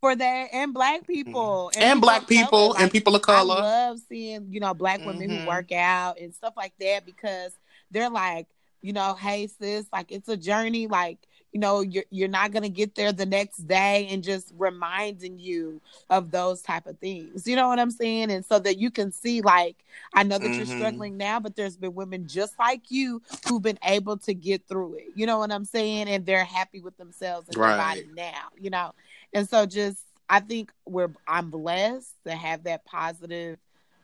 for 0.00 0.14
that 0.14 0.48
and 0.52 0.72
black 0.72 1.06
people 1.06 1.70
Mm-hmm. 1.74 1.82
And 1.82 2.00
black 2.00 2.26
people 2.26 2.68
color. 2.70 2.80
and 2.80 2.90
people 2.90 3.14
of 3.14 3.22
color. 3.22 3.54
I 3.54 3.60
love 3.60 3.98
seeing, 4.08 4.46
you 4.50 4.60
know, 4.60 4.74
black 4.74 5.04
women 5.04 5.28
Mhm. 5.28 5.40
who 5.40 5.46
work 5.46 5.72
out 5.72 6.18
and 6.18 6.34
stuff 6.34 6.54
like 6.56 6.72
that 6.80 7.04
because 7.04 7.52
they're 7.90 8.10
like, 8.10 8.46
you 8.80 8.92
know, 8.92 9.14
hey 9.14 9.46
sis, 9.48 9.86
like 9.92 10.12
it's 10.12 10.28
a 10.28 10.36
journey. 10.36 10.86
Like, 10.86 11.18
you 11.52 11.60
know, 11.60 11.80
you're 11.80 12.04
you're 12.10 12.28
not 12.28 12.52
gonna 12.52 12.68
get 12.68 12.94
there 12.94 13.12
the 13.12 13.26
next 13.26 13.66
day 13.66 14.08
and 14.10 14.22
just 14.22 14.52
reminding 14.58 15.38
you 15.38 15.80
of 16.10 16.30
those 16.30 16.62
type 16.62 16.86
of 16.86 16.98
things. 16.98 17.46
You 17.46 17.56
know 17.56 17.68
what 17.68 17.78
I'm 17.78 17.90
saying? 17.90 18.30
And 18.30 18.44
so 18.44 18.58
that 18.60 18.78
you 18.78 18.90
can 18.90 19.12
see, 19.12 19.40
like, 19.40 19.84
I 20.14 20.22
know 20.24 20.38
that 20.38 20.58
you're 20.58 20.66
Mhm. 20.66 20.70
struggling 20.70 21.16
now, 21.16 21.40
but 21.40 21.56
there's 21.56 21.76
been 21.76 21.94
women 21.94 22.26
just 22.28 22.58
like 22.58 22.90
you 22.90 23.22
who've 23.48 23.62
been 23.62 23.78
able 23.84 24.18
to 24.18 24.34
get 24.34 24.66
through 24.68 24.94
it. 24.96 25.06
You 25.14 25.26
know 25.26 25.38
what 25.38 25.52
I'm 25.52 25.64
saying? 25.64 26.08
And 26.08 26.26
they're 26.26 26.44
happy 26.44 26.80
with 26.80 26.96
themselves 26.98 27.48
and 27.48 27.56
their 27.56 27.76
body 27.76 28.08
now, 28.14 28.48
you 28.58 28.70
know. 28.70 28.92
And 29.32 29.48
so 29.48 29.66
just 29.66 29.98
I 30.28 30.40
think 30.40 30.72
we're 30.86 31.10
I'm 31.26 31.50
blessed 31.50 32.14
to 32.26 32.32
have 32.34 32.64
that 32.64 32.84
positive 32.84 33.58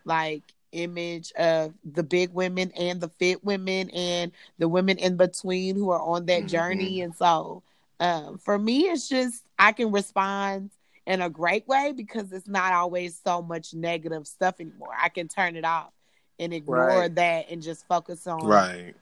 like 0.05 0.54
image 0.75 1.33
of 1.33 1.75
the 1.85 2.03
big 2.03 2.33
women 2.33 2.73
and 2.73 3.01
the 3.01 3.09
fit 3.09 3.45
women 3.45 3.91
and 3.91 4.33
the 4.59 4.69
women 4.69 4.99
in 4.99 5.17
between 5.17 5.77
who 5.77 5.91
are 5.91 6.01
on 6.03 6.27
that 6.27 6.45
Mhm. 6.45 6.49
journey. 6.49 7.01
And 7.03 7.15
so 7.15 7.63
um 8.01 8.39
for 8.39 8.59
me 8.59 8.83
it's 8.83 9.09
just 9.09 9.45
I 9.59 9.73
can 9.73 9.93
respond 9.93 10.71
in 11.07 11.23
a 11.23 11.31
great 11.31 11.67
way 11.69 11.93
because 11.97 12.33
it's 12.33 12.49
not 12.49 12.73
always 12.73 13.21
so 13.25 13.43
much 13.43 13.75
negative 13.75 14.27
stuff 14.27 14.57
anymore. 14.61 14.95
I 15.01 15.09
can 15.09 15.29
turn 15.29 15.57
it 15.57 15.65
off 15.65 15.93
and 16.39 16.53
ignore 16.53 17.09
Right. 17.09 17.15
that 17.15 17.51
and 17.51 17.63
just 17.63 17.87
focus 17.89 18.27
on 18.27 18.41
Right. 18.47 18.95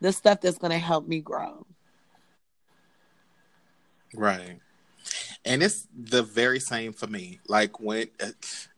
the 0.00 0.12
stuff 0.12 0.40
that's 0.40 0.58
gonna 0.58 0.78
help 0.78 1.06
me 1.06 1.20
grow. 1.20 1.66
Right. 4.14 4.60
And 5.44 5.62
it's 5.62 5.86
the 5.94 6.22
very 6.22 6.60
same 6.60 6.92
for 6.92 7.06
me. 7.06 7.40
Like 7.48 7.80
when 7.80 8.08
uh, 8.22 8.30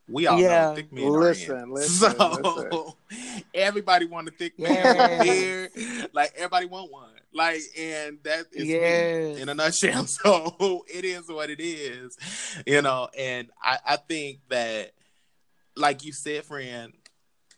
we 0.08 0.26
all 0.26 0.40
Yeah. 0.40 0.66
know 0.70 0.74
thick 0.76 0.92
men 0.92 1.10
Listen, 1.10 1.54
are 1.56 1.62
in. 1.62 1.70
listen, 1.70 2.14
so 2.18 2.96
everybody 3.54 4.06
want 4.06 4.28
a 4.28 4.30
thick 4.32 4.58
man 4.58 5.22
here. 5.22 5.70
Like 6.12 6.32
everybody 6.36 6.66
want 6.66 6.92
one. 6.92 7.10
Like 7.32 7.60
and 7.78 8.18
that 8.24 8.46
is 8.52 8.68
Yes. 8.68 9.36
me 9.36 9.42
in 9.42 9.48
a 9.48 9.54
nutshell. 9.54 10.06
So 10.06 10.84
it 10.92 11.04
is 11.04 11.28
what 11.28 11.50
it 11.50 11.60
is. 11.60 12.16
You 12.66 12.82
know, 12.82 13.08
and 13.18 13.50
I, 13.62 13.78
I 13.86 13.96
think 13.96 14.40
that 14.50 14.92
like 15.76 16.04
you 16.04 16.12
said, 16.12 16.44
friend, 16.44 16.92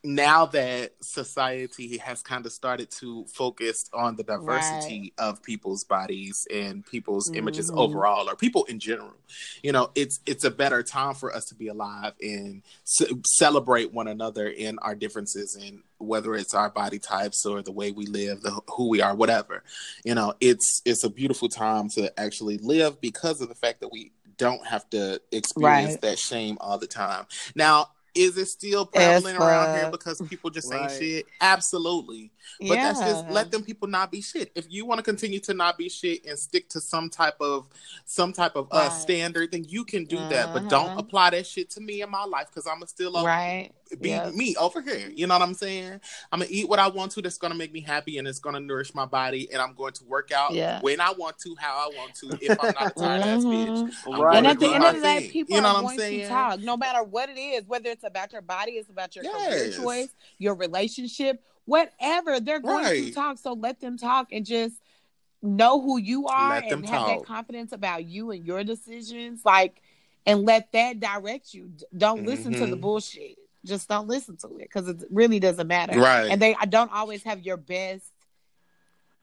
now 0.07 0.47
that 0.47 0.93
society 1.03 1.99
has 1.99 2.23
kind 2.23 2.47
of 2.47 2.53
started 2.53 2.91
to 2.93 3.25
focus 3.27 3.91
on 3.93 4.15
the 4.17 4.23
diversity 4.23 5.13
of 5.19 5.43
people's 5.43 5.83
bodies 5.83 6.47
and 6.55 6.87
people's 6.87 7.31
images 7.35 7.71
Mhm. 7.71 7.77
overall 7.79 8.29
or 8.31 8.37
people 8.37 8.65
in 8.67 8.79
general 8.79 9.15
you 9.63 9.73
know 9.73 9.91
it's 9.97 10.21
it's 10.25 10.45
a 10.45 10.51
better 10.51 10.83
time 10.85 11.15
for 11.15 11.35
us 11.35 11.47
to 11.47 11.55
be 11.57 11.67
alive 11.69 12.13
and 12.23 12.63
c- 12.85 13.21
celebrate 13.27 13.93
one 13.93 14.07
another 14.07 14.47
in 14.49 14.79
our 14.79 14.95
differences 14.95 15.57
and 15.57 15.83
whether 15.99 16.35
it's 16.37 16.55
our 16.55 16.71
body 16.71 16.99
types 17.01 17.45
or 17.45 17.61
the 17.61 17.73
way 17.73 17.91
we 17.91 18.07
live 18.07 18.43
the 18.43 18.51
who 18.77 18.89
we 18.89 19.01
are 19.01 19.15
whatever 19.17 19.65
you 20.05 20.15
know 20.15 20.33
it's 20.41 20.83
it's 20.85 21.03
a 21.03 21.11
beautiful 21.11 21.49
time 21.49 21.89
to 21.89 22.17
actually 22.21 22.59
live 22.59 23.01
because 23.01 23.41
of 23.41 23.49
the 23.49 23.55
fact 23.57 23.81
that 23.81 23.91
we 23.91 24.13
don't 24.39 24.67
have 24.67 24.89
to 24.91 25.21
experience 25.33 25.93
Right. 25.95 26.01
that 26.03 26.19
shame 26.19 26.59
all 26.61 26.79
the 26.79 26.87
time 26.87 27.27
now 27.57 27.89
Is 28.17 28.39
it 28.39 28.47
still 28.47 28.87
prevalent 28.87 29.39
around 29.39 29.75
here 29.75 29.89
because 29.91 30.21
people 30.23 30.51
just 30.51 30.71
Right. 30.71 30.81
ain't 30.83 30.91
shit? 30.93 31.29
Absolutely. 31.41 32.31
But 32.61 32.77
that's 32.77 33.01
just 33.01 33.29
let 33.31 33.51
them 33.51 33.63
people 33.63 33.89
not 33.89 34.11
be 34.11 34.23
shit. 34.23 34.51
If 34.55 34.67
you 34.71 34.87
want 34.87 34.99
to 34.99 35.03
continue 35.03 35.39
to 35.41 35.55
not 35.55 35.77
be 35.77 35.89
shit 35.89 36.25
and 36.25 36.39
stick 36.39 36.69
to 36.71 36.81
some 36.81 37.11
type 37.11 37.37
of 37.41 37.69
some 38.07 38.33
type 38.33 38.57
of 38.57 38.69
uh, 38.71 38.89
standard, 38.91 39.53
then 39.53 39.65
you 39.65 39.85
can 39.85 40.05
do 40.05 40.17
that. 40.31 40.53
But 40.53 40.69
don't 40.69 40.87
Uh-huh. 40.87 40.99
apply 41.01 41.31
that 41.31 41.47
shit 41.47 41.71
to 41.71 41.81
me 41.81 42.03
in 42.03 42.11
my 42.11 42.25
life 42.25 42.47
because 42.49 42.67
I'm 42.67 42.83
a 42.83 42.87
still 42.87 43.17
a 43.17 43.25
right. 43.25 43.71
Be 44.01 44.09
Yep. 44.11 44.35
me 44.35 44.57
over 44.57 44.81
here. 44.81 45.11
You 45.15 45.27
know 45.27 45.35
what 45.35 45.43
I'm 45.43 45.55
saying? 45.55 46.01
I'm 46.33 46.41
gonna 46.41 46.51
eat 46.51 46.69
what 46.69 46.79
I 46.79 46.89
want 46.89 47.13
to. 47.13 47.23
That's 47.23 47.39
gonna 47.39 47.55
make 47.55 47.73
me 47.73 47.81
happy 47.81 48.19
and 48.19 48.27
it's 48.27 48.39
gonna 48.39 48.61
nourish 48.61 48.95
my 48.95 49.05
body. 49.05 49.49
And 49.53 49.63
I'm 49.63 49.75
going 49.75 49.93
to 49.95 50.05
work 50.05 50.33
out 50.33 50.55
Yeah. 50.55 50.81
when 50.81 51.01
I 51.01 51.13
want 51.13 51.39
to, 51.39 51.55
how 51.59 51.77
I 51.77 51.97
want 51.97 52.15
to. 52.17 52.37
If 52.41 52.59
I'm 52.61 52.75
not 52.75 52.91
a 52.97 53.01
tired 53.01 53.23
ass 53.23 53.45
bitch, 53.45 53.69
Mhm. 53.69 53.93
I'm 54.13 54.21
Right. 54.21 54.37
And 54.39 54.47
at 54.47 54.59
the 54.59 54.67
end 54.75 54.85
of 54.85 54.95
the 54.95 55.01
day, 55.01 55.21
thing. 55.21 55.31
people 55.31 55.57
you 55.57 55.63
know 55.63 55.69
are 55.69 55.75
what 55.83 55.91
I'm 55.93 55.97
going 55.97 56.21
to 56.21 56.29
talk, 56.29 56.61
no 56.61 56.77
matter 56.77 57.03
what 57.03 57.29
it 57.29 57.39
is, 57.39 57.65
whether 57.67 57.91
it's 57.91 58.05
about 58.05 58.33
your 58.33 58.43
body, 58.43 58.73
it's 58.73 58.91
about 58.91 59.15
your 59.15 59.25
career 59.25 59.71
choice, 59.77 60.09
your 60.39 60.55
relationship, 60.55 61.43
whatever. 61.65 62.41
They're 62.41 62.61
going 62.61 62.85
to 62.85 63.13
talk. 63.13 63.39
So 63.39 63.53
let 63.53 63.81
them 63.81 63.97
talk 63.97 64.29
and 64.33 64.45
just 64.45 64.75
know 65.43 65.81
who 65.81 65.99
you 65.99 66.27
are 66.27 66.51
Let 66.51 66.65
and 66.73 66.89
have 66.89 67.07
that 67.07 67.25
confidence 67.25 67.73
about 67.73 68.05
you 68.05 68.31
and 68.33 68.45
your 68.45 68.65
decisions. 68.65 69.43
Like, 69.45 69.81
and 70.25 70.45
let 70.45 70.73
that 70.73 70.99
direct 70.99 71.55
you. 71.55 71.71
Don't 71.97 72.25
listen 72.25 72.53
to 72.55 72.67
the 72.67 72.77
Mhm. 72.77 72.81
bullshit. 72.81 73.39
Just 73.67 73.89
don't 73.89 74.09
listen 74.09 74.37
to 74.39 74.47
it 74.59 74.63
because 74.63 74.89
it 74.89 75.03
really 75.11 75.41
doesn't 75.41 75.67
matter. 75.67 75.99
Right. 75.99 76.31
And 76.31 76.41
they 76.41 76.55
I 76.55 76.65
don't 76.67 76.93
always 76.93 77.23
have 77.25 77.41
your 77.41 77.57
best 77.57 78.05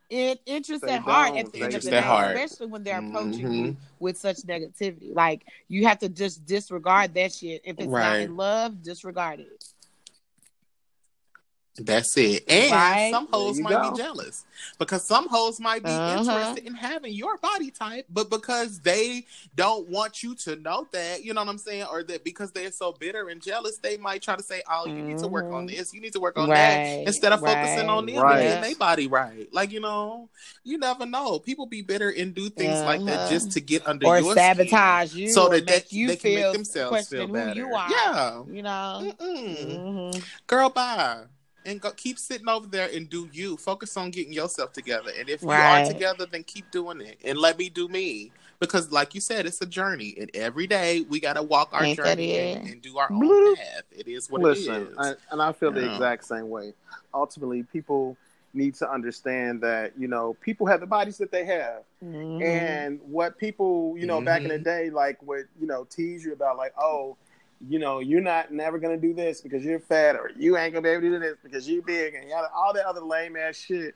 in, 0.10 0.38
interest 0.46 0.86
They 0.86 0.94
at 0.94 1.02
heart 1.02 1.36
at 1.38 1.52
the 1.52 1.64
end 1.64 1.74
of 1.76 1.82
the 1.84 1.90
day, 1.90 2.02
heart. 2.02 2.36
especially 2.36 2.68
when 2.68 2.84
they're 2.84 3.00
approaching 3.00 3.46
Mhm. 3.48 3.66
you 3.68 3.78
with 4.00 4.18
such 4.18 4.38
negativity. 4.38 5.16
Like 5.16 5.46
you 5.70 5.88
have 5.88 6.00
to 6.00 6.10
just 6.10 6.46
disregard 6.46 7.14
that 7.16 7.34
shit. 7.34 7.62
If 7.64 7.80
it's 7.80 7.88
not 7.88 8.20
in 8.20 8.36
love, 8.36 8.84
disregard 8.84 9.40
it. 9.40 9.66
That's 11.80 12.16
it. 12.18 12.44
And 12.48 12.72
Right. 12.72 13.10
some 13.12 13.28
hoes 13.32 13.60
might 13.60 13.72
go. 13.72 13.92
be 13.92 13.98
jealous 13.98 14.46
because 14.78 15.04
some 15.08 15.28
hoes 15.28 15.60
might 15.60 15.82
be 15.84 15.90
Uh-huh. 15.96 16.12
interested 16.18 16.68
in 16.68 16.76
having 16.76 17.14
your 17.14 17.38
body 17.38 17.72
type, 17.72 18.06
but 18.12 18.30
because 18.30 18.80
they 18.82 19.26
don't 19.56 19.88
want 19.90 20.22
you 20.22 20.36
to 20.36 20.56
know 20.58 20.88
that, 20.92 21.24
you 21.26 21.34
know 21.34 21.42
what 21.42 21.50
I'm 21.50 21.58
saying, 21.58 21.86
or 21.92 22.04
that 22.04 22.24
because 22.24 22.52
they're 22.52 22.72
so 22.72 22.92
bitter 22.92 23.30
and 23.30 23.42
jealous, 23.42 23.80
they 23.80 23.98
might 23.98 24.22
try 24.22 24.36
to 24.36 24.44
say, 24.44 24.62
"Oh, 24.70 24.86
you 24.86 25.02
need 25.02 25.18
to 25.18 25.28
work 25.28 25.52
on 25.52 25.66
Mhm. 25.66 25.76
this, 25.76 25.94
you 25.96 26.00
need 26.02 26.14
to 26.14 26.20
work 26.20 26.38
on 26.38 26.48
Right, 26.50 26.84
that," 26.84 27.08
instead 27.08 27.34
of 27.34 27.40
focusing 27.40 27.90
on 27.90 28.06
right, 28.06 28.14
them 28.14 28.24
Right. 28.24 28.40
and 28.42 28.50
getting 28.50 28.62
their 28.62 28.76
body 28.76 29.08
right. 29.08 29.52
Like 29.52 29.72
you 29.72 29.80
know, 29.80 30.30
you 30.64 30.78
never 30.78 31.08
know. 31.08 31.40
People 31.40 31.66
be 31.66 31.82
bitter 31.82 32.10
and 32.12 32.36
do 32.36 32.50
things 32.50 32.86
like 32.86 33.04
that 33.06 33.22
Uh-huh. 33.22 33.30
just 33.30 33.52
to 33.54 33.62
get 33.62 33.88
under 33.88 34.06
Or 34.06 34.20
your 34.20 34.36
sabotage 34.36 35.10
skin, 35.10 35.22
you, 35.24 35.34
so 35.34 35.50
that 35.50 35.66
they, 35.66 35.84
you 35.90 36.08
they 36.10 36.16
can 36.18 36.34
feel 36.34 36.44
make 36.44 36.54
themselves 36.54 36.90
question 37.08 37.18
feel 37.18 37.28
who 37.28 37.34
better. 37.34 37.60
you 37.62 37.74
are. 37.74 37.90
Yeah. 37.90 38.44
You 38.48 38.62
know. 38.62 39.16
Mm-mm 39.20 40.14
Mhm. 40.14 40.24
girl 40.46 40.70
bye 40.70 41.24
and 41.66 41.80
go 41.82 41.92
keep 41.92 42.20
sitting 42.20 42.48
over 42.50 42.68
there 42.68 42.90
and 42.94 43.10
do 43.10 43.28
you 43.32 43.58
focus 43.58 43.96
on 43.98 44.12
getting 44.12 44.34
yourself 44.34 44.74
together 44.74 45.12
and 45.18 45.30
if 45.30 45.42
you 45.42 45.48
are 45.50 45.86
together 45.86 46.26
then 46.26 46.44
keep 46.44 46.70
doing 46.72 47.02
it 47.02 47.18
and 47.24 47.38
let 47.38 47.58
me 47.58 47.70
do 47.70 47.88
me 47.88 48.32
because 48.60 48.92
like 48.92 49.14
you 49.16 49.22
said 49.22 49.46
it's 49.46 49.62
a 49.62 49.66
journey 49.66 50.16
and 50.20 50.30
every 50.34 50.68
day 50.68 51.02
we 51.10 51.20
got 51.20 51.34
to 51.36 51.44
walk 51.44 51.70
our 51.74 51.84
Ain't 51.86 51.98
journey 51.98 52.38
and, 52.38 52.68
and 52.68 52.82
do 52.82 52.98
our 52.98 53.10
Bloop. 53.10 53.48
own 53.50 53.56
path 53.56 53.84
it 53.92 54.08
is 54.08 54.30
what 54.30 54.42
Listen, 54.42 54.76
it 54.76 54.90
is 54.92 54.98
I, 54.98 55.14
and 55.32 55.42
I 55.42 55.52
feel 55.52 55.72
the 55.72 55.82
Yeah. 55.86 55.94
exact 55.94 56.26
same 56.26 56.50
way. 56.50 56.74
Ultimately, 57.14 57.64
people 57.64 58.18
need 58.54 58.76
to 58.76 58.90
understand 58.90 59.62
that 59.62 59.94
you 59.98 60.08
know 60.08 60.36
people 60.42 60.68
have 60.68 60.80
the 60.80 60.86
bodies 60.88 61.18
that 61.18 61.32
they 61.32 61.46
have, 61.46 61.84
Mhm. 62.04 62.42
and 62.42 63.00
what 63.02 63.38
people 63.38 63.96
you 63.98 64.06
know 64.06 64.22
back 64.22 64.42
in 64.44 64.50
the 64.50 64.60
Mhm. 64.60 64.64
day 64.64 64.90
like 64.90 65.22
would 65.24 65.48
you 65.60 65.68
know 65.68 65.86
tease 65.86 66.24
you 66.24 66.34
about 66.34 66.58
like 66.58 66.74
oh 66.78 67.18
you 67.68 67.80
know 67.80 68.00
you're 68.00 68.22
not 68.22 68.52
never 68.52 68.78
gonna 68.78 68.98
do 68.98 69.14
this 69.14 69.42
because 69.42 69.64
you're 69.64 69.80
fat 69.80 70.16
or 70.16 70.32
you 70.38 70.58
ain't 70.58 70.74
gonna 70.74 70.84
be 70.84 70.90
able 70.90 71.02
to 71.02 71.10
do 71.10 71.20
this 71.20 71.38
because 71.44 71.70
you're 71.70 71.82
big 71.82 72.16
and 72.16 72.30
yada, 72.30 72.50
all 72.54 72.74
that 72.74 72.86
other 72.86 73.02
lame 73.02 73.36
ass 73.36 73.56
shit. 73.56 73.96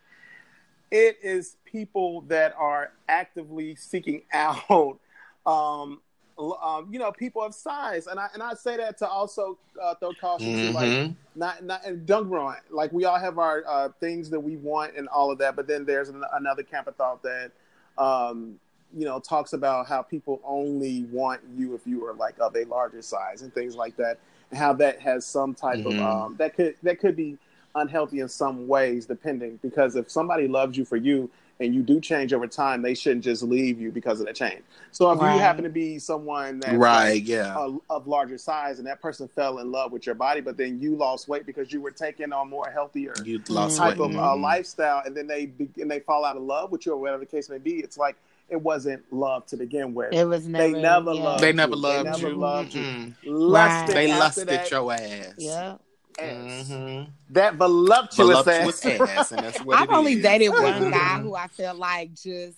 It 0.90 1.18
is 1.22 1.58
people 1.66 2.22
that 2.28 2.56
are 2.58 2.94
actively 3.10 3.76
seeking 3.76 4.24
out 4.34 5.00
um, 5.46 6.02
um, 6.38 6.88
you 6.92 7.00
know, 7.00 7.12
people 7.12 7.42
of 7.42 7.56
size, 7.56 8.06
and 8.08 8.20
I 8.20 8.28
and 8.34 8.44
I 8.44 8.54
say 8.54 8.78
that 8.78 8.98
to 9.00 9.08
also 9.08 9.58
uh, 9.82 9.96
throw 9.96 10.14
caution 10.14 10.54
to 10.54 10.72
like 10.72 10.90
Mhm. 10.90 11.16
not 11.36 11.64
not 11.64 11.84
and 11.84 12.06
don't 12.06 12.30
wrong, 12.30 12.56
like 12.70 12.92
we 12.94 13.06
all 13.06 13.18
have 13.18 13.40
our 13.40 13.64
uh, 13.66 13.90
things 14.00 14.30
that 14.30 14.40
we 14.40 14.56
want 14.58 14.96
and 14.96 15.08
all 15.08 15.32
of 15.32 15.40
that, 15.40 15.56
but 15.56 15.68
then 15.68 15.84
there's 15.84 16.10
an, 16.10 16.24
another 16.34 16.62
camp 16.64 16.88
of 16.88 16.96
thought 16.96 17.24
that 17.24 17.52
um, 17.98 18.60
you 18.96 19.06
know 19.06 19.20
talks 19.20 19.54
about 19.54 19.88
how 19.88 20.02
people 20.02 20.40
only 20.44 21.04
want 21.12 21.42
you 21.56 21.76
if 21.76 21.86
you 21.86 22.06
are 22.06 22.14
like 22.14 22.36
of 22.40 22.56
a 22.56 22.64
larger 22.66 23.02
size 23.02 23.42
and 23.42 23.54
things 23.54 23.76
like 23.76 23.96
that, 23.98 24.18
and 24.52 24.60
how 24.60 24.74
that 24.74 25.00
has 25.00 25.26
some 25.26 25.54
type 25.54 25.80
Mhm. 25.80 26.00
of 26.00 26.00
um, 26.26 26.36
that 26.38 26.56
could 26.56 26.76
that 26.84 27.00
could 27.00 27.16
be 27.16 27.38
unhealthy 27.76 28.22
in 28.22 28.28
some 28.30 28.68
ways, 28.68 29.06
depending 29.06 29.60
because 29.62 29.96
if 29.96 30.10
somebody 30.10 30.48
loves 30.48 30.78
you 30.78 30.84
for 30.86 30.96
you 30.98 31.30
and 31.60 31.74
you 31.76 31.82
do 31.82 32.00
change 32.00 32.34
over 32.34 32.48
time, 32.48 32.82
they 32.82 32.94
shouldn't 32.94 33.24
just 33.24 33.42
leave 33.44 33.80
you 33.80 33.92
because 33.92 34.20
of 34.20 34.28
the 34.28 34.34
change. 34.34 34.62
So 34.92 35.12
if 35.12 35.20
Right. 35.20 35.36
you 35.36 35.42
happen 35.42 35.64
to 35.64 35.70
be 35.70 36.00
someone 36.00 36.60
that's 36.60 36.78
right 36.78 37.14
like, 37.16 37.28
yeah 37.28 37.56
uh, 37.58 37.74
of 37.90 38.08
larger 38.08 38.38
size 38.38 38.78
and 38.80 38.88
that 38.88 39.02
person 39.02 39.28
fell 39.28 39.60
in 39.60 39.72
love 39.72 39.92
with 39.92 40.06
your 40.06 40.16
body, 40.16 40.40
but 40.42 40.56
then 40.58 40.80
you 40.80 40.96
lost 40.96 41.28
weight 41.28 41.46
because 41.46 41.72
you 41.72 41.82
were 41.82 41.92
taking 41.92 42.32
on 42.32 42.50
more 42.50 42.70
healthier 42.70 43.14
you 43.24 43.42
lost 43.50 43.78
type 43.78 44.00
weight 44.00 44.06
of 44.06 44.16
uh, 44.16 44.36
Mhm. 44.36 44.42
lifestyle, 44.42 45.02
and 45.06 45.16
then 45.16 45.28
they 45.28 45.48
be- 45.48 45.70
and 45.82 45.90
they 45.90 46.00
fall 46.00 46.26
out 46.26 46.36
of 46.36 46.44
love 46.44 46.72
with 46.72 46.86
you 46.86 46.94
or 46.94 46.98
whatever 46.98 47.20
the 47.20 47.26
case 47.28 47.50
may 47.50 47.58
be. 47.60 47.80
It's 47.80 47.98
like 47.98 48.16
it 48.50 48.62
wasn't 48.62 49.02
love 49.12 49.46
to 49.48 49.58
begin 49.58 49.94
with. 49.94 50.14
It 50.14 50.26
was 50.26 50.48
never. 50.48 50.72
They 50.74 50.82
never 50.82 51.14
yeah. 51.14 51.24
loved 51.24 51.44
they 51.44 51.54
never 51.54 51.76
you. 51.76 51.82
loved 51.82 52.06
They 52.06 52.12
never 52.12 52.30
you 52.30 52.36
loved 52.36 52.74
you. 52.74 52.82
Mm-mm. 52.84 53.14
Lusted 53.26 53.96
they 53.96 54.08
lusted 54.08 54.48
that 54.50 54.72
your 54.72 54.92
ass 54.94 55.34
Yeah. 55.38 55.76
ass. 56.20 56.70
Mhm. 56.70 57.10
That 57.32 57.56
voluptuous, 57.56 58.44
voluptuous 58.44 58.86
ass. 58.86 59.02
ass 59.02 59.32
and 59.34 59.44
that's 59.44 59.62
what 59.62 59.78
I've 59.80 59.90
only 59.90 60.14
is. 60.14 60.24
dated 60.24 60.50
one 60.52 60.64
Mhm. 60.64 60.92
guy 60.92 61.20
who 61.20 61.36
I 61.36 61.48
felt 61.48 61.78
like 61.78 62.14
just 62.14 62.58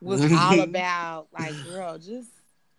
was 0.00 0.20
all 0.32 0.60
about 0.60 1.28
like, 1.38 1.62
girl, 1.64 1.98
just 1.98 2.30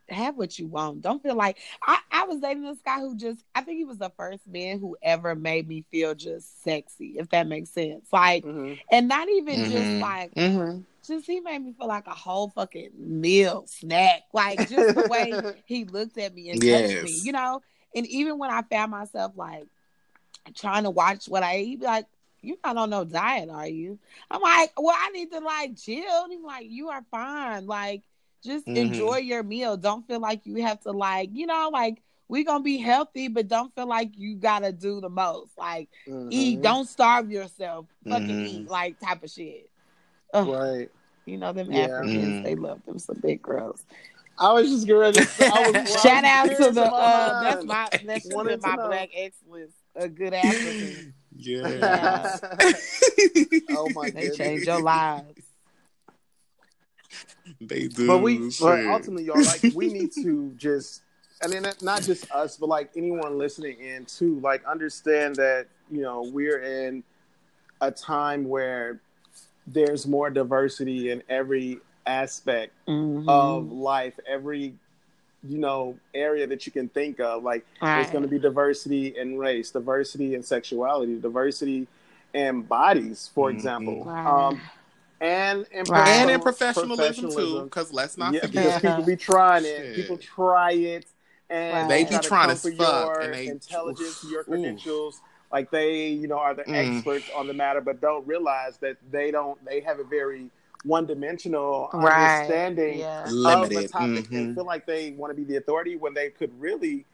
have 0.10 0.36
what 0.36 0.60
you 0.60 0.68
want. 0.68 1.02
Don't 1.02 1.24
feel 1.24 1.36
like 1.36 1.58
I, 1.88 2.00
I 2.12 2.24
was 2.26 2.40
dating 2.42 2.64
this 2.64 2.82
guy 2.84 3.00
who 3.00 3.16
just 3.16 3.46
I 3.56 3.62
think 3.62 3.78
he 3.78 3.86
was 3.86 3.98
the 4.00 4.10
first 4.18 4.46
man 4.48 4.80
who 4.80 4.98
ever 5.02 5.36
made 5.36 5.68
me 5.68 5.86
feel 5.92 6.16
just 6.16 6.64
sexy, 6.64 7.16
if 7.18 7.30
that 7.30 7.48
makes 7.48 7.70
sense. 7.70 8.08
Like 8.12 8.44
Mhm. 8.44 8.78
and 8.92 9.08
not 9.08 9.30
even 9.30 9.66
just 9.72 9.76
Mhm. 9.86 10.00
like 10.02 10.34
Mhm. 10.36 10.84
Just 11.08 11.26
he 11.28 11.40
made 11.40 11.60
me 11.60 11.74
feel 11.74 11.88
like 11.88 12.08
a 12.08 12.12
whole 12.12 12.50
fucking 12.50 12.92
meal 12.98 13.66
snack. 13.68 14.22
Like 14.34 14.60
just 14.68 14.94
the 14.96 15.08
way 15.08 15.42
he 15.66 15.86
looked 15.86 16.18
at 16.18 16.34
me 16.34 16.50
and 16.50 16.62
touched 16.62 17.04
me, 17.04 17.22
you 17.24 17.32
know. 17.32 17.62
And 17.96 18.06
even 18.08 18.38
when 18.38 18.50
I 18.52 18.62
found 18.64 18.92
myself 18.92 19.34
like 19.36 19.66
trying 20.56 20.84
to 20.84 20.90
watch 20.90 21.28
what 21.28 21.44
I 21.44 21.58
eat, 21.60 21.82
like, 21.82 22.06
"You're 22.42 22.58
not 22.64 22.78
on 22.78 22.90
no 22.90 23.04
diet, 23.04 23.50
are 23.50 23.68
you?" 23.68 24.00
I'm 24.30 24.42
like, 24.42 24.72
"Well, 24.78 24.96
I 24.98 25.10
need 25.10 25.32
to 25.32 25.40
like 25.40 25.78
chill." 25.78 26.24
And 26.24 26.32
he's 26.32 26.42
like, 26.44 26.68
"You 26.70 26.90
are 26.90 27.04
fine. 27.12 27.66
Like, 27.68 28.04
just 28.44 28.66
Mhm. 28.68 28.78
enjoy 28.78 29.18
your 29.18 29.44
meal. 29.44 29.78
Don't 29.78 30.08
feel 30.08 30.20
like 30.20 30.46
you 30.46 30.64
have 30.64 30.80
to 30.82 30.92
like, 30.92 31.30
you 31.34 31.46
know, 31.48 31.70
like." 31.72 32.02
We 32.28 32.46
gonna 32.46 32.64
be 32.64 32.78
healthy, 32.78 33.28
but 33.28 33.50
don't 33.50 33.76
feel 33.76 33.88
like 33.88 34.12
you 34.18 34.36
gotta 34.38 34.72
do 34.72 35.02
the 35.02 35.10
most. 35.10 35.58
Like 35.58 35.90
eat, 36.30 36.60
Mhm. 36.60 36.64
don't 36.64 36.88
starve 36.88 37.30
yourself. 37.30 37.88
Fucking 38.08 38.26
Mhm. 38.38 38.48
eat, 38.48 38.70
like 38.70 38.98
type 39.02 39.22
of 39.22 39.30
shit. 39.30 39.70
Ugh. 40.34 40.48
Right. 40.48 40.90
You 41.26 41.38
know 41.38 41.54
them 41.54 41.72
Yeah. 41.72 41.84
Africans, 41.84 42.26
Mm. 42.26 42.44
they 42.44 42.56
love 42.56 42.84
them 42.86 43.00
some 43.00 43.18
big 43.22 43.42
girls. 43.42 43.84
I 44.40 44.52
was 44.54 44.70
just 44.70 44.88
getting 44.88 45.02
ready. 45.02 45.20
To, 45.24 45.46
I 45.46 45.60
was, 45.62 45.74
well, 45.74 45.76
I 45.76 45.86
Shout 45.86 46.24
was 46.24 46.32
out 46.32 46.44
to 46.44 46.56
curious 46.56 46.76
the 46.76 46.82
about 46.88 46.94
uh, 46.94 47.44
that's 47.44 47.66
mine. 47.66 47.68
my 47.68 47.90
that's 48.06 48.34
Wanted 48.34 48.50
been 48.50 48.60
to 48.62 48.68
my 48.68 48.76
know. 48.76 48.88
black 48.88 49.10
excellence. 49.16 49.74
A 49.96 50.08
good 50.10 50.34
African. 50.34 51.14
Yeah. 51.34 52.38
oh 53.72 53.90
my 53.96 54.10
god. 54.10 54.14
They 54.16 54.22
goodness. 54.22 54.38
change 54.38 54.66
your 54.68 54.82
lives. 54.82 55.26
They 57.60 57.88
do. 57.88 58.08
But 58.08 58.20
we, 58.20 58.50
but 58.60 58.86
ultimately, 58.88 59.26
y'all, 59.26 59.42
like, 59.44 59.62
we 59.76 59.88
need 59.92 60.12
to 60.14 60.54
just, 60.58 61.02
I 61.44 61.48
mean, 61.48 61.66
not 61.82 62.02
just 62.04 62.30
us, 62.32 62.58
but 62.58 62.70
like 62.70 62.92
anyone 62.96 63.38
listening 63.38 63.80
in 63.80 64.06
too, 64.06 64.40
like, 64.42 64.64
understand 64.66 65.36
that 65.38 65.68
you 65.92 66.02
know 66.02 66.30
we're 66.34 66.60
in 66.62 67.04
a 67.82 67.92
time 67.92 68.48
where 68.48 69.02
there's 69.74 70.08
more 70.08 70.30
diversity 70.30 71.12
in 71.12 71.22
every 71.30 71.80
aspect 72.06 72.74
Mhm. 72.88 73.28
of 73.28 73.72
life, 73.72 74.20
every 74.28 74.74
you 75.44 75.58
know 75.58 75.98
area 76.14 76.46
that 76.46 76.66
you 76.66 76.72
can 76.72 76.88
think 76.90 77.20
of. 77.20 77.44
Like, 77.44 77.66
there's 77.82 78.10
going 78.12 78.22
to 78.24 78.28
be 78.28 78.38
diversity 78.40 79.18
in 79.18 79.38
race, 79.40 79.72
diversity 79.72 80.36
in 80.36 80.44
sexuality, 80.44 81.20
diversity 81.20 81.88
in 82.34 82.62
bodies, 82.62 83.30
for 83.34 83.50
Mhm. 83.50 83.54
example, 83.56 84.04
Right. 84.06 84.26
um, 84.26 84.62
and 85.20 85.66
in 85.72 85.84
Right. 85.86 86.08
and 86.08 86.30
in 86.32 86.40
professional- 86.42 86.96
professionalism, 86.96 87.42
too, 87.60 87.64
because 87.64 87.92
let's 87.92 88.18
not 88.18 88.34
yeah, 88.34 88.42
forget. 88.42 88.82
because 88.82 88.82
people 88.98 89.06
be 89.06 89.16
trying 89.16 89.66
it. 89.66 89.78
Shit. 89.78 89.96
People 89.96 90.18
try 90.18 90.72
it, 90.74 91.06
and 91.50 91.74
Right. 91.74 91.90
They 91.90 92.06
try 92.06 92.18
be 92.20 92.24
trying 92.28 92.50
to 92.50 92.56
fuck, 92.56 92.80
your 92.80 93.20
and 93.22 93.34
they- 93.34 93.48
intelligence, 93.48 94.24
your 94.30 94.42
oof. 94.42 95.16
Credentials. 95.52 95.72
Like 95.72 95.72
they, 95.72 96.08
you 96.10 96.28
know, 96.28 96.38
are 96.40 96.54
the 96.54 96.64
Mm. 96.64 96.96
experts 96.98 97.30
on 97.36 97.48
the 97.48 97.54
matter, 97.54 97.82
but 97.82 98.02
don't 98.02 98.26
realize 98.28 98.78
that 98.78 98.98
they 99.12 99.32
don't. 99.32 99.64
They 99.66 99.82
have 99.82 100.00
a 100.00 100.04
very 100.04 100.50
one-dimensional 100.84 101.90
Right. 101.94 102.38
understanding 102.42 103.00
Yeah. 103.00 103.24
of 103.24 103.70
the 103.70 103.88
topic, 103.88 104.32
and 104.32 104.50
Mhm. 104.52 104.56
feel 104.56 104.66
like 104.66 104.86
they 104.88 105.12
want 105.12 105.30
to 105.32 105.36
be 105.36 105.44
the 105.44 105.58
authority 105.58 105.96
when 105.96 106.14
they 106.16 106.30
could 106.30 106.60
really 106.60 107.06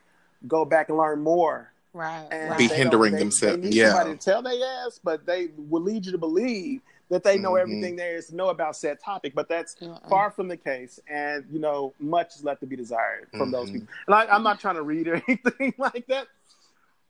go 0.48 0.64
back 0.66 0.88
and 0.90 0.98
learn 0.98 1.20
more. 1.22 1.72
Right. 1.94 2.28
And. 2.32 2.58
Be 2.58 2.68
hindering 2.68 3.14
they- 3.14 3.20
themselves. 3.20 3.58
They 3.58 3.64
need 3.70 3.74
Yeah. 3.74 3.90
somebody 3.94 4.18
to 4.18 4.24
tell 4.24 4.42
they 4.42 4.62
ass, 4.64 5.00
but 5.04 5.26
they 5.26 5.50
will 5.58 5.82
lead 5.82 6.06
you 6.06 6.12
to 6.14 6.18
believe 6.18 6.82
that 7.10 7.24
they 7.24 7.38
know 7.38 7.54
Mhm. 7.54 7.62
everything 7.62 7.96
there 7.96 8.16
is 8.18 8.28
to 8.28 8.36
know 8.36 8.50
about 8.50 8.76
said 8.76 9.00
topic. 9.02 9.34
But 9.34 9.48
that's 9.50 9.76
Mm-mm. 9.76 10.08
far 10.10 10.30
from 10.32 10.48
the 10.48 10.58
case, 10.58 11.00
and 11.10 11.46
you 11.52 11.60
know, 11.60 11.94
much 12.00 12.36
is 12.36 12.44
left 12.46 12.60
to 12.62 12.68
be 12.68 12.76
desired 12.76 13.28
from 13.36 13.52
those 13.52 13.70
Mhm. 13.70 13.74
people. 13.74 13.88
And 14.06 14.16
I, 14.16 14.28
I'm 14.28 14.44
not 14.44 14.60
trying 14.60 14.76
to 14.76 14.82
read 14.84 15.08
or 15.08 15.16
anything 15.28 15.74
like 15.78 16.06
that. 16.08 16.28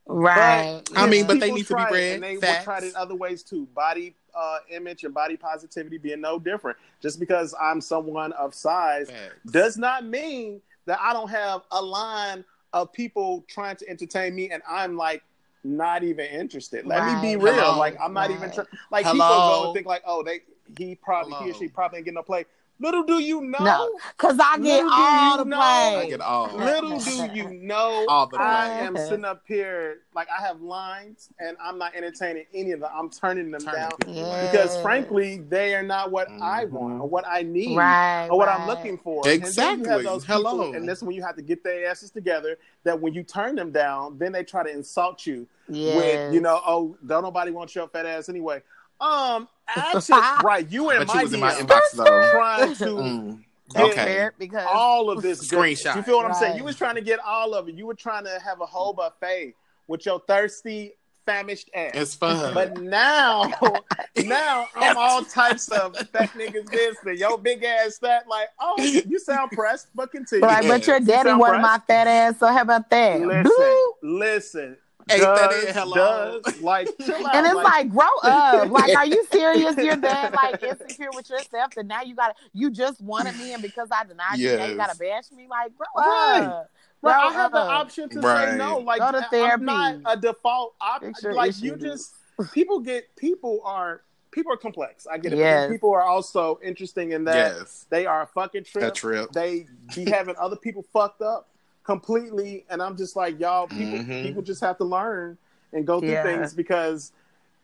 Right. 0.08 0.82
I 0.96 1.06
mean, 1.06 1.26
but 1.26 1.38
they 1.38 1.50
need 1.52 1.66
to 1.66 1.74
be 1.74 1.82
tried 1.82 1.90
it, 1.90 1.94
read. 1.94 2.14
And 2.14 2.22
they 2.22 2.36
Facts. 2.36 2.66
will 2.66 2.72
try 2.74 2.78
it 2.78 2.84
in 2.84 2.96
other 2.96 3.14
ways 3.14 3.42
too. 3.42 3.66
Body 3.74 4.14
uh, 4.34 4.58
image 4.70 5.04
and 5.04 5.12
body 5.12 5.36
positivity 5.36 5.98
being 5.98 6.20
no 6.22 6.38
different. 6.38 6.78
Just 7.02 7.20
because 7.20 7.54
I'm 7.60 7.80
someone 7.80 8.32
of 8.32 8.54
size 8.54 9.10
Facts. 9.10 9.34
does 9.50 9.76
not 9.76 10.06
mean 10.06 10.62
that 10.86 10.98
I 11.00 11.12
don't 11.12 11.28
have 11.30 11.62
a 11.70 11.82
line 11.82 12.44
of 12.72 12.92
people 12.92 13.44
trying 13.48 13.76
to 13.76 13.88
entertain 13.88 14.34
me 14.34 14.50
and 14.50 14.62
I'm 14.68 14.96
like 14.96 15.22
not 15.64 16.02
even 16.04 16.26
interested. 16.26 16.86
Let 16.86 17.04
me 17.04 17.14
be 17.20 17.36
real. 17.36 17.54
Hello. 17.54 17.78
Like 17.78 17.96
I'm 18.00 18.14
not 18.14 18.30
even 18.30 18.44
Right. 18.44 18.54
trying. 18.54 18.66
Like 18.90 19.04
people 19.04 19.26
Hello. 19.26 19.60
go 19.60 19.64
and 19.66 19.74
think 19.74 19.86
like, 19.86 20.02
oh, 20.06 20.22
they 20.22 20.40
he 20.78 20.94
probably 20.94 21.34
he 21.44 21.50
or 21.50 21.54
she 21.54 21.68
probably 21.68 21.98
ain't 21.98 22.04
getting 22.06 22.14
no 22.14 22.22
play. 22.22 22.46
Little 22.80 23.02
do 23.02 23.18
you 23.18 23.40
know. 23.40 23.58
No, 23.60 23.90
because 24.16 24.38
I 24.40 24.56
get 24.58 24.84
Little 24.84 24.90
all 24.92 25.38
the 25.38 25.44
know. 25.46 25.56
play. 25.56 25.96
I 25.96 26.06
get 26.08 26.20
all. 26.20 26.52
Little 26.56 27.00
do 27.00 27.28
you 27.34 27.50
know, 27.50 28.06
All 28.08 28.26
the 28.28 28.38
I 28.40 28.68
am 28.68 28.96
sitting 28.96 29.24
up 29.24 29.42
here 29.46 30.02
like 30.14 30.28
I 30.30 30.40
have 30.46 30.60
lines, 30.60 31.28
and 31.40 31.56
I'm 31.60 31.76
not 31.76 31.94
entertaining 31.96 32.44
any 32.54 32.70
of 32.72 32.80
them. 32.80 32.90
I'm 32.94 33.10
turning 33.10 33.50
them 33.50 33.60
Turning 33.62 33.80
down 33.80 33.90
people 33.98 34.22
away. 34.24 34.42
because, 34.42 34.80
frankly, 34.80 35.38
they 35.48 35.74
are 35.74 35.82
not 35.82 36.12
what 36.12 36.28
I 36.40 36.66
Mhm. 36.66 36.70
want 36.70 37.00
or 37.00 37.08
what 37.08 37.24
I 37.26 37.42
need 37.42 37.76
Right. 37.76 38.28
or 38.30 38.38
what 38.38 38.46
right. 38.46 38.60
I'm 38.60 38.68
looking 38.68 38.96
for. 38.98 39.26
And 39.26 39.42
then 39.42 39.46
you 39.46 39.48
Exactly. 39.48 39.88
have 39.90 40.02
those 40.04 40.24
people, 40.24 40.42
Hello. 40.50 40.72
and 40.72 40.88
this 40.88 40.98
is 40.98 41.04
when 41.04 41.16
you 41.16 41.22
have 41.22 41.36
to 41.36 41.42
get 41.42 41.64
their 41.64 41.88
asses 41.90 42.10
together. 42.12 42.58
That 42.84 43.00
when 43.00 43.12
you 43.12 43.24
turn 43.24 43.56
them 43.56 43.72
down, 43.72 44.18
then 44.18 44.30
they 44.30 44.44
try 44.44 44.62
to 44.62 44.70
insult 44.70 45.26
you 45.26 45.48
Yes. 45.68 45.94
with, 45.96 46.32
you 46.32 46.40
know, 46.40 46.60
oh, 46.64 46.96
don't 47.06 47.24
nobody 47.24 47.50
want 47.50 47.74
your 47.74 47.88
fat 47.88 48.06
ass 48.06 48.28
anyway. 48.28 48.62
Um, 49.00 49.48
actually, 49.68 50.20
right, 50.44 50.66
you 50.70 50.90
and 50.90 51.06
But 51.06 51.08
my 51.08 51.14
you 51.14 51.22
was 51.22 51.32
in 51.34 51.40
my 51.40 51.52
DM 51.52 51.66
inbox 51.66 51.80
though. 51.94 52.30
trying 52.30 52.74
to 52.76 52.84
Mm. 52.84 53.44
get 53.74 53.84
Okay. 53.98 54.28
Because 54.38 54.66
all 54.72 55.10
of 55.10 55.22
this 55.22 55.48
goodness. 55.48 55.82
Screenshot. 55.84 55.96
You 55.96 56.02
feel 56.02 56.16
what 56.16 56.26
I'm 56.26 56.34
saying? 56.34 56.56
You 56.56 56.64
was 56.64 56.76
trying 56.76 56.94
to 56.94 57.02
get 57.02 57.18
all 57.20 57.54
of 57.54 57.68
it. 57.68 57.74
You 57.74 57.86
were 57.86 57.94
trying 57.94 58.24
to 58.24 58.38
have 58.42 58.60
a 58.60 58.66
whole 58.66 58.92
buffet 58.94 59.54
with 59.86 60.06
your 60.06 60.20
thirsty, 60.26 60.94
famished 61.26 61.68
ass. 61.74 61.90
It's 61.94 62.14
fun. 62.14 62.54
But 62.54 62.78
now, 62.80 63.42
now 64.24 64.66
I'm 64.74 64.96
all 64.96 65.22
types 65.22 65.68
of 65.68 65.92
that 66.12 66.30
niggas 66.32 66.70
this 66.70 66.96
and 67.04 67.18
your 67.18 67.36
big 67.36 67.62
ass 67.62 67.98
fat. 67.98 68.26
Like, 68.26 68.48
oh, 68.58 68.74
you 68.78 69.18
sound 69.18 69.50
pressed, 69.52 69.88
but 69.94 70.10
continue. 70.10 70.40
But, 70.40 70.64
like, 70.64 70.68
but 70.68 70.86
your 70.86 70.98
You 71.00 71.04
daddy 71.04 71.28
sound 71.28 71.40
wanted 71.40 71.60
my 71.60 71.78
fat 71.86 72.06
ass, 72.06 72.38
so 72.38 72.46
how 72.46 72.62
about 72.62 72.88
that? 72.88 73.20
Listen, 73.20 73.42
Boo! 73.52 73.92
listen. 74.02 74.76
Ain't 75.10 75.22
that 75.22 75.50
does, 75.50 75.64
it? 75.64 75.74
Hello. 75.74 76.40
does, 76.42 76.60
like, 76.60 76.88
chill 77.04 77.26
out. 77.26 77.34
And 77.34 77.46
it's 77.46 77.54
like, 77.54 77.88
grow 77.90 78.06
up. 78.22 78.68
Like, 78.78 78.96
are 78.96 79.06
you 79.06 79.24
serious? 79.30 79.76
You're 79.76 79.96
that 79.96 80.34
like 80.34 80.62
insecure 80.62 81.08
with 81.14 81.30
yourself 81.30 81.74
that 81.74 81.86
now 81.86 82.02
you 82.02 82.14
gotta 82.14 82.34
you 82.52 82.70
just 82.70 83.00
wanted 83.00 83.36
me 83.36 83.52
and 83.52 83.62
because 83.62 83.88
I 83.90 84.04
denied 84.04 84.38
you, 84.38 84.56
now 84.56 84.66
you 84.66 84.76
gotta 84.76 84.98
bash 84.98 85.30
me. 85.32 85.46
Like, 85.48 85.76
grow 85.76 85.86
Right. 85.96 86.42
up. 86.42 86.70
Right, 87.00 87.12
Grow 87.12 87.28
I 87.28 87.32
have 87.32 87.52
the 87.52 87.58
option 87.58 88.08
to 88.08 88.22
say 88.22 88.56
no. 88.56 88.78
Like 88.78 88.98
Go 88.98 89.12
to 89.12 89.26
I'm 89.32 89.64
not 89.64 89.96
a 90.04 90.16
default 90.16 90.74
option. 90.80 91.14
Fix 91.14 91.22
your 91.22 91.34
Like 91.34 91.60
you 91.62 91.74
issues. 91.74 91.82
just 91.82 92.14
people 92.52 92.80
get 92.80 93.14
people 93.16 93.60
are 93.64 94.02
people 94.32 94.52
are 94.52 94.56
complex. 94.56 95.06
I 95.06 95.18
get 95.18 95.32
it. 95.32 95.38
Yes. 95.38 95.70
people 95.70 95.90
are 95.92 96.02
also 96.02 96.58
interesting 96.62 97.12
in 97.12 97.24
that 97.24 97.56
yes. 97.56 97.86
they 97.90 98.04
are 98.06 98.22
a 98.22 98.26
fucking 98.26 98.64
trip. 98.64 98.84
A 98.84 98.90
trip. 98.90 99.30
They 99.32 99.66
be 99.94 100.10
having 100.10 100.34
other 100.38 100.56
people 100.56 100.84
fucked 100.92 101.22
up 101.22 101.48
completely, 101.92 102.66
and 102.68 102.82
I'm 102.82 102.98
just 102.98 103.16
like 103.16 103.40
y'all. 103.40 103.66
People 103.66 104.00
Mhm. 104.00 104.22
people 104.22 104.42
just 104.42 104.60
have 104.60 104.76
to 104.76 104.84
learn 104.84 105.38
and 105.72 105.86
go 105.86 106.00
through 106.00 106.10
Yeah. 106.10 106.22
things 106.22 106.52
because 106.52 107.12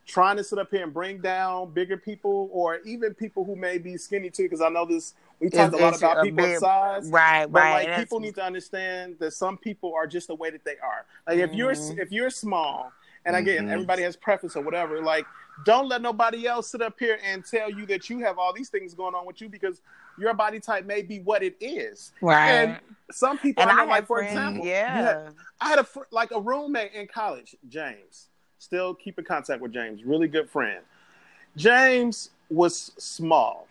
trying 0.06 0.38
to 0.38 0.44
sit 0.44 0.58
up 0.58 0.70
here 0.70 0.82
and 0.82 0.94
bring 0.94 1.18
down 1.18 1.70
bigger 1.72 1.98
people 1.98 2.48
or 2.50 2.78
even 2.86 3.12
people 3.14 3.44
who 3.44 3.54
may 3.54 3.76
be 3.76 3.98
skinny 3.98 4.30
too. 4.30 4.44
Because 4.44 4.62
I 4.62 4.70
know 4.70 4.86
this. 4.86 5.12
We 5.40 5.48
It's- 5.48 5.60
talked 5.70 5.78
a 5.78 5.82
lot 5.84 5.92
it's 5.92 5.98
about 6.02 6.18
a 6.18 6.22
people's 6.22 6.46
big- 6.46 6.58
size. 6.58 7.10
Right, 7.10 7.44
But 7.46 7.62
right. 7.62 7.88
like 7.88 7.98
people 7.98 8.18
need 8.18 8.34
to 8.36 8.42
understand 8.42 9.18
that 9.18 9.32
some 9.32 9.58
people 9.58 9.92
are 9.94 10.06
just 10.06 10.28
the 10.28 10.34
way 10.34 10.48
that 10.48 10.64
they 10.64 10.78
are. 10.78 11.04
Like 11.26 11.38
if 11.38 11.52
you're 11.52 11.72
Mhm. 11.72 11.98
if 11.98 12.10
you're 12.10 12.30
small, 12.30 12.92
and 13.26 13.36
again 13.36 13.66
Mhm. 13.66 13.72
everybody 13.72 14.02
has 14.04 14.16
preference 14.16 14.56
or 14.56 14.62
whatever. 14.62 15.02
Like 15.02 15.26
don't 15.66 15.86
let 15.88 16.00
nobody 16.02 16.46
else 16.46 16.68
sit 16.68 16.80
up 16.82 16.98
here 16.98 17.18
and 17.22 17.44
tell 17.44 17.70
you 17.70 17.84
that 17.86 18.08
you 18.10 18.20
have 18.20 18.38
all 18.38 18.52
these 18.54 18.70
things 18.70 18.94
going 18.94 19.14
on 19.14 19.24
with 19.26 19.40
you 19.42 19.48
because 19.50 19.80
your 20.18 20.34
body 20.34 20.60
type 20.60 20.84
may 20.86 21.02
be 21.02 21.20
what 21.20 21.42
it 21.42 21.56
is. 21.60 22.12
right. 22.20 22.50
And 22.50 22.78
some 23.10 23.36
people, 23.38 23.62
and 23.62 23.70
I 23.70 23.74
I, 23.74 23.76
know, 23.76 23.80
have 23.82 23.88
like 23.90 24.06
for 24.06 24.18
friends, 24.18 24.32
example, 24.32 24.64
you 24.64 24.70
yeah. 24.70 25.02
had- 25.02 25.34
I 25.60 25.68
had 25.68 25.78
a 25.78 25.84
fr- 25.84 26.00
like 26.10 26.30
a 26.32 26.40
roommate 26.40 26.92
in 26.92 27.06
college, 27.06 27.54
James. 27.68 28.28
Still 28.58 28.94
keep 28.94 29.18
in 29.18 29.24
contact 29.24 29.60
with 29.60 29.72
James, 29.72 30.04
really 30.04 30.26
good 30.28 30.48
friend. 30.48 30.80
James 31.56 32.30
was 32.50 32.92
small, 32.98 33.68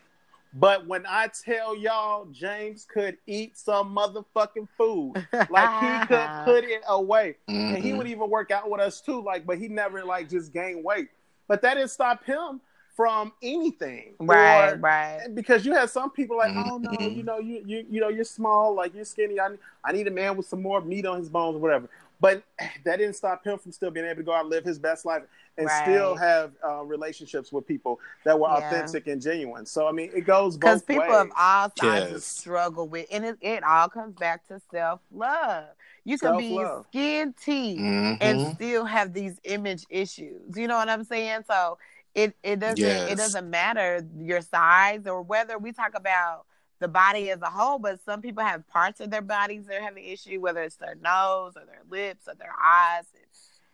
but 0.53 0.86
when 0.88 1.03
I 1.07 1.28
tell 1.28 1.76
y'all, 1.76 2.26
James 2.26 2.86
could 2.91 3.18
eat 3.28 3.57
some 3.57 3.95
motherfucking 3.95 4.68
food, 4.78 5.14
like 5.49 6.02
he 6.02 6.07
could 6.07 6.30
put 6.45 6.64
it 6.64 6.82
away, 6.88 7.36
and 7.48 7.78
he 7.78 7.91
Mhm. 7.91 7.98
would 7.98 8.07
even 8.07 8.30
work 8.30 8.52
out 8.52 8.70
with 8.70 8.80
us 8.82 9.02
too. 9.02 9.22
Like, 9.22 9.45
but 9.45 9.57
he 9.57 9.68
never 9.68 10.03
like 10.03 10.30
just 10.30 10.53
gained 10.53 10.84
weight. 10.84 11.10
But 11.48 11.61
that 11.64 11.74
didn't 11.76 11.90
stop 11.91 12.24
him 12.24 12.61
from 12.95 13.32
anything, 13.41 14.14
right, 14.20 14.74
Or- 14.74 14.78
right. 14.78 15.28
because 15.34 15.65
you 15.65 15.74
have 15.74 15.90
some 15.90 16.11
people 16.11 16.38
like, 16.38 16.52
oh 16.56 16.78
no, 16.78 16.91
Mhm. 16.91 17.15
you 17.18 17.24
know, 17.24 17.40
you 17.40 17.64
you 17.65 17.86
you 17.90 17.99
know, 18.02 18.10
you're 18.10 18.24
small, 18.24 18.74
like 18.76 18.94
you're 18.94 19.06
skinny. 19.06 19.40
I 19.40 19.49
I 19.84 19.91
need 19.91 20.07
a 20.07 20.11
man 20.11 20.38
with 20.38 20.45
some 20.45 20.61
more 20.61 20.80
meat 20.82 21.06
on 21.06 21.18
his 21.18 21.30
bones, 21.30 21.56
or 21.56 21.60
whatever. 21.60 21.90
But 22.22 22.44
that 22.86 22.98
didn't 22.98 23.15
stop 23.15 23.44
him 23.44 23.57
from 23.57 23.72
still 23.72 23.90
being 23.91 24.06
able 24.06 24.18
to 24.18 24.24
go 24.24 24.34
out 24.34 24.41
and 24.41 24.49
live 24.49 24.64
his 24.64 24.78
best 24.80 25.06
life 25.06 25.24
and 25.57 25.68
Right. 25.68 25.84
still 25.84 26.15
have 26.15 26.52
uh, 26.64 26.84
relationships 26.84 27.52
with 27.52 27.65
people 27.68 27.99
that 28.26 28.40
were 28.40 28.48
Yeah. 28.48 28.57
authentic 28.68 29.07
and 29.07 29.20
genuine. 29.22 29.65
So 29.65 29.88
I 29.88 29.91
mean, 29.91 30.11
it 30.14 30.22
goes 30.22 30.56
Because 30.56 30.82
both 30.82 30.88
people 30.88 31.07
ways. 31.10 31.22
of 31.22 31.32
all 31.38 31.72
sizes 31.80 32.11
Yes. 32.11 32.24
struggle 32.26 32.88
with, 32.88 33.07
and 33.11 33.26
it, 33.26 33.38
it 33.41 33.64
all 33.64 33.90
comes 33.90 34.14
back 34.15 34.48
to 34.49 34.61
self 34.72 34.99
love. 35.11 35.65
You 36.06 36.18
can 36.20 36.38
be 36.38 36.49
Self-love. 36.56 36.86
skin 36.90 37.34
teeth 37.41 37.80
Mhm. 37.80 38.18
and 38.20 38.56
still 38.56 38.84
have 38.86 39.14
these 39.14 39.40
image 39.45 39.86
issues. 39.90 40.56
You 40.57 40.68
know 40.68 40.76
what 40.76 40.90
I'm 40.90 41.06
saying? 41.06 41.45
So 41.48 41.78
it 42.15 42.35
it 42.44 42.60
doesn't 42.60 42.80
Yes. 42.80 43.10
it 43.11 43.15
doesn't 43.18 43.49
matter 43.49 44.06
your 44.19 44.41
size 44.41 45.07
or 45.07 45.22
whether 45.22 45.57
we 45.57 45.72
talk 45.72 45.94
about 45.95 46.45
the 46.80 46.88
body 46.88 47.31
as 47.31 47.41
a 47.41 47.49
whole, 47.49 47.80
but 47.80 47.99
some 48.03 48.22
people 48.22 48.44
have 48.44 48.68
parts 48.68 48.99
of 48.99 49.10
their 49.10 49.22
bodies 49.22 49.65
that 49.68 49.77
are 49.77 49.84
having 49.84 50.03
issue, 50.03 50.41
whether 50.41 50.61
it's 50.61 50.76
their 50.76 50.95
nose 50.95 51.53
or 51.56 51.65
their 51.65 51.81
lips 51.90 52.27
or 52.27 52.35
their 52.35 52.53
eyes, 52.61 53.06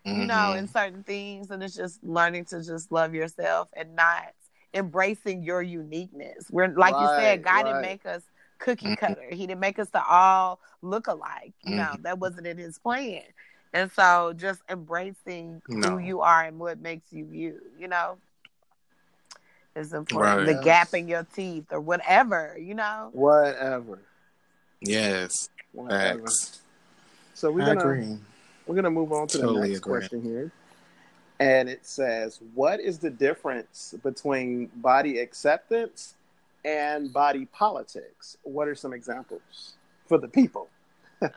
you 0.06 0.26
know, 0.26 0.54
Mhm. 0.54 0.60
in 0.60 0.68
certain 0.68 1.04
things. 1.04 1.50
And 1.50 1.64
it's 1.64 1.76
just 1.76 2.04
learning 2.04 2.46
to 2.46 2.64
just 2.64 2.92
love 2.92 3.16
yourself 3.16 3.70
and 3.76 3.96
not 3.96 4.34
embracing 4.74 5.44
your 5.44 5.62
uniqueness. 5.64 6.50
We're 6.52 6.68
like 6.68 7.00
you 7.00 7.08
said, 7.08 7.40
Right, 7.40 7.42
God 7.42 7.64
didn't 7.64 7.82
make 7.82 8.06
us 8.06 8.22
cookie 8.60 8.86
Mhm. 8.88 8.98
cutter. 8.98 9.26
He 9.32 9.48
didn't 9.48 9.60
make 9.62 9.80
us 9.80 9.90
to 9.92 10.04
all 10.06 10.60
look 10.82 11.08
alike. 11.08 11.54
You 11.64 11.76
know, 11.78 11.84
Mm-hmm. 11.94 12.04
that 12.04 12.20
wasn't 12.20 12.46
in 12.48 12.58
his 12.58 12.78
plan. 12.78 13.24
And 13.74 13.92
so 13.92 14.34
just 14.34 14.62
embracing 14.70 15.62
No. 15.68 15.90
who 15.92 15.98
you 15.98 16.22
are 16.22 16.44
and 16.44 16.60
what 16.60 16.80
makes 16.80 17.12
you 17.12 17.26
you, 17.32 17.60
you 17.80 17.88
know, 17.88 18.18
is 19.80 19.94
important. 19.94 20.48
Right. 20.48 20.58
The 20.58 20.64
gap 20.64 20.94
in 20.94 21.08
your 21.08 21.26
teeth 21.36 21.66
or 21.72 21.80
whatever, 21.80 22.56
you 22.60 22.76
know. 22.76 23.10
Whatever. 23.14 24.00
Yes. 24.82 25.50
Whatever. 25.72 26.20
Facts. 26.28 26.62
So 27.34 27.52
we're 27.52 27.64
I 27.64 27.74
gonna 27.74 27.80
agree. 27.80 28.18
we're 28.68 28.76
gonna 28.76 28.92
move 28.92 29.12
on 29.12 29.28
to 29.30 29.38
Totally 29.38 29.62
the 29.62 29.68
next 29.68 29.78
agree. 29.80 30.00
question 30.00 30.22
here. 30.22 30.52
And 31.40 31.70
it 31.70 31.86
says, 31.86 32.40
What 32.54 32.80
is 32.80 33.00
the 33.00 33.10
difference 33.10 33.96
between 34.04 34.68
body 34.76 35.20
acceptance 35.20 36.16
and 36.66 37.12
body 37.14 37.46
politics? 37.46 38.38
What 38.44 38.68
are 38.68 38.76
some 38.76 38.94
examples 38.94 39.74
for 40.08 40.18
the 40.18 40.28
people? 40.28 40.70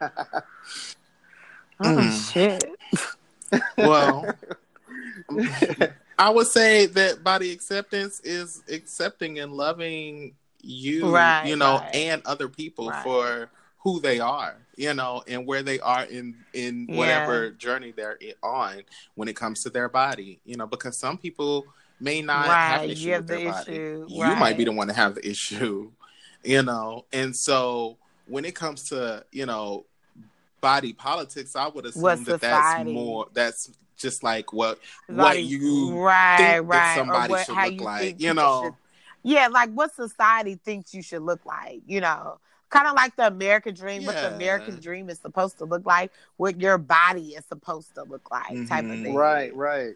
Oh 1.80 1.96
Mm. 1.96 2.32
shit. 2.32 2.70
Well, 3.76 4.36
I 6.18 6.30
would 6.30 6.46
say 6.46 6.86
that 6.86 7.22
body 7.24 7.50
acceptance 7.52 8.20
is 8.20 8.62
accepting 8.70 9.38
and 9.38 9.52
loving 9.52 10.34
you, 10.62 11.10
Right, 11.10 11.46
you 11.48 11.56
know, 11.56 11.78
right. 11.78 11.94
and 11.94 12.22
other 12.24 12.48
people 12.48 12.90
Right. 12.90 13.02
for 13.02 13.50
who 13.78 14.00
they 14.00 14.20
are, 14.20 14.56
you 14.76 14.94
know, 14.94 15.22
and 15.26 15.46
where 15.46 15.62
they 15.62 15.80
are 15.80 16.04
in 16.04 16.36
in 16.52 16.86
Yeah. 16.88 16.96
whatever 16.96 17.50
journey 17.50 17.92
they're 17.92 18.18
on 18.42 18.82
when 19.16 19.28
it 19.28 19.34
comes 19.36 19.62
to 19.64 19.70
their 19.70 19.88
body, 19.88 20.40
you 20.44 20.56
know, 20.56 20.66
because 20.66 20.96
some 20.96 21.18
people 21.18 21.66
may 21.98 22.22
not 22.22 22.46
have 22.56 22.82
an 22.84 22.90
issue 22.90 23.06
you 23.06 23.12
have 23.12 23.20
with 23.22 23.28
their 23.28 23.38
the 23.38 23.44
body. 23.44 23.72
issue, 23.72 24.06
You 24.08 24.36
might 24.36 24.56
be 24.56 24.64
the 24.64 24.72
one 24.72 24.86
to 24.88 24.92
have 24.94 25.16
the 25.16 25.28
issue, 25.28 25.90
you 26.44 26.62
know, 26.62 27.06
and 27.12 27.34
so 27.34 27.98
when 28.26 28.44
it 28.44 28.54
comes 28.54 28.84
to 28.90 29.24
you 29.32 29.46
know 29.46 29.84
body 30.62 30.94
politics, 30.94 31.54
I 31.54 31.68
would 31.68 31.84
assume 31.84 32.02
What 32.02 32.24
that 32.24 32.40
that's 32.40 32.86
more 32.86 33.26
that's 33.34 33.70
just 33.98 34.22
like 34.22 34.54
what 34.54 34.78
what 35.08 35.42
you 35.42 35.98
right, 36.00 36.36
think 36.38 36.68
right. 36.68 36.78
that 36.78 36.96
somebody 36.96 37.32
what, 37.32 37.44
should 37.46 37.56
look 37.56 37.72
you 37.72 37.84
like, 37.84 38.20
you 38.20 38.32
know. 38.32 38.62
should- 38.64 38.74
yeah, 39.24 39.48
like 39.48 39.70
what 39.70 39.94
society 39.94 40.58
thinks 40.64 40.94
you 40.94 41.02
should 41.02 41.22
look 41.22 41.44
like, 41.44 41.82
you 41.86 42.00
know. 42.00 42.38
kind 42.70 42.88
of 42.88 42.94
like 42.94 43.14
the 43.16 43.26
American 43.26 43.74
dream, 43.74 44.06
what 44.06 44.14
the 44.14 44.34
American 44.34 44.80
dream 44.80 45.10
is 45.10 45.18
supposed 45.18 45.58
to 45.58 45.66
look 45.66 45.84
like, 45.84 46.10
what 46.38 46.58
your 46.58 46.78
body 46.78 47.34
is 47.34 47.44
supposed 47.44 47.94
to 47.94 48.02
look 48.04 48.30
like, 48.30 48.66
type 48.66 48.84
of 48.84 48.90
Mhm. 48.90 49.02
thing. 49.02 49.14
Right, 49.14 49.54
right. 49.54 49.94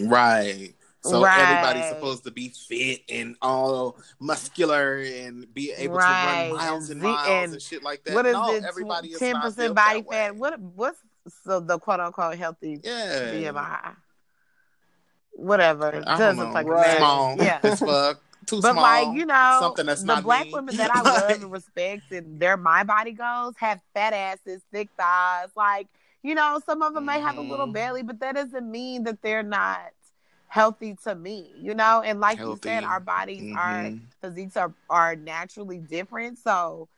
Right. 0.00 0.72
So 1.06 1.22
Right. 1.22 1.38
everybody's 1.40 1.88
supposed 1.88 2.24
to 2.24 2.30
be 2.30 2.48
fit 2.48 3.02
and 3.08 3.36
all 3.42 3.98
muscular 4.18 4.98
and 4.98 5.52
be 5.54 5.72
able 5.72 5.94
Right. 5.96 6.04
to 6.06 6.26
run 6.26 6.56
miles 6.58 6.90
And 6.90 7.02
and 7.02 7.12
miles 7.12 7.28
and 7.28 7.52
and, 7.54 7.62
shit 7.62 7.82
like 7.82 8.04
that. 8.04 8.14
What 8.14 8.26
is 8.26 8.32
no, 8.34 8.54
it? 8.54 8.64
everybody 8.64 9.08
is 9.12 9.18
ten 9.18 9.40
percent 9.40 9.74
body 9.74 10.02
fat. 10.02 10.36
What 10.36 10.58
what's 10.60 10.98
so 11.44 11.60
the 11.60 11.78
quote 11.78 12.00
unquote 12.00 12.36
healthy 12.36 12.80
Yeah. 12.82 13.32
BMI? 13.32 13.96
Whatever. 15.32 15.88
I 15.88 15.90
don't 15.92 16.18
Doesn't 16.18 16.36
know. 16.48 16.52
fucking 16.52 16.68
Right. 16.68 16.86
matter. 16.86 16.98
Small 16.98 17.36
Yeah. 17.36 17.60
as 17.62 17.80
fuck. 17.80 18.20
Too 18.46 18.60
small 18.60 18.62
But 18.62 18.72
small. 18.72 18.82
like 18.82 19.18
you 19.18 19.26
know, 19.26 19.58
something 19.60 19.86
that's 19.86 20.00
the 20.02 20.06
not 20.06 20.22
black 20.22 20.46
me. 20.46 20.54
women 20.54 20.76
that 20.76 20.90
I 20.94 21.02
love 21.02 21.30
and 21.30 21.50
respect, 21.52 22.12
and 22.12 22.38
they're 22.40 22.56
my 22.56 22.84
body 22.84 23.12
goals 23.12 23.54
have 23.58 23.80
fat 23.92 24.12
asses, 24.12 24.62
thick 24.72 24.88
thighs. 24.96 25.48
Like 25.56 25.88
you 26.22 26.34
know, 26.34 26.60
some 26.66 26.82
of 26.82 26.94
them 26.94 27.04
may 27.04 27.20
have 27.20 27.38
a 27.38 27.40
little 27.40 27.66
Mhm. 27.68 27.72
belly, 27.74 28.02
but 28.02 28.18
that 28.20 28.34
doesn't 28.34 28.68
mean 28.70 29.04
that 29.04 29.20
they're 29.22 29.42
not 29.44 29.80
healthy 30.48 30.96
to 31.04 31.14
me. 31.14 31.54
You 31.60 31.74
know, 31.74 32.02
and 32.04 32.20
like 32.20 32.46
you 32.46 32.56
said, 32.56 32.84
our 32.84 33.00
bodies 33.00 33.48
are 33.56 33.92
Mhm. 33.92 34.08
physiques 34.20 34.56
are 34.56 34.74
are 34.88 35.16
naturally 35.16 35.78
different. 35.80 36.38
So 36.38 36.88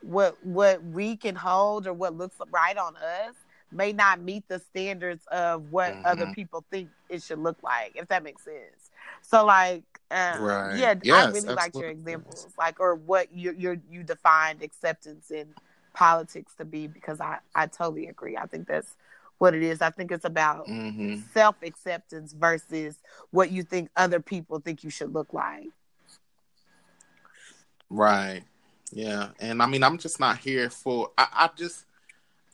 what 0.00 0.36
what 0.44 0.82
we 0.84 1.16
can 1.16 1.34
hold 1.34 1.86
or 1.86 1.92
what 1.94 2.14
looks 2.16 2.36
right 2.50 2.76
on 2.76 2.96
us 2.96 3.34
may 3.70 3.92
not 3.92 4.20
meet 4.20 4.44
the 4.48 4.58
standards 4.58 5.24
of 5.30 5.64
what 5.70 5.96
other 6.04 6.26
Mhm. 6.26 6.28
people 6.28 6.64
think 6.70 6.90
it 7.08 7.22
should 7.22 7.38
look 7.38 7.62
like, 7.62 7.92
if 7.96 8.08
that 8.08 8.22
makes 8.22 8.44
sense. 8.44 8.90
So 9.22 9.44
like 9.44 9.84
um, 10.10 10.40
Right. 10.40 10.70
yeah, 10.70 10.94
I 11.10 11.22
Yes, 11.22 11.24
really 11.24 11.50
liked 11.52 11.80
your 11.80 11.88
examples. 11.88 12.52
Like 12.58 12.80
or 12.80 12.94
what 12.94 13.32
you 13.32 13.54
you 13.56 13.80
you 13.88 14.02
defined 14.02 14.62
acceptance 14.62 15.30
in 15.30 15.54
politics 15.94 16.54
to 16.56 16.64
be 16.64 16.86
because 16.86 17.20
I, 17.20 17.38
I 17.54 17.66
totally 17.66 18.06
agree. 18.06 18.36
I 18.36 18.46
think 18.46 18.66
that's 18.68 18.96
what 19.42 19.54
it 19.56 19.62
is. 19.64 19.82
I 19.82 19.90
think 19.90 20.12
it's 20.12 20.24
about 20.24 20.68
Mhm. 20.68 21.20
self 21.32 21.56
acceptance 21.64 22.32
versus 22.32 22.96
what 23.32 23.50
you 23.50 23.64
think 23.64 23.90
other 23.96 24.20
people 24.20 24.60
think 24.60 24.84
you 24.84 24.90
should 24.90 25.12
look 25.12 25.34
like. 25.34 25.66
Right. 27.90 28.44
Yeah. 28.92 29.30
And 29.40 29.60
I 29.60 29.66
mean, 29.66 29.82
I'm 29.82 29.98
just 29.98 30.20
not 30.20 30.38
here 30.38 30.70
for. 30.70 31.10
I, 31.18 31.26
I 31.32 31.50
just, 31.56 31.86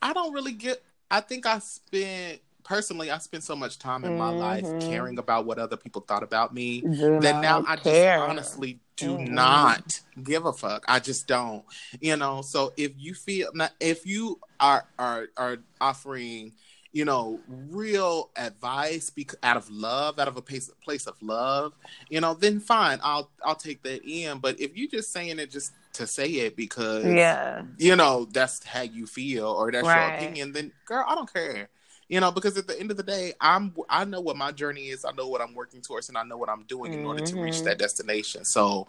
I 0.01 0.13
don't 0.13 0.33
really 0.33 0.53
get. 0.53 0.83
I 1.11 1.21
think 1.21 1.45
I 1.45 1.59
spent 1.59 2.41
personally, 2.63 3.11
I 3.11 3.19
spent 3.19 3.43
so 3.43 3.55
much 3.55 3.77
time 3.77 4.03
in 4.03 4.17
my 4.17 4.29
life 4.29 4.65
Mhm. 4.65 4.89
caring 4.89 5.19
about 5.19 5.45
what 5.45 5.59
other 5.59 5.77
people 5.77 6.01
thought 6.01 6.23
about 6.23 6.53
me 6.55 6.81
Do 6.81 7.19
that 7.21 7.41
now 7.41 7.63
I 7.67 7.75
just 7.75 8.07
honestly 8.19 8.79
do 8.95 9.17
Mhm. 9.17 9.29
not 9.29 10.01
give 10.23 10.45
a 10.45 10.53
fuck. 10.53 10.85
I 10.87 10.99
just 10.99 11.27
don't. 11.27 11.63
You 12.01 12.15
know. 12.17 12.41
So 12.41 12.73
if 12.77 12.93
you 12.97 13.13
feel 13.13 13.51
if 13.79 14.07
you 14.07 14.39
are 14.59 14.85
are 14.97 15.27
are 15.37 15.57
offering. 15.79 16.53
You 16.91 17.05
know, 17.05 17.39
real 17.47 18.31
advice 18.35 19.11
bec- 19.11 19.35
out 19.43 19.57
of 19.57 19.69
love, 19.69 20.17
out 20.17 20.27
of 20.27 20.37
a 20.37 20.41
place, 20.41 20.71
place 20.83 21.05
of 21.05 21.21
love, 21.21 21.73
you 22.09 22.19
know, 22.19 22.33
then 22.33 22.59
fine, 22.59 22.99
I'll 23.03 23.29
I'll 23.45 23.55
take 23.55 23.83
that 23.83 24.03
in. 24.03 24.39
But 24.39 24.59
if 24.59 24.75
you're 24.75 24.89
just 24.89 25.11
saying 25.11 25.37
it 25.37 25.51
just 25.51 25.73
to 25.93 26.07
say 26.07 26.27
it 26.27 26.55
because 26.55 27.05
Yeah. 27.05 27.63
you 27.77 27.95
know 27.95 28.25
that's 28.31 28.63
how 28.63 28.81
you 28.81 29.05
feel 29.05 29.47
or 29.47 29.71
that's 29.71 29.85
Right. 29.87 30.07
your 30.07 30.15
opinion, 30.17 30.51
then 30.51 30.71
girl, 30.85 31.05
I 31.07 31.13
don't 31.15 31.31
care. 31.31 31.69
You 32.09 32.19
know, 32.19 32.31
because 32.31 32.57
at 32.57 32.65
the 32.65 32.77
end 32.79 32.89
of 32.89 32.97
the 32.97 33.03
day, 33.03 33.33
I'm 33.39 33.71
I 33.87 34.03
know 34.03 34.19
what 34.19 34.35
my 34.35 34.51
journey 34.51 34.87
is. 34.87 35.05
I 35.05 35.11
know 35.11 35.27
what 35.27 35.41
I'm 35.41 35.53
working 35.53 35.79
towards, 35.79 36.09
and 36.09 36.17
I 36.17 36.23
know 36.23 36.37
what 36.37 36.49
I'm 36.49 36.63
doing 36.63 36.91
in 36.91 37.05
order 37.05 37.23
to 37.23 37.41
reach 37.41 37.61
that 37.63 37.77
destination. 37.77 38.45
So 38.45 38.87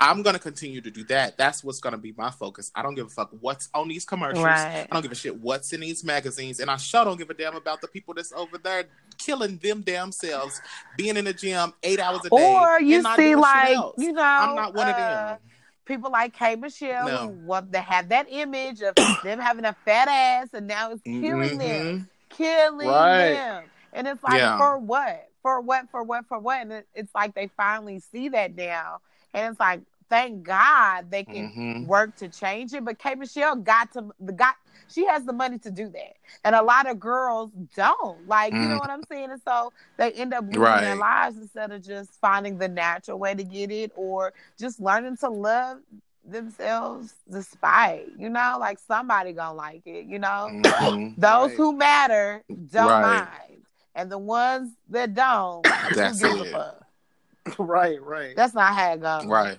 I'm 0.00 0.22
gonna 0.22 0.38
continue 0.38 0.80
to 0.80 0.90
do 0.90 1.04
that. 1.04 1.36
That's 1.36 1.62
what's 1.62 1.80
gonna 1.80 1.98
be 1.98 2.14
my 2.16 2.30
focus. 2.30 2.72
I 2.74 2.82
don't 2.82 2.94
give 2.94 3.06
a 3.06 3.10
fuck 3.10 3.30
what's 3.40 3.68
on 3.74 3.88
these 3.88 4.06
commercials. 4.06 4.44
Right. 4.44 4.86
I 4.90 4.94
don't 4.94 5.02
give 5.02 5.12
a 5.12 5.14
shit 5.14 5.38
what's 5.38 5.74
in 5.74 5.80
these 5.80 6.02
magazines, 6.02 6.60
and 6.60 6.70
I 6.70 6.76
sure 6.78 7.04
don't 7.04 7.18
give 7.18 7.28
a 7.28 7.34
damn 7.34 7.56
about 7.56 7.82
the 7.82 7.88
people 7.88 8.14
that's 8.14 8.32
over 8.32 8.56
there 8.56 8.84
killing 9.18 9.58
them 9.58 9.82
damn 9.82 10.10
selves, 10.10 10.60
being 10.96 11.18
in 11.18 11.26
the 11.26 11.34
gym 11.34 11.74
eight 11.82 12.00
hours 12.00 12.20
a 12.24 12.30
day. 12.30 12.54
Or 12.54 12.80
you 12.80 13.02
see, 13.16 13.34
like, 13.34 13.76
you 13.98 14.12
know, 14.12 14.22
I'm 14.22 14.56
not 14.56 14.74
one 14.74 14.88
of 14.88 14.94
uh, 14.94 14.98
them. 14.98 15.38
people 15.84 16.10
like 16.10 16.32
K 16.32 16.56
Michelle 16.56 17.06
No. 17.06 17.16
who 17.18 17.28
want 17.46 17.72
to 17.74 17.80
have 17.80 18.08
that 18.08 18.28
image 18.30 18.80
of 18.80 18.94
them 19.22 19.38
having 19.38 19.66
a 19.66 19.76
fat 19.84 20.08
ass 20.08 20.48
and 20.54 20.66
now 20.66 20.92
it's 20.92 21.02
killing 21.02 21.58
them. 21.58 22.08
Killing 22.36 22.88
Right. 22.88 23.32
them. 23.34 23.64
And 23.92 24.06
it's 24.08 24.22
like 24.22 24.34
Yeah. 24.36 24.56
for 24.56 24.78
what? 24.78 25.28
For 25.42 25.60
what? 25.60 25.90
For 25.90 26.02
what? 26.02 26.26
For 26.28 26.38
what? 26.38 26.60
And 26.62 26.72
it, 26.72 26.88
it's 26.94 27.14
like 27.14 27.34
they 27.34 27.48
finally 27.56 28.00
see 28.00 28.28
that 28.30 28.54
now. 28.54 29.00
And 29.34 29.50
it's 29.50 29.60
like, 29.60 29.82
thank 30.08 30.42
God 30.42 31.10
they 31.10 31.24
can 31.24 31.52
Mhm. 31.56 31.86
work 31.86 32.16
to 32.16 32.28
change 32.28 32.72
it. 32.74 32.84
But 32.84 32.98
K 32.98 33.14
Michelle 33.14 33.56
got 33.56 33.92
to 33.92 34.10
the 34.20 34.32
got 34.32 34.56
she 34.88 35.06
has 35.06 35.24
the 35.24 35.32
money 35.32 35.58
to 35.60 35.70
do 35.70 35.88
that. 35.88 36.16
And 36.44 36.54
a 36.54 36.62
lot 36.62 36.86
of 36.88 36.98
girls 37.00 37.50
don't. 37.74 38.26
Like, 38.26 38.54
you 38.58 38.68
know 38.68 38.76
Mm. 38.76 38.80
what 38.80 38.90
I'm 38.90 39.02
saying? 39.04 39.30
And 39.30 39.40
so 39.42 39.72
they 39.96 40.12
end 40.12 40.34
up 40.34 40.44
losing 40.50 40.60
Right. 40.60 40.80
their 40.80 40.96
lives 40.96 41.36
instead 41.38 41.70
of 41.72 41.82
just 41.82 42.20
finding 42.20 42.58
the 42.58 42.68
natural 42.68 43.18
way 43.18 43.34
to 43.34 43.44
get 43.44 43.70
it 43.70 43.92
or 43.94 44.32
just 44.58 44.80
learning 44.80 45.16
to 45.18 45.30
love 45.30 45.78
themselves 46.24 47.12
despite, 47.30 48.06
you 48.18 48.28
know, 48.30 48.56
like 48.60 48.78
somebody 48.78 49.32
gonna 49.32 49.56
like 49.56 49.82
it, 49.86 50.06
you 50.06 50.18
know? 50.18 50.48
Mhm. 50.50 51.14
Those 51.18 51.48
Right. 51.50 51.56
who 51.56 51.72
matter 51.76 52.42
don't 52.48 52.88
Right. 52.88 53.26
mind. 53.26 53.62
And 53.94 54.10
the 54.10 54.18
ones 54.18 54.72
that 54.90 55.12
don't, 55.14 55.66
who 55.88 55.94
That's 55.94 56.20
gives 56.22 56.40
a 56.40 56.44
fuck? 56.46 56.82
right, 57.58 58.00
right. 58.02 58.34
That's 58.36 58.54
not 58.54 58.74
how 58.74 58.92
it 58.92 59.00
goes. 59.02 59.26
Right. 59.26 59.58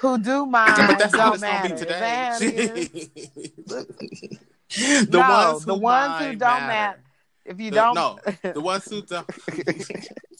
Who 0.00 0.18
do 0.18 0.46
mind 0.46 0.74
but 0.88 0.98
that's 0.98 1.14
how 1.16 1.26
don't 1.26 1.34
it's 1.34 1.42
gonna 1.42 1.52
matter. 1.52 1.74
be 1.74 1.80
today. 1.80 2.00
that 2.00 2.32
how 2.32 2.38
it 2.40 2.96
is? 2.96 3.08
the 5.10 5.18
No, 5.18 5.28
ones 5.52 5.64
the 5.64 5.74
ones 5.74 6.24
who 6.24 6.30
don't 6.36 6.66
matter. 6.66 6.98
If 7.44 7.60
you 7.60 7.70
The- 7.70 7.76
don't, 7.76 7.94
no, 7.94 8.18
the 8.52 8.60
ones 8.60 8.84
who 8.88 9.02
don't. 9.02 9.28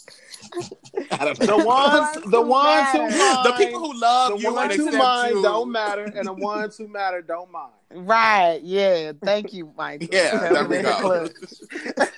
I 1.10 1.24
don't 1.24 1.40
know. 1.40 1.46
The 1.58 1.64
ones, 1.64 2.18
the 2.30 2.40
ones 2.42 2.88
who 2.92 2.98
matter. 2.98 3.18
mind, 3.18 3.46
the 3.46 3.52
people 3.64 3.80
who 3.80 3.98
love 4.00 4.32
the 4.32 4.38
you 4.38 4.46
and 4.48 4.56
ones 4.56 4.76
who 4.76 4.86
accept 4.88 5.02
mind 5.02 5.34
you. 5.36 5.42
don't 5.42 5.72
matter, 5.72 6.04
and 6.04 6.26
the 6.26 6.32
ones 6.32 6.76
who 6.76 6.88
matter 6.88 7.22
don't 7.22 7.50
mind. 7.50 7.72
right? 7.90 8.60
Yeah. 8.62 9.12
Thank 9.24 9.52
you, 9.52 9.72
Michael. 9.76 10.08
Yeah, 10.12 10.38
there 10.52 10.64
we 10.68 10.78
in 10.78 10.82
go. 10.84 11.28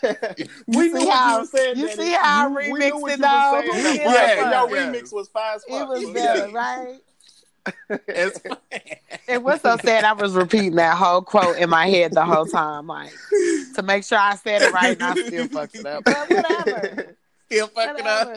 we 0.67 0.85
You 0.87 0.93
knew 0.95 1.01
see 1.01 1.07
how- 1.09 1.43
you 1.43 1.49
were 1.53 1.75
you 1.75 1.89
see 1.91 2.11
how 2.13 2.47
I 2.47 2.49
we 2.49 2.69
knew 2.73 2.75
remixed 2.75 3.09
it, 3.09 3.17
you 3.19 3.23
dog? 3.23 3.55
were 3.55 3.63
Who 3.63 3.73
saying. 3.83 3.97
gives 3.99 4.07
a 4.07 4.13
Yeah, 4.13 4.51
fuck? 4.51 4.71
your 4.71 4.79
Yes. 4.79 4.89
remix 4.97 5.13
was 5.13 5.29
fast. 5.29 5.65
It 5.69 5.89
was 5.89 6.03
Yeah. 6.15 6.51
right? 6.53 6.99
It's 8.09 8.41
It 9.27 9.43
was 9.43 9.61
so 9.63 9.77
sad. 9.83 10.05
I 10.05 10.13
was 10.13 10.35
repeating 10.35 10.75
that 10.75 10.97
whole 10.99 11.23
quote 11.23 11.57
in 11.57 11.71
my 11.71 11.89
head 11.89 12.13
the 12.13 12.25
whole 12.25 12.45
time, 12.47 12.87
like 12.89 13.11
to 13.77 13.83
make 13.83 14.05
sure 14.05 14.19
I 14.19 14.35
said 14.37 14.61
it 14.63 14.73
right, 14.73 14.93
and 15.01 15.03
I 15.03 15.15
still 15.27 15.49
fucked 15.49 15.75
it 15.77 15.87
up. 15.87 16.05
But 16.05 16.29
whatever. 16.31 17.17
still 17.51 17.69
fucking 17.69 18.07
up. 18.07 18.29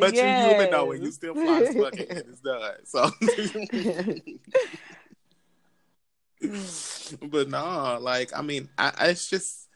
But 0.00 0.14
you 0.14 0.22
human 0.22 0.70
though, 0.70 0.92
and 0.92 1.04
you 1.04 1.12
still 1.12 1.34
fly 1.34 1.62
as 1.62 1.74
fucking 1.74 2.06
and 2.10 2.18
it's 2.28 2.40
done. 2.40 2.74
So, 2.84 3.10
but 7.28 7.48
no, 7.48 7.98
like 8.00 8.36
I 8.36 8.42
mean, 8.42 8.68
I, 8.76 8.92
it's 9.08 9.30
just 9.30 9.68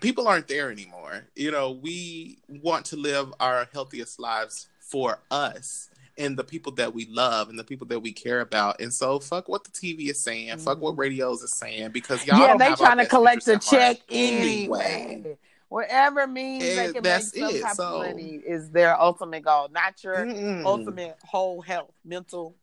people 0.00 0.28
aren't 0.28 0.48
there 0.48 0.70
anymore. 0.70 1.26
You 1.34 1.50
know, 1.50 1.72
we 1.72 2.38
want 2.48 2.84
to 2.86 2.96
live 2.96 3.32
our 3.40 3.66
healthiest 3.72 4.20
lives 4.20 4.68
for 4.80 5.20
us 5.30 5.88
and 6.18 6.36
the 6.36 6.44
people 6.44 6.72
that 6.72 6.92
we 6.92 7.06
love 7.06 7.48
and 7.48 7.58
the 7.58 7.64
people 7.64 7.86
that 7.86 8.00
we 8.00 8.12
care 8.12 8.40
about. 8.40 8.80
And 8.80 8.92
so, 8.92 9.20
fuck 9.20 9.48
what 9.48 9.64
the 9.64 9.70
TV 9.70 10.10
is 10.10 10.20
saying, 10.20 10.58
fuck 10.58 10.80
what 10.80 10.92
mm-hmm. 10.92 11.00
radios 11.00 11.42
is 11.42 11.52
saying, 11.54 11.92
because 11.92 12.26
y'all 12.26 12.38
yeah, 12.38 12.56
they 12.58 12.74
trying 12.74 12.98
to 12.98 13.06
collect 13.06 13.48
a 13.48 13.52
interests 13.52 13.72
at 13.72 13.82
heart 13.82 13.96
check 13.96 14.02
anyway. 14.10 15.38
Whatever 15.68 16.26
means 16.26 16.62
they 16.64 16.92
can 16.92 17.02
make 17.02 17.22
some 17.22 17.50
it, 17.54 17.62
type 17.62 17.74
so- 17.74 18.00
of 18.00 18.06
money 18.06 18.40
is 18.46 18.70
their 18.70 18.98
ultimate 19.00 19.42
goal, 19.44 19.68
not 19.70 20.02
your 20.02 20.16
Mm-mm. 20.16 20.64
ultimate 20.64 21.16
whole 21.22 21.60
health, 21.60 21.92
mental 22.04 22.54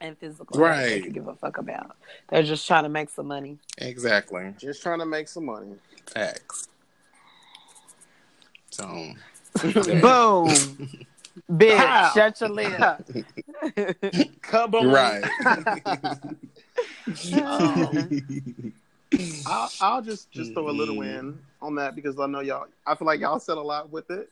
and 0.00 0.16
physical. 0.18 0.60
Right. 0.60 0.78
Right. 0.92 1.02
They 1.04 1.10
give 1.10 1.26
a 1.26 1.34
fuck 1.34 1.58
about. 1.58 1.96
They're 2.28 2.42
just 2.42 2.66
trying 2.66 2.82
to 2.84 2.88
make 2.88 3.08
some 3.10 3.26
money. 3.26 3.58
Exactly. 3.78 4.54
Just 4.58 4.82
trying 4.82 4.98
to 5.00 5.06
make 5.06 5.26
some 5.28 5.46
money. 5.46 5.74
Facts. 6.12 6.68
So, 8.70 8.84
Boom. 9.62 10.48
Bitch, 11.50 11.76
Pow. 11.76 12.10
shut 12.14 12.40
your 12.40 12.50
lip. 12.50 12.80
on. 12.80 13.04
right. 14.92 15.24
Um, 17.32 18.72
I'll, 19.46 19.70
I'll 19.80 20.02
just 20.02 20.30
just 20.30 20.52
throw 20.52 20.68
a 20.68 20.70
little 20.70 21.02
in 21.02 21.38
on 21.62 21.74
that 21.76 21.94
because 21.94 22.18
I 22.18 22.26
know 22.26 22.40
y'all. 22.40 22.66
I 22.86 22.94
feel 22.94 23.06
like 23.06 23.20
y'all 23.20 23.38
said 23.38 23.56
a 23.56 23.62
lot 23.62 23.90
with 23.90 24.10
it, 24.10 24.30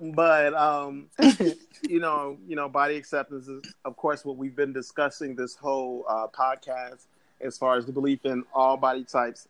but 0.00 0.54
um, 0.54 1.06
you 1.88 2.00
know, 2.00 2.38
you 2.46 2.56
know, 2.56 2.68
body 2.68 2.96
acceptance 2.96 3.48
is, 3.48 3.62
of 3.84 3.96
course, 3.96 4.24
what 4.24 4.36
we've 4.36 4.56
been 4.56 4.72
discussing 4.72 5.34
this 5.34 5.54
whole 5.54 6.04
uh, 6.08 6.26
podcast 6.28 7.06
as 7.40 7.58
far 7.58 7.76
as 7.76 7.84
the 7.84 7.92
belief 7.92 8.24
in 8.24 8.44
all 8.54 8.76
body 8.76 9.04
types 9.04 9.48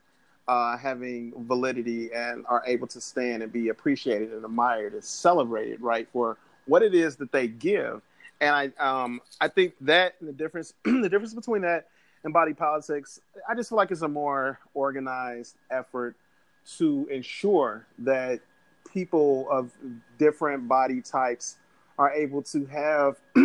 uh, 0.49 0.77
having 0.77 1.33
validity 1.47 2.13
and 2.13 2.45
are 2.49 2.63
able 2.67 2.87
to 2.89 3.01
stand 3.01 3.43
and 3.43 3.53
be 3.53 3.69
appreciated 3.69 4.33
and 4.33 4.45
admired 4.45 4.93
and 4.95 5.05
celebrated, 5.05 5.81
right, 5.81 6.09
for 6.13 6.37
what 6.67 6.83
it 6.83 6.95
is 6.95 7.17
that 7.17 7.31
they 7.31 7.47
give 7.47 8.03
and 8.41 8.55
I 8.55 8.71
um 8.79 9.21
I 9.41 9.49
think 9.49 9.75
that 9.83 10.15
the 10.21 10.33
difference 10.33 10.75
the 10.85 11.09
difference 11.09 11.35
between 11.35 11.63
that 11.63 11.89
and 12.27 12.35
body 12.35 12.53
politics, 12.53 13.21
I 13.49 13.55
just 13.55 13.71
feel 13.71 13.77
like 13.77 13.91
it's 13.93 14.03
a 14.03 14.09
more 14.09 14.59
organized 14.75 15.55
effort 15.71 16.17
to 16.77 17.09
ensure 17.11 17.87
that 18.01 18.41
people 18.93 19.47
of 19.51 19.71
different 20.19 20.67
body 20.69 21.01
types 21.01 21.57
are 21.99 22.11
able 22.13 22.43
to 22.43 22.67
have 22.67 23.17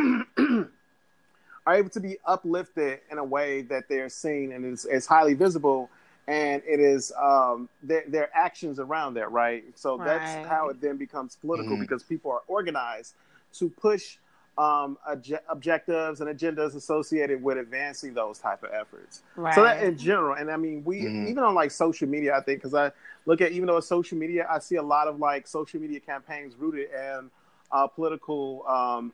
are 1.68 1.76
able 1.76 1.90
to 1.92 2.00
be 2.00 2.18
uplifted 2.26 3.00
in 3.12 3.20
a 3.20 3.24
way 3.24 3.62
that 3.62 3.88
they're 3.88 4.10
seen 4.10 4.52
and 4.52 4.66
is, 4.66 4.86
is 4.86 5.06
highly 5.06 5.36
visible 5.36 5.90
and 6.28 6.62
it 6.66 6.80
is 6.80 7.12
um, 7.22 7.70
their, 7.84 8.04
their 8.08 8.30
actions 8.36 8.80
around 8.80 9.14
that 9.14 9.32
right 9.32 9.64
so 9.76 9.96
Right. 9.98 10.06
that's 10.06 10.38
how 10.50 10.70
it 10.70 10.82
then 10.82 10.98
becomes 10.98 11.36
political 11.36 11.78
Mhm. 11.78 11.82
because 11.82 12.02
people 12.04 12.32
are 12.32 12.42
organized 12.48 13.14
to 13.54 13.70
push 13.70 14.18
um, 14.58 14.98
obje- 15.10 15.40
objectives 15.50 16.20
and 16.22 16.30
agendas 16.38 16.76
associated 16.76 17.42
with 17.42 17.58
advancing 17.58 18.14
those 18.14 18.38
type 18.38 18.64
of 18.64 18.70
efforts 18.74 19.22
Right. 19.36 19.56
so 19.56 19.64
that 19.64 19.82
in 19.82 19.98
general, 19.98 20.36
and 20.36 20.52
I 20.52 20.58
mean, 20.58 20.84
we 20.84 21.04
Mhm. 21.04 21.30
even 21.30 21.44
on 21.44 21.56
like 21.56 21.72
social 21.72 22.08
media, 22.08 22.36
I 22.36 22.42
think 22.42 22.60
because 22.60 22.74
I 22.74 22.92
look 23.26 23.40
at 23.42 23.52
even 23.54 23.68
though 23.68 23.78
it's 23.78 23.88
social 23.88 24.18
media, 24.18 24.46
I 24.50 24.60
see 24.60 24.76
a 24.76 24.84
lot 24.84 25.08
of 25.08 25.20
like 25.20 25.48
social 25.48 25.80
media 25.80 26.00
campaigns 26.00 26.56
rooted 26.56 26.90
in 26.92 27.32
uh, 27.72 27.88
political 27.88 28.68
um, 28.68 29.14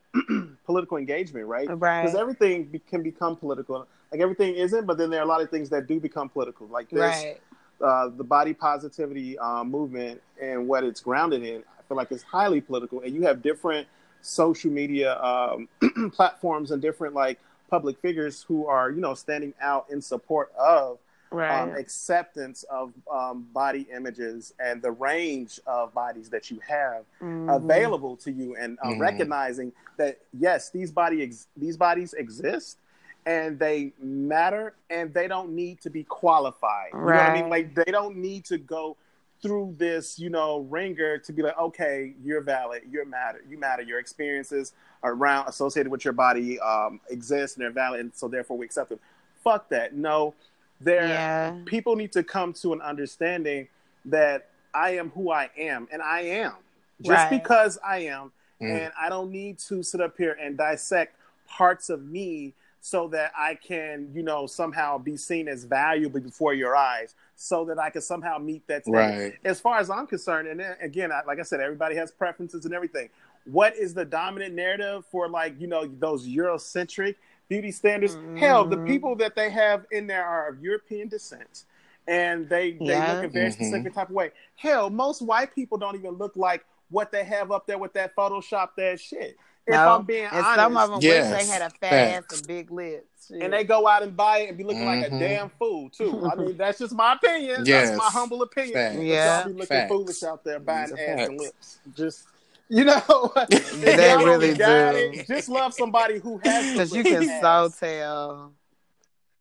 political 0.66 0.98
engagement, 0.98 1.46
right? 1.46 1.68
Right. 1.70 2.02
Because 2.02 2.16
everything 2.20 2.64
be- 2.66 2.80
can 2.80 3.04
become 3.04 3.36
political. 3.36 3.86
Like 4.12 4.22
everything 4.22 4.56
isn't, 4.56 4.86
but 4.88 4.98
then 4.98 5.10
there 5.12 5.20
are 5.20 5.24
a 5.24 5.28
lot 5.28 5.42
of 5.42 5.50
things 5.52 5.70
that 5.70 5.86
do 5.86 6.00
become 6.00 6.30
political, 6.30 6.66
like 6.68 6.90
this, 6.90 7.00
right. 7.24 7.40
uh, 7.82 8.08
the 8.10 8.24
body 8.24 8.54
positivity 8.54 9.38
uh, 9.38 9.64
movement 9.64 10.22
and 10.42 10.68
what 10.68 10.84
it's 10.84 11.02
grounded 11.02 11.44
in. 11.44 11.58
I 11.78 11.82
feel 11.88 11.98
like 11.98 12.12
it's 12.12 12.24
highly 12.24 12.60
political, 12.62 13.02
and 13.02 13.14
you 13.14 13.22
have 13.24 13.42
different 13.44 13.88
social 14.28 14.70
media 14.72 15.18
um, 15.22 15.68
platforms 16.12 16.72
and 16.72 16.82
different 16.82 17.14
like 17.16 17.40
public 17.70 17.98
figures 18.00 18.44
who 18.48 18.68
are 18.68 18.92
you 18.92 19.00
know 19.02 19.14
standing 19.14 19.54
out 19.62 19.86
in 19.90 20.02
support 20.02 20.52
of 20.60 20.98
Right. 21.30 21.62
um, 21.62 21.74
acceptance 21.78 22.64
of 22.64 22.94
um, 23.12 23.46
body 23.54 23.86
images 23.94 24.54
and 24.60 24.82
the 24.82 24.92
range 24.92 25.60
of 25.68 25.94
bodies 25.94 26.30
that 26.30 26.50
you 26.50 26.60
have 26.68 27.04
Mhm. 27.22 27.50
available 27.54 28.16
to 28.18 28.32
you, 28.32 28.56
and 28.56 28.78
uh, 28.82 28.88
Mhm. 28.88 29.00
recognizing 29.00 29.74
that 29.98 30.20
yes, 30.38 30.70
these 30.70 30.92
body 30.92 31.22
ex- 31.24 31.48
these 31.58 31.76
bodies 31.78 32.14
exist. 32.14 32.78
And 33.26 33.60
they 33.60 33.92
matter, 34.02 34.74
and 34.90 35.14
they 35.14 35.28
don't 35.28 35.50
need 35.54 35.82
to 35.82 35.90
be 35.90 36.04
qualified. 36.06 36.94
You 36.94 37.00
know 37.12 37.20
what 37.20 37.28
I 37.28 37.30
mean? 37.30 37.50
Like 37.50 37.76
they 37.76 37.92
don't 37.92 38.16
need 38.16 38.46
to 38.46 38.58
go 38.58 38.96
through 39.42 39.76
this, 39.78 40.18
you 40.18 40.30
know, 40.30 40.60
ringer 40.70 41.18
to 41.20 41.32
be 41.34 41.42
like, 41.42 41.58
okay, 41.58 42.14
you're 42.24 42.42
valid, 42.42 42.82
you're 42.90 43.06
matter, 43.06 43.42
you 43.48 43.58
matter. 43.58 43.84
Your 43.84 44.00
experiences 44.00 44.74
around 45.04 45.48
associated 45.48 45.92
with 45.92 46.04
your 46.04 46.14
body 46.14 46.60
um, 46.60 47.00
exist 47.10 47.56
and 47.56 47.64
they're 47.64 47.72
valid, 47.72 48.00
and 48.00 48.12
so 48.16 48.28
therefore 48.28 48.58
we 48.58 48.66
accept 48.66 48.90
them. 48.90 49.00
Fuck 49.44 49.70
that. 49.70 49.94
No, 49.94 50.34
there 50.82 51.08
Yeah. 51.08 51.52
people 51.66 51.96
need 51.96 52.12
to 52.14 52.24
come 52.24 52.54
to 52.54 52.74
an 52.74 52.82
understanding 52.82 53.68
that 54.06 54.50
I 54.74 54.92
am 54.92 55.10
who 55.12 55.32
I 55.32 55.50
am, 55.58 55.88
and 55.92 56.02
I 56.02 56.22
am 56.22 56.54
just 57.02 57.30
Right. 57.30 57.42
because 57.42 57.78
I 57.86 58.00
am, 58.00 58.32
Mm. 58.60 58.72
and 58.72 58.94
I 59.00 59.10
don't 59.10 59.32
need 59.32 59.60
to 59.60 59.84
sit 59.84 60.02
up 60.02 60.18
here 60.18 60.36
and 60.42 60.58
dissect 60.58 61.16
parts 61.48 61.90
of 61.90 62.06
me 62.06 62.54
so 62.82 63.08
that 63.10 63.32
I 63.38 63.56
can, 63.56 64.10
you 64.14 64.24
know, 64.24 64.48
somehow 64.48 64.98
be 64.98 65.18
seen 65.18 65.48
as 65.48 65.64
valuable 65.64 66.20
before 66.20 66.54
your 66.54 66.76
eyes, 66.76 67.16
so 67.40 67.64
that 67.66 67.78
I 67.80 67.92
can 67.92 68.02
somehow 68.02 68.40
meet 68.40 68.66
that 68.68 68.84
standard. 68.84 69.00
Right. 69.00 69.34
As 69.46 69.62
far 69.62 69.78
as 69.80 69.92
I'm 69.92 70.08
concerned, 70.08 70.48
and 70.48 70.62
again, 70.82 71.12
I, 71.12 71.22
like 71.26 71.40
I 71.40 71.44
said, 71.44 71.62
everybody 71.62 71.96
has 71.96 72.12
preferences 72.12 72.66
and 72.66 72.74
everything. 72.74 73.10
What 73.46 73.76
is 73.76 73.94
the 73.94 74.04
dominant 74.04 74.56
narrative 74.56 75.06
for 75.06 75.30
like 75.30 75.58
you 75.62 75.68
know 75.68 75.86
those 76.00 76.28
Eurocentric 76.28 77.16
beauty 77.48 77.72
standards? 77.72 78.18
Hell, 78.38 78.66
the 78.66 78.78
Mhm. 78.78 78.88
people 78.88 79.16
that 79.18 79.36
they 79.36 79.52
have 79.52 79.86
in 79.92 80.08
there 80.08 80.26
are 80.26 80.50
of 80.50 80.60
European 80.62 81.08
descent, 81.10 81.66
and 82.08 82.50
they 82.50 82.72
they 82.72 82.86
Yeah. 82.86 83.14
look 83.14 83.26
a 83.26 83.28
very 83.30 83.50
Mhm. 83.50 83.54
specific 83.54 83.94
type 83.94 84.10
of 84.10 84.16
way. 84.16 84.32
Hell, 84.56 84.90
most 84.90 85.22
white 85.22 85.54
people 85.54 85.78
don't 85.78 85.96
even 85.96 86.16
look 86.16 86.36
like 86.36 86.66
what 86.90 87.12
they 87.12 87.24
have 87.24 87.52
up 87.52 87.68
there 87.68 87.78
with 87.78 87.94
that 87.94 88.16
Photoshop 88.16 88.70
that 88.78 89.00
shit. 89.00 89.38
If 89.68 89.74
No. 89.74 89.96
I'm 89.98 90.06
being 90.06 90.24
and 90.26 90.34
honest, 90.46 90.56
some 90.56 90.78
of 90.78 90.90
them 90.92 91.00
Yes. 91.02 91.32
wish 91.32 91.46
they 91.46 91.52
had 91.52 91.62
a 91.62 91.70
fat 91.70 91.80
Facts. 91.90 92.34
ass 92.34 92.40
and 92.40 92.48
big 92.48 92.72
lips. 92.72 93.04
Shit. 93.28 93.42
and 93.44 93.52
they 93.52 93.66
go 93.66 93.86
out 93.90 94.04
and 94.04 94.16
buy 94.16 94.38
it 94.38 94.48
and 94.50 94.58
be 94.58 94.64
looking 94.64 94.86
like 94.86 95.06
a 95.06 95.10
Mhm. 95.10 95.20
damn 95.20 95.50
fool 95.50 95.90
too. 95.90 96.26
I 96.32 96.36
mean, 96.36 96.56
that's 96.58 96.80
just 96.80 96.94
my 96.94 97.12
opinion. 97.14 97.66
Yes. 97.66 97.90
That's 97.90 97.98
my 97.98 98.06
humble 98.10 98.42
opinion. 98.42 98.74
Facts. 98.74 98.96
Yeah. 99.02 99.38
y'all 99.40 99.48
be 99.48 99.52
looking 99.52 99.68
Facts. 99.68 99.90
foolish 99.92 100.24
out 100.24 100.44
there 100.46 100.60
buying 100.62 100.92
These 100.92 101.00
ass 101.00 101.28
and 101.28 101.38
lips. 101.38 101.80
Just 101.94 102.24
you 102.70 102.86
know, 102.86 103.02
They 103.50 104.16
really 104.18 104.54
got 104.54 104.94
do. 104.94 104.98
it, 104.98 105.28
Just 105.28 105.50
love 105.50 105.74
somebody 105.74 106.20
who 106.20 106.38
has 106.44 106.72
Because 106.72 106.94
you 106.96 107.04
can 107.04 107.30
ass. 107.30 107.42
so 107.42 107.70
tell. 107.86 108.54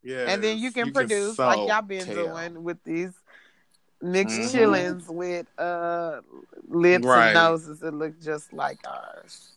Yeah. 0.02 0.24
and 0.30 0.42
then 0.42 0.58
you 0.58 0.72
can 0.72 0.92
produce 0.92 1.38
like 1.38 1.68
y'all 1.68 1.82
been 1.82 2.06
doing 2.06 2.64
with 2.64 2.82
these 2.84 3.12
mixed 4.02 4.36
Mhm. 4.40 4.52
chillings 4.52 5.08
with 5.08 5.46
uh 5.58 6.20
lips 6.68 7.06
Right. 7.06 7.26
and 7.28 7.34
noses 7.34 7.78
that 7.80 7.94
look 7.94 8.20
just 8.20 8.52
like 8.52 8.78
ours. 8.86 9.55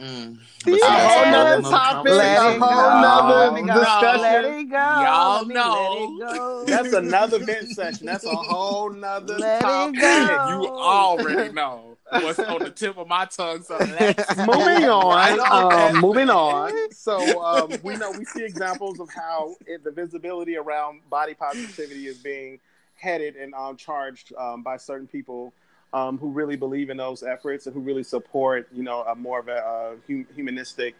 Mm. 0.00 0.38
Yeah. 0.66 0.74
A 0.74 1.08
whole 1.08 1.24
nother 1.26 1.60
Yes. 1.60 1.70
topic, 1.70 2.12
Let 2.12 2.38
a 2.38 2.52
it 2.54 2.58
whole 2.58 2.90
go. 2.92 3.00
nother 3.00 3.50
Let 3.50 3.58
it 3.58 3.62
No. 3.62 3.74
go. 3.74 3.80
discussion. 3.80 4.20
Let 4.22 4.44
it 4.44 4.64
go. 4.70 4.76
Y'all 4.76 5.38
Let 5.38 5.46
me 5.46 5.54
know. 5.54 5.70
Let 5.72 5.92
it 5.92 6.18
go. 6.18 6.64
That's 6.68 6.92
another 6.92 7.38
vent 7.38 7.68
session. 7.68 8.06
That's 8.06 8.24
a 8.24 8.34
whole 8.36 8.90
nother 8.90 9.38
Let 9.38 9.58
it 9.58 9.62
topic. 9.62 10.00
go. 10.00 10.48
You 10.48 10.66
already 10.68 11.52
know 11.52 11.96
what's 12.10 12.38
on 12.40 12.62
the 12.62 12.70
tip 12.70 12.96
of 12.96 13.06
my 13.08 13.26
tongue. 13.26 13.62
So 13.62 13.78
let's 13.78 14.36
moving 14.36 14.84
on, 14.88 15.14
Right 15.14 15.38
on. 15.38 15.94
um, 15.94 16.00
moving 16.00 16.30
on. 16.30 16.72
So 16.92 17.42
um, 17.44 17.78
we 17.82 17.96
know 17.96 18.10
we 18.12 18.24
see 18.24 18.44
examples 18.44 18.98
of 19.00 19.08
how 19.10 19.56
it, 19.66 19.84
the 19.84 19.90
visibility 19.90 20.56
around 20.56 21.08
body 21.10 21.34
positivity 21.34 22.06
is 22.06 22.18
being 22.18 22.58
headed 22.96 23.36
and 23.36 23.54
um, 23.54 23.76
charged 23.76 24.32
um, 24.38 24.62
by 24.62 24.76
certain 24.76 25.06
people 25.06 25.52
um, 25.92 26.18
who 26.18 26.28
really 26.30 26.56
believe 26.56 26.90
in 26.90 26.96
those 26.96 27.22
efforts 27.22 27.66
and 27.66 27.74
who 27.74 27.80
really 27.80 28.02
support, 28.02 28.68
you 28.72 28.82
know, 28.82 29.02
a 29.02 29.14
more 29.14 29.40
of 29.40 29.48
a, 29.48 29.96
hum- 30.06 30.26
humanistic 30.34 30.94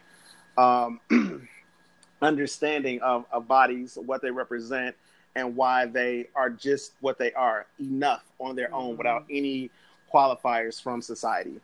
um, 0.57 0.99
understanding 2.21 3.01
of, 3.01 3.25
of 3.31 3.47
bodies, 3.47 3.97
what 4.05 4.21
they 4.21 4.31
represent, 4.31 4.95
and 5.35 5.55
why 5.55 5.85
they 5.85 6.27
are 6.35 6.49
just 6.49 6.93
what 7.01 7.17
they 7.17 7.33
are, 7.33 7.65
enough 7.79 8.23
on 8.39 8.55
their 8.55 8.73
own 8.73 8.93
Mhm. 8.93 8.97
without 8.97 9.25
any 9.29 9.69
qualifiers 10.13 10.81
from 10.81 11.01
society. 11.01 11.59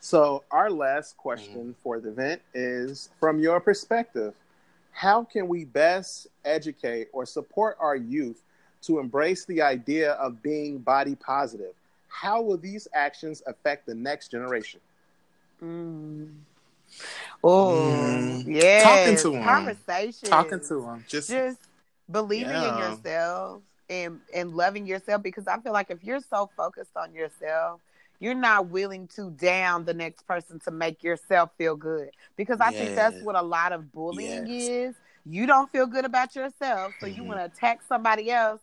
So, 0.00 0.42
our 0.50 0.68
last 0.68 1.16
question 1.16 1.76
for 1.84 2.00
the 2.00 2.08
event 2.08 2.42
is 2.52 3.10
from 3.20 3.38
your 3.38 3.60
perspective, 3.60 4.34
how 4.90 5.22
can 5.22 5.46
we 5.46 5.64
best 5.64 6.26
educate 6.44 7.08
or 7.12 7.24
support 7.24 7.76
our 7.78 7.94
youth 7.94 8.42
to 8.82 8.98
embrace 8.98 9.44
the 9.44 9.62
idea 9.62 10.12
of 10.14 10.42
being 10.42 10.78
body 10.78 11.14
positive? 11.14 11.74
How 12.12 12.40
will 12.42 12.58
these 12.58 12.86
actions 12.92 13.42
affect 13.46 13.86
the 13.86 13.94
next 13.94 14.30
generation? 14.30 14.80
Mm. 15.62 16.28
Oh, 17.42 17.72
Mm. 17.72 18.44
yeah. 18.46 18.82
Talking 18.82 19.16
to 19.16 19.36
'em. 19.36 19.42
Conversation. 19.44 20.28
talking 20.28 20.60
to 20.60 20.82
them. 20.82 21.04
Just, 21.08 21.28
just 21.28 21.58
believing 22.10 22.54
in 22.54 22.78
yourself 22.78 23.62
and 23.88 24.20
and 24.34 24.52
loving 24.54 24.86
yourself 24.86 25.22
because 25.22 25.46
I 25.46 25.58
feel 25.60 25.72
like 25.72 25.90
if 25.90 26.04
you're 26.04 26.20
so 26.20 26.50
focused 26.56 26.96
on 26.96 27.14
yourself, 27.14 27.80
you're 28.20 28.34
not 28.34 28.66
willing 28.68 29.08
to 29.16 29.30
down 29.30 29.84
the 29.84 29.94
next 29.94 30.26
person 30.26 30.60
to 30.60 30.70
make 30.70 31.02
yourself 31.02 31.50
feel 31.58 31.74
good. 31.74 32.10
Because 32.36 32.60
I 32.60 32.70
think 32.70 32.94
that's 32.94 33.20
what 33.22 33.34
a 33.36 33.42
lot 33.42 33.72
of 33.72 33.90
bullying 33.92 34.46
Yes. 34.46 34.68
is. 34.68 34.94
You 35.24 35.46
don't 35.46 35.70
feel 35.72 35.86
good 35.86 36.04
about 36.04 36.34
yourself, 36.36 36.94
so 37.00 37.06
you 37.06 37.22
Mhm. 37.22 37.26
want 37.26 37.40
to 37.40 37.44
attack 37.46 37.80
somebody 37.88 38.30
else. 38.30 38.60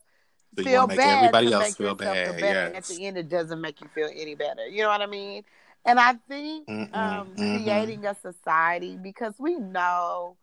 So 0.56 0.88
feel 0.88 0.88
bad 0.88 1.36
everybody 1.54 2.04
else 2.04 2.22
feel 2.24 2.34
bad. 2.34 2.36
and 2.64 2.76
at 2.76 2.88
the 2.88 3.06
end, 3.06 3.18
it 3.18 3.30
doesn't 3.30 3.62
make 3.62 3.82
you 3.82 3.88
feel 3.88 4.10
any 4.14 4.36
better. 4.36 4.68
You 4.68 4.84
know 4.84 4.90
what 4.90 5.02
I 5.02 5.06
mean? 5.08 5.44
And 5.86 6.00
I 6.00 6.14
think 6.28 6.68
Mm-mm, 6.70 6.90
um, 6.94 7.38
mhm. 7.38 7.40
creating 7.40 8.06
a 8.06 8.16
society 8.16 8.98
because 9.02 9.36
we 9.40 9.58
know 9.58 10.38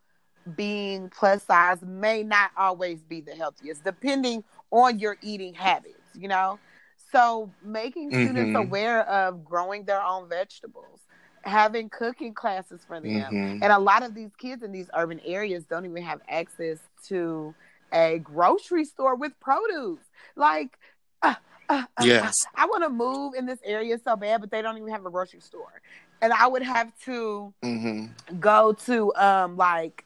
being 0.54 1.10
plus 1.10 1.44
size 1.44 1.82
may 1.82 2.22
not 2.22 2.50
always 2.56 3.02
be 3.04 3.20
the 3.20 3.34
healthiest, 3.34 3.84
depending 3.84 4.44
on 4.70 4.98
your 4.98 5.16
eating 5.20 5.54
habits, 5.54 6.10
you 6.14 6.28
know? 6.28 6.60
So 7.12 7.54
making 7.62 8.12
students 8.12 8.52
Mhm. 8.52 8.54
aware 8.54 9.02
of 9.08 9.44
growing 9.44 9.84
their 9.84 10.02
own 10.02 10.28
vegetables, 10.28 11.00
having 11.44 11.88
cooking 11.88 12.34
classes 12.34 12.84
for 12.86 13.00
them. 13.00 13.38
Mhm. 13.38 13.60
And 13.60 13.72
a 13.72 13.78
lot 13.78 14.02
of 14.02 14.14
these 14.14 14.34
kids 14.36 14.62
in 14.62 14.72
these 14.72 14.90
urban 14.94 15.20
areas 15.20 15.64
don't 15.66 15.84
even 15.86 16.02
have 16.02 16.20
access 16.28 16.78
to 17.08 17.54
a 17.92 18.18
grocery 18.18 18.84
store 18.84 19.14
with 19.16 19.32
produce. 19.40 20.04
Like, 20.36 20.78
uh, 21.22 21.34
uh, 21.68 21.84
uh, 21.96 22.04
Yes. 22.04 22.44
I 22.54 22.66
want 22.66 22.84
to 22.84 22.90
move 22.90 23.34
in 23.34 23.46
this 23.46 23.60
area 23.64 23.98
so 23.98 24.16
bad, 24.16 24.40
but 24.40 24.50
they 24.50 24.62
don't 24.62 24.76
even 24.76 24.90
have 24.90 25.06
a 25.06 25.10
grocery 25.10 25.40
store. 25.40 25.80
And 26.20 26.32
I 26.32 26.46
would 26.46 26.62
have 26.62 26.92
to 27.04 27.52
Mhm. 27.62 28.10
go 28.40 28.72
to 28.72 29.14
um 29.14 29.56
like 29.56 30.04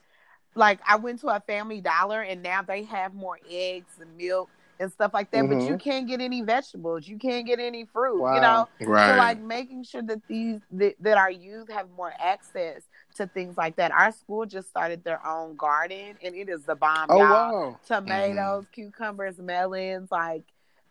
like 0.55 0.79
I 0.87 0.97
went 0.97 1.21
to 1.21 1.27
a 1.29 1.39
family 1.39 1.81
dollar 1.81 2.21
and 2.21 2.43
now 2.43 2.61
they 2.61 2.83
have 2.83 3.13
more 3.13 3.39
eggs 3.49 3.93
and 3.99 4.15
milk 4.17 4.49
and 4.79 4.91
stuff 4.91 5.11
like 5.13 5.31
that. 5.31 5.47
But 5.47 5.61
you 5.61 5.75
Mhm. 5.75 5.79
can't 5.79 6.07
get 6.07 6.21
any 6.21 6.41
vegetables. 6.41 7.07
You 7.07 7.17
can't 7.17 7.45
get 7.47 7.59
any 7.59 7.85
fruit. 7.85 8.19
Wow. 8.21 8.35
You 8.35 8.41
know. 8.41 8.67
Right. 8.81 9.11
So 9.11 9.17
like 9.17 9.39
making 9.39 9.83
sure 9.85 10.01
that 10.03 10.21
these 10.27 10.59
that, 10.71 10.95
that 10.99 11.17
our 11.17 11.31
youth 11.31 11.69
have 11.71 11.89
more 11.91 12.13
access 12.19 12.83
to 13.15 13.27
things 13.27 13.57
like 13.57 13.75
that. 13.77 13.91
Our 13.91 14.11
school 14.11 14.45
just 14.45 14.69
started 14.69 15.03
their 15.03 15.25
own 15.25 15.55
garden, 15.55 16.17
and 16.23 16.35
it 16.35 16.49
is 16.49 16.63
the 16.65 16.75
bomb. 16.75 17.09
Oh 17.09 17.17
y'all. 17.17 17.53
wow. 17.53 17.79
Tomatoes, 17.87 18.65
cucumbers, 18.71 19.37
melons, 19.39 20.11
like 20.11 20.43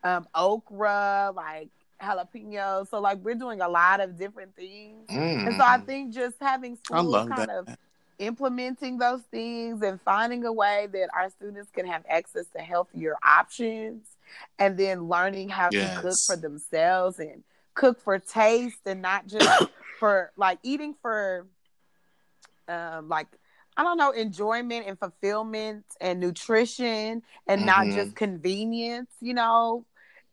um, 0.02 0.26
okra, 0.34 1.32
like 1.34 1.70
jalapenos. 2.02 2.88
So 2.88 3.00
like 3.00 3.18
we're 3.18 3.34
doing 3.34 3.60
a 3.60 3.68
lot 3.68 4.00
of 4.00 4.16
different 4.18 4.56
things. 4.56 5.08
And 5.44 5.54
so 5.56 5.62
I 5.64 5.78
Mm. 5.78 5.86
think 5.86 6.14
just 6.14 6.36
having 6.40 6.76
I 6.92 7.00
schools 7.02 7.22
kind 7.24 7.48
that. 7.48 7.50
of 7.50 7.68
implementing 8.18 8.98
those 8.98 9.22
things 9.30 9.82
and 9.82 10.00
finding 10.02 10.44
a 10.44 10.52
way 10.52 10.86
that 10.92 11.08
our 11.14 11.30
students 11.30 11.70
can 11.70 11.86
have 11.86 12.04
access 12.08 12.46
to 12.54 12.58
healthier 12.60 13.16
options 13.24 14.16
and 14.58 14.76
then 14.76 15.08
learning 15.08 15.48
how 15.48 15.70
to 15.70 15.88
cook 15.88 16.20
for 16.26 16.36
themselves 16.36 17.18
and 17.18 17.42
cook 17.74 18.00
for 18.00 18.18
taste 18.18 18.80
and 18.86 19.00
not 19.00 19.26
just 19.26 19.46
for 19.98 20.32
like 20.36 20.58
eating 20.62 20.94
for 21.00 21.46
um 22.70 23.08
like 23.08 23.28
I 23.76 23.82
don't 23.84 23.98
know 23.98 24.12
enjoyment 24.12 24.86
and 24.86 24.98
fulfillment 24.98 25.84
and 26.00 26.20
nutrition 26.20 27.22
and 27.46 27.66
not 27.66 27.88
Mhm. 27.88 27.94
just 27.94 28.16
convenience, 28.16 29.10
you 29.20 29.34
know, 29.34 29.86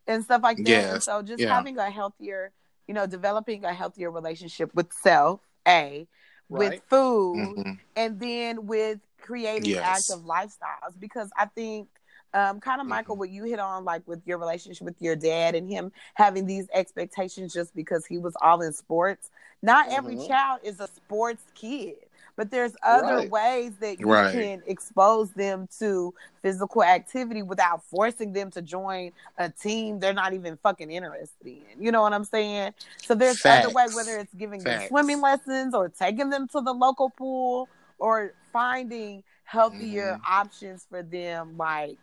and 0.07 0.23
stuff 0.23 0.41
like 0.43 0.64
that. 0.64 0.65
Yes. 0.65 1.05
so 1.05 1.22
just 1.22 1.43
Yeah. 1.43 1.53
having 1.53 1.77
a 1.77 1.89
healthier, 1.89 2.51
you 2.88 2.93
know, 2.93 3.07
developing 3.07 3.65
a 3.65 3.73
healthier 3.73 4.11
relationship 4.11 4.73
with 4.76 4.91
self, 4.93 5.41
A, 5.68 6.07
with 6.49 6.69
Right. 6.72 6.84
food, 6.89 7.57
Mhm. 7.57 7.80
and 7.95 8.19
then 8.19 8.65
with 8.68 8.99
creating 9.22 9.69
Yes. 9.69 9.84
active 9.84 10.19
lifestyles 10.19 10.97
because 10.99 11.30
i 11.38 11.45
think 11.45 11.89
um, 12.34 12.59
kind 12.59 12.80
of 12.81 12.88
michael 12.88 13.15
Mhm. 13.15 13.19
what 13.19 13.30
you 13.30 13.43
hit 13.43 13.59
on 13.59 13.84
like 13.84 14.07
with 14.07 14.22
your 14.26 14.38
relationship 14.38 14.85
with 14.85 15.01
your 15.01 15.15
dad 15.15 15.55
and 15.55 15.69
him 15.69 15.91
having 16.15 16.45
these 16.45 16.68
expectations 16.73 17.53
just 17.53 17.76
because 17.76 18.05
he 18.05 18.18
was 18.18 18.35
all 18.41 18.61
in 18.61 18.73
sports 18.73 19.30
not 19.61 19.88
every 19.91 20.15
Mhm. 20.15 20.27
child 20.27 20.59
is 20.64 20.80
a 20.80 20.88
sports 20.88 21.43
kid 21.55 21.95
but 22.38 22.51
there's 22.51 22.73
other 22.84 23.18
Right. 23.18 23.30
ways 23.30 23.73
that 23.80 23.99
you 23.99 24.05
Right. 24.05 24.31
can 24.31 24.61
expose 24.68 25.31
them 25.31 25.68
to 25.80 26.14
physical 26.41 26.84
activity 26.84 27.41
without 27.41 27.84
forcing 27.84 28.31
them 28.31 28.49
to 28.51 28.61
join 28.61 29.11
a 29.38 29.49
team 29.49 29.99
they're 29.99 30.14
not 30.14 30.34
even 30.34 30.55
fucking 30.57 30.89
interested 30.89 31.47
in 31.47 31.81
you 31.84 31.91
know 31.91 32.01
what 32.01 32.14
i'm 32.14 32.23
saying 32.23 32.73
so 33.05 33.14
there's 33.15 33.43
other 33.45 33.69
ways 33.69 33.88
Facts. 33.88 33.95
whether 33.95 34.18
it's 34.19 34.34
giving 34.35 34.64
them 34.64 34.88
swimming 34.88 35.19
lessons 35.19 35.73
or 35.73 35.89
taking 35.89 36.30
them 36.30 36.47
to 36.47 36.61
the 36.61 36.72
local 36.73 37.09
pool 37.09 37.69
or 37.97 38.34
finding 38.53 39.23
healthier 39.43 40.18
Mhm. 40.18 40.30
options 40.30 40.85
for 40.89 41.01
them 41.03 41.57
like 41.57 41.97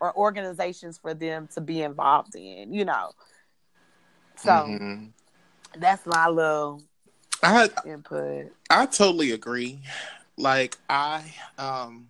or 0.00 0.16
organizations 0.16 0.98
for 0.98 1.14
them 1.14 1.46
to 1.54 1.60
be 1.60 1.82
involved 1.82 2.34
in 2.34 2.72
you 2.72 2.84
know 2.84 3.10
so 4.36 4.50
Mhm. 4.50 5.12
that's 5.78 6.06
my 6.06 6.28
little 6.28 6.82
I 7.42 7.68
input 7.86 8.52
I 8.70 8.86
totally 8.86 9.32
agree. 9.32 9.80
Like 10.36 10.78
I 10.88 11.34
um 11.58 12.08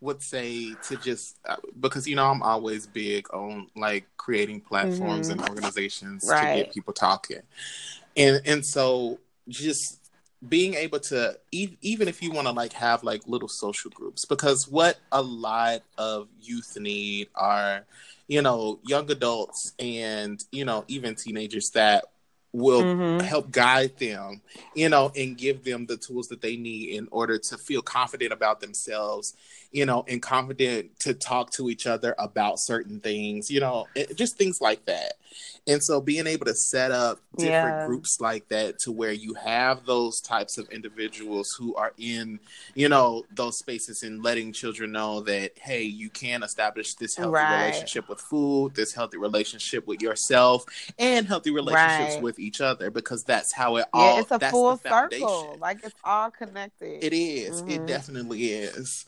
would 0.00 0.22
say 0.22 0.74
to 0.88 0.96
just 0.96 1.36
uh, 1.46 1.56
because 1.78 2.06
you 2.06 2.16
know 2.16 2.26
I'm 2.26 2.42
always 2.42 2.86
big 2.86 3.26
on 3.34 3.68
like 3.76 4.06
creating 4.16 4.60
platforms 4.62 5.28
Mhm. 5.28 5.32
and 5.32 5.48
organizations 5.48 6.24
to 6.26 6.46
get 6.54 6.72
people 6.72 6.92
talking, 6.94 7.42
and 8.16 8.40
and 8.46 8.64
so 8.64 9.18
just 9.48 9.98
being 10.48 10.74
able 10.74 10.98
to 11.00 11.36
e- 11.52 11.76
even 11.82 12.08
if 12.08 12.22
you 12.22 12.30
want 12.32 12.46
to 12.46 12.52
like 12.52 12.72
have 12.72 13.02
like 13.04 13.22
little 13.26 13.48
social 13.48 13.90
groups 13.90 14.24
because 14.24 14.66
what 14.68 14.98
a 15.12 15.20
lot 15.20 15.82
of 15.98 16.28
youth 16.40 16.78
need 16.80 17.28
are 17.34 17.84
you 18.26 18.40
know 18.40 18.78
young 18.84 19.10
adults 19.10 19.72
and 19.78 20.44
you 20.50 20.64
know 20.64 20.84
even 20.88 21.14
teenagers 21.14 21.70
that 21.70 22.04
will 22.52 22.82
Mhm. 22.82 23.22
help 23.22 23.50
guide 23.50 23.96
them 23.98 24.40
you 24.74 24.88
know 24.88 25.12
and 25.16 25.38
give 25.38 25.64
them 25.64 25.86
the 25.86 25.96
tools 25.96 26.28
that 26.28 26.40
they 26.40 26.56
need 26.56 26.96
in 26.96 27.06
order 27.10 27.38
to 27.38 27.56
feel 27.56 27.82
confident 27.82 28.32
about 28.32 28.60
themselves 28.60 29.34
you 29.72 29.86
know 29.86 30.04
and 30.08 30.20
confident 30.22 30.98
to 31.00 31.14
talk 31.14 31.50
to 31.52 31.70
each 31.70 31.86
other 31.86 32.14
about 32.18 32.58
certain 32.58 33.00
things 33.00 33.50
you 33.50 33.60
know 33.60 33.88
it, 33.94 34.16
just 34.16 34.36
things 34.36 34.60
like 34.60 34.84
that 34.86 35.14
and 35.66 35.82
so 35.82 36.00
being 36.00 36.26
able 36.26 36.46
to 36.46 36.54
set 36.54 36.90
up 36.90 37.20
different 37.36 37.76
Yeah. 37.78 37.84
groups 37.86 38.20
like 38.20 38.48
that 38.48 38.78
to 38.80 38.90
where 38.90 39.12
you 39.12 39.34
have 39.34 39.86
those 39.86 40.20
types 40.20 40.58
of 40.58 40.68
individuals 40.70 41.54
who 41.58 41.74
are 41.76 41.92
in 41.98 42.40
you 42.74 42.88
know 42.88 43.24
those 43.34 43.58
spaces 43.58 44.02
and 44.02 44.22
letting 44.22 44.52
children 44.52 44.92
know 44.92 45.20
that 45.20 45.52
hey 45.58 45.82
you 45.82 46.10
can 46.10 46.42
establish 46.42 46.94
this 46.94 47.16
healthy 47.16 47.30
Right. 47.32 47.50
relationship 47.60 48.08
with 48.08 48.20
food 48.20 48.74
this 48.74 48.92
healthy 48.94 49.18
relationship 49.18 49.86
with 49.86 50.02
yourself 50.02 50.64
and 50.98 51.26
healthy 51.26 51.50
relationships 51.50 52.14
Right. 52.14 52.22
with 52.22 52.38
each 52.38 52.60
other 52.60 52.90
because 52.90 53.22
that's 53.24 53.52
how 53.52 53.76
it 53.76 53.86
yeah 53.94 54.00
all 54.00 54.18
it's 54.18 54.30
a 54.32 54.40
full 54.40 54.76
circle 54.76 55.58
like 55.60 55.78
it's 55.84 55.94
all 56.04 56.30
connected 56.30 57.04
It 57.04 57.12
is. 57.12 57.62
It 57.66 57.82
Mhm. 57.82 57.86
definitely 57.86 58.44
is. 58.52 59.04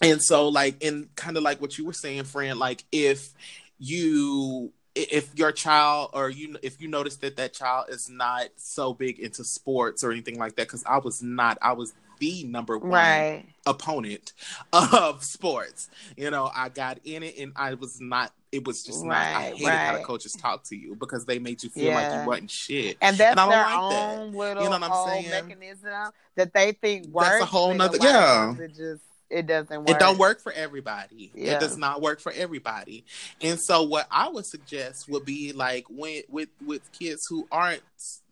And 0.00 0.22
so, 0.22 0.48
like, 0.48 0.82
in 0.82 1.08
kind 1.16 1.36
of 1.36 1.42
like 1.42 1.60
what 1.60 1.76
you 1.78 1.84
were 1.84 1.92
saying, 1.92 2.24
friend, 2.24 2.58
like 2.58 2.84
if 2.92 3.30
you 3.78 4.72
if 4.94 5.32
your 5.38 5.52
child 5.52 6.10
or 6.12 6.28
you 6.28 6.56
if 6.62 6.80
you 6.80 6.88
notice 6.88 7.16
that 7.18 7.36
that 7.36 7.52
child 7.52 7.86
is 7.88 8.08
not 8.10 8.48
so 8.56 8.92
big 8.92 9.20
into 9.20 9.44
sports 9.44 10.02
or 10.02 10.10
anything 10.10 10.36
like 10.36 10.56
that 10.56 10.66
because 10.66 10.82
i 10.86 10.98
was 10.98 11.22
not 11.22 11.56
i 11.62 11.70
was 11.72 11.92
the 12.18 12.42
number 12.42 12.76
one 12.76 12.90
right 12.90 13.44
opponent 13.64 14.32
of 14.72 15.22
sports 15.22 15.88
you 16.16 16.28
know 16.32 16.50
i 16.52 16.68
got 16.68 16.98
in 17.04 17.22
it 17.22 17.38
and 17.38 17.52
i 17.54 17.74
was 17.74 18.00
not 18.00 18.32
it 18.50 18.66
was 18.66 18.82
just 18.82 19.04
not 19.04 19.14
i 19.18 19.50
Right, 19.50 19.54
hated 19.54 19.70
how 19.70 19.92
the 19.98 20.02
coaches 20.02 20.32
talk 20.32 20.64
to 20.64 20.74
you 20.76 20.96
because 20.96 21.24
they 21.26 21.38
made 21.38 21.62
you 21.62 21.70
feel 21.70 21.92
like 21.94 22.12
you 22.12 22.26
wasn't 22.26 22.50
shit 22.50 22.96
and 23.00 23.16
that's 23.16 23.30
And 23.30 23.38
I 23.38 23.44
don't 23.44 23.50
their 23.52 23.62
like 23.62 23.90
that. 24.00 24.18
own 24.18 24.32
little 24.34 24.62
You 24.64 24.68
know 24.70 24.78
what 24.80 24.90
I'm 24.90 25.22
saying? 25.22 25.30
mechanism 25.48 26.10
that 26.34 26.52
they 26.52 26.72
think 26.72 27.06
works. 27.06 27.28
That's 27.28 27.42
a 27.42 27.46
whole 27.46 27.72
nother- 27.74 27.98
yeah. 28.00 28.54
just 28.76 29.02
it 29.30 29.46
doesn't 29.46 29.80
work. 29.80 29.90
It 29.90 29.98
don't 29.98 30.18
work 30.18 30.40
for 30.40 30.52
everybody. 30.52 31.30
Yeah. 31.34 31.52
It 31.56 31.60
does 31.60 31.76
not 31.76 32.00
work 32.00 32.20
for 32.20 32.32
everybody. 32.32 33.04
And 33.40 33.60
so 33.60 33.82
what 33.82 34.06
I 34.10 34.28
would 34.28 34.46
suggest 34.46 35.08
would 35.08 35.24
be 35.24 35.52
like 35.52 35.84
when 35.90 36.22
with 36.28 36.48
with 36.64 36.90
kids 36.92 37.26
who 37.26 37.46
aren't 37.52 37.82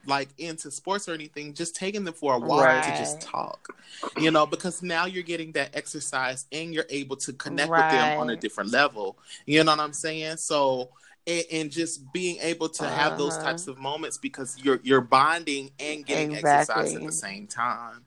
like 0.06 0.28
into 0.38 0.70
sports 0.70 1.08
or 1.08 1.12
anything, 1.14 1.52
just 1.52 1.74
taking 1.74 2.04
them 2.04 2.14
for 2.14 2.34
a 2.34 2.38
walk 2.38 2.84
to 2.84 2.90
just 2.90 3.20
talk. 3.20 3.76
You 4.16 4.30
know, 4.30 4.46
because 4.46 4.82
now 4.82 5.06
you're 5.06 5.22
getting 5.24 5.52
that 5.52 5.76
exercise 5.76 6.46
and 6.52 6.72
you're 6.72 6.86
able 6.88 7.16
to 7.16 7.32
connect 7.32 7.70
with 7.70 7.80
them 7.80 8.18
on 8.20 8.30
a 8.30 8.36
different 8.36 8.70
level. 8.70 9.18
You 9.44 9.64
know 9.64 9.72
what 9.72 9.80
I'm 9.80 9.92
saying? 9.92 10.38
So 10.38 10.90
and, 11.26 11.44
and 11.52 11.70
just 11.72 12.12
being 12.12 12.38
able 12.40 12.68
to 12.68 12.88
have 12.88 13.18
those 13.18 13.34
Uh-huh. 13.34 13.44
types 13.44 13.66
of 13.66 13.78
moments 13.78 14.16
because 14.16 14.56
you're 14.62 14.80
you're 14.82 15.00
bonding 15.00 15.72
and 15.78 16.06
getting 16.06 16.36
exercise 16.36 16.94
at 16.94 17.02
the 17.02 17.12
same 17.12 17.46
time. 17.48 18.05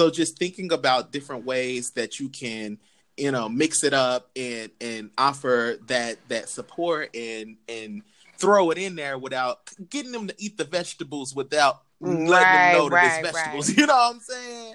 So 0.00 0.08
just 0.08 0.38
thinking 0.38 0.72
about 0.72 1.12
different 1.12 1.44
ways 1.44 1.90
that 1.90 2.18
you 2.18 2.30
can, 2.30 2.78
you 3.18 3.32
know, 3.32 3.50
mix 3.50 3.84
it 3.84 3.92
up 3.92 4.30
and 4.34 4.70
and 4.80 5.10
offer 5.18 5.76
that 5.88 6.16
that 6.28 6.48
support 6.48 7.14
and 7.14 7.58
and 7.68 8.00
throw 8.38 8.70
it 8.70 8.78
in 8.78 8.96
there 8.96 9.18
without 9.18 9.58
getting 9.90 10.10
them 10.10 10.26
to 10.28 10.34
eat 10.38 10.56
the 10.56 10.64
vegetables 10.64 11.34
without 11.34 11.82
mm, 12.02 12.26
letting 12.26 12.50
them 12.50 12.72
know 12.78 12.88
that 12.88 12.94
right, 12.94 13.22
it's 13.22 13.30
vegetables. 13.30 13.68
right. 13.68 13.76
You 13.78 13.86
know 13.88 13.94
what 13.94 14.14
I'm 14.14 14.20
saying? 14.20 14.74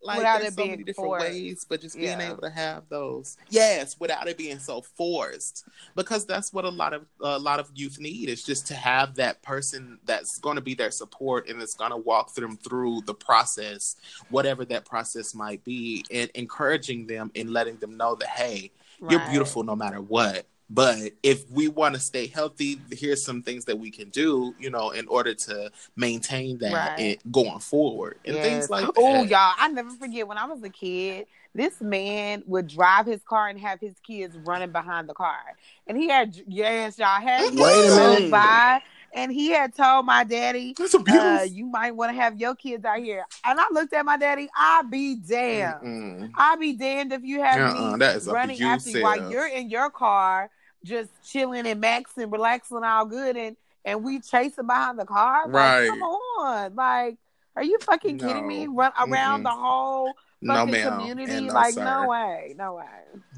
Like 0.00 0.18
Without 0.18 0.40
there's 0.40 0.52
it 0.52 0.56
so 0.56 0.66
many 0.66 0.84
different 0.84 1.08
forced. 1.08 1.26
ways, 1.26 1.66
but 1.68 1.80
just 1.80 1.96
being 1.96 2.20
Yeah. 2.20 2.30
able 2.30 2.42
to 2.42 2.50
have 2.50 2.88
those, 2.88 3.36
yes, 3.50 3.98
without 3.98 4.28
it 4.28 4.38
being 4.38 4.60
so 4.60 4.80
forced, 4.80 5.64
because 5.96 6.24
that's 6.24 6.52
what 6.52 6.64
a 6.64 6.68
lot 6.68 6.92
of 6.94 7.06
a 7.20 7.38
lot 7.38 7.58
of 7.58 7.70
youth 7.74 7.98
need 7.98 8.28
is 8.28 8.44
just 8.44 8.66
to 8.68 8.74
have 8.74 9.16
that 9.16 9.42
person 9.42 9.98
that's 10.04 10.38
going 10.38 10.54
to 10.54 10.62
be 10.62 10.74
their 10.74 10.92
support 10.92 11.48
and 11.48 11.60
that's 11.60 11.74
going 11.74 11.90
to 11.90 11.96
walk 11.96 12.32
them 12.34 12.56
through 12.58 13.02
the 13.06 13.14
process, 13.14 13.96
whatever 14.30 14.64
that 14.66 14.84
process 14.84 15.34
might 15.34 15.64
be, 15.64 16.04
and 16.12 16.30
encouraging 16.34 17.06
them 17.06 17.32
and 17.34 17.50
letting 17.50 17.76
them 17.78 17.96
know 17.96 18.14
that 18.14 18.28
hey, 18.28 18.70
you're 19.08 19.20
beautiful 19.20 19.64
no 19.64 19.74
matter 19.74 20.00
what. 20.00 20.46
But 20.70 21.12
if 21.22 21.50
we 21.50 21.68
want 21.68 21.94
to 21.94 22.00
stay 22.00 22.26
healthy, 22.26 22.78
here's 22.92 23.24
some 23.24 23.42
things 23.42 23.64
that 23.66 23.78
we 23.78 23.90
can 23.90 24.10
do, 24.10 24.54
you 24.58 24.68
know, 24.70 24.90
in 24.90 25.08
order 25.08 25.32
to 25.32 25.70
maintain 25.96 26.58
that 26.58 26.72
Right. 26.72 27.22
going 27.30 27.60
forward 27.60 28.18
and 28.24 28.36
things 28.42 28.68
like. 28.68 28.86
Oh, 28.96 29.22
y'all! 29.22 29.54
I 29.58 29.68
never 29.68 29.90
forget 29.90 30.28
when 30.28 30.36
I 30.36 30.44
was 30.44 30.62
a 30.62 30.68
kid. 30.68 31.26
This 31.54 31.80
man 31.80 32.42
would 32.46 32.68
drive 32.68 33.06
his 33.06 33.22
car 33.22 33.48
and 33.48 33.58
have 33.58 33.80
his 33.80 33.94
kids 34.06 34.36
running 34.36 34.70
behind 34.70 35.08
the 35.08 35.14
car, 35.14 35.38
and 35.86 35.96
he 35.96 36.08
had 36.08 36.36
yes, 36.46 36.98
y'all 36.98 37.20
had 37.20 37.46
Wait 37.54 38.30
by, 38.30 38.80
and 39.14 39.32
he 39.32 39.48
had 39.48 39.74
told 39.74 40.04
my 40.04 40.22
daddy, 40.24 40.74
That's 40.76 40.92
a 40.94 40.98
beautiful. 40.98 41.26
uh, 41.30 41.42
"You 41.44 41.64
might 41.64 41.96
want 41.96 42.12
to 42.14 42.20
have 42.20 42.38
your 42.38 42.54
kids 42.54 42.84
out 42.84 42.98
here." 42.98 43.24
And 43.44 43.58
I 43.58 43.64
looked 43.72 43.94
at 43.94 44.04
my 44.04 44.18
daddy. 44.18 44.48
I 44.54 44.82
be 44.82 45.14
damned. 45.16 45.80
Mm-mm. 45.82 46.30
I 46.36 46.56
be 46.56 46.74
damned 46.74 47.12
if 47.14 47.22
you 47.24 47.42
have 47.42 47.58
Uh-uh, 47.74 47.92
me 47.92 47.98
that 48.00 48.16
is 48.16 48.26
running 48.26 48.60
after 48.62 48.90
you 48.90 49.02
while 49.02 49.30
you're 49.30 49.48
in 49.48 49.70
your 49.70 49.88
car, 49.90 50.50
just 50.84 51.10
chilling 51.24 51.66
and 51.66 51.82
maxing, 51.82 52.30
relaxing, 52.32 52.82
all 52.84 53.04
good, 53.06 53.36
and 53.36 53.56
and 53.84 54.04
we 54.04 54.20
chasing 54.20 54.66
behind 54.66 54.98
the 54.98 55.04
car. 55.06 55.44
Like, 55.48 55.54
Right. 55.54 55.88
come 55.88 56.02
on, 56.02 56.74
like, 56.74 57.16
are 57.56 57.62
you 57.64 57.78
fucking 57.78 58.18
kidding 58.18 58.46
me? 58.46 58.66
Run 58.66 58.92
around 59.00 59.40
Mm-mm. 59.40 59.44
the 59.44 59.50
whole 59.50 60.12
No, 60.42 60.54
fucking 60.54 60.72
ma'am. 60.72 60.98
community? 60.98 61.32
And 61.32 61.46
no, 61.46 61.54
like, 61.54 61.74
sir. 61.74 61.84
no 61.84 62.08
way, 62.08 62.54
no 62.58 62.74
way. 62.74 62.84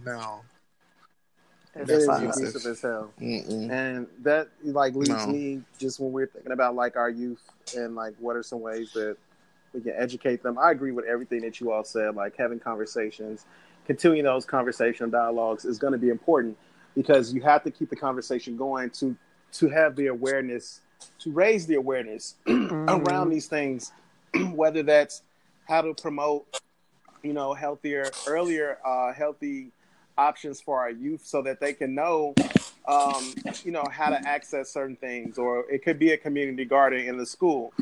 No. 0.04 0.40
It 1.76 1.86
That's 1.86 1.90
is 1.90 2.06
fine. 2.06 2.26
abusive 2.26 2.66
as 2.66 2.80
hell. 2.82 3.12
Mm-mm. 3.20 3.70
And 3.70 4.08
that 4.22 4.48
like 4.64 4.94
leads 4.94 5.10
No. 5.10 5.26
me 5.28 5.62
just 5.78 6.00
when 6.00 6.10
we're 6.10 6.26
thinking 6.26 6.50
about 6.52 6.74
like 6.74 6.96
our 6.96 7.10
youth 7.10 7.42
and 7.76 7.94
like 7.94 8.14
what 8.18 8.34
are 8.34 8.42
some 8.42 8.60
ways 8.60 8.92
that 8.94 9.16
we 9.72 9.80
can 9.80 9.92
educate 9.96 10.42
them. 10.42 10.58
I 10.58 10.72
agree 10.72 10.90
with 10.90 11.04
everything 11.04 11.42
that 11.42 11.60
you 11.60 11.70
all 11.70 11.84
said. 11.84 12.16
Like 12.16 12.36
having 12.36 12.58
conversations, 12.58 13.44
continuing 13.86 14.24
those 14.24 14.44
conversation 14.44 15.10
dialogues 15.10 15.64
is 15.64 15.78
going 15.78 15.92
to 15.92 15.98
be 15.98 16.08
important 16.08 16.56
because 16.94 17.32
you 17.32 17.40
have 17.42 17.62
to 17.64 17.70
keep 17.70 17.90
the 17.90 17.96
conversation 17.96 18.56
going 18.56 18.90
to 18.90 19.16
to 19.52 19.68
have 19.68 19.96
the 19.96 20.06
awareness 20.06 20.80
to 21.18 21.30
raise 21.32 21.66
the 21.66 21.74
awareness 21.74 22.36
around 22.88 23.30
these 23.30 23.46
things, 23.46 23.92
whether 24.52 24.82
that's 24.82 25.22
how 25.68 25.80
to 25.82 25.92
promote, 25.94 26.46
you 27.22 27.32
know, 27.32 27.52
healthier, 27.52 28.10
earlier, 28.26 28.78
uh, 28.84 29.12
healthy 29.12 29.70
options 30.16 30.60
for 30.60 30.78
our 30.80 30.90
youth 30.90 31.24
so 31.24 31.42
that 31.42 31.60
they 31.60 31.72
can 31.72 31.94
know 31.94 32.34
um, 32.88 33.34
you 33.64 33.70
know 33.70 33.88
how 33.88 34.10
to 34.10 34.28
access 34.28 34.70
certain 34.70 34.96
things 34.96 35.38
or 35.38 35.64
it 35.70 35.82
could 35.84 35.98
be 35.98 36.12
a 36.12 36.16
community 36.16 36.64
garden 36.64 37.00
in 37.06 37.16
the 37.16 37.26
school 37.26 37.72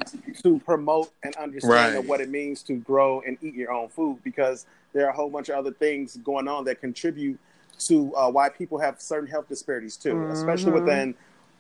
to 0.43 0.59
promote 0.61 1.11
an 1.23 1.33
understanding 1.41 1.97
of 1.97 2.03
Right. 2.03 2.09
what 2.09 2.21
it 2.21 2.29
means 2.29 2.63
to 2.65 2.75
grow 2.75 3.21
and 3.27 3.39
eat 3.43 3.55
your 3.55 3.73
own 3.73 3.89
food 3.89 4.19
because 4.23 4.67
there 4.93 5.07
are 5.07 5.11
a 5.11 5.13
whole 5.15 5.31
bunch 5.31 5.49
of 5.49 5.57
other 5.57 5.73
things 5.73 6.17
going 6.19 6.49
on 6.49 6.65
that 6.65 6.81
contribute 6.81 7.39
to 7.79 8.15
uh, 8.17 8.31
why 8.31 8.49
people 8.49 8.79
have 8.79 9.01
certain 9.01 9.29
health 9.29 9.49
disparities 9.49 9.97
too 9.97 10.27
especially 10.31 10.73
Mhm. 10.73 10.75
within 10.75 11.15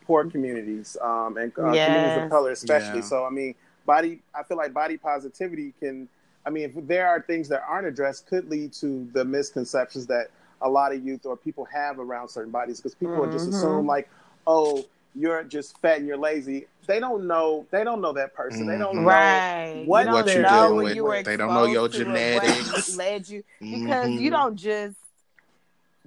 poor 0.07 0.24
communities 0.24 0.97
um, 1.03 1.36
and 1.36 1.53
uh, 1.59 1.77
communities 1.85 2.16
of 2.16 2.28
color 2.28 2.51
especially 2.51 2.99
Yeah. 2.99 3.03
so 3.03 3.24
i 3.24 3.31
mean 3.31 3.55
body 3.86 4.20
i 4.35 4.43
feel 4.43 4.57
like 4.57 4.73
body 4.73 4.97
positivity 4.97 5.73
can 5.81 6.09
i 6.47 6.51
mean 6.51 6.65
if 6.65 6.86
there 6.86 7.07
are 7.09 7.20
things 7.23 7.49
that 7.49 7.62
aren't 7.69 7.86
addressed 7.86 8.27
could 8.27 8.49
lead 8.51 8.73
to 8.74 9.09
the 9.12 9.24
misconceptions 9.24 10.07
that 10.07 10.28
a 10.62 10.69
lot 10.69 10.93
of 10.93 11.05
youth 11.07 11.24
or 11.24 11.36
people 11.36 11.65
have 11.65 11.99
around 12.01 12.28
certain 12.28 12.51
bodies 12.51 12.78
because 12.78 12.95
people 12.95 13.20
would 13.20 13.31
just 13.31 13.47
assume 13.47 13.86
like, 13.86 14.11
oh, 14.47 14.85
you're 15.15 15.45
just 15.45 15.78
fat 15.81 15.99
and 15.99 16.07
you're 16.09 16.16
lazy. 16.16 16.66
They 16.86 16.99
don't 17.01 17.28
know. 17.28 17.65
They 17.70 17.85
don't 17.85 18.01
know 18.01 18.12
that 18.15 18.35
person. 18.35 18.66
They 18.66 18.77
don't 18.77 18.97
Mhm. 18.97 19.03
know. 19.03 19.05
Right. 19.05 19.85
what 19.86 20.07
you 20.07 20.12
What 20.12 20.27
don't 20.27 20.35
you 20.35 20.43
know 20.43 20.49
dealing 20.49 20.82
with. 20.82 20.97
you 20.97 21.11
They 21.24 21.36
don't 21.36 21.55
know 21.55 21.65
your 21.65 21.89
exposed 21.89 22.09
to 22.09 22.16
it, 22.16 22.35
what 22.35 22.45
genetics. 22.45 22.97
led 22.97 23.28
you 23.28 23.45
because 23.70 24.20
you 24.20 24.31
Mhm. 24.31 24.32
don't 24.32 24.57
just 24.57 24.97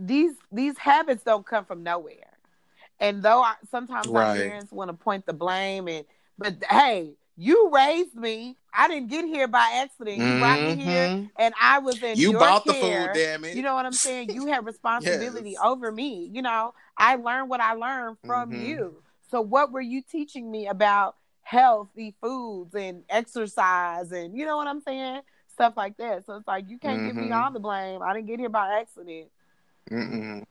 these 0.06 0.34
these 0.52 0.78
habits 0.78 1.24
don't 1.24 1.46
come 1.46 1.66
from 1.66 1.84
nowhere. 1.84 2.16
And 3.00 3.24
though 3.24 3.42
I, 3.42 3.56
sometimes 3.70 4.08
Right. 4.08 4.38
parents 4.38 4.72
want 4.72 4.90
to 4.90 4.94
point 4.94 5.26
the 5.26 5.34
blame 5.34 5.88
and 5.88 6.06
but 6.38 6.64
hey, 6.70 7.14
you 7.38 7.70
raised 7.72 8.16
me. 8.16 8.58
I 8.74 8.88
didn't 8.88 9.10
get 9.10 9.26
here 9.26 9.48
by 9.48 9.82
accident. 9.84 10.18
You 10.18 10.40
brought 10.40 10.60
me 10.62 10.76
here 10.76 11.08
Mhm. 11.08 11.30
and 11.38 11.54
I 11.60 11.80
was 11.80 12.02
in 12.02 12.18
You 12.18 12.32
your 12.32 12.40
bought 12.40 12.66
the 12.66 12.74
food, 12.74 13.10
damn 13.14 13.44
it. 13.46 13.56
You 13.56 13.62
know 13.62 13.76
what 13.76 13.86
I'm 13.86 13.92
saying? 13.94 14.30
You 14.34 14.48
have 14.48 14.66
responsibility 14.74 15.52
Yes. 15.52 15.62
over 15.64 15.92
me. 15.92 16.30
You 16.32 16.42
know, 16.42 16.74
I 16.98 17.16
learned 17.16 17.50
what 17.50 17.60
I 17.62 17.74
learned 17.74 18.18
from 18.26 18.52
Mhm. 18.52 18.66
you. 18.66 19.04
So 19.30 19.42
what 19.42 19.72
were 19.72 19.82
you 19.82 20.02
teaching 20.02 20.50
me 20.50 20.68
about 20.68 21.16
healthy 21.42 22.16
foods 22.22 22.76
and 22.76 23.04
exercise 23.10 24.12
and 24.12 24.36
you 24.38 24.46
know 24.46 24.58
what 24.58 24.68
I'm 24.68 24.82
saying? 24.82 25.22
Stuff 25.48 25.74
like 25.76 25.98
that. 25.98 26.26
So 26.26 26.36
it's 26.36 26.48
like 26.48 26.70
you 26.70 26.78
can't 26.80 27.06
give 27.06 27.16
me 27.16 27.30
Mhm. 27.30 27.36
all 27.44 27.52
the 27.52 27.60
blame. 27.60 28.02
I 28.02 28.14
didn't 28.14 28.28
get 28.28 28.40
here 28.40 28.50
by 28.50 28.80
accident. 28.80 29.30
Mm-mm. 29.90 30.44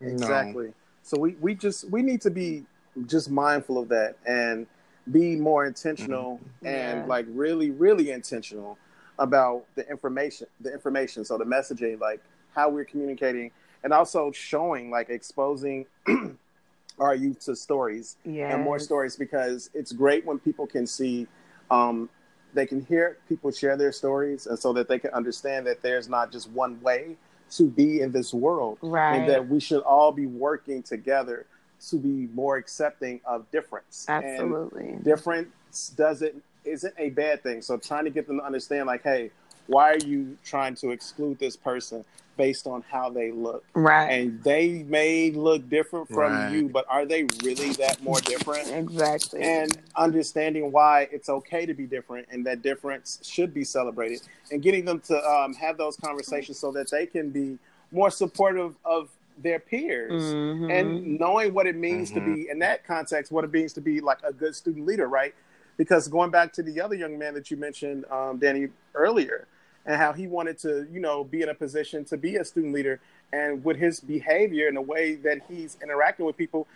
No. 0.00 0.08
Exactly. 0.08 0.72
So 1.02 1.18
we 1.18 1.32
we 1.40 1.54
just 1.54 1.88
we 1.90 2.02
need 2.02 2.20
to 2.22 2.30
be 2.30 2.64
just 3.06 3.30
mindful 3.30 3.78
of 3.78 3.88
that 3.88 4.16
and 4.26 4.66
be 5.10 5.34
more 5.36 5.64
intentional 5.66 6.40
and 6.64 7.00
Yeah. 7.00 7.04
like 7.06 7.26
really 7.30 7.70
really 7.70 8.10
intentional 8.10 8.78
about 9.18 9.64
the 9.74 9.88
information 9.90 10.46
the 10.60 10.72
information 10.72 11.24
so 11.24 11.36
the 11.36 11.44
messaging 11.44 11.98
like 12.00 12.22
how 12.54 12.68
we're 12.68 12.84
communicating 12.84 13.50
and 13.82 13.92
also 13.92 14.30
showing 14.30 14.90
like 14.90 15.10
exposing 15.10 15.86
our 16.98 17.14
youth 17.14 17.40
to 17.40 17.56
stories 17.56 18.16
Yeah. 18.24 18.54
and 18.54 18.62
more 18.62 18.78
stories 18.78 19.16
because 19.16 19.70
it's 19.74 19.92
great 19.92 20.24
when 20.24 20.38
people 20.38 20.66
can 20.66 20.86
see 20.86 21.26
um, 21.70 22.08
they 22.54 22.66
can 22.66 22.84
hear 22.84 23.18
people 23.28 23.50
share 23.50 23.76
their 23.76 23.92
stories 23.92 24.46
and 24.46 24.58
so 24.58 24.72
that 24.74 24.86
they 24.88 24.98
can 24.98 25.10
understand 25.12 25.66
that 25.66 25.82
there's 25.82 26.08
not 26.08 26.30
just 26.30 26.48
one 26.50 26.80
way 26.80 27.16
to 27.56 27.64
be 27.64 28.00
in 28.00 28.12
this 28.12 28.32
world 28.32 28.78
Right. 28.82 29.16
and 29.16 29.28
that 29.28 29.48
we 29.48 29.60
should 29.60 29.82
all 29.82 30.12
be 30.12 30.26
working 30.26 30.82
together 30.82 31.46
to 31.90 31.96
be 31.96 32.28
more 32.34 32.56
accepting 32.56 33.20
of 33.24 33.50
difference 33.50 34.06
and 34.08 34.24
Absolutely. 34.24 34.98
difference 35.02 35.88
doesn't 35.96 36.42
isn't 36.64 36.94
a 36.96 37.10
bad 37.10 37.42
thing 37.42 37.60
so 37.60 37.76
trying 37.76 38.04
to 38.04 38.10
get 38.10 38.26
them 38.28 38.38
to 38.38 38.44
understand 38.44 38.86
like 38.86 39.02
hey 39.02 39.30
why 39.66 39.92
are 39.92 39.98
you 39.98 40.36
trying 40.44 40.74
to 40.76 40.90
exclude 40.90 41.38
this 41.38 41.56
person 41.56 42.04
based 42.36 42.66
on 42.66 42.82
how 42.90 43.10
they 43.10 43.30
look 43.30 43.62
Right. 43.74 44.10
and 44.10 44.42
they 44.42 44.84
may 44.84 45.30
look 45.30 45.68
different 45.68 46.08
from 46.08 46.32
Right. 46.32 46.50
you, 46.52 46.68
but 46.68 46.86
are 46.88 47.04
they 47.04 47.24
really 47.44 47.72
that 47.74 48.02
more 48.02 48.20
different? 48.20 48.68
exactly. 48.68 49.42
And 49.42 49.78
understanding 49.96 50.72
why 50.72 51.08
it's 51.12 51.28
okay 51.28 51.66
to 51.66 51.74
be 51.74 51.84
different 51.86 52.26
and 52.30 52.44
that 52.46 52.62
difference 52.62 53.20
should 53.22 53.52
be 53.52 53.64
celebrated, 53.64 54.22
and 54.50 54.62
getting 54.62 54.84
them 54.84 55.00
to 55.00 55.16
um, 55.28 55.54
have 55.54 55.76
those 55.76 55.96
conversations 55.96 56.58
so 56.58 56.72
that 56.72 56.90
they 56.90 57.06
can 57.06 57.30
be 57.30 57.58
more 57.92 58.10
supportive 58.10 58.74
of 58.84 59.10
their 59.38 59.58
peers 59.58 60.22
Mhm. 60.22 60.70
and 60.70 61.18
knowing 61.18 61.52
what 61.54 61.66
it 61.66 61.76
means 61.76 62.10
to 62.12 62.20
Mhm. 62.20 62.34
be 62.34 62.48
in 62.48 62.58
that 62.60 62.86
context, 62.86 63.30
what 63.32 63.44
it 63.44 63.52
means 63.52 63.72
to 63.74 63.80
be 63.80 64.00
like 64.00 64.18
a 64.24 64.32
good 64.32 64.54
student 64.54 64.86
leader, 64.86 65.08
right? 65.08 65.34
Because 65.76 66.08
going 66.08 66.30
back 66.30 66.52
to 66.54 66.62
the 66.62 66.80
other 66.80 66.94
young 66.94 67.18
man 67.18 67.34
that 67.34 67.50
you 67.50 67.56
mentioned, 67.56 68.04
um, 68.10 68.38
Danny, 68.38 68.68
earlier, 68.94 69.46
and 69.86 69.96
how 69.96 70.12
he 70.12 70.26
wanted 70.26 70.58
to, 70.58 70.86
you 70.92 71.00
know, 71.00 71.24
be 71.24 71.42
in 71.42 71.48
a 71.48 71.54
position 71.54 72.04
to 72.06 72.16
be 72.16 72.36
a 72.36 72.44
student 72.44 72.72
leader, 72.74 73.00
and 73.32 73.64
with 73.64 73.78
his 73.78 74.00
behavior 74.00 74.68
and 74.68 74.76
the 74.76 74.82
way 74.82 75.14
that 75.16 75.40
he's 75.48 75.78
interacting 75.82 76.26
with 76.26 76.36
people, 76.36 76.66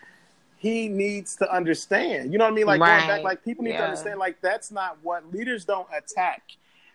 he 0.56 0.88
needs 0.88 1.36
to 1.36 1.54
understand. 1.54 2.32
You 2.32 2.38
know 2.38 2.44
what 2.44 2.52
I 2.52 2.56
mean? 2.56 2.66
Like 2.66 2.80
going 2.80 3.06
back, 3.06 3.22
like 3.22 3.44
people 3.44 3.64
need 3.64 3.72
to 3.72 3.84
understand, 3.84 4.18
like 4.18 4.40
that's 4.40 4.70
not 4.70 4.96
what 5.02 5.30
leaders 5.32 5.64
don't 5.64 5.86
attack 5.94 6.42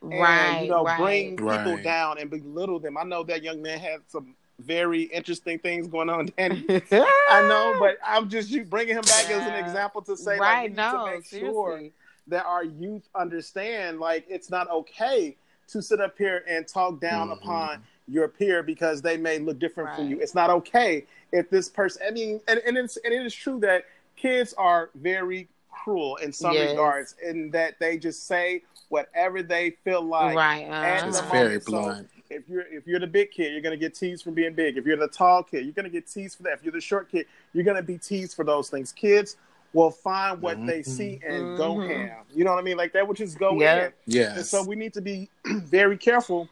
and 0.01 0.19
right. 0.19 0.63
you 0.63 0.69
know 0.69 0.83
right. 0.83 0.99
bring 0.99 1.37
people 1.37 1.47
Right. 1.47 1.83
down 1.83 2.17
and 2.17 2.29
belittle 2.29 2.79
them. 2.79 2.97
I 2.97 3.03
know 3.03 3.23
that 3.23 3.43
young 3.43 3.61
man 3.61 3.79
had 3.79 4.01
some 4.07 4.35
very 4.61 5.03
interesting 5.03 5.59
things 5.59 5.87
going 5.87 6.09
on, 6.09 6.29
Danny. 6.37 6.65
I 6.69 6.81
I 7.29 7.47
know, 7.47 7.75
but 7.79 7.97
I'm 8.05 8.29
just 8.29 8.49
you 8.49 8.63
bringing 8.63 8.95
him 8.95 9.01
back 9.03 9.29
as 9.29 9.45
an 9.47 9.55
example 9.55 10.01
to 10.03 10.15
say, 10.17 10.31
like, 10.31 10.41
right. 10.41 10.69
need 10.69 10.77
No, 10.77 10.91
to 10.91 11.11
make 11.15 11.25
sure 11.25 11.81
that 12.27 12.45
our 12.45 12.63
youth 12.63 13.07
understand, 13.15 13.99
like, 13.99 14.25
it's 14.29 14.49
not 14.49 14.69
okay 14.69 15.35
to 15.69 15.81
sit 15.81 15.99
up 16.01 16.17
here 16.17 16.43
and 16.47 16.67
talk 16.67 16.99
down 16.99 17.29
Mhm. 17.29 17.33
upon 17.33 17.83
your 18.07 18.27
peer 18.27 18.61
because 18.61 19.01
they 19.01 19.17
may 19.17 19.39
look 19.39 19.57
different 19.59 19.95
from 19.95 20.07
you. 20.09 20.19
It's 20.19 20.35
not 20.35 20.49
okay 20.49 21.05
if 21.31 21.49
this 21.49 21.69
person. 21.69 22.03
I 22.07 22.11
mean, 22.11 22.41
and, 22.47 22.59
and 22.65 22.77
it's 22.77 22.97
and 22.97 23.13
it 23.13 23.25
is 23.25 23.33
true 23.33 23.59
that 23.61 23.85
kids 24.17 24.53
are 24.57 24.89
very 24.95 25.47
cruel 25.71 26.17
in 26.17 26.33
some 26.33 26.53
Yes. 26.53 26.71
regards, 26.71 27.15
in 27.23 27.49
that 27.51 27.79
they 27.79 27.97
just 27.97 28.27
say 28.27 28.63
whatever 28.89 29.41
they 29.41 29.71
feel 29.85 30.01
like 30.01 30.35
right. 30.35 30.67
at 30.67 31.07
It's 31.07 31.21
very 31.21 31.43
moment. 31.43 31.63
So, 31.63 31.71
blunt. 31.71 32.09
If 32.31 32.47
you're 32.49 32.61
if 32.61 32.87
you're 32.87 32.99
the 32.99 33.07
big 33.07 33.31
kid, 33.31 33.51
you're 33.51 33.61
gonna 33.61 33.77
get 33.77 33.93
teased 33.93 34.23
for 34.23 34.31
being 34.31 34.53
big. 34.53 34.77
If 34.77 34.85
you're 34.85 34.97
the 34.97 35.07
tall 35.07 35.43
kid, 35.43 35.63
you're 35.65 35.73
gonna 35.73 35.89
get 35.89 36.07
teased 36.07 36.37
for 36.37 36.43
that. 36.43 36.53
If 36.53 36.63
you're 36.63 36.71
the 36.71 36.81
short 36.81 37.09
kid, 37.11 37.25
you're 37.53 37.63
gonna 37.63 37.81
be 37.83 37.97
teased 37.97 38.35
for 38.35 38.45
those 38.45 38.69
things. 38.69 38.91
Kids 38.91 39.37
will 39.73 39.91
find 39.91 40.41
what 40.41 40.57
they 40.65 40.79
Mhm. 40.79 40.85
see 40.85 41.19
and 41.25 41.55
go 41.55 41.75
Mhm. 41.75 41.87
ham. 41.87 42.25
You 42.33 42.43
know 42.43 42.51
what 42.51 42.59
I 42.59 42.63
mean? 42.63 42.77
Like 42.77 42.93
that 42.93 43.07
would 43.07 43.17
just 43.17 43.37
go 43.39 43.59
Yeah. 43.59 43.85
in. 43.85 43.93
And 44.37 44.45
so 44.45 44.63
we 44.63 44.75
need 44.75 44.93
to 44.93 45.01
be 45.01 45.29
very 45.45 45.97
careful 45.97 46.49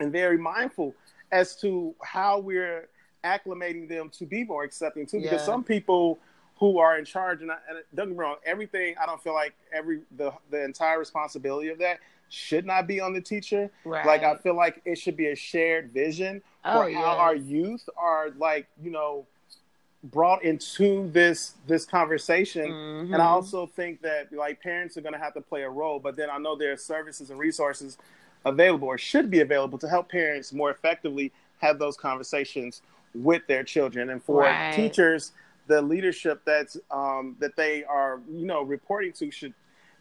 and 0.00 0.10
very 0.10 0.38
mindful 0.38 0.94
as 1.30 1.54
to 1.60 1.94
how 2.02 2.38
we're 2.40 2.88
acclimating 3.22 3.88
them 3.88 4.08
to 4.10 4.26
be 4.26 4.42
more 4.44 4.64
accepting 4.64 5.06
too. 5.06 5.20
Because 5.20 5.40
Yeah. 5.42 5.46
some 5.46 5.62
people 5.64 6.18
who 6.58 6.78
are 6.78 6.98
in 6.98 7.04
charge, 7.04 7.40
and, 7.40 7.50
I, 7.52 7.58
and 7.68 7.78
don't 7.94 8.08
get 8.08 8.12
me 8.12 8.18
wrong, 8.18 8.36
everything 8.44 8.94
I 8.98 9.06
don't 9.06 9.22
feel 9.22 9.34
like 9.34 9.54
every 9.72 10.02
the 10.16 10.32
the 10.50 10.62
entire 10.64 10.98
responsibility 10.98 11.68
of 11.68 11.78
that 11.78 12.00
should 12.30 12.64
not 12.64 12.86
be 12.86 13.00
on 13.00 13.12
the 13.12 13.20
teacher. 13.20 13.70
Right. 13.84 14.06
Like 14.06 14.22
I 14.22 14.36
feel 14.36 14.54
like 14.54 14.80
it 14.86 14.96
should 14.96 15.16
be 15.16 15.26
a 15.28 15.36
shared 15.36 15.92
vision 15.92 16.42
Oh, 16.64 16.72
for 16.84 16.90
how 16.90 17.12
yes. 17.12 17.18
our 17.18 17.34
youth 17.34 17.88
are 17.96 18.30
like 18.38 18.66
you 18.82 18.90
know 18.90 19.26
brought 20.04 20.42
into 20.44 21.10
this 21.10 21.54
this 21.66 21.84
conversation. 21.84 22.70
Mhm. 22.70 23.12
And 23.12 23.16
I 23.16 23.26
also 23.26 23.66
think 23.66 24.00
that 24.02 24.32
like 24.32 24.62
parents 24.62 24.96
are 24.96 25.00
going 25.02 25.12
to 25.12 25.18
have 25.18 25.34
to 25.34 25.40
play 25.42 25.62
a 25.62 25.68
role, 25.70 25.98
but 25.98 26.16
then 26.16 26.30
I 26.30 26.38
know 26.38 26.56
there 26.56 26.72
are 26.72 26.76
services 26.76 27.30
and 27.30 27.38
resources 27.38 27.98
available 28.46 28.88
or 28.88 28.96
should 28.96 29.30
be 29.30 29.40
available 29.40 29.76
to 29.78 29.88
help 29.88 30.08
parents 30.08 30.52
more 30.52 30.70
effectively 30.70 31.30
have 31.58 31.78
those 31.78 31.96
conversations 31.96 32.80
with 33.14 33.46
their 33.48 33.62
children 33.64 34.08
and 34.10 34.22
for 34.22 34.42
Right. 34.42 34.72
teachers 34.72 35.32
the 35.66 35.82
leadership 35.82 36.40
that's 36.46 36.76
um, 36.90 37.36
that 37.38 37.54
they 37.56 37.84
are 37.84 38.20
you 38.30 38.46
know 38.46 38.62
reporting 38.62 39.12
to 39.12 39.30
should 39.30 39.52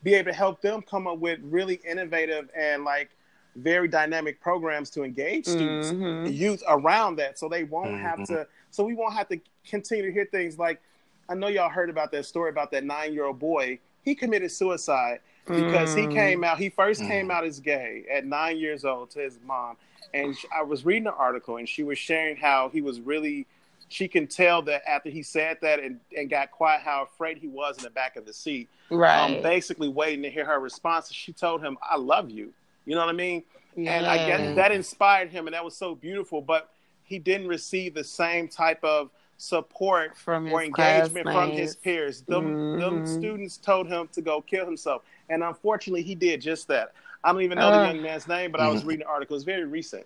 be 0.04 0.14
able 0.14 0.32
to 0.32 0.38
help 0.38 0.62
them 0.62 0.82
come 0.82 1.08
up 1.08 1.18
with 1.20 1.40
really 1.44 1.80
innovative 1.88 2.50
and 2.56 2.84
like 2.84 3.10
very 3.56 3.88
dynamic 3.88 4.40
programs 4.40 4.90
to 4.92 5.04
engage 5.04 5.46
students 5.46 5.92
Mhm. 5.92 6.32
youth 6.34 6.64
around 6.68 7.16
that 7.18 7.38
so 7.40 7.50
they 7.50 7.64
won't 7.64 8.00
have 8.00 8.20
Mhm. 8.20 8.28
to 8.28 8.48
so 8.70 8.84
we 8.84 8.94
won't 8.94 9.14
have 9.14 9.28
to 9.30 9.40
continue 9.68 10.06
to 10.06 10.12
hear 10.12 10.26
things 10.26 10.58
like 10.60 10.80
i 11.28 11.34
know 11.34 11.48
y'all 11.48 11.68
heard 11.70 11.90
about 11.90 12.12
that 12.12 12.26
story 12.26 12.50
about 12.50 12.72
that 12.72 12.84
nine 12.84 13.12
year 13.14 13.26
old 13.26 13.40
boy 13.40 13.78
he 14.04 14.14
committed 14.16 14.52
suicide 14.52 15.20
because 15.48 15.94
he 15.96 16.04
Mm. 16.04 16.12
came 16.14 16.44
out 16.44 16.60
he 16.60 16.70
first 16.70 17.02
Mm. 17.02 17.08
came 17.08 17.32
out 17.32 17.44
as 17.44 17.60
gay 17.60 18.06
at 18.10 18.26
nine 18.26 18.58
years 18.58 18.86
old 18.86 19.10
to 19.12 19.20
his 19.20 19.40
mom 19.44 19.76
and 20.14 20.38
i 20.56 20.62
was 20.62 20.86
reading 20.86 21.08
an 21.08 21.14
article 21.18 21.58
and 21.58 21.68
she 21.68 21.84
was 21.84 21.98
sharing 21.98 22.38
how 22.38 22.70
he 22.70 22.82
was 22.82 23.02
really 23.02 23.46
she 23.90 24.08
can 24.08 24.28
tell 24.28 24.62
that 24.62 24.88
after 24.88 25.10
he 25.10 25.22
said 25.24 25.58
that 25.62 25.80
and, 25.80 26.00
and 26.16 26.30
got 26.30 26.52
quiet, 26.52 26.82
how 26.82 27.04
afraid 27.04 27.38
he 27.38 27.48
was 27.48 27.78
in 27.78 27.84
the 27.84 27.90
back 27.90 28.16
of 28.16 28.26
the 28.26 28.34
seat. 28.34 28.70
Right. 28.90 29.20
Um, 29.20 29.42
basically 29.42 29.90
waiting 29.90 30.22
to 30.24 30.30
hear 30.30 30.46
her 30.46 30.60
response. 30.60 31.12
She 31.12 31.34
told 31.34 31.62
him, 31.62 31.78
"I 31.88 31.98
love 31.98 32.30
you." 32.30 32.54
You 32.86 32.96
know 32.96 33.02
what 33.02 33.10
I 33.10 33.18
mean? 33.18 33.44
yeah. 33.76 33.92
And 33.94 34.08
I 34.08 34.18
guess 34.26 34.56
that 34.56 34.72
inspired 34.72 35.30
him, 35.32 35.48
and 35.48 35.54
that 35.54 35.66
was 35.66 35.76
so 35.76 35.96
beautiful. 35.96 36.42
But 36.42 36.70
he 37.04 37.20
didn't 37.20 37.48
receive 37.48 37.94
the 37.96 38.04
same 38.04 38.48
type 38.48 38.84
of 38.84 39.10
support 39.38 40.18
from 40.18 40.52
or 40.52 40.62
engagement 40.64 41.26
from 41.32 41.52
his 41.52 41.76
peers. 41.76 42.22
Them, 42.22 42.78
them 42.78 43.02
Mhm. 43.02 43.08
students 43.08 43.58
told 43.58 43.88
him 43.88 44.08
to 44.12 44.22
go 44.22 44.42
kill 44.42 44.66
himself, 44.66 45.04
and 45.30 45.44
unfortunately, 45.44 46.04
he 46.04 46.14
did 46.14 46.42
just 46.42 46.68
that. 46.68 46.94
I 47.24 47.32
don't 47.32 47.42
even 47.42 47.58
know 47.58 47.68
Ugh. 47.70 47.74
the 47.82 47.88
young 47.88 48.02
man's 48.02 48.28
name, 48.28 48.52
but 48.52 48.62
I 48.62 48.70
was 48.70 48.84
Mhm. 48.84 48.88
reading 48.88 49.06
the 49.06 49.12
article. 49.12 49.36
It's 49.36 49.46
very 49.46 49.66
recent, 49.66 50.06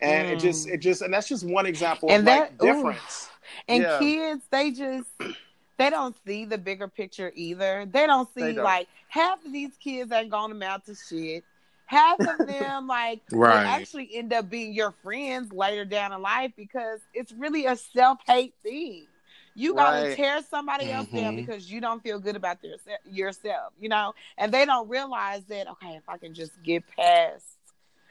and 0.00 0.28
it 0.28 0.38
Mm. 0.38 0.40
just, 0.40 0.68
it 0.68 0.78
just, 0.78 1.02
and 1.02 1.12
that's 1.12 1.28
just 1.28 1.44
one 1.46 1.66
example 1.66 2.10
And 2.10 2.20
of 2.20 2.24
that- 2.26 2.40
like 2.40 2.62
ooh. 2.62 2.66
difference. 2.66 3.30
And 3.66 3.82
Yeah. 3.82 3.98
kids, 3.98 4.44
they 4.50 4.70
just 4.70 5.08
they 5.78 5.90
don't 5.90 6.16
see 6.26 6.44
the 6.44 6.58
bigger 6.58 6.88
picture 6.88 7.30
either. 7.36 7.86
They 7.86 8.04
don't 8.06 8.28
see 8.34 8.40
They 8.40 8.52
don't. 8.54 8.64
like 8.64 8.88
half 9.06 9.44
of 9.44 9.52
these 9.52 9.76
kids 9.76 10.10
ain't 10.10 10.28
gonna 10.30 10.52
amount 10.54 10.86
to 10.86 10.94
shit. 10.96 11.44
Half 11.86 12.18
of 12.20 12.46
them 12.46 12.86
like 12.88 13.20
Right. 13.30 13.64
actually 13.64 14.10
end 14.14 14.32
up 14.32 14.50
being 14.50 14.72
your 14.72 14.90
friends 15.04 15.52
later 15.52 15.84
down 15.84 16.12
in 16.12 16.20
life 16.20 16.50
because 16.56 17.00
it's 17.14 17.30
really 17.32 17.66
a 17.66 17.76
self 17.76 18.18
hate 18.26 18.54
thing. 18.64 19.06
You 19.54 19.74
gotta 19.74 20.08
Right. 20.08 20.16
tear 20.16 20.42
somebody 20.42 20.90
else 20.90 21.08
down 21.08 21.34
because 21.36 21.70
you 21.70 21.80
don't 21.80 22.02
feel 22.02 22.18
good 22.18 22.36
about 22.36 22.60
their, 22.60 22.76
yourself, 23.04 23.72
you 23.78 23.88
know, 23.88 24.14
and 24.36 24.52
they 24.52 24.64
don't 24.64 24.88
realize 24.88 25.44
that. 25.46 25.68
Okay, 25.68 25.94
if 25.96 26.08
I 26.08 26.18
can 26.18 26.34
just 26.34 26.60
get 26.62 26.84
past 26.88 27.44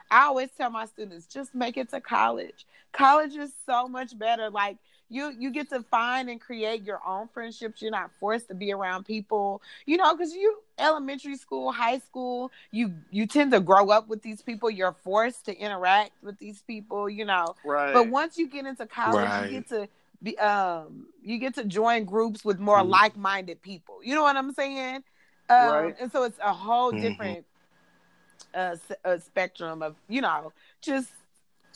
I 0.09 0.23
always 0.25 0.49
tell 0.57 0.69
my 0.69 0.85
students 0.85 1.25
just 1.27 1.53
make 1.55 1.77
it 1.77 1.89
to 1.89 1.99
college. 2.01 2.65
College 2.93 3.35
is 3.35 3.51
so 3.65 3.87
much 3.87 4.17
better. 4.17 4.49
Like 4.49 4.77
you 5.09 5.33
you 5.37 5.51
get 5.51 5.69
to 5.69 5.81
find 5.83 6.29
and 6.29 6.39
create 6.41 6.83
your 6.83 6.99
own 7.05 7.27
friendships. 7.29 7.81
You're 7.81 7.91
not 7.91 8.11
forced 8.19 8.47
to 8.49 8.55
be 8.55 8.71
around 8.73 9.05
people, 9.05 9.61
you 9.85 9.97
know, 9.97 10.15
because 10.15 10.33
you 10.33 10.57
elementary 10.79 11.35
school, 11.37 11.71
high 11.71 11.99
school, 11.99 12.51
you 12.71 12.93
you 13.11 13.25
tend 13.27 13.51
to 13.51 13.59
grow 13.59 13.89
up 13.89 14.07
with 14.07 14.21
these 14.21 14.41
people. 14.41 14.69
You're 14.69 14.95
forced 15.03 15.45
to 15.45 15.57
interact 15.57 16.11
with 16.21 16.37
these 16.39 16.61
people, 16.61 17.09
you 17.09 17.25
know. 17.25 17.55
Right. 17.63 17.93
But 17.93 18.09
once 18.09 18.37
you 18.37 18.47
get 18.47 18.65
into 18.65 18.85
college, 18.85 19.29
Right. 19.29 19.43
you 19.43 19.59
get 19.59 19.69
to 19.69 19.87
be 20.21 20.37
um 20.39 21.07
you 21.21 21.37
get 21.37 21.55
to 21.55 21.63
join 21.65 22.05
groups 22.05 22.43
with 22.43 22.59
more 22.59 22.81
Mhm. 22.81 22.89
like-minded 22.89 23.61
people. 23.61 23.99
You 24.03 24.15
know 24.15 24.23
what 24.23 24.35
I'm 24.35 24.53
saying? 24.53 25.03
Um, 25.49 25.67
Right. 25.67 25.95
And 25.99 26.11
so 26.11 26.23
it's 26.23 26.39
a 26.39 26.53
whole 26.53 26.91
Mhm. 26.91 27.01
different 27.01 27.45
uh, 28.53 28.75
uh, 29.05 29.17
spectrum 29.19 29.81
of 29.81 29.95
you 30.07 30.21
know 30.21 30.53
just 30.81 31.09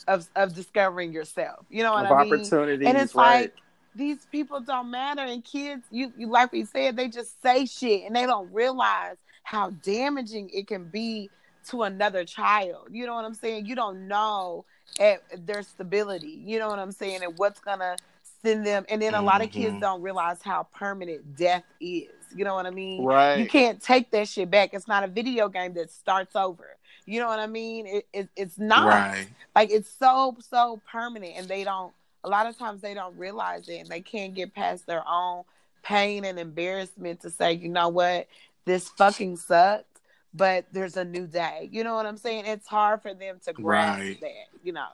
of 0.08 0.28
of 0.36 0.54
discovering 0.54 1.12
yourself. 1.12 1.66
You 1.70 1.82
know 1.82 1.92
what 1.92 2.06
of 2.06 2.12
I 2.12 2.24
mean? 2.24 2.32
opportunities, 2.34 2.88
And 2.88 2.96
it's 2.98 3.14
right. 3.14 3.42
like 3.42 3.54
these 3.94 4.24
people 4.26 4.60
don't 4.60 4.90
matter, 4.90 5.22
and 5.22 5.44
kids, 5.44 5.84
you, 5.90 6.12
you 6.16 6.28
like 6.28 6.52
we 6.52 6.64
said, 6.64 6.96
they 6.96 7.08
just 7.08 7.40
say 7.42 7.66
shit, 7.66 8.04
and 8.06 8.16
they 8.16 8.26
don't 8.26 8.52
realize 8.52 9.16
how 9.44 9.70
damaging 9.70 10.50
it 10.50 10.66
can 10.66 10.84
be 10.84 11.30
to 11.68 11.82
another 11.82 12.24
child. 12.24 12.88
You 12.90 13.06
know 13.06 13.14
what 13.14 13.24
I'm 13.24 13.34
saying? 13.34 13.66
You 13.66 13.74
don't 13.74 14.08
know 14.08 14.64
at 14.98 15.20
their 15.46 15.62
stability. 15.62 16.42
You 16.44 16.58
know 16.58 16.68
what 16.68 16.78
I'm 16.78 16.92
saying, 16.92 17.22
and 17.22 17.36
what's 17.36 17.60
gonna 17.60 17.96
send 18.42 18.66
them. 18.66 18.84
And 18.88 19.00
then 19.00 19.14
a 19.14 19.22
lot 19.22 19.42
of 19.42 19.50
kids 19.50 19.76
Mhm. 19.76 19.80
don't 19.80 20.02
realize 20.02 20.42
how 20.42 20.64
permanent 20.74 21.36
death 21.36 21.64
is. 21.80 22.21
You 22.34 22.44
know 22.44 22.54
what 22.54 22.66
I 22.66 22.70
mean? 22.70 23.04
right. 23.04 23.38
You 23.38 23.46
can't 23.46 23.80
take 23.82 24.10
that 24.12 24.28
shit 24.28 24.50
back. 24.50 24.70
It's 24.74 24.88
not 24.88 25.04
a 25.04 25.08
video 25.08 25.48
game 25.48 25.74
that 25.74 25.90
starts 25.90 26.34
over. 26.36 26.76
You 27.06 27.20
know 27.20 27.28
what 27.28 27.38
I 27.40 27.46
mean? 27.46 27.86
It, 27.86 28.06
it 28.12 28.28
it's 28.36 28.58
not 28.58 28.86
Right. 28.86 29.28
like 29.56 29.70
it's 29.70 29.90
so 29.98 30.36
so 30.40 30.80
permanent, 30.90 31.34
and 31.36 31.48
they 31.48 31.64
don't. 31.64 31.92
A 32.24 32.28
lot 32.28 32.46
of 32.46 32.56
times 32.56 32.80
they 32.80 32.94
don't 32.94 33.16
realize 33.18 33.68
it, 33.68 33.78
and 33.80 33.88
they 33.88 34.00
can't 34.00 34.34
get 34.34 34.54
past 34.54 34.86
their 34.86 35.02
own 35.08 35.42
pain 35.82 36.24
and 36.24 36.38
embarrassment 36.38 37.20
to 37.22 37.30
say, 37.30 37.52
you 37.54 37.68
know 37.68 37.88
what, 37.88 38.28
this 38.64 38.88
fucking 38.90 39.36
sucked, 39.36 40.00
but 40.32 40.64
there's 40.72 40.96
a 40.96 41.04
new 41.04 41.26
day. 41.26 41.68
You 41.72 41.82
know 41.82 41.94
what 41.96 42.06
I'm 42.06 42.16
saying? 42.16 42.46
It's 42.46 42.68
hard 42.68 43.02
for 43.02 43.12
them 43.12 43.40
to 43.46 43.52
grasp 43.52 43.98
Right. 43.98 44.20
that. 44.20 44.46
You 44.62 44.72
know, 44.74 44.86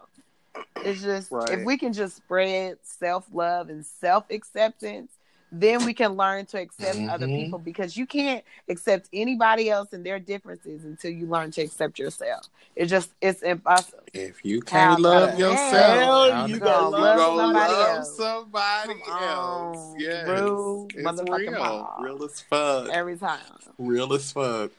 it's 0.83 1.03
just 1.03 1.31
Right. 1.31 1.59
if 1.59 1.65
we 1.67 1.77
can 1.77 1.93
just 1.93 2.17
spread 2.17 2.79
self 2.83 3.27
love 3.33 3.69
and 3.69 3.85
self 3.85 4.31
acceptance. 4.31 5.13
Then 5.51 5.85
we 5.87 5.95
can 5.95 6.13
learn 6.13 6.45
to 6.47 6.61
accept 6.61 6.99
other 7.09 7.27
Mhm. 7.27 7.45
people 7.45 7.59
because 7.59 7.97
you 7.97 8.07
can't 8.07 8.45
accept 8.69 9.09
anybody 9.15 9.71
else 9.71 9.93
and 9.95 10.05
their 10.05 10.19
differences 10.19 10.85
until 10.85 11.11
you 11.11 11.27
learn 11.27 11.51
to 11.53 11.63
accept 11.63 11.99
yourself. 11.99 12.43
It's 12.77 12.91
just 12.91 13.11
it's 13.23 13.41
impossible. 13.43 14.01
If 14.13 14.45
you 14.45 14.61
can't 14.61 15.01
love 15.01 15.33
the 15.33 15.39
yourself, 15.39 15.71
hell 15.99 16.33
how 16.33 16.47
you 16.47 16.55
the 16.55 16.61
gonna 16.61 16.73
hell 16.73 16.91
love 16.91 17.17
gonna 17.19 17.43
somebody 17.43 17.73
love 17.73 17.97
else? 17.97 18.17
somebody 18.17 18.95
Come 19.07 19.23
else? 19.23 19.95
Yes, 19.99 20.29
real 20.29 20.87
it's 20.95 20.97
motherfucking 21.09 21.51
real, 21.53 21.59
pop. 21.59 21.99
real 22.03 22.25
as 22.25 22.41
fuck, 22.43 22.89
Every 22.91 23.17
time. 23.17 23.41
real 23.79 24.13
as 24.13 24.31
fuck. 24.31 24.71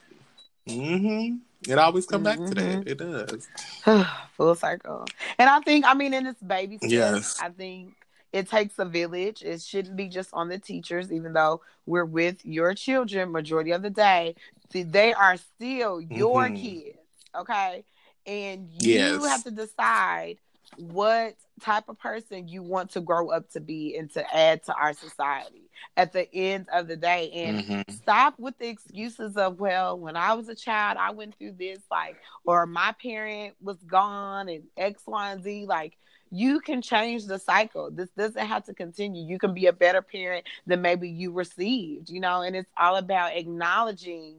Mm-hmm. 0.68 1.36
It 1.70 1.78
always 1.78 2.06
come 2.06 2.22
back 2.22 2.38
to 2.38 2.54
that. 2.54 2.86
It 2.88 2.98
does. 2.98 3.48
Full 4.36 4.54
circle. 4.54 5.04
And 5.38 5.50
I 5.50 5.60
think, 5.60 5.84
I 5.84 5.94
mean, 5.94 6.14
in 6.14 6.24
this 6.24 6.36
baby 6.36 6.78
steps, 6.78 6.92
Yes. 6.92 7.38
I 7.42 7.50
think 7.50 7.94
it 8.32 8.48
takes 8.48 8.78
a 8.78 8.84
village. 8.84 9.42
It 9.42 9.60
shouldn't 9.62 9.96
be 9.96 10.08
just 10.08 10.30
on 10.32 10.48
the 10.48 10.58
teachers, 10.58 11.12
even 11.12 11.32
though 11.32 11.62
we're 11.86 12.04
with 12.04 12.44
your 12.44 12.74
children 12.74 13.32
majority 13.32 13.72
of 13.72 13.82
the 13.82 13.90
day. 13.90 14.36
They 14.72 15.12
are 15.12 15.36
still 15.36 16.00
your 16.00 16.50
Mhm. 16.50 16.60
kids, 16.60 16.98
okay? 17.34 17.84
And 18.26 18.68
you 18.70 18.88
Yes. 18.88 19.26
have 19.26 19.44
to 19.44 19.50
decide 19.50 20.38
what 20.76 21.34
type 21.60 21.88
of 21.88 21.98
person 21.98 22.46
you 22.48 22.62
want 22.62 22.90
to 22.92 23.00
grow 23.00 23.30
up 23.30 23.50
to 23.50 23.60
be 23.60 23.96
and 23.96 24.10
to 24.12 24.36
add 24.36 24.62
to 24.64 24.74
our 24.74 24.92
society 24.94 25.68
at 25.96 26.12
the 26.12 26.32
end 26.32 26.68
of 26.72 26.86
the 26.86 26.96
day. 26.96 27.30
And 27.32 27.58
Mhm. 27.58 27.84
stop 27.90 28.38
with 28.38 28.56
the 28.58 28.68
excuses 28.68 29.36
of 29.36 29.60
well 29.60 29.98
when 29.98 30.16
i 30.16 30.32
was 30.32 30.48
a 30.48 30.54
child 30.54 30.96
i 30.98 31.10
went 31.10 31.34
through 31.36 31.52
this 31.52 31.80
like 31.90 32.16
or 32.44 32.66
my 32.66 32.94
parent 33.02 33.54
was 33.60 33.76
gone 33.84 34.48
and 34.48 34.64
x 34.76 35.02
y 35.06 35.32
and 35.32 35.42
z 35.42 35.66
like 35.66 35.96
you 36.30 36.60
can 36.60 36.80
change 36.82 37.26
the 37.26 37.38
cycle. 37.38 37.90
This 37.90 38.10
doesn't 38.10 38.46
have 38.46 38.64
to 38.66 38.74
continue. 38.74 39.24
You 39.24 39.38
can 39.38 39.54
be 39.54 39.66
a 39.66 39.72
better 39.72 40.02
parent 40.02 40.46
than 40.66 40.82
maybe 40.82 41.08
you 41.08 41.32
received 41.32 42.10
you 42.10 42.20
know 42.20 42.42
and 42.42 42.56
it's 42.56 42.70
all 42.76 42.96
about 42.96 43.36
acknowledging 43.36 44.36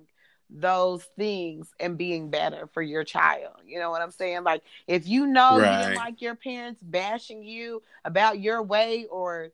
those 0.49 1.03
things 1.17 1.73
and 1.79 1.97
being 1.97 2.29
better 2.29 2.67
for 2.73 2.81
your 2.81 3.03
child. 3.03 3.55
You 3.65 3.79
know 3.79 3.89
what 3.89 4.01
i'm 4.01 4.11
saying? 4.11 4.43
Like 4.43 4.63
if 4.87 5.07
you 5.07 5.27
know 5.27 5.59
you 5.59 5.77
didn't 5.77 5.95
like 5.95 6.21
your 6.21 6.35
parents 6.35 6.81
bashing 6.83 7.43
you 7.43 7.81
about 8.03 8.39
your 8.39 8.61
way 8.61 9.05
or 9.09 9.49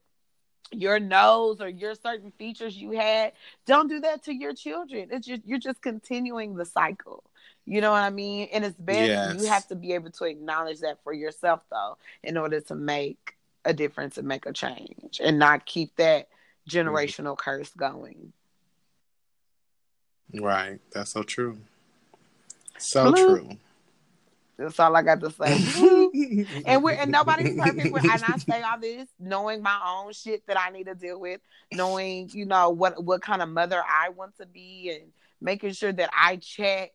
your 0.72 1.00
nose 1.00 1.62
or 1.62 1.70
your 1.70 1.96
certain 1.96 2.32
features 2.32 2.76
you 2.76 2.92
had 2.92 3.32
don't 3.66 3.88
do 3.88 4.00
that 4.02 4.24
to 4.24 4.34
your 4.34 4.54
children. 4.54 5.10
It's 5.12 5.28
just 5.28 5.44
you're 5.46 5.60
just 5.60 5.82
continuing 5.82 6.56
the 6.56 6.66
cycle 6.66 7.24
you 7.68 7.82
know 7.82 7.92
what 7.92 8.02
i 8.02 8.10
mean 8.10 8.48
and 8.52 8.66
it's 8.66 8.78
best 8.78 9.10
Yes. 9.10 9.42
you 9.42 9.48
have 9.48 9.68
to 9.68 9.76
be 9.76 9.94
able 9.94 10.10
to 10.12 10.24
acknowledge 10.24 10.80
that 10.80 10.98
for 11.04 11.14
yourself 11.14 11.62
though 11.70 11.98
in 12.24 12.38
order 12.38 12.62
to 12.62 12.76
make 12.76 13.36
a 13.66 13.74
difference 13.74 14.18
and 14.18 14.28
make 14.28 14.46
a 14.46 14.54
change 14.54 15.20
and 15.24 15.38
not 15.38 15.66
keep 15.66 15.96
that 15.98 16.30
mm-hmm. 16.30 16.78
generational 16.78 17.38
curse 17.38 17.72
going 17.78 18.32
Right. 20.34 20.80
That's 20.92 21.12
so 21.12 21.24
true. 21.24 21.58
So 22.78 23.12
Bloop. 23.12 23.16
true. 23.16 23.50
that's 24.58 24.80
all 24.80 24.96
i 24.96 25.02
got 25.02 25.20
to 25.22 25.32
say 25.32 26.46
and 26.66 26.84
we're 26.84 26.92
and 26.92 27.12
nobody's 27.12 27.56
perfect. 27.56 27.92
We're- 27.94 28.10
And 28.12 28.24
I 28.24 28.38
say 28.38 28.62
all 28.62 28.80
this 28.80 29.08
knowing 29.20 29.62
my 29.62 29.80
own 29.86 30.14
shit 30.14 30.46
that 30.48 30.60
I 30.60 30.70
need 30.70 30.86
to 30.86 30.96
deal 30.96 31.20
with, 31.20 31.42
knowing 31.72 32.30
you 32.34 32.46
know 32.46 32.70
what 32.70 33.04
what 33.04 33.22
kind 33.22 33.42
of 33.42 33.50
mother 33.50 33.82
I 33.88 34.10
want 34.10 34.38
to 34.38 34.46
be, 34.46 34.92
and 34.96 35.12
making 35.42 35.74
sure 35.74 35.92
that 35.92 36.10
I 36.14 36.38
check 36.38 36.92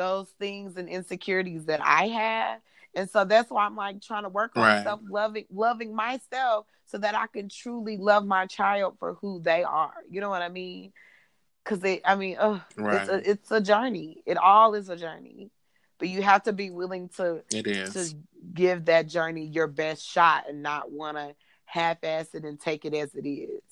those 0.00 0.28
things 0.38 0.78
and 0.78 0.88
insecurities 0.88 1.66
that 1.66 1.80
I 1.84 2.08
have. 2.08 2.60
And 2.94 3.08
so 3.08 3.26
that's 3.26 3.50
why 3.50 3.66
I'm 3.66 3.76
like 3.76 4.00
trying 4.00 4.22
to 4.22 4.30
work 4.30 4.56
on 4.56 4.62
Right. 4.62 4.82
self 4.82 5.00
loving, 5.10 5.44
loving 5.52 5.94
myself, 5.94 6.64
so 6.86 6.96
that 6.98 7.14
I 7.14 7.26
can 7.26 7.50
truly 7.50 7.98
love 7.98 8.24
my 8.24 8.46
child 8.46 8.96
for 8.98 9.14
who 9.20 9.40
they 9.40 9.62
are. 9.62 9.92
You 10.10 10.22
know 10.22 10.30
what 10.30 10.40
I 10.40 10.48
mean? 10.48 10.92
Because 11.62 11.84
it, 11.84 12.00
I 12.06 12.14
mean, 12.16 12.36
ugh, 12.40 12.62
it's 12.78 13.08
a 13.10 13.30
it's 13.30 13.50
a 13.50 13.60
journey. 13.60 14.22
It 14.24 14.38
all 14.38 14.74
is 14.74 14.88
a 14.88 14.96
journey, 14.96 15.50
but 15.98 16.08
you 16.08 16.22
have 16.22 16.44
to 16.44 16.54
be 16.54 16.70
willing 16.70 17.10
to 17.18 17.42
It 17.50 17.66
is. 17.66 17.92
to 17.92 18.16
give 18.54 18.86
that 18.86 19.06
journey 19.06 19.44
your 19.44 19.66
best 19.66 20.02
shot 20.02 20.48
and 20.48 20.62
not 20.62 20.90
want 20.90 21.18
to 21.18 21.34
half-ass 21.66 22.34
it 22.34 22.44
and 22.44 22.58
take 22.58 22.86
it 22.86 22.94
as 22.94 23.14
it 23.14 23.28
is. 23.28 23.62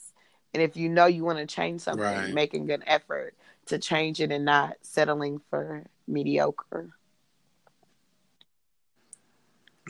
And 0.52 0.62
if 0.62 0.76
you 0.76 0.90
know 0.90 1.06
you 1.06 1.24
want 1.24 1.38
to 1.38 1.46
change 1.46 1.80
something, 1.80 2.04
Right. 2.04 2.28
making 2.34 2.70
an 2.70 2.84
effort 2.86 3.34
to 3.66 3.78
change 3.78 4.20
it 4.20 4.30
and 4.30 4.44
not 4.44 4.76
settling 4.82 5.40
for 5.50 5.84
mediocre. 6.08 6.90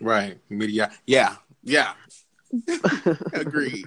Right. 0.01 0.39
Media. 0.49 0.91
Yeah. 1.07 1.37
Yeah. 1.63 1.93
Agreed. 3.33 3.85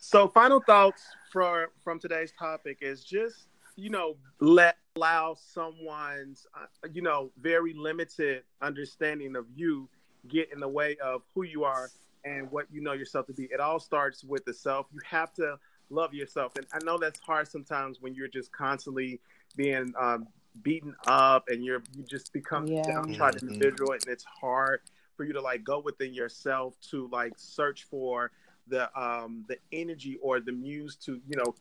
So, 0.00 0.28
final 0.28 0.60
thoughts 0.60 1.02
for 1.32 1.70
from 1.82 1.98
today's 1.98 2.32
topic 2.38 2.78
is 2.80 3.04
just 3.04 3.48
you 3.76 3.90
know 3.90 4.16
let 4.40 4.76
allow 4.96 5.34
someone's 5.34 6.46
uh, 6.56 6.88
you 6.92 7.02
know 7.02 7.30
very 7.40 7.74
limited 7.74 8.42
understanding 8.62 9.36
of 9.36 9.46
you 9.54 9.88
get 10.28 10.50
in 10.52 10.60
the 10.60 10.68
way 10.68 10.96
of 11.04 11.22
who 11.34 11.42
you 11.44 11.64
are 11.64 11.90
and 12.24 12.50
what 12.50 12.66
you 12.72 12.80
know 12.80 12.92
yourself 12.92 13.26
to 13.26 13.32
be. 13.32 13.44
It 13.44 13.60
all 13.60 13.78
starts 13.78 14.24
with 14.24 14.44
the 14.44 14.54
self. 14.54 14.86
You 14.92 15.00
have 15.04 15.32
to 15.34 15.58
love 15.90 16.14
yourself, 16.14 16.52
and 16.56 16.66
I 16.72 16.78
know 16.84 16.98
that's 16.98 17.20
hard 17.20 17.48
sometimes 17.48 18.00
when 18.00 18.14
you're 18.14 18.28
just 18.28 18.52
constantly 18.52 19.20
being 19.56 19.92
um, 19.98 20.28
beaten 20.62 20.94
up 21.06 21.44
and 21.48 21.64
you're 21.64 21.82
you 21.94 22.02
just 22.04 22.32
become 22.32 22.66
Yeah. 22.66 22.86
downtrodden 22.86 23.40
Mhm. 23.40 23.48
individual, 23.48 23.92
and 23.92 24.06
it's 24.06 24.24
hard 24.24 24.80
for 25.16 25.24
you 25.24 25.32
to 25.32 25.40
like 25.40 25.64
go 25.64 25.80
within 25.80 26.14
yourself 26.14 26.78
to 26.90 27.08
like 27.08 27.32
search 27.36 27.84
for 27.84 28.30
the 28.66 28.88
um 29.00 29.44
the 29.48 29.58
energy 29.72 30.18
or 30.22 30.40
the 30.40 30.52
muse 30.52 30.96
to 30.96 31.20
you 31.26 31.36
know 31.36 31.54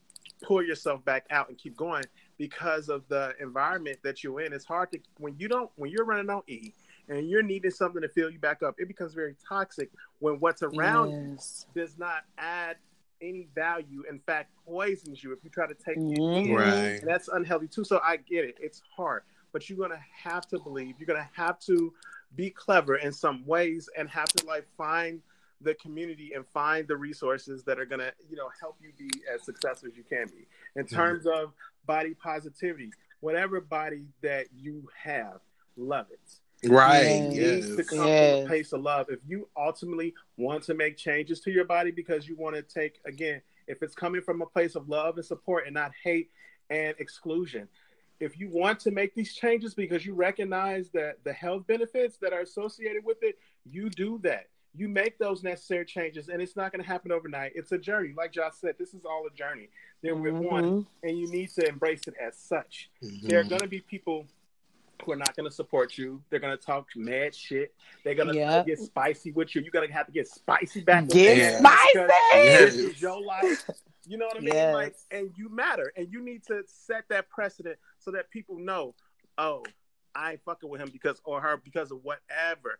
pull 0.43 0.61
yourself 0.61 1.03
back 1.05 1.25
out 1.31 1.49
and 1.49 1.57
keep 1.57 1.75
going 1.75 2.05
because 2.37 2.89
of 2.89 3.07
the 3.07 3.33
environment 3.39 3.97
that 4.03 4.23
you're 4.23 4.41
in. 4.41 4.53
It's 4.53 4.65
hard 4.65 4.91
to 4.91 4.99
when 5.17 5.35
you 5.37 5.47
don't 5.47 5.71
when 5.75 5.89
you're 5.89 6.05
running 6.05 6.29
on 6.29 6.43
E 6.47 6.73
and 7.09 7.29
you're 7.29 7.41
needing 7.41 7.71
something 7.71 8.01
to 8.01 8.09
fill 8.09 8.29
you 8.29 8.39
back 8.39 8.61
up. 8.61 8.75
It 8.77 8.87
becomes 8.87 9.13
very 9.13 9.35
toxic 9.47 9.89
when 10.19 10.39
what's 10.39 10.61
around 10.61 11.11
you 11.11 11.37
does 11.73 11.97
not 11.97 12.23
add 12.37 12.77
any 13.21 13.47
value. 13.55 14.03
In 14.09 14.19
fact, 14.19 14.51
poisons 14.65 15.23
you 15.23 15.31
if 15.33 15.43
you 15.43 15.49
try 15.49 15.67
to 15.67 15.73
take 15.73 15.97
it 15.97 16.19
Mhm. 16.19 16.45
in. 16.45 16.55
Right. 16.55 16.99
And 17.01 17.07
that's 17.07 17.27
unhealthy 17.27 17.67
too. 17.67 17.83
So 17.83 17.99
I 18.03 18.17
get 18.17 18.45
it. 18.45 18.57
It's 18.59 18.81
hard, 18.95 19.23
but 19.51 19.69
you're 19.69 19.77
gonna 19.79 20.03
have 20.11 20.47
to 20.47 20.59
believe. 20.59 20.95
You're 20.99 21.07
gonna 21.07 21.29
have 21.33 21.59
to 21.61 21.93
be 22.35 22.49
clever 22.49 22.97
in 22.97 23.11
some 23.11 23.45
ways 23.45 23.89
and 23.97 24.09
have 24.09 24.27
to 24.29 24.45
like 24.45 24.67
find 24.75 25.21
the 25.61 25.73
community 25.75 26.33
and 26.33 26.45
find 26.49 26.87
the 26.87 26.95
resources 26.95 27.63
that 27.63 27.79
are 27.79 27.85
gonna, 27.85 28.11
you 28.29 28.35
know, 28.35 28.49
help 28.59 28.77
you 28.79 28.91
be 28.97 29.09
as 29.33 29.43
successful 29.43 29.89
as 29.89 29.97
you 29.97 30.03
can 30.03 30.27
be. 30.27 30.45
In 30.75 30.85
terms 30.85 31.25
of 31.25 31.53
body 31.85 32.13
positivity, 32.13 32.91
whatever 33.21 33.59
body 33.59 34.07
that 34.21 34.47
you 34.53 34.87
have, 34.95 35.41
love 35.75 36.11
it. 36.11 36.39
Right. 36.65 37.01
It 37.03 37.33
Yes. 37.33 37.53
needs 37.63 37.67
to 37.67 37.77
Yes. 37.77 37.87
come 37.89 37.99
from 37.99 38.07
Yes. 38.07 38.43
a 38.43 38.47
place 38.47 38.73
of 38.73 38.81
love. 38.81 39.09
If 39.09 39.19
you 39.27 39.47
ultimately 39.55 40.13
want 40.37 40.63
to 40.63 40.73
make 40.73 40.97
changes 40.97 41.39
to 41.41 41.51
your 41.51 41.65
body 41.65 41.91
because 41.91 42.27
you 42.27 42.35
want 42.35 42.55
to 42.55 42.61
take 42.61 42.99
again, 43.05 43.41
if 43.67 43.83
it's 43.83 43.93
coming 43.95 44.21
from 44.21 44.41
a 44.41 44.45
place 44.45 44.75
of 44.75 44.89
love 44.89 45.17
and 45.17 45.25
support 45.25 45.65
and 45.65 45.73
not 45.73 45.91
hate 46.03 46.31
and 46.69 46.95
exclusion, 46.99 47.67
if 48.19 48.39
you 48.39 48.49
want 48.49 48.79
to 48.79 48.91
make 48.91 49.13
these 49.13 49.35
changes 49.35 49.75
because 49.75 50.05
you 50.05 50.13
recognize 50.15 50.89
that 50.89 51.23
the 51.23 51.33
health 51.33 51.67
benefits 51.67 52.17
that 52.17 52.33
are 52.33 52.41
associated 52.41 53.05
with 53.05 53.21
it, 53.21 53.37
you 53.65 53.89
do 53.89 54.17
that. 54.23 54.47
You 54.73 54.87
make 54.87 55.17
those 55.17 55.43
necessary 55.43 55.85
changes, 55.85 56.29
and 56.29 56.41
it's 56.41 56.55
not 56.55 56.71
going 56.71 56.81
to 56.83 56.87
happen 56.87 57.11
overnight. 57.11 57.53
It's 57.55 57.71
a 57.71 57.77
journey, 57.77 58.13
like 58.15 58.31
Josh 58.31 58.55
said. 58.55 58.75
This 58.77 58.93
is 58.93 59.05
all 59.05 59.25
a 59.25 59.35
journey. 59.35 59.69
There 60.01 60.15
we're 60.15 60.33
one, 60.33 60.85
and 61.03 61.17
you 61.17 61.27
need 61.31 61.49
to 61.51 61.67
embrace 61.67 62.07
it 62.07 62.15
as 62.19 62.35
such 62.37 62.89
Mhm. 63.01 63.21
there 63.27 63.39
are 63.39 63.43
going 63.43 63.61
to 63.61 63.67
be 63.67 63.81
people 63.81 64.27
who 65.03 65.11
are 65.11 65.15
not 65.15 65.35
going 65.35 65.47
to 65.47 65.53
support 65.55 65.97
you. 65.97 66.21
They're 66.29 66.39
going 66.39 66.57
to 66.57 66.63
talk 66.63 66.87
mad 66.95 67.33
shit. 67.35 67.73
They're 68.03 68.15
going 68.15 68.29
to 68.29 68.35
Yep. 68.35 68.65
get 68.65 68.79
spicy 68.79 69.31
with 69.31 69.55
you. 69.55 69.61
You're 69.61 69.71
going 69.71 69.87
to 69.87 69.93
have 69.93 70.05
to 70.07 70.11
get 70.11 70.27
spicy 70.27 70.81
back. 70.81 71.07
Get 71.07 71.37
Yeah. 71.37 71.59
spicy. 71.59 71.77
because 71.93 72.11
Yes. 72.33 72.73
This 72.73 72.75
is 72.75 73.01
your 73.01 73.21
life. 73.21 73.69
You 74.07 74.17
know 74.17 74.25
what 74.27 74.37
I 74.37 74.39
mean? 74.39 74.53
Yes. 74.53 74.73
Like, 74.73 74.95
and 75.11 75.31
you 75.35 75.49
matter, 75.49 75.91
and 75.97 76.11
you 76.11 76.21
need 76.23 76.43
to 76.47 76.63
set 76.65 77.03
that 77.09 77.29
precedent 77.29 77.77
so 77.99 78.11
that 78.11 78.29
people 78.31 78.57
know, 78.57 78.95
oh, 79.37 79.63
I 80.15 80.31
ain't 80.31 80.41
fucking 80.45 80.69
with 80.69 80.81
him 80.81 80.89
because 80.91 81.21
or 81.25 81.39
her 81.41 81.57
because 81.57 81.91
of 81.91 82.03
whatever. 82.03 82.77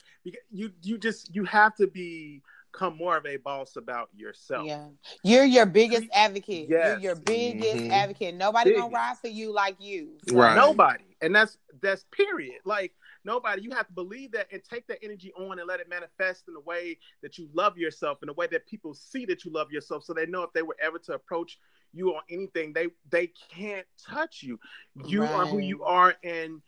You 0.51 0.71
you 0.81 0.97
just 0.97 1.35
you 1.35 1.43
have 1.45 1.75
to 1.75 1.87
be 1.87 2.41
become 2.71 2.97
more 2.97 3.17
of 3.17 3.25
a 3.25 3.37
boss 3.37 3.75
about 3.75 4.09
yourself. 4.15 4.67
Yeah, 4.67 4.87
you're 5.23 5.45
your 5.45 5.65
biggest 5.65 6.05
advocate. 6.13 6.67
Yes. 6.69 7.01
You're 7.01 7.13
your 7.13 7.15
biggest 7.15 7.77
Mhm. 7.77 7.91
advocate. 7.91 8.35
Nobody 8.35 8.71
gonna 8.73 8.85
Biggest. 8.87 8.95
ride 8.95 9.17
for 9.19 9.27
you 9.29 9.51
like 9.53 9.75
you. 9.79 10.17
Right. 10.31 10.55
Nobody. 10.55 11.03
And 11.21 11.35
that's 11.35 11.57
that's 11.81 12.05
period. 12.11 12.59
Like 12.65 12.93
nobody. 13.25 13.61
You 13.61 13.71
have 13.71 13.87
to 13.87 13.93
believe 13.93 14.31
that 14.33 14.47
and 14.51 14.63
take 14.63 14.87
that 14.87 14.99
energy 15.03 15.33
on 15.37 15.59
and 15.59 15.67
let 15.67 15.79
it 15.79 15.89
manifest 15.89 16.47
in 16.47 16.55
a 16.55 16.59
way 16.59 16.97
that 17.21 17.37
you 17.37 17.49
love 17.53 17.77
yourself, 17.77 18.19
in 18.23 18.29
a 18.29 18.33
way 18.33 18.47
that 18.47 18.67
people 18.67 18.93
see 18.93 19.25
that 19.25 19.43
you 19.43 19.51
love 19.51 19.71
yourself, 19.71 20.03
so 20.03 20.13
they 20.13 20.25
know 20.25 20.43
if 20.43 20.53
they 20.53 20.61
were 20.61 20.77
ever 20.81 20.99
to 20.99 21.13
approach 21.13 21.59
you 21.93 22.13
on 22.15 22.21
anything, 22.29 22.73
they 22.73 22.87
they 23.09 23.31
can't 23.53 23.85
touch 23.97 24.43
you. 24.43 24.59
You 25.05 25.23
are 25.23 25.45
who 25.45 25.59
you 25.59 25.83
are, 25.83 26.15
and 26.23 26.61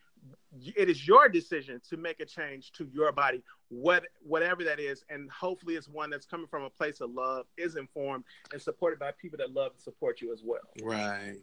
it 0.75 0.89
is 0.89 1.07
your 1.07 1.29
decision 1.29 1.81
to 1.89 1.97
make 1.97 2.19
a 2.19 2.25
change 2.25 2.71
to 2.73 2.89
your 2.91 3.11
body, 3.11 3.43
what 3.69 4.03
whatever 4.21 4.63
that 4.63 4.79
is, 4.79 5.03
and 5.09 5.29
hopefully 5.29 5.75
it's 5.75 5.87
one 5.87 6.09
that's 6.09 6.25
coming 6.25 6.47
from 6.47 6.63
a 6.63 6.69
place 6.69 7.01
of 7.01 7.11
love, 7.11 7.45
is 7.57 7.75
informed, 7.75 8.23
and 8.51 8.61
supported 8.61 8.99
by 8.99 9.11
people 9.11 9.37
that 9.37 9.53
love 9.53 9.73
and 9.73 9.81
support 9.81 10.21
you 10.21 10.33
as 10.33 10.41
well. 10.43 10.61
Right. 10.81 11.37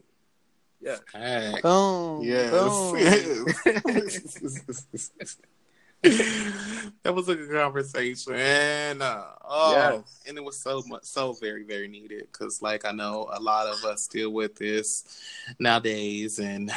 Yeah. 0.81 0.97
Facts. 1.13 1.63
Boom. 1.63 2.21
Boom. 2.21 2.99
Yes. 2.99 3.37
that 7.03 7.15
was 7.15 7.29
a 7.29 7.35
good 7.35 7.51
conversation. 7.51 8.35
And, 8.35 9.03
uh, 9.03 9.25
oh, 9.45 9.73
Yes. 9.73 10.23
and 10.29 10.39
it 10.39 10.45
was 10.45 10.61
so 10.61 10.83
much, 10.87 11.05
so 11.05 11.33
very, 11.35 11.65
very 11.65 11.89
needed. 11.89 12.29
Because, 12.31 12.63
like, 12.63 12.85
I 12.85 12.93
know 12.93 13.29
a 13.33 13.41
lot 13.41 13.67
of 13.67 13.85
us 13.85 14.07
deal 14.07 14.31
with 14.31 14.57
this 14.57 15.05
nowadays, 15.59 16.39
and 16.39 16.71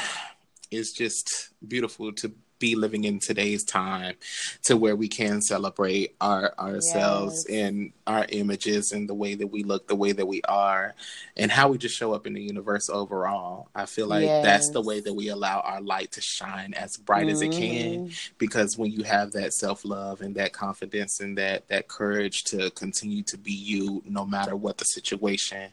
it's 0.71 0.93
just 0.93 1.49
beautiful 1.67 2.11
to 2.13 2.31
be 2.59 2.75
living 2.75 3.05
in 3.05 3.19
today's 3.19 3.63
time 3.63 4.15
to 4.63 4.75
where 4.77 4.95
we 4.95 5.07
can 5.07 5.41
celebrate 5.41 6.15
our 6.21 6.53
ourselves 6.59 7.45
Yes. 7.49 7.59
and 7.63 7.91
our 8.05 8.25
images 8.29 8.91
and 8.91 9.07
the 9.09 9.13
way 9.13 9.35
that 9.35 9.47
we 9.47 9.63
look 9.63 9.87
the 9.87 9.95
way 9.95 10.11
that 10.11 10.27
we 10.27 10.41
are 10.43 10.93
and 11.37 11.49
how 11.51 11.69
we 11.69 11.77
just 11.77 11.95
show 11.95 12.13
up 12.13 12.27
in 12.27 12.33
the 12.33 12.41
universe 12.41 12.89
overall 12.89 13.69
i 13.75 13.85
feel 13.85 14.07
like 14.07 14.25
that's 14.43 14.69
the 14.69 14.81
way 14.81 14.99
that 14.99 15.13
we 15.13 15.29
allow 15.29 15.59
our 15.61 15.81
light 15.81 16.11
to 16.11 16.21
shine 16.21 16.73
as 16.73 16.97
bright 16.97 17.29
as 17.29 17.41
it 17.41 17.51
can 17.51 17.99
Mhm. 18.05 18.29
because 18.37 18.77
when 18.77 18.91
you 18.91 19.03
have 19.03 19.31
that 19.31 19.53
self-love 19.53 20.21
and 20.21 20.35
that 20.35 20.53
confidence 20.53 21.19
and 21.19 21.37
that 21.37 21.67
that 21.69 21.87
courage 21.87 22.43
to 22.45 22.69
continue 22.71 23.23
to 23.23 23.37
be 23.37 23.53
you 23.53 24.03
no 24.05 24.25
matter 24.25 24.55
what 24.55 24.77
the 24.77 24.85
situation 24.85 25.71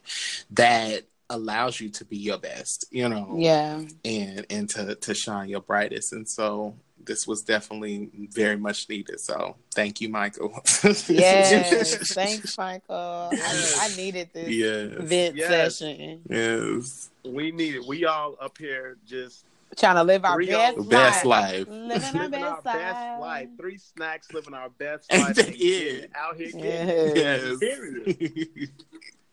that 0.51 1.03
allows 1.29 1.79
you 1.81 1.89
to 1.89 2.05
be 2.05 2.17
your 2.17 2.37
best 2.37 2.85
you 2.91 3.07
know 3.09 3.35
Yeah. 3.37 3.81
and 4.05 4.45
and 4.49 4.69
to 4.71 4.95
to 4.95 5.13
shine 5.13 5.49
your 5.49 5.61
brightest 5.61 6.13
and 6.13 6.27
so 6.27 6.73
this 7.03 7.27
was 7.27 7.41
definitely 7.41 8.09
very 8.31 8.55
much 8.57 8.87
needed 8.89 9.19
so 9.19 9.55
thank 9.75 9.99
you 10.01 10.09
michael 10.09 10.51
Yes. 11.09 12.13
Thanks, 12.13 12.57
Michael. 12.57 13.29
Yes. 13.31 13.77
I, 13.79 13.85
I 13.93 13.95
needed 13.97 14.29
this 14.33 14.49
yes 14.49 14.91
vent 14.99 15.35
Yes. 15.35 15.77
session. 15.77 16.21
yes 16.29 17.09
We 17.25 17.51
need 17.51 17.75
it. 17.75 17.85
We 17.85 18.05
all 18.05 18.35
up 18.39 18.57
here 18.57 18.97
just 19.05 19.43
Trying 19.75 19.95
to 19.95 20.03
live 20.03 20.23
our 20.23 20.39
best, 20.39 20.89
best 20.89 21.25
life. 21.25 21.67
life 21.67 21.67
Living 21.67 22.15
our 22.15 22.23
living 22.23 22.43
our 22.43 22.61
best, 22.61 22.63
best 22.63 22.95
life. 22.95 23.19
life. 23.19 23.47
Three 23.59 23.77
snacks, 23.77 24.31
living 24.33 24.53
our 24.53 24.69
best 24.69 25.07
And 25.11 25.23
life. 25.23 25.35
that 25.35 25.47
and 25.47 25.55
is. 25.59 26.05
out 26.15 26.37
here 26.37 26.51
getting. 26.53 27.15
Yes. 27.17 27.43
yes 27.45 27.59
Period. 27.59 28.71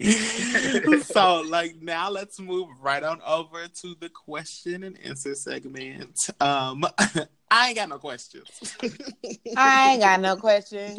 so 1.02 1.40
like 1.48 1.76
now 1.80 2.10
let's 2.10 2.40
move 2.40 2.68
right 2.80 3.02
on 3.02 3.20
over 3.26 3.68
to 3.68 3.94
the 4.00 4.08
question 4.08 4.82
and 4.82 4.98
answer 5.04 5.34
segment 5.36 6.30
um 6.40 6.84
i 7.50 7.68
ain't 7.68 7.76
got 7.76 7.88
no 7.88 7.98
questions 7.98 8.48
I 9.56 9.90
ain't 9.92 10.02
got 10.02 10.20
no 10.20 10.36
question. 10.36 10.94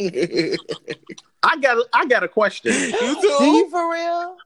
I 1.43 1.57
got. 1.57 1.77
a- 1.77 1.88
I 1.93 2.05
got 2.05 2.23
a 2.23 2.27
question. 2.27 2.72
too 2.73 3.15
Do 3.22 3.43
you 3.43 3.69
for 3.69 3.91
real? 3.91 4.38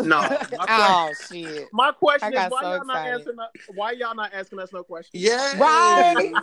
No, 0.00 0.18
my, 0.28 0.36
que- 0.36 0.56
Oh 0.68 1.12
shit! 1.28 1.68
my 1.72 1.92
question 1.92 2.32
is 2.34 2.50
why 2.50 2.62
so 2.62 2.70
y'all 2.74 2.84
not 2.84 3.06
answering? 3.06 3.36
Why 3.74 3.92
y'all 3.92 4.14
not 4.14 4.32
asking 4.34 4.58
us 4.58 4.72
no 4.72 4.82
questions? 4.82 5.22
yes 5.22 5.56
Right. 5.58 6.34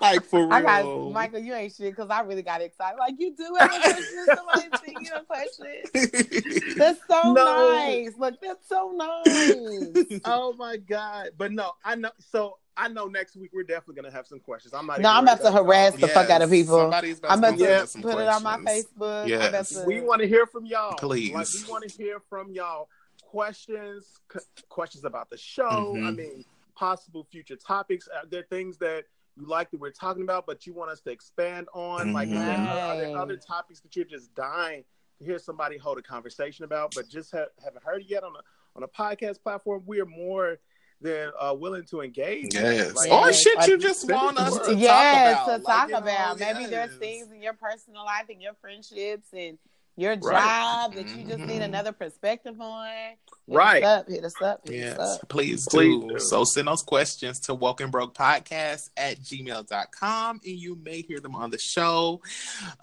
like 0.00 0.24
for 0.24 0.40
real 0.46 0.52
I 0.52 0.62
got 0.62 1.12
Michael. 1.12 1.40
You 1.40 1.54
ain't 1.54 1.74
shit 1.74 1.94
because 1.94 2.10
I 2.10 2.20
really 2.20 2.42
got 2.42 2.62
excited. 2.62 2.96
Like 2.98 3.14
you 3.18 3.34
do 3.36 3.54
have 3.58 3.70
a 3.74 3.78
question. 3.80 4.26
Somebody 4.34 4.68
send 4.84 5.06
you 5.06 5.12
a 5.14 5.24
question. 5.24 6.74
That's 6.78 7.00
so 7.08 7.32
No. 7.32 7.70
nice. 7.74 8.12
Look, 8.18 8.34
that's 8.40 8.68
so 8.68 8.92
nice. 8.94 10.20
Oh 10.24 10.54
my 10.58 10.76
god! 10.78 11.30
But 11.36 11.52
no, 11.52 11.72
I 11.84 11.94
know. 11.96 12.10
So 12.30 12.58
I 12.76 12.88
know 12.88 13.06
next 13.06 13.36
week 13.36 13.50
we're 13.54 13.62
definitely 13.64 13.94
gonna 14.02 14.12
have 14.14 14.26
some 14.26 14.38
questions. 14.40 14.74
I'm 14.74 14.86
not. 14.86 15.00
No, 15.00 15.08
I'm 15.10 15.24
worried 15.24 15.40
about 15.40 15.44
to 15.44 15.52
harass 15.52 15.92
y'all. 15.92 16.00
the 16.00 16.08
fuck 16.08 16.28
out 16.30 16.42
of 16.42 16.50
people. 16.50 16.78
Somebody's 16.78 17.18
about 17.18 17.30
I'm 17.32 17.40
to 17.42 17.48
about 17.48 17.58
come 17.58 17.66
to 17.66 17.72
up 17.74 17.80
Yeah. 17.80 17.84
some 17.86 18.02
put 18.02 18.18
it 18.18 18.28
on 18.28 18.42
my. 18.42 18.56
Facebook. 18.58 19.22
I'm 19.22 19.28
Yes. 19.28 19.68
to- 19.70 19.84
We 19.86 20.00
want 20.02 20.20
to 20.20 20.28
hear 20.28 20.46
from 20.46 20.66
y'all. 20.66 20.94
Please. 20.96 21.32
Like 21.32 21.46
we 21.54 21.70
want 21.70 21.88
to 21.88 21.96
hear 21.96 22.20
from 22.28 22.50
y'all 22.52 22.88
questions, 23.22 24.14
c- 24.32 24.38
questions 24.68 25.04
about 25.04 25.30
the 25.30 25.36
show. 25.36 25.94
Mhm. 25.94 26.06
I 26.06 26.10
mean, 26.10 26.44
possible 26.74 27.24
future 27.30 27.56
topics. 27.56 28.08
Are 28.08 28.26
there 28.26 28.42
things 28.44 28.78
that 28.78 29.04
you 29.36 29.46
like 29.46 29.70
that 29.70 29.80
we're 29.80 29.90
talking 29.90 30.22
about, 30.22 30.46
but 30.46 30.66
you 30.66 30.72
want 30.72 30.90
us 30.90 31.00
to 31.02 31.10
expand 31.10 31.68
on? 31.74 32.12
Like, 32.12 32.28
is 32.28 32.34
there, 32.34 32.56
are 32.58 32.96
there 32.96 33.16
other 33.16 33.36
topics 33.36 33.80
that 33.80 33.94
you're 33.96 34.04
just 34.04 34.34
dying 34.34 34.84
to 35.18 35.24
hear 35.24 35.38
somebody 35.38 35.76
hold 35.78 35.98
a 35.98 36.02
conversation 36.02 36.64
about, 36.64 36.94
but 36.94 37.08
just 37.08 37.32
ha- 37.32 37.46
haven't 37.64 37.84
heard 37.84 38.02
it 38.02 38.08
yet 38.08 38.22
on 38.24 38.34
a 38.36 38.40
on 38.76 38.82
a 38.82 38.88
podcast 38.88 39.42
platform? 39.42 39.82
We 39.86 40.00
are 40.00 40.06
more 40.06 40.58
than 41.00 41.30
uh, 41.38 41.54
willing 41.54 41.84
to 41.84 42.00
engage. 42.00 42.54
Yes. 42.54 42.94
Like, 42.96 43.10
or 43.12 43.26
Yes. 43.26 43.40
shit 43.42 43.66
you 43.68 43.78
just 43.78 44.00
send 44.02 44.12
want 44.14 44.36
to 44.38 44.42
us 44.44 44.58
us. 44.58 44.66
to 44.68 44.74
yes, 44.74 45.36
talk 45.36 45.46
about. 45.46 45.56
to 45.58 45.62
Like, 45.64 45.76
talk 45.76 45.88
you 45.88 45.92
know, 45.92 45.98
about. 45.98 46.38
Maybe 46.38 46.66
there's 46.66 46.96
things 46.96 47.30
in 47.30 47.42
your 47.42 47.52
personal 47.54 48.04
life 48.04 48.26
and 48.30 48.40
your 48.40 48.54
friendships 48.60 49.28
and 49.32 49.58
your 49.96 50.16
Right. 50.16 50.20
job 50.20 50.94
that 50.94 51.08
you 51.08 51.24
just 51.24 51.38
need 51.40 51.60
Mhm. 51.60 51.64
another 51.64 51.92
perspective 51.92 52.60
on. 52.60 52.86
Hit 52.86 53.18
Right. 53.48 53.82
Us 53.82 54.00
up, 54.00 54.08
hit 54.08 54.24
us 54.24 54.42
up. 54.42 54.68
Hit 54.68 54.74
Yes, 54.76 54.98
us 54.98 55.18
up. 55.22 55.28
please, 55.28 55.66
Please 55.70 56.00
do. 56.02 56.08
do. 56.14 56.18
So 56.18 56.44
send 56.44 56.66
those 56.68 56.82
questions 56.82 57.38
to 57.40 57.54
Woken 57.54 57.90
Broke 57.90 58.12
Podcast 58.14 58.90
at 58.96 59.20
gmail.com 59.22 60.40
and 60.44 60.54
you 60.58 60.76
may 60.76 61.02
hear 61.02 61.20
them 61.20 61.34
on 61.36 61.50
the 61.50 61.58
show. 61.58 62.20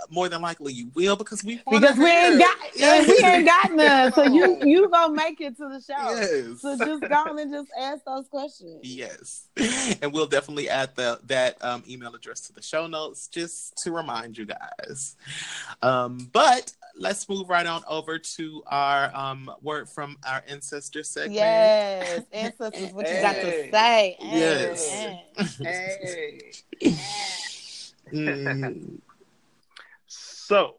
More 0.09 0.29
than 0.29 0.41
likely 0.41 0.73
you 0.73 0.89
will 0.95 1.15
because 1.15 1.43
we 1.43 1.61
wanna 1.65 1.81
Because 1.81 1.97
we 1.97 2.09
ain't 2.09 2.39
got 2.39 2.57
Yes. 2.75 3.07
we 3.07 3.27
ain't 3.27 3.45
got 3.45 3.73
none. 3.73 4.13
So 4.13 4.23
you 4.23 4.57
you 4.65 4.89
gonna 4.89 5.13
make 5.13 5.39
it 5.41 5.57
to 5.57 5.67
the 5.69 5.81
show. 5.81 6.15
Yes. 6.15 6.61
So 6.61 6.77
just 6.77 7.01
go 7.09 7.15
on 7.15 7.37
and 7.39 7.51
just 7.51 7.69
ask 7.77 8.03
those 8.05 8.27
questions. 8.29 8.79
Yes, 8.83 9.47
and 10.01 10.13
we'll 10.13 10.27
definitely 10.27 10.69
add 10.69 10.95
the 10.95 11.19
that 11.25 11.63
um, 11.63 11.83
email 11.89 12.15
address 12.15 12.39
to 12.41 12.53
the 12.53 12.61
show 12.61 12.87
notes 12.87 13.27
just 13.27 13.75
to 13.83 13.91
remind 13.91 14.37
you 14.37 14.45
guys. 14.45 15.15
Um, 15.81 16.29
but 16.31 16.71
let's 16.95 17.27
move 17.27 17.49
right 17.49 17.65
on 17.65 17.83
over 17.87 18.19
to 18.19 18.63
our 18.67 19.15
um, 19.15 19.49
word 19.61 19.89
from 19.89 20.17
our 20.27 20.43
ancestor 20.47 21.03
segment. 21.03 21.35
Yes, 21.35 22.23
ancestors, 22.31 22.93
what 22.93 23.09
you 23.09 23.21
got 23.21 23.35
to 23.41 23.51
Hey. 23.51 23.69
say? 23.71 24.17
Yes. 24.21 24.91
Hey. 24.91 26.41
Hey. 26.81 26.93
Mm, 28.13 28.99
So, 30.05 30.75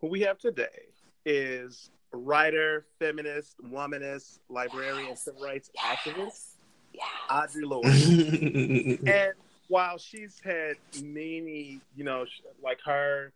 who 0.00 0.06
we 0.08 0.20
have 0.20 0.38
today 0.38 0.66
is 1.24 1.90
writer, 2.12 2.86
feminist, 3.00 3.56
womanist, 3.64 4.38
librarian, 4.48 5.16
civil 5.16 5.40
rights 5.40 5.70
activist, 5.82 6.52
Audre 7.30 7.62
Lorde. 7.64 9.00
and 9.06 9.32
while 9.68 9.98
she's 9.98 10.38
had 10.44 10.76
many, 11.02 11.80
you 11.96 12.04
know, 12.04 12.24
like 12.62 12.78
her, 12.84 13.32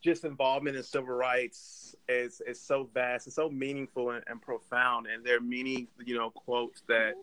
just 0.00 0.24
involvement 0.24 0.76
in 0.76 0.82
civil 0.82 1.14
rights 1.14 1.94
is 2.08 2.40
is 2.46 2.60
so 2.60 2.88
vast, 2.94 3.26
and 3.26 3.32
so 3.32 3.48
meaningful 3.50 4.10
and, 4.10 4.24
and 4.26 4.40
profound, 4.40 5.06
and 5.06 5.24
there 5.24 5.36
are 5.36 5.40
many, 5.40 5.88
you 6.04 6.16
know, 6.16 6.30
quotes 6.30 6.82
that 6.88 7.14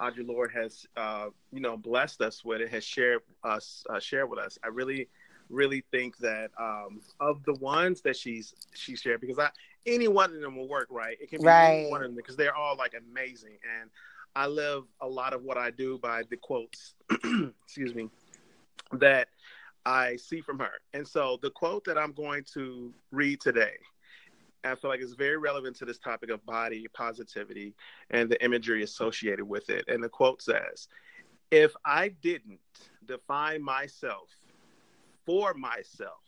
Audre 0.00 0.26
Lorde 0.26 0.52
has, 0.52 0.86
uh, 0.96 1.26
you 1.52 1.60
know, 1.60 1.76
blessed 1.76 2.20
us 2.22 2.44
with. 2.44 2.60
It 2.60 2.70
has 2.70 2.84
shared 2.84 3.20
us, 3.44 3.84
uh, 3.90 4.00
shared 4.00 4.30
with 4.30 4.38
us. 4.38 4.58
I 4.64 4.68
really, 4.68 5.08
really 5.48 5.84
think 5.90 6.18
that 6.18 6.50
um, 6.58 7.00
of 7.20 7.44
the 7.44 7.54
ones 7.54 8.02
that 8.02 8.16
she's 8.16 8.54
she 8.74 8.96
shared, 8.96 9.20
because 9.20 9.38
I 9.38 9.50
any 9.86 10.08
one 10.08 10.34
of 10.34 10.40
them 10.40 10.56
will 10.56 10.68
work, 10.68 10.88
right? 10.90 11.16
It 11.20 11.30
can 11.30 11.42
be 11.42 11.56
any 11.60 11.80
Right. 11.80 11.88
one 11.88 12.02
of 12.02 12.08
them 12.08 12.16
because 12.16 12.36
they're 12.36 12.54
all 12.56 12.76
like 12.76 12.94
amazing 12.94 13.58
and. 13.80 13.90
I 14.36 14.46
live 14.46 14.84
a 15.00 15.08
lot 15.08 15.32
of 15.32 15.42
what 15.42 15.58
I 15.58 15.70
do 15.70 15.98
by 15.98 16.22
the 16.30 16.36
quotes, 16.36 16.94
excuse 17.64 17.94
me, 17.94 18.08
that 18.92 19.28
I 19.86 20.16
see 20.16 20.40
from 20.40 20.58
her. 20.58 20.72
And 20.92 21.06
so 21.06 21.38
the 21.42 21.50
quote 21.50 21.84
that 21.84 21.98
I'm 21.98 22.12
going 22.12 22.44
to 22.54 22.92
read 23.10 23.40
today, 23.40 23.74
I 24.62 24.74
feel 24.74 24.90
like 24.90 25.00
is 25.00 25.14
very 25.14 25.38
relevant 25.38 25.76
to 25.76 25.84
this 25.84 25.98
topic 25.98 26.30
of 26.30 26.44
body 26.44 26.86
positivity 26.92 27.74
and 28.10 28.28
the 28.28 28.42
imagery 28.44 28.82
associated 28.82 29.44
with 29.44 29.70
it. 29.70 29.84
And 29.88 30.02
the 30.04 30.08
quote 30.08 30.42
says, 30.42 30.88
If 31.50 31.72
I 31.84 32.08
didn't 32.08 32.60
define 33.06 33.62
myself 33.62 34.28
for 35.24 35.54
myself, 35.54 36.20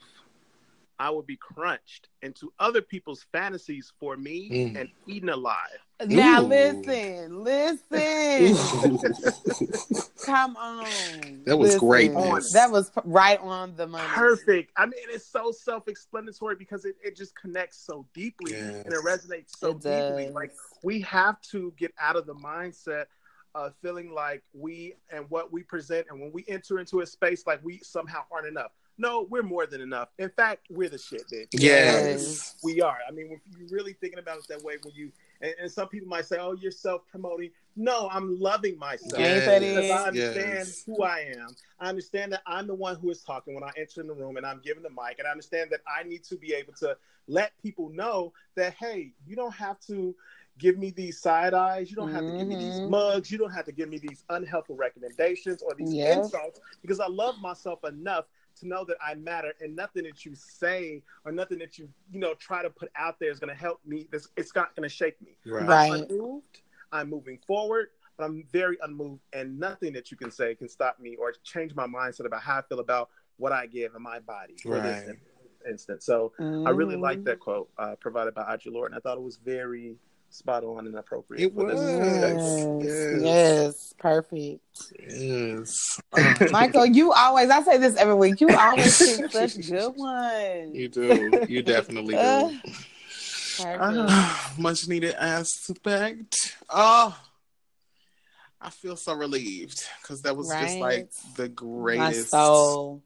I 0.98 1.10
would 1.10 1.26
be 1.26 1.36
crunched 1.36 2.08
into 2.22 2.52
other 2.58 2.80
people's 2.80 3.26
fantasies 3.32 3.92
for 3.98 4.16
me 4.16 4.50
Mm. 4.50 4.80
and 4.80 4.88
eaten 5.06 5.28
alive. 5.30 5.80
Now 6.08 6.42
Ooh. 6.42 6.46
listen, 6.46 7.44
listen. 7.44 8.56
Come 10.24 10.56
on. 10.56 11.42
That 11.44 11.56
was 11.56 11.74
Listen. 11.74 11.80
greatness. 11.88 12.52
That 12.52 12.70
was 12.70 12.90
right 13.04 13.38
on 13.40 13.74
the 13.76 13.86
money. 13.86 14.04
Perfect. 14.08 14.72
I 14.76 14.86
mean, 14.86 14.94
it's 15.08 15.26
so 15.26 15.52
self-explanatory 15.52 16.56
because 16.56 16.84
it, 16.84 16.96
it 17.02 17.16
just 17.16 17.34
connects 17.34 17.78
so 17.78 18.06
deeply 18.14 18.52
Yes. 18.52 18.84
and 18.84 18.92
it 18.94 19.00
resonates 19.04 19.56
so 19.58 19.70
It 19.70 19.80
deeply. 19.80 20.24
does. 20.26 20.34
Like 20.34 20.52
we 20.82 21.00
have 21.02 21.40
to 21.52 21.72
get 21.76 21.92
out 22.00 22.16
of 22.16 22.26
the 22.26 22.34
mindset 22.34 23.06
of 23.54 23.74
feeling 23.82 24.12
like 24.12 24.42
we 24.54 24.94
and 25.10 25.26
what 25.28 25.52
we 25.52 25.62
present, 25.62 26.06
and 26.10 26.18
when 26.20 26.32
we 26.32 26.44
enter 26.48 26.78
into 26.78 27.00
a 27.00 27.06
space, 27.06 27.44
like 27.46 27.60
we 27.62 27.78
somehow 27.82 28.22
aren't 28.30 28.46
enough. 28.46 28.70
No, 28.98 29.26
we're 29.28 29.42
more 29.42 29.66
than 29.66 29.80
enough. 29.80 30.08
In 30.18 30.28
fact, 30.30 30.66
we're 30.70 30.88
the 30.88 30.98
shit, 30.98 31.22
bitch. 31.32 31.48
Yes. 31.52 32.56
we 32.62 32.80
are. 32.80 32.98
I 33.06 33.10
mean, 33.10 33.30
if 33.32 33.40
you're 33.58 33.68
really 33.70 33.94
thinking 33.94 34.18
about 34.18 34.38
it 34.38 34.46
that 34.48 34.62
way, 34.62 34.74
when 34.82 34.94
you 34.94 35.10
and, 35.42 35.54
and 35.60 35.70
some 35.70 35.88
people 35.88 36.08
might 36.08 36.24
say, 36.26 36.38
"Oh, 36.40 36.52
you're 36.52 36.70
self-promoting." 36.70 37.50
No, 37.74 38.08
I'm 38.10 38.38
loving 38.38 38.78
myself 38.78 39.18
Ain't 39.18 39.44
that 39.46 39.60
because 39.60 39.90
I 39.90 40.06
understand 40.08 40.68
Yes. 40.68 40.82
who 40.86 41.02
I 41.02 41.20
am. 41.38 41.48
I 41.80 41.88
understand 41.88 42.32
that 42.32 42.42
I'm 42.46 42.66
the 42.66 42.74
one 42.74 42.96
who 42.96 43.10
is 43.10 43.22
talking 43.22 43.54
when 43.54 43.64
I 43.64 43.72
enter 43.76 44.00
in 44.02 44.06
the 44.06 44.14
room 44.14 44.36
and 44.36 44.46
I'm 44.46 44.60
given 44.60 44.82
the 44.82 44.90
mic, 44.90 45.18
and 45.18 45.26
I 45.26 45.30
understand 45.30 45.70
that 45.70 45.80
I 45.86 46.02
need 46.02 46.22
to 46.24 46.36
be 46.36 46.54
able 46.54 46.74
to 46.74 46.96
let 47.28 47.52
people 47.62 47.88
know 47.90 48.32
that, 48.56 48.74
hey, 48.74 49.12
you 49.26 49.36
don't 49.36 49.54
have 49.54 49.80
to 49.86 50.14
give 50.58 50.78
me 50.78 50.90
these 50.90 51.18
side 51.18 51.54
eyes, 51.54 51.90
you 51.90 51.96
don't 51.96 52.10
have 52.10 52.26
to 52.26 52.32
give 52.32 52.46
me 52.46 52.54
these 52.56 52.80
Mhm. 52.80 52.90
mugs, 52.90 53.30
you 53.30 53.38
don't 53.38 53.52
have 53.52 53.64
to 53.64 53.72
give 53.72 53.88
me 53.88 53.98
these 53.98 54.24
unhelpful 54.28 54.76
recommendations 54.76 55.62
or 55.62 55.74
these 55.74 55.94
Yes. 55.94 56.32
insults 56.32 56.60
because 56.82 57.00
I 57.00 57.08
love 57.08 57.40
myself 57.40 57.84
enough 57.84 58.26
to 58.62 58.68
know 58.68 58.84
that 58.84 58.96
I 59.04 59.14
matter 59.14 59.52
and 59.60 59.76
nothing 59.76 60.04
that 60.04 60.24
you 60.24 60.34
say 60.34 61.02
or 61.24 61.32
nothing 61.32 61.58
that 61.58 61.78
you 61.78 61.88
you 62.10 62.18
know 62.18 62.34
try 62.34 62.62
to 62.62 62.70
put 62.70 62.90
out 62.96 63.18
there 63.20 63.30
is 63.30 63.38
going 63.38 63.54
to 63.54 63.60
help 63.60 63.80
me. 63.84 64.08
This 64.10 64.28
it's 64.36 64.54
not 64.54 64.74
going 64.74 64.88
to 64.88 64.94
shake 64.94 65.20
me. 65.20 65.36
Right. 65.44 65.66
Right. 65.66 65.92
I'm 65.92 66.02
unmoved. 66.10 66.62
I'm 66.92 67.10
moving 67.10 67.38
forward, 67.46 67.88
but 68.16 68.24
I'm 68.24 68.44
very 68.52 68.76
unmoved, 68.82 69.22
and 69.32 69.58
nothing 69.58 69.92
that 69.94 70.10
you 70.10 70.16
can 70.16 70.30
say 70.30 70.54
can 70.54 70.68
stop 70.68 71.00
me 71.00 71.16
or 71.16 71.32
change 71.42 71.74
my 71.74 71.86
mindset 71.86 72.26
about 72.26 72.42
how 72.42 72.58
I 72.58 72.62
feel 72.62 72.80
about 72.80 73.10
what 73.38 73.52
I 73.52 73.66
give 73.66 73.94
in 73.94 74.02
my 74.02 74.20
body 74.20 74.56
Right. 74.64 75.08
in- 75.08 75.20
instance. 75.68 76.04
So 76.04 76.32
I 76.38 76.70
really 76.70 76.96
like 76.96 77.24
that 77.24 77.38
quote 77.40 77.70
uh, 77.78 77.94
provided 78.00 78.34
by 78.34 78.42
Audre 78.42 78.72
Lorde, 78.72 78.90
and 78.92 78.94
I 78.96 79.00
thought 79.00 79.16
it 79.16 79.22
was 79.22 79.36
very 79.36 79.96
spot 80.32 80.64
on 80.64 80.86
and 80.86 80.96
appropriate. 80.96 81.44
It 81.46 81.54
was. 81.54 81.78
Yes. 81.80 82.84
Yes. 82.84 83.22
yes, 83.22 83.94
perfect. 83.98 84.60
Yes. 84.98 86.00
Ah. 86.14 86.36
Michael, 86.50 86.86
you 86.86 87.12
always, 87.12 87.48
I 87.48 87.62
say 87.62 87.78
this 87.78 87.96
every 87.96 88.14
week, 88.14 88.40
you 88.40 88.48
always 88.58 88.98
pick 88.98 89.30
such 89.30 89.66
good 89.68 89.96
ones. 89.96 90.74
You 90.74 90.88
do. 90.88 91.44
You 91.48 91.62
definitely 91.62 92.14
Uh, 92.16 92.48
do. 92.50 92.58
Perfect. 93.62 94.58
Much 94.58 94.88
needed 94.88 95.14
aspect. 95.14 96.56
Oh, 96.68 97.18
I 98.60 98.70
feel 98.70 98.96
so 98.96 99.14
relieved 99.14 99.82
because 100.00 100.22
that 100.22 100.36
was 100.36 100.48
just 100.48 100.78
like 100.78 101.10
the 101.36 101.44
My 101.44 101.48
greatest 101.48 102.30
soul. 102.30 103.02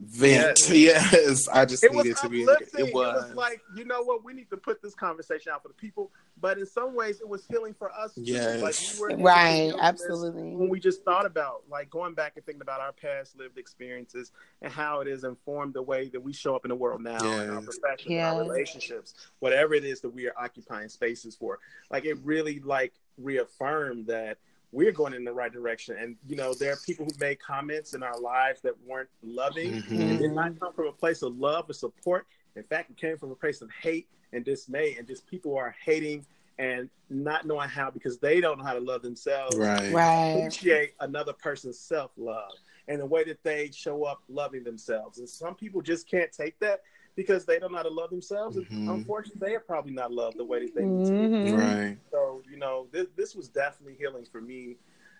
Event. 0.00 0.58
Yes. 0.70 1.48
I 1.48 1.64
just 1.64 1.82
It 1.84 1.92
needed 1.92 2.16
to 2.18 2.28
be. 2.28 2.42
It 2.42 2.46
was. 2.46 2.56
It 2.78 2.94
was 2.94 3.32
like, 3.34 3.60
you 3.74 3.84
know 3.84 4.02
what? 4.02 4.24
We 4.24 4.32
need 4.32 4.50
to 4.50 4.56
put 4.56 4.82
this 4.82 4.94
conversation 4.94 5.52
out 5.52 5.62
for 5.62 5.68
the 5.68 5.74
people. 5.74 6.10
But 6.40 6.58
in 6.58 6.66
some 6.66 6.94
ways, 6.94 7.20
it 7.20 7.28
was 7.28 7.44
healing 7.46 7.74
for 7.74 7.90
us. 7.92 8.12
Yes. 8.16 8.62
Like 8.62 9.08
we 9.10 9.16
were 9.16 9.22
Right, 9.22 9.54
heal 9.66 9.70
from 9.70 9.78
this 9.78 9.84
absolutely. 10.02 10.42
When 10.54 10.68
we 10.68 10.78
just 10.78 11.04
thought 11.04 11.26
about 11.26 11.62
like 11.68 11.90
going 11.90 12.14
back 12.14 12.32
and 12.36 12.44
thinking 12.46 12.62
about 12.62 12.80
our 12.80 12.92
past 12.92 13.36
lived 13.36 13.58
experiences 13.58 14.30
and 14.62 14.72
how 14.72 15.00
it 15.00 15.08
has 15.08 15.24
informed 15.24 15.74
the 15.74 15.82
way 15.82 16.08
that 16.10 16.20
we 16.20 16.32
show 16.32 16.54
up 16.54 16.64
in 16.64 16.68
the 16.68 16.74
world 16.76 17.02
now, 17.02 17.18
in 17.18 17.50
our 17.50 17.56
Yes. 17.56 17.64
profession, 17.64 18.12
in 18.12 18.20
our 18.20 18.38
relationships, 18.40 19.14
whatever 19.40 19.74
it 19.74 19.84
is 19.84 20.00
that 20.02 20.10
we 20.10 20.26
are 20.28 20.34
occupying 20.38 20.88
spaces 20.88 21.34
for. 21.34 21.58
Like 21.90 22.04
it 22.04 22.18
really 22.22 22.60
like 22.60 22.92
reaffirmed 23.16 24.06
that 24.06 24.38
we're 24.72 24.92
going 24.92 25.14
in 25.14 25.24
the 25.24 25.32
right 25.32 25.52
direction. 25.52 25.96
And 25.98 26.16
you 26.26 26.36
know, 26.36 26.54
there 26.54 26.72
are 26.72 26.78
people 26.84 27.06
who 27.06 27.12
made 27.20 27.40
comments 27.40 27.94
in 27.94 28.02
our 28.02 28.18
lives 28.20 28.60
that 28.62 28.74
weren't 28.86 29.08
loving. 29.22 29.82
Mhm. 29.82 30.14
It 30.14 30.18
did 30.18 30.32
not 30.32 30.58
come 30.60 30.72
from 30.72 30.86
a 30.86 30.92
place 30.92 31.22
of 31.22 31.36
love 31.38 31.70
or 31.70 31.72
support. 31.72 32.26
In 32.56 32.62
fact, 32.64 32.90
it 32.90 32.96
came 32.96 33.16
from 33.16 33.30
a 33.30 33.36
place 33.36 33.62
of 33.62 33.70
hate 33.70 34.08
and 34.32 34.44
dismay, 34.44 34.96
and 34.98 35.06
just 35.06 35.26
people 35.26 35.56
are 35.56 35.74
hating 35.84 36.26
and 36.58 36.90
not 37.08 37.46
knowing 37.46 37.68
how 37.68 37.90
because 37.90 38.18
they 38.18 38.40
don't 38.40 38.58
know 38.58 38.64
how 38.64 38.74
to 38.74 38.80
love 38.80 39.02
themselves. 39.02 39.56
Right. 39.56 39.92
Right. 39.92 40.30
Appreciate 40.38 40.94
another 41.00 41.32
person's 41.32 41.78
self 41.78 42.10
love 42.16 42.50
and 42.88 43.00
the 43.00 43.06
way 43.06 43.22
that 43.24 43.42
they 43.42 43.70
show 43.70 44.04
up 44.04 44.22
loving 44.28 44.64
themselves. 44.64 45.18
And 45.18 45.28
some 45.28 45.54
people 45.54 45.80
just 45.82 46.08
can't 46.08 46.32
take 46.32 46.58
that 46.58 46.80
because 47.18 47.44
they 47.44 47.58
don't 47.58 47.72
know 47.72 47.78
how 47.78 47.82
to 47.82 47.90
love 47.90 48.10
themselves. 48.10 48.56
And 48.56 48.66
Mhm. 48.68 48.94
unfortunately, 48.94 49.40
they 49.48 49.56
are 49.56 49.60
probably 49.60 49.92
not 49.92 50.12
loved 50.12 50.38
the 50.38 50.44
way 50.44 50.60
that 50.60 50.72
they 50.72 50.84
need 50.84 51.04
to. 51.06 51.12
be. 51.14 51.50
Mhm. 51.50 51.58
Right. 51.58 51.98
So, 52.12 52.42
you 52.48 52.56
know, 52.58 52.86
this, 52.92 53.08
this 53.16 53.34
was 53.34 53.48
definitely 53.48 53.96
healing 53.96 54.24
for 54.24 54.40
me. 54.40 54.76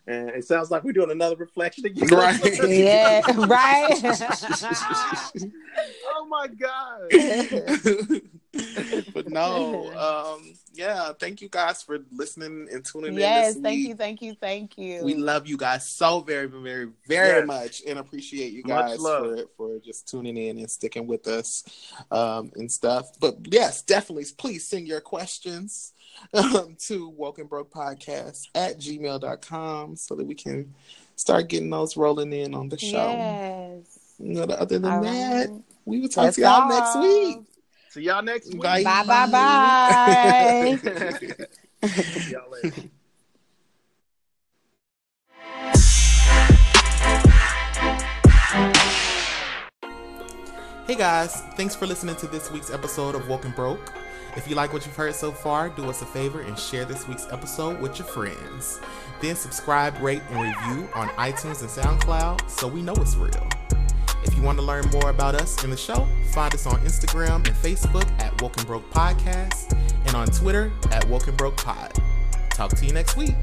And 0.06 0.30
it 0.30 0.44
sounds 0.44 0.70
like 0.70 0.84
we're 0.84 0.92
doing 0.92 1.10
another 1.10 1.34
reflection 1.34 1.86
again. 1.86 2.06
Right. 2.08 2.38
Yeah, 2.70 3.20
right. 3.36 4.00
oh 6.06 6.24
my 6.26 6.46
God. 6.46 8.30
but 9.14 9.28
no, 9.28 9.92
um, 10.38 10.54
yeah, 10.72 11.12
thank 11.18 11.42
you 11.42 11.48
guys 11.48 11.82
for 11.82 11.98
listening 12.12 12.68
and 12.72 12.84
tuning 12.84 13.14
yes, 13.14 13.56
in. 13.56 13.62
Yes, 13.62 13.62
thank 13.62 13.76
week. 13.78 13.88
you, 13.88 13.94
thank 13.94 14.22
you, 14.22 14.34
thank 14.34 14.78
you. 14.78 15.04
We 15.04 15.14
love 15.14 15.46
you 15.46 15.56
guys 15.56 15.86
so 15.88 16.20
very, 16.20 16.46
very, 16.46 16.88
very 17.06 17.38
Yes. 17.40 17.46
much, 17.46 17.82
and 17.86 17.98
appreciate 17.98 18.52
you 18.52 18.62
guys 18.62 18.98
love. 19.00 19.24
for 19.24 19.44
for 19.56 19.78
just 19.80 20.08
tuning 20.08 20.36
in 20.36 20.58
and 20.58 20.70
sticking 20.70 21.06
with 21.06 21.26
us 21.28 21.64
um, 22.10 22.50
and 22.56 22.70
stuff. 22.70 23.18
But 23.20 23.36
yes, 23.50 23.82
definitely, 23.82 24.24
please 24.36 24.66
send 24.66 24.88
your 24.88 25.00
questions 25.00 25.92
um, 26.34 26.76
to 26.86 27.08
Woken 27.10 27.46
Broke 27.46 27.70
Podcast 27.72 28.48
at 28.54 28.78
gmail.com 28.78 29.96
so 29.96 30.14
that 30.14 30.26
we 30.26 30.34
can 30.34 30.74
start 31.16 31.48
getting 31.48 31.70
those 31.70 31.96
rolling 31.96 32.32
in 32.32 32.54
on 32.54 32.68
the 32.68 32.78
show. 32.78 33.10
Yes. 33.10 33.98
You 34.18 34.34
know, 34.34 34.42
other 34.54 34.78
than 34.78 34.84
All 34.90 35.02
that, 35.02 35.48
right. 35.48 35.60
we 35.84 36.00
will 36.00 36.08
talk 36.08 36.24
That's 36.24 36.36
to 36.36 36.42
y'all 36.42 36.68
next 36.68 36.98
week. 36.98 37.38
See 37.98 38.04
y'all 38.04 38.22
next 38.22 38.52
week. 38.52 38.62
Bye. 38.62 38.84
Bye 38.84 39.04
bye 39.04 39.26
bye. 39.26 40.78
See 41.88 42.30
y'all 42.30 42.48
later. 42.48 42.82
Hey 50.86 50.94
guys, 50.94 51.42
thanks 51.56 51.74
for 51.74 51.88
listening 51.88 52.14
to 52.16 52.28
this 52.28 52.52
week's 52.52 52.70
episode 52.70 53.16
of 53.16 53.28
Woken 53.28 53.50
Broke. 53.50 53.92
If 54.36 54.48
you 54.48 54.54
like 54.54 54.72
what 54.72 54.86
you've 54.86 54.94
heard 54.94 55.16
so 55.16 55.32
far, 55.32 55.68
do 55.68 55.90
us 55.90 56.00
a 56.00 56.06
favor 56.06 56.42
and 56.42 56.56
share 56.56 56.84
this 56.84 57.08
week's 57.08 57.26
episode 57.32 57.80
with 57.80 57.98
your 57.98 58.06
friends. 58.06 58.78
Then 59.20 59.34
subscribe, 59.34 60.00
rate, 60.00 60.22
and 60.30 60.40
review 60.40 60.88
on 60.94 61.08
iTunes 61.08 61.62
and 61.62 61.68
SoundCloud 61.68 62.48
so 62.48 62.68
we 62.68 62.80
know 62.80 62.94
it's 62.94 63.16
real. 63.16 63.57
If 64.28 64.36
you 64.36 64.42
want 64.42 64.58
to 64.58 64.64
learn 64.64 64.84
more 64.90 65.08
about 65.08 65.34
us 65.34 65.64
and 65.64 65.72
the 65.72 65.76
show, 65.76 66.06
find 66.32 66.52
us 66.52 66.66
on 66.66 66.78
Instagram 66.80 67.36
and 67.36 67.56
Facebook 67.56 68.06
at 68.20 68.40
Woken 68.42 68.64
Broke 68.66 68.88
Podcast 68.90 69.72
and 70.04 70.14
on 70.14 70.26
Twitter 70.26 70.70
at 70.92 71.08
Woken 71.08 71.34
Broke 71.34 71.56
Pod. 71.56 71.94
Talk 72.50 72.70
to 72.72 72.84
you 72.84 72.92
next 72.92 73.16
week. 73.16 73.34